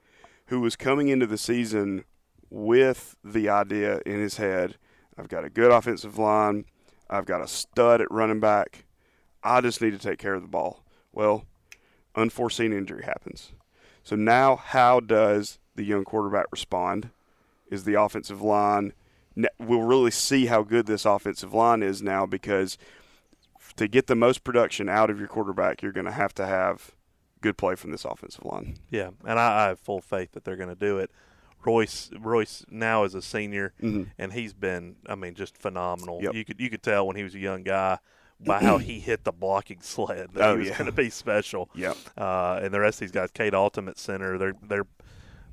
who 0.47 0.61
was 0.61 0.75
coming 0.75 1.07
into 1.09 1.27
the 1.27 1.37
season 1.37 2.05
with 2.49 3.17
the 3.23 3.49
idea 3.49 3.99
in 4.05 4.19
his 4.19 4.37
head: 4.37 4.77
I've 5.17 5.27
got 5.27 5.43
a 5.43 5.49
good 5.49 5.71
offensive 5.71 6.17
line, 6.17 6.65
I've 7.09 7.25
got 7.25 7.41
a 7.41 7.47
stud 7.47 7.99
at 8.01 8.09
running 8.11 8.39
back. 8.39 8.85
I 9.43 9.61
just 9.61 9.81
need 9.81 9.91
to 9.91 9.99
take 9.99 10.17
care 10.17 10.33
of 10.33 10.41
the 10.41 10.47
ball. 10.47 10.83
Well, 11.11 11.45
unforeseen 12.15 12.73
injury 12.73 13.03
happens. 13.03 13.51
So 14.03 14.15
now, 14.15 14.55
how 14.55 14.99
does 14.99 15.59
the 15.75 15.83
young 15.83 16.03
quarterback 16.03 16.45
respond? 16.51 17.09
Is 17.69 17.83
the 17.83 17.99
offensive 17.99 18.41
line? 18.41 18.93
We'll 19.59 19.81
really 19.81 20.11
see 20.11 20.45
how 20.45 20.63
good 20.63 20.85
this 20.85 21.05
offensive 21.05 21.53
line 21.53 21.83
is 21.83 22.01
now 22.01 22.25
because 22.25 22.77
to 23.75 23.87
get 23.87 24.07
the 24.07 24.15
most 24.15 24.43
production 24.43 24.87
out 24.87 25.09
of 25.09 25.19
your 25.19 25.27
quarterback, 25.27 25.81
you're 25.81 25.91
going 25.91 26.05
to 26.05 26.11
have 26.11 26.33
to 26.35 26.45
have 26.45 26.91
good 27.41 27.57
play 27.57 27.75
from 27.75 27.91
this 27.91 28.05
offensive 28.05 28.45
line. 28.45 28.75
Yeah, 28.89 29.09
and 29.25 29.39
I, 29.39 29.65
I 29.65 29.67
have 29.69 29.79
full 29.79 29.99
faith 29.99 30.31
that 30.33 30.45
they're 30.45 30.55
going 30.55 30.69
to 30.69 30.75
do 30.75 30.97
it. 30.99 31.11
Royce 31.65 32.11
Royce 32.19 32.63
now 32.69 33.03
is 33.05 33.15
a 33.15 33.21
senior, 33.23 33.73
Mhm. 33.81 34.11
and 34.19 34.31
he's 34.33 34.53
been, 34.53 34.97
I 35.07 35.15
mean, 35.15 35.33
just 35.33 35.57
phenomenal. 35.57 36.19
Yep. 36.21 36.33
You 36.35 36.45
could 36.45 36.59
you 36.61 36.69
could 36.69 36.83
tell 36.83 37.07
when 37.07 37.15
he 37.15 37.23
was 37.23 37.33
a 37.33 37.39
young 37.39 37.63
guy 37.63 37.97
by 38.45 38.61
how 38.63 38.77
he 38.77 38.99
hit 38.99 39.23
the 39.23 39.31
blocking 39.31 39.79
sled 39.81 40.29
that 40.33 40.43
Oh, 40.49 40.53
he 40.53 40.59
was 40.59 40.67
yeah. 40.69 40.77
going 40.77 40.85
to 40.85 40.91
be 40.91 41.09
special. 41.09 41.69
Yep. 41.75 41.97
Uh, 42.17 42.59
and 42.63 42.73
the 42.73 42.79
rest 42.79 42.97
of 42.97 42.99
these 43.01 43.11
guys, 43.11 43.31
Kate 43.31 43.53
Ultimate 43.53 43.97
Center, 43.97 44.37
they're 44.37 44.55
they're 44.61 44.87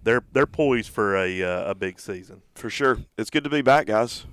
they're 0.02 0.22
they're 0.32 0.46
poised 0.46 0.90
for 0.90 1.16
a 1.16 1.42
uh, 1.42 1.70
a 1.70 1.74
big 1.74 1.98
season. 2.00 2.42
For 2.54 2.70
sure. 2.70 2.98
It's 3.16 3.30
good 3.30 3.44
to 3.44 3.50
be 3.50 3.62
back, 3.62 3.86
guys. 3.86 4.26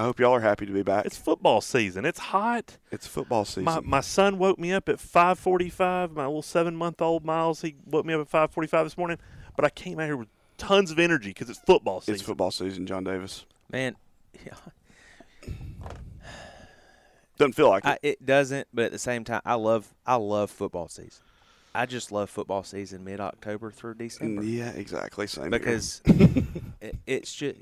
I 0.00 0.04
hope 0.04 0.20
y'all 0.20 0.32
are 0.32 0.40
happy 0.40 0.64
to 0.64 0.72
be 0.72 0.84
back. 0.84 1.06
It's 1.06 1.16
football 1.16 1.60
season. 1.60 2.04
It's 2.04 2.20
hot. 2.20 2.76
It's 2.92 3.08
football 3.08 3.44
season. 3.44 3.64
My, 3.64 3.80
my 3.80 4.00
son 4.00 4.38
woke 4.38 4.56
me 4.56 4.72
up 4.72 4.88
at 4.88 4.98
5:45. 4.98 6.12
My 6.12 6.24
little 6.26 6.40
seven 6.42 6.76
month 6.76 7.02
old 7.02 7.24
Miles, 7.24 7.62
he 7.62 7.74
woke 7.84 8.06
me 8.06 8.14
up 8.14 8.20
at 8.20 8.50
5:45 8.52 8.84
this 8.84 8.96
morning. 8.96 9.18
But 9.56 9.64
I 9.64 9.70
came 9.70 9.98
out 9.98 10.04
here 10.06 10.16
with 10.16 10.28
tons 10.56 10.92
of 10.92 11.00
energy 11.00 11.30
because 11.30 11.50
it's 11.50 11.58
football 11.58 12.00
season. 12.00 12.14
It's 12.14 12.22
football 12.22 12.52
season, 12.52 12.86
John 12.86 13.02
Davis. 13.02 13.44
Man, 13.72 13.96
yeah, 14.46 14.52
Doesn't 17.38 17.52
feel 17.54 17.68
like 17.68 17.84
it. 17.84 17.88
I, 17.88 17.98
it 18.02 18.26
doesn't, 18.26 18.68
but 18.74 18.86
at 18.86 18.92
the 18.92 18.98
same 18.98 19.24
time, 19.24 19.40
I 19.44 19.54
love 19.54 19.94
I 20.04 20.16
love 20.16 20.50
football 20.50 20.88
season. 20.88 21.22
I 21.74 21.86
just 21.86 22.10
love 22.10 22.28
football 22.30 22.64
season 22.64 23.04
mid 23.04 23.20
October 23.20 23.70
through 23.70 23.94
December. 23.94 24.42
Yeah, 24.42 24.70
exactly. 24.70 25.26
Same 25.28 25.50
because 25.50 26.02
it, 26.80 26.96
it's 27.06 27.32
just 27.32 27.56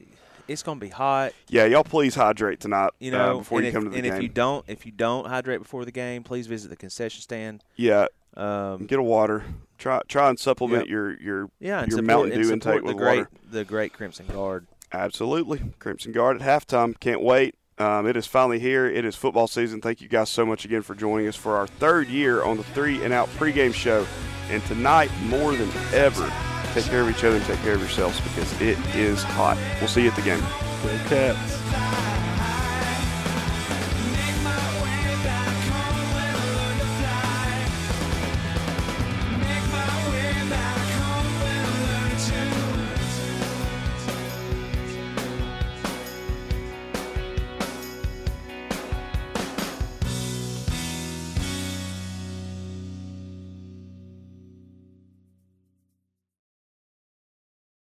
it's 0.48 0.62
gonna 0.62 0.80
be 0.80 0.88
hot. 0.88 1.32
Yeah, 1.48 1.66
y'all 1.66 1.84
please 1.84 2.14
hydrate 2.14 2.60
tonight. 2.60 2.90
You 3.00 3.10
know, 3.10 3.36
uh, 3.36 3.38
before 3.38 3.60
you 3.60 3.68
if, 3.68 3.74
come 3.74 3.84
to 3.84 3.90
the 3.90 3.96
and 3.96 4.04
game. 4.04 4.12
And 4.12 4.18
if 4.18 4.22
you 4.22 4.28
don't, 4.30 4.64
if 4.68 4.86
you 4.86 4.92
don't 4.92 5.26
hydrate 5.26 5.58
before 5.60 5.84
the 5.84 5.92
game, 5.92 6.22
please 6.22 6.46
visit 6.46 6.68
the 6.68 6.76
concession 6.76 7.20
stand. 7.20 7.62
yeah, 7.74 8.06
Um, 8.36 8.86
get 8.86 8.98
a 8.98 9.02
water. 9.02 9.44
Try 9.76 10.00
try 10.08 10.30
and 10.30 10.38
supplement 10.38 10.84
Yep. 10.84 10.90
your 10.90 11.20
your 11.20 11.50
yeah, 11.60 11.80
your 11.80 11.90
support, 11.90 12.04
Mountain 12.06 12.40
Dew 12.40 12.52
intake 12.52 12.80
the 12.80 12.86
with 12.86 12.96
great 12.96 13.18
water. 13.18 13.30
the 13.50 13.64
great 13.64 13.92
Crimson 13.92 14.26
Guard. 14.28 14.66
Absolutely, 14.92 15.60
Crimson 15.80 16.12
Guard 16.12 16.40
at 16.40 16.42
halftime. 16.66 16.98
Can't 16.98 17.20
wait. 17.20 17.54
Um, 17.78 18.06
it 18.06 18.16
is 18.16 18.26
finally 18.26 18.58
here. 18.58 18.86
It 18.86 19.04
is 19.04 19.16
football 19.16 19.48
season. 19.48 19.80
Thank 19.80 20.00
you 20.00 20.08
guys 20.08 20.30
so 20.30 20.46
much 20.46 20.64
again 20.64 20.82
for 20.82 20.94
joining 20.94 21.28
us 21.28 21.36
for 21.36 21.56
our 21.56 21.66
third 21.66 22.08
year 22.08 22.42
on 22.42 22.56
the 22.56 22.64
Three 22.64 23.02
and 23.04 23.12
Out 23.12 23.28
pregame 23.30 23.74
show. 23.74 24.06
And 24.48 24.64
tonight, 24.64 25.10
more 25.24 25.54
than 25.54 25.70
ever, 25.92 26.32
take 26.72 26.84
care 26.84 27.02
of 27.02 27.10
each 27.10 27.24
other 27.24 27.36
and 27.36 27.44
take 27.44 27.60
care 27.60 27.74
of 27.74 27.80
yourselves 27.80 28.20
because 28.20 28.60
it 28.60 28.78
is 28.94 29.22
hot. 29.22 29.58
We'll 29.80 29.88
see 29.88 30.04
you 30.04 30.10
at 30.10 30.16
the 30.16 30.22
game. 30.22 30.40
Go 30.82 30.96
Cats. 31.08 31.85